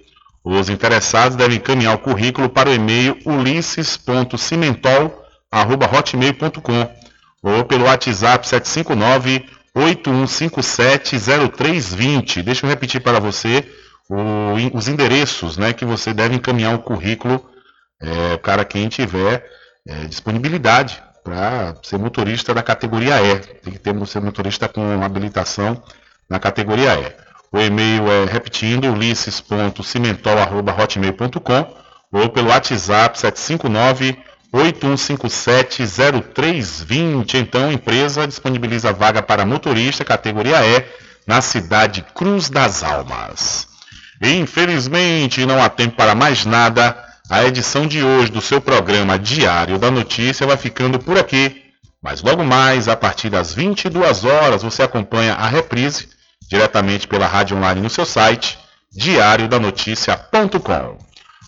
Os 0.42 0.70
interessados 0.70 1.36
devem 1.36 1.58
encaminhar 1.58 1.94
o 1.94 1.98
currículo 1.98 2.48
para 2.48 2.70
o 2.70 2.74
e-mail 2.74 3.18
ulisses.cimentol.hotmail.com 5.52 6.88
ou 7.42 7.64
pelo 7.64 7.84
WhatsApp 7.84 8.48
759 8.48 9.44
81570320. 9.74 12.42
Deixa 12.42 12.66
eu 12.66 12.70
repetir 12.70 13.00
para 13.00 13.18
você 13.18 13.66
o, 14.08 14.54
os 14.76 14.86
endereços 14.88 15.56
né, 15.56 15.72
que 15.72 15.84
você 15.84 16.12
deve 16.12 16.36
encaminhar 16.36 16.74
o 16.74 16.80
currículo 16.80 17.48
é, 18.00 18.36
para 18.38 18.64
quem 18.64 18.88
tiver 18.88 19.48
é, 19.86 20.04
disponibilidade 20.04 21.00
para 21.24 21.76
ser 21.82 21.98
motorista 21.98 22.52
da 22.52 22.62
categoria 22.62 23.22
E. 23.22 23.38
Tem 23.38 23.72
que 23.72 23.78
ter 23.78 23.94
ser 24.06 24.20
motorista 24.20 24.68
com 24.68 25.02
habilitação 25.02 25.82
na 26.28 26.38
categoria 26.38 26.94
E. 26.94 27.10
O 27.50 27.58
e-mail 27.58 28.10
é 28.10 28.24
repetindo 28.24 28.92
ulisses.cimentol.hotmail.com 28.92 31.82
ou 32.12 32.28
pelo 32.28 32.48
WhatsApp 32.48 33.18
759 33.18 34.18
81570320. 34.52 37.34
Então, 37.34 37.68
a 37.68 37.72
empresa 37.72 38.26
disponibiliza 38.26 38.92
vaga 38.92 39.22
para 39.22 39.46
motorista 39.46 40.04
categoria 40.04 40.64
E 40.64 40.84
na 41.26 41.40
cidade 41.40 42.04
Cruz 42.14 42.50
das 42.50 42.82
Almas. 42.82 43.68
Infelizmente, 44.20 45.46
não 45.46 45.62
há 45.62 45.68
tempo 45.68 45.96
para 45.96 46.14
mais 46.14 46.44
nada. 46.44 46.96
A 47.30 47.44
edição 47.44 47.86
de 47.86 48.02
hoje 48.02 48.30
do 48.30 48.42
seu 48.42 48.60
programa 48.60 49.18
Diário 49.18 49.78
da 49.78 49.90
Notícia 49.90 50.46
vai 50.46 50.56
ficando 50.56 50.98
por 50.98 51.18
aqui. 51.18 51.62
Mas 52.02 52.20
logo 52.20 52.44
mais, 52.44 52.88
a 52.88 52.96
partir 52.96 53.30
das 53.30 53.54
22 53.54 54.24
horas, 54.24 54.62
você 54.62 54.82
acompanha 54.82 55.34
a 55.34 55.48
reprise 55.48 56.08
diretamente 56.48 57.08
pela 57.08 57.26
rádio 57.26 57.56
online 57.56 57.80
no 57.80 57.88
seu 57.88 58.04
site 58.04 58.58
diariodanoticia.com. 58.92 60.98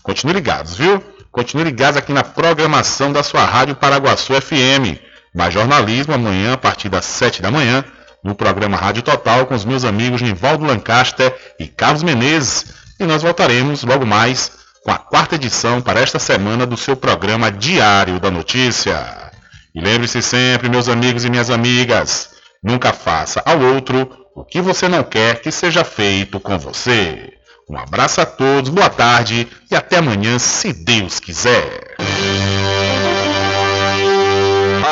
Continue 0.01 0.33
ligados, 0.33 0.75
viu? 0.75 1.14
Continue 1.35 1.65
ligados 1.65 1.97
aqui 1.97 2.13
na 2.13 2.23
programação 2.23 3.11
da 3.11 3.21
sua 3.21 3.43
rádio 3.43 3.75
Paraguaçu 3.75 4.33
FM. 4.33 4.97
Mais 5.35 5.53
jornalismo 5.53 6.13
amanhã 6.13 6.53
a 6.53 6.57
partir 6.57 6.87
das 6.87 7.03
7 7.03 7.41
da 7.41 7.51
manhã 7.51 7.83
no 8.23 8.33
programa 8.33 8.77
Rádio 8.77 9.03
Total 9.03 9.45
com 9.45 9.53
os 9.53 9.65
meus 9.65 9.83
amigos 9.83 10.21
Nivaldo 10.21 10.65
Lancaster 10.65 11.35
e 11.59 11.67
Carlos 11.67 12.03
Menezes. 12.03 12.73
E 12.97 13.03
nós 13.03 13.21
voltaremos 13.21 13.83
logo 13.83 14.05
mais 14.05 14.49
com 14.81 14.91
a 14.91 14.97
quarta 14.97 15.35
edição 15.35 15.81
para 15.81 15.99
esta 15.99 16.19
semana 16.19 16.65
do 16.65 16.77
seu 16.77 16.95
programa 16.95 17.51
Diário 17.51 18.17
da 18.17 18.31
Notícia. 18.31 19.29
E 19.75 19.81
lembre-se 19.81 20.21
sempre, 20.21 20.69
meus 20.69 20.87
amigos 20.87 21.25
e 21.25 21.29
minhas 21.29 21.49
amigas, 21.49 22.29
nunca 22.63 22.93
faça 22.93 23.43
ao 23.45 23.59
outro 23.59 24.09
o 24.33 24.45
que 24.45 24.61
você 24.61 24.87
não 24.87 25.03
quer 25.03 25.41
que 25.41 25.51
seja 25.51 25.83
feito 25.83 26.39
com 26.39 26.57
você. 26.57 27.33
Um 27.67 27.77
abraço 27.77 28.21
a 28.21 28.25
todos, 28.25 28.69
boa 28.69 28.89
tarde 28.89 29.47
e 29.71 29.75
até 29.75 29.97
amanhã, 29.97 30.37
se 30.37 30.71
Deus 30.71 31.19
quiser. 31.19 31.95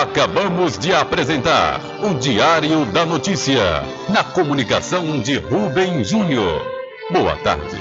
Acabamos 0.01 0.79
de 0.79 0.91
apresentar 0.91 1.79
o 2.01 2.15
Diário 2.15 2.83
da 2.85 3.05
Notícia, 3.05 3.83
na 4.09 4.23
comunicação 4.23 5.19
de 5.21 5.37
Rubem 5.37 6.03
Júnior. 6.03 6.65
Boa 7.11 7.35
tarde. 7.37 7.77